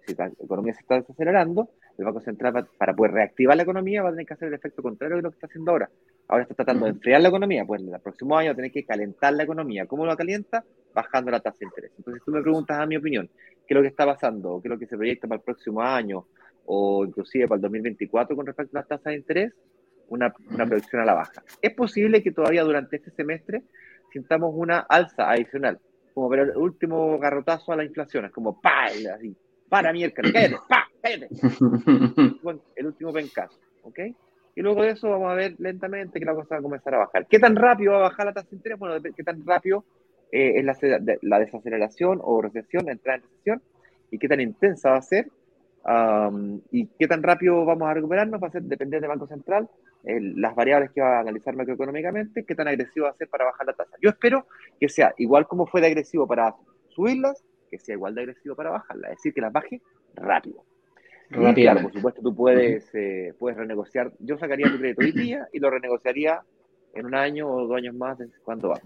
si 0.06 0.14
la 0.16 0.28
economía 0.28 0.74
se 0.74 0.82
está 0.82 0.96
desacelerando, 0.96 1.70
el 1.98 2.06
Banco 2.06 2.20
Central, 2.20 2.68
para 2.78 2.94
poder 2.94 3.14
reactivar 3.14 3.56
la 3.56 3.64
economía, 3.64 4.04
va 4.04 4.10
a 4.10 4.12
tener 4.12 4.26
que 4.26 4.34
hacer 4.34 4.50
el 4.50 4.54
efecto 4.54 4.82
contrario 4.82 5.16
de 5.16 5.22
lo 5.22 5.30
que 5.32 5.36
está 5.36 5.48
haciendo 5.48 5.72
ahora. 5.72 5.90
Ahora 6.28 6.44
está 6.44 6.56
tratando 6.56 6.86
de 6.86 6.92
enfriar 6.92 7.22
la 7.22 7.30
economía, 7.30 7.66
pues 7.66 7.82
el 7.82 8.00
próximo 8.02 8.38
año 8.38 8.50
va 8.50 8.54
a 8.54 8.56
tener 8.56 8.72
que 8.72 8.84
calentar 8.84 9.34
la 9.34 9.44
economía. 9.44 9.86
¿Cómo 9.86 10.06
lo 10.06 10.16
calienta? 10.18 10.66
Bajando 10.94 11.32
la 11.32 11.40
tasa 11.40 11.58
de 11.60 11.66
interés. 11.68 11.92
Entonces, 11.98 12.22
tú 12.26 12.32
me 12.32 12.42
preguntas 12.42 12.78
a 12.78 12.86
mi 12.86 12.98
opinión, 12.98 13.30
¿qué 13.66 13.74
es 13.74 13.76
lo 13.76 13.82
que 13.82 13.88
está 13.88 14.06
pasando? 14.06 14.60
¿Qué 14.62 14.68
es 14.68 14.72
lo 14.72 14.80
que 14.80 14.88
se 14.88 14.98
proyecta 14.98 15.28
para 15.28 15.38
el 15.38 15.46
próximo 15.46 15.82
año? 15.82 16.26
O 16.66 17.06
inclusive 17.06 17.48
para 17.48 17.58
el 17.58 17.62
2024 17.62 18.36
con 18.36 18.46
respecto 18.46 18.78
a 18.78 18.82
las 18.82 18.88
tasas 18.90 19.06
de 19.06 19.16
interés, 19.16 19.54
una, 20.10 20.34
una 20.50 20.66
proyección 20.66 21.02
a 21.02 21.06
la 21.06 21.14
baja. 21.14 21.44
Es 21.62 21.74
posible 21.74 22.22
que 22.24 22.32
todavía 22.32 22.64
durante 22.64 22.98
este 22.98 23.12
semestre 23.12 23.64
sintamos 24.12 24.52
una 24.56 24.80
alza 24.80 25.30
adicional, 25.30 25.80
como 26.14 26.30
ver 26.30 26.40
el 26.42 26.58
último 26.58 27.20
garrotazo 27.20 27.74
a 27.74 27.76
la 27.76 27.84
inflación, 27.84 28.26
es 28.26 28.32
como 28.32 28.62
¡pa! 28.62 28.86
así, 28.86 29.36
para 29.68 29.92
miércoles, 29.92 30.32
cállate, 30.32 30.58
pa, 30.70 30.88
cállate. 31.02 31.30
el 32.76 32.86
último 32.86 33.12
pencazo, 33.12 33.60
¿ok? 33.84 34.00
Y 34.56 34.62
luego 34.62 34.84
de 34.84 34.92
eso 34.92 35.10
vamos 35.10 35.32
a 35.32 35.36
ver 35.36 35.56
lentamente 35.58 36.18
que 36.18 36.26
la 36.26 36.34
cosa 36.34 36.56
va 36.56 36.60
a 36.60 36.64
comenzar 36.64 36.96
a 36.96 37.00
bajar. 37.00 37.28
¿Qué 37.28 37.40
tan 37.40 37.58
rápido 37.58 37.92
va 37.92 37.98
a 37.98 38.02
bajar 38.04 38.28
la 38.28 38.34
tasa 38.34 38.48
de 38.50 38.56
interés? 38.56 38.80
Bueno, 38.80 39.04
qué 39.16 39.24
tan 39.24 39.46
rápido 39.46 39.84
eh, 40.32 40.54
es 40.60 40.66
la, 40.66 40.78
la, 41.22 41.40
desaceleración 41.40 42.22
o 42.24 42.42
recesión, 42.42 42.86
la 42.86 42.94
entrada 42.94 43.18
en 43.18 43.24
recesión, 43.24 43.62
y 44.12 44.18
qué 44.18 44.30
tan 44.30 44.40
intensa 44.40 44.92
va 44.92 44.98
a 44.98 45.02
ser, 45.02 45.30
y 46.72 46.88
qué 46.98 47.08
tan 47.08 47.22
rápido 47.22 47.66
vamos 47.66 47.88
a 47.88 47.94
recuperarnos 47.94 48.42
va 48.42 48.48
a 48.48 48.52
ser 48.52 48.64
depender 48.64 49.02
del 49.02 49.10
Banco 49.10 49.28
Central, 49.28 49.70
las 50.06 50.56
variables 50.56 50.92
que 50.92 51.02
va 51.02 51.18
a 51.18 51.20
analizar 51.22 51.56
macroeconómicamente, 51.56 52.46
qué 52.46 52.56
tan 52.56 52.68
agresivo 52.68 53.06
va 53.06 53.12
a 53.12 53.16
ser 53.16 53.28
para 53.28 53.46
bajar 53.46 53.66
la 53.68 53.74
tasa. 53.74 53.96
Yo 54.02 54.10
espero 54.10 54.46
que 54.80 54.88
sea 54.88 55.14
igual 55.18 55.48
como 55.48 55.66
fue 55.66 55.82
de 55.82 55.88
agresivo 55.88 56.28
para 56.28 56.56
subirlas, 56.90 57.44
que 57.72 57.80
sea 57.80 57.96
igual 57.96 58.14
de 58.14 58.22
agresivo 58.22 58.56
para 58.56 58.70
bajarla, 58.70 59.10
es 59.10 59.18
decir, 59.18 59.34
que 59.34 59.42
las 59.42 59.52
baje 59.52 59.82
rápido. 60.14 60.64
Rápido. 61.30 61.82
por 61.82 61.92
supuesto, 61.92 62.22
tú 62.22 62.36
puedes, 62.36 62.88
eh, 62.94 63.34
puedes 63.40 63.58
renegociar. 63.58 64.12
Yo 64.20 64.38
sacaría 64.38 64.72
tu 64.72 64.78
crédito 64.78 65.02
hoy 65.02 65.12
día 65.12 65.48
y 65.52 65.60
lo 65.60 65.72
renegociaría 65.72 66.42
en 66.94 67.08
un 67.08 67.16
año 67.16 67.50
o 67.50 67.68
dos 67.68 67.78
años 67.78 67.96
más 67.96 68.18
cuando 68.44 68.70
va. 68.70 68.80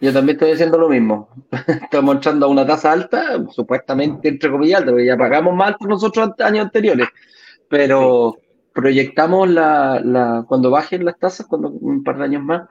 yo? 0.00 0.12
también 0.12 0.36
estoy 0.36 0.52
haciendo 0.52 0.78
lo 0.78 0.90
mismo. 0.90 1.30
Estamos 1.66 2.16
echando 2.16 2.44
a 2.44 2.50
una 2.50 2.66
tasa 2.66 2.92
alta, 2.92 3.42
supuestamente 3.50 4.28
entre 4.28 4.50
comillas, 4.50 4.84
porque 4.84 5.06
ya 5.06 5.16
pagamos 5.16 5.54
más 5.54 5.76
nosotros 5.80 6.30
años 6.40 6.66
anteriores. 6.66 7.08
Pero 7.68 8.36
proyectamos 8.72 9.48
la, 9.48 10.00
la, 10.04 10.44
cuando 10.46 10.70
bajen 10.70 11.04
las 11.04 11.18
tasas, 11.18 11.46
cuando 11.46 11.70
un 11.70 12.02
par 12.04 12.18
de 12.18 12.24
años 12.24 12.42
más, 12.42 12.62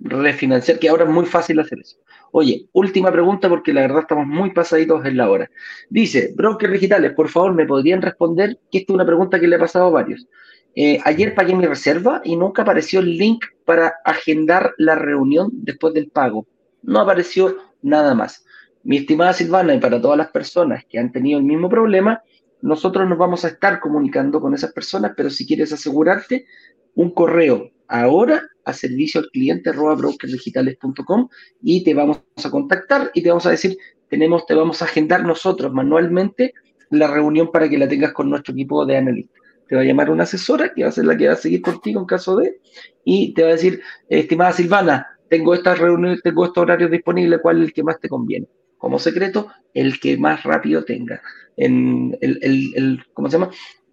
refinanciar, 0.00 0.78
que 0.78 0.88
ahora 0.88 1.04
es 1.04 1.10
muy 1.10 1.26
fácil 1.26 1.60
hacer 1.60 1.78
eso. 1.80 1.96
Oye, 2.32 2.68
última 2.72 3.12
pregunta 3.12 3.48
porque 3.48 3.72
la 3.72 3.82
verdad 3.82 4.00
estamos 4.00 4.26
muy 4.26 4.52
pasaditos 4.52 5.04
en 5.04 5.16
la 5.16 5.30
hora. 5.30 5.50
Dice, 5.90 6.32
brokers 6.34 6.72
digitales, 6.72 7.12
por 7.12 7.28
favor, 7.28 7.54
¿me 7.54 7.66
podrían 7.66 8.02
responder? 8.02 8.58
Que 8.70 8.78
esta 8.78 8.92
es 8.92 8.94
una 8.94 9.06
pregunta 9.06 9.38
que 9.38 9.46
le 9.46 9.56
ha 9.56 9.60
pasado 9.60 9.86
a 9.86 9.90
varios. 9.90 10.26
Eh, 10.74 10.98
ayer 11.04 11.34
pagué 11.34 11.54
mi 11.54 11.66
reserva 11.66 12.22
y 12.24 12.36
nunca 12.36 12.62
apareció 12.62 13.00
el 13.00 13.16
link 13.18 13.44
para 13.66 13.94
agendar 14.04 14.72
la 14.78 14.94
reunión 14.94 15.50
después 15.52 15.92
del 15.92 16.08
pago. 16.08 16.46
No 16.82 17.00
apareció 17.00 17.56
nada 17.82 18.14
más. 18.14 18.44
Mi 18.82 18.96
estimada 18.96 19.34
Silvana, 19.34 19.74
y 19.74 19.78
para 19.78 20.00
todas 20.00 20.18
las 20.18 20.28
personas 20.28 20.84
que 20.88 20.98
han 20.98 21.12
tenido 21.12 21.38
el 21.38 21.44
mismo 21.44 21.68
problema, 21.68 22.22
nosotros 22.62 23.08
nos 23.08 23.18
vamos 23.18 23.44
a 23.44 23.48
estar 23.48 23.80
comunicando 23.80 24.40
con 24.40 24.54
esas 24.54 24.72
personas, 24.72 25.12
pero 25.16 25.30
si 25.30 25.46
quieres 25.46 25.72
asegurarte, 25.72 26.46
un 26.94 27.10
correo 27.10 27.70
ahora 27.88 28.42
a 28.64 28.72
servicio 28.72 29.20
al 29.20 29.28
cliente 29.30 29.72
brokersdigitales.com 29.72 31.28
y 31.60 31.84
te 31.84 31.92
vamos 31.92 32.22
a 32.42 32.50
contactar 32.50 33.10
y 33.14 33.22
te 33.22 33.28
vamos 33.28 33.46
a 33.46 33.50
decir, 33.50 33.76
tenemos, 34.08 34.46
te 34.46 34.54
vamos 34.54 34.80
a 34.80 34.84
agendar 34.84 35.24
nosotros 35.24 35.72
manualmente 35.72 36.54
la 36.90 37.08
reunión 37.08 37.50
para 37.50 37.68
que 37.68 37.78
la 37.78 37.88
tengas 37.88 38.12
con 38.12 38.30
nuestro 38.30 38.52
equipo 38.54 38.86
de 38.86 38.96
analistas. 38.96 39.42
Te 39.68 39.74
va 39.74 39.82
a 39.82 39.84
llamar 39.84 40.10
una 40.10 40.24
asesora 40.24 40.72
que 40.72 40.82
va 40.82 40.90
a 40.90 40.92
ser 40.92 41.06
la 41.06 41.16
que 41.16 41.26
va 41.26 41.32
a 41.32 41.36
seguir 41.36 41.62
contigo 41.62 42.00
en 42.00 42.06
caso 42.06 42.36
de, 42.36 42.60
y 43.04 43.34
te 43.34 43.42
va 43.42 43.48
a 43.48 43.52
decir, 43.52 43.80
estimada 44.08 44.52
Silvana, 44.52 45.06
tengo 45.28 45.54
estas 45.54 45.78
reuniones, 45.78 46.22
tengo 46.22 46.44
estos 46.44 46.62
horarios 46.62 46.90
disponibles, 46.90 47.40
¿cuál 47.42 47.62
es 47.62 47.68
el 47.68 47.72
que 47.72 47.82
más 47.82 47.98
te 47.98 48.08
conviene? 48.08 48.46
Como 48.82 48.98
secreto, 48.98 49.46
el 49.74 50.00
que 50.00 50.16
más 50.16 50.42
rápido 50.42 50.84
tenga. 50.84 51.22
En 51.56 52.18
el, 52.20 52.40
el, 52.42 53.04
¿Cómo 53.14 53.30
se 53.30 53.38
llama? 53.38 53.52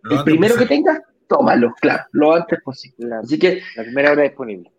el 0.09 0.23
primero 0.23 0.55
que 0.55 0.65
tenga, 0.65 0.99
tómalo, 1.27 1.75
claro, 1.79 2.05
lo 2.11 2.33
antes 2.33 2.59
posible. 2.63 3.17
Así 3.21 3.37
que. 3.37 3.61
La 3.75 3.83
primera 3.83 4.13
hora 4.13 4.23
disponible. 4.23 4.71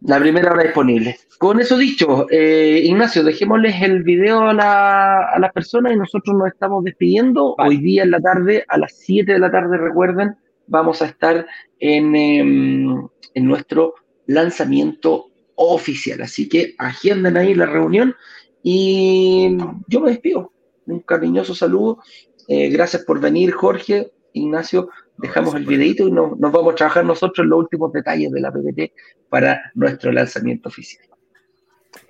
La 0.00 0.18
primera 0.18 0.52
hora 0.52 0.62
disponible. 0.62 1.18
Con 1.36 1.60
eso 1.60 1.76
dicho, 1.76 2.26
eh, 2.30 2.80
Ignacio, 2.82 3.22
dejémosles 3.22 3.82
el 3.82 4.04
video 4.04 4.40
a, 4.48 5.38
las 5.38 5.52
personas 5.52 5.92
y 5.92 5.96
nosotros 5.96 6.34
nos 6.34 6.48
estamos 6.48 6.82
despidiendo. 6.82 7.54
Hoy 7.58 7.76
día 7.76 8.04
en 8.04 8.12
la 8.12 8.20
tarde, 8.22 8.64
a 8.68 8.78
las 8.78 8.96
7 8.96 9.34
de 9.34 9.38
la 9.38 9.50
tarde, 9.50 9.76
recuerden, 9.76 10.34
vamos 10.66 11.02
a 11.02 11.04
estar 11.04 11.46
en, 11.78 12.16
em, 12.16 13.06
en 13.34 13.44
nuestro 13.44 13.96
lanzamiento 14.24 15.26
oficial. 15.56 16.22
Así 16.22 16.48
que 16.48 16.74
agenden 16.78 17.36
ahí 17.36 17.54
la 17.54 17.66
reunión 17.66 18.14
y 18.70 19.56
yo 19.86 20.00
me 20.00 20.10
despido. 20.10 20.52
Un 20.86 21.00
cariñoso 21.00 21.54
saludo. 21.54 21.98
Eh, 22.48 22.68
gracias 22.68 23.04
por 23.04 23.20
venir, 23.20 23.52
Jorge, 23.52 24.12
Ignacio 24.32 24.90
dejamos 25.18 25.54
el 25.54 25.66
videito 25.66 26.06
y 26.06 26.12
nos, 26.12 26.38
vamos 26.38 26.72
a 26.72 26.76
trabajar 26.76 27.04
nosotros 27.04 27.44
en 27.44 27.50
los 27.50 27.58
últimos 27.58 27.92
detalles 27.92 28.30
de 28.32 28.40
la 28.40 28.52
PPT 28.52 28.92
para 29.28 29.72
nuestro 29.74 30.12
lanzamiento 30.12 30.68
oficial. 30.68 31.04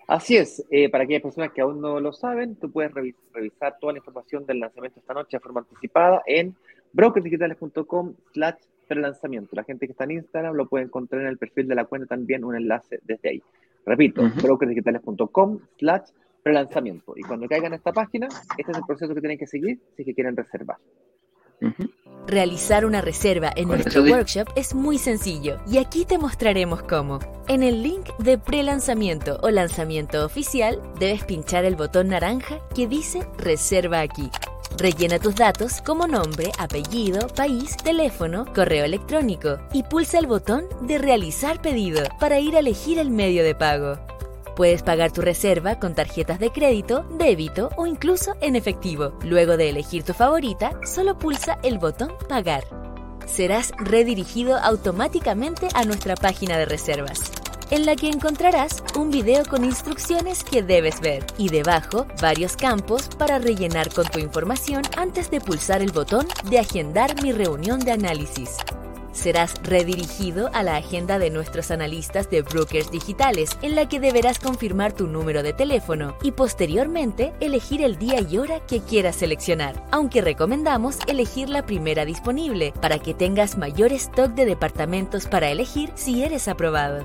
Así 0.06 0.36
es, 0.36 0.64
eh, 0.70 0.88
para 0.88 1.04
aquellas 1.04 1.22
personas 1.22 1.52
que 1.52 1.60
aún 1.60 1.80
no 1.80 2.00
lo 2.00 2.12
saben, 2.12 2.56
tú 2.56 2.70
puedes 2.70 2.92
revisar 2.92 3.76
toda 3.80 3.92
la 3.92 3.98
información 3.98 4.46
del 4.46 4.60
lanzamiento 4.60 5.00
esta 5.00 5.14
noche 5.14 5.36
de 5.36 5.40
forma 5.40 5.60
anticipada 5.60 6.22
en 6.26 6.54
brokersdigitales.com 6.92 8.14
slash 8.32 8.56
prelanzamiento. 8.86 9.54
La 9.54 9.64
gente 9.64 9.86
que 9.86 9.92
está 9.92 10.04
en 10.04 10.12
Instagram 10.12 10.54
lo 10.54 10.66
puede 10.66 10.84
encontrar 10.84 11.22
en 11.22 11.28
el 11.28 11.36
perfil 11.36 11.68
de 11.68 11.74
la 11.74 11.84
cuenta 11.84 12.06
también 12.06 12.44
un 12.44 12.56
enlace 12.56 13.00
desde 13.04 13.28
ahí. 13.28 13.42
Repito, 13.84 14.22
brokersdigitales.com 14.42 15.60
slash 15.78 16.08
prelanzamiento. 16.08 16.27
Y 17.16 17.22
cuando 17.22 17.46
caigan 17.46 17.72
a 17.72 17.76
esta 17.76 17.92
página, 17.92 18.28
este 18.56 18.72
es 18.72 18.78
el 18.78 18.84
proceso 18.86 19.14
que 19.14 19.20
tienen 19.20 19.38
que 19.38 19.46
seguir 19.46 19.78
si 19.96 20.04
que 20.04 20.14
quieren 20.14 20.36
reservar. 20.36 20.78
Realizar 22.26 22.84
una 22.84 23.00
reserva 23.00 23.50
en 23.56 23.68
nuestro 23.68 24.02
workshop 24.02 24.48
es 24.54 24.74
muy 24.74 24.98
sencillo 24.98 25.58
y 25.66 25.78
aquí 25.78 26.04
te 26.04 26.18
mostraremos 26.18 26.82
cómo. 26.82 27.18
En 27.48 27.62
el 27.62 27.82
link 27.82 28.06
de 28.18 28.38
pre-lanzamiento 28.38 29.38
o 29.42 29.50
lanzamiento 29.50 30.24
oficial 30.24 30.80
debes 30.98 31.24
pinchar 31.24 31.64
el 31.64 31.74
botón 31.74 32.08
naranja 32.08 32.60
que 32.74 32.86
dice 32.86 33.26
Reserva 33.38 34.00
aquí. 34.00 34.30
Rellena 34.76 35.18
tus 35.18 35.34
datos 35.34 35.80
como 35.80 36.06
nombre, 36.06 36.52
apellido, 36.58 37.26
país, 37.28 37.76
teléfono, 37.78 38.44
correo 38.54 38.84
electrónico 38.84 39.58
y 39.72 39.82
pulsa 39.82 40.18
el 40.18 40.26
botón 40.26 40.64
de 40.82 40.98
Realizar 40.98 41.62
pedido 41.62 42.02
para 42.20 42.38
ir 42.38 42.54
a 42.54 42.60
elegir 42.60 42.98
el 42.98 43.10
medio 43.10 43.42
de 43.42 43.54
pago. 43.54 43.98
Puedes 44.58 44.82
pagar 44.82 45.12
tu 45.12 45.20
reserva 45.20 45.78
con 45.78 45.94
tarjetas 45.94 46.40
de 46.40 46.50
crédito, 46.50 47.06
débito 47.16 47.70
o 47.76 47.86
incluso 47.86 48.34
en 48.40 48.56
efectivo. 48.56 49.16
Luego 49.22 49.56
de 49.56 49.68
elegir 49.68 50.02
tu 50.02 50.14
favorita, 50.14 50.72
solo 50.84 51.16
pulsa 51.16 51.60
el 51.62 51.78
botón 51.78 52.12
Pagar. 52.28 52.64
Serás 53.24 53.70
redirigido 53.78 54.58
automáticamente 54.58 55.68
a 55.74 55.84
nuestra 55.84 56.16
página 56.16 56.58
de 56.58 56.64
reservas. 56.64 57.30
en 57.70 57.84
la 57.84 57.94
que 57.96 58.08
encontrarás 58.08 58.82
un 58.96 59.10
video 59.10 59.44
con 59.44 59.62
instrucciones 59.62 60.42
que 60.42 60.62
debes 60.62 61.00
ver 61.02 61.24
y 61.36 61.50
debajo 61.50 62.06
varios 62.20 62.56
campos 62.56 63.08
para 63.18 63.38
rellenar 63.38 63.92
con 63.92 64.06
tu 64.06 64.18
información 64.18 64.82
antes 64.96 65.30
de 65.30 65.42
pulsar 65.42 65.82
el 65.82 65.92
botón 65.92 66.26
de 66.48 66.58
agendar 66.58 67.22
mi 67.22 67.30
reunión 67.30 67.80
de 67.80 67.92
análisis 67.92 68.56
serás 69.18 69.54
redirigido 69.62 70.50
a 70.54 70.62
la 70.62 70.76
agenda 70.76 71.18
de 71.18 71.30
nuestros 71.30 71.70
analistas 71.70 72.30
de 72.30 72.42
brokers 72.42 72.90
digitales, 72.90 73.50
en 73.62 73.74
la 73.74 73.88
que 73.88 74.00
deberás 74.00 74.38
confirmar 74.38 74.92
tu 74.92 75.06
número 75.06 75.42
de 75.42 75.52
teléfono 75.52 76.16
y 76.22 76.32
posteriormente 76.32 77.32
elegir 77.40 77.82
el 77.82 77.98
día 77.98 78.20
y 78.20 78.38
hora 78.38 78.60
que 78.60 78.80
quieras 78.80 79.16
seleccionar, 79.16 79.84
aunque 79.90 80.22
recomendamos 80.22 80.98
elegir 81.06 81.48
la 81.48 81.66
primera 81.66 82.04
disponible 82.04 82.72
para 82.80 82.98
que 82.98 83.14
tengas 83.14 83.58
mayor 83.58 83.92
stock 83.92 84.30
de 84.32 84.44
departamentos 84.44 85.26
para 85.26 85.50
elegir 85.50 85.90
si 85.94 86.22
eres 86.22 86.48
aprobado. 86.48 87.04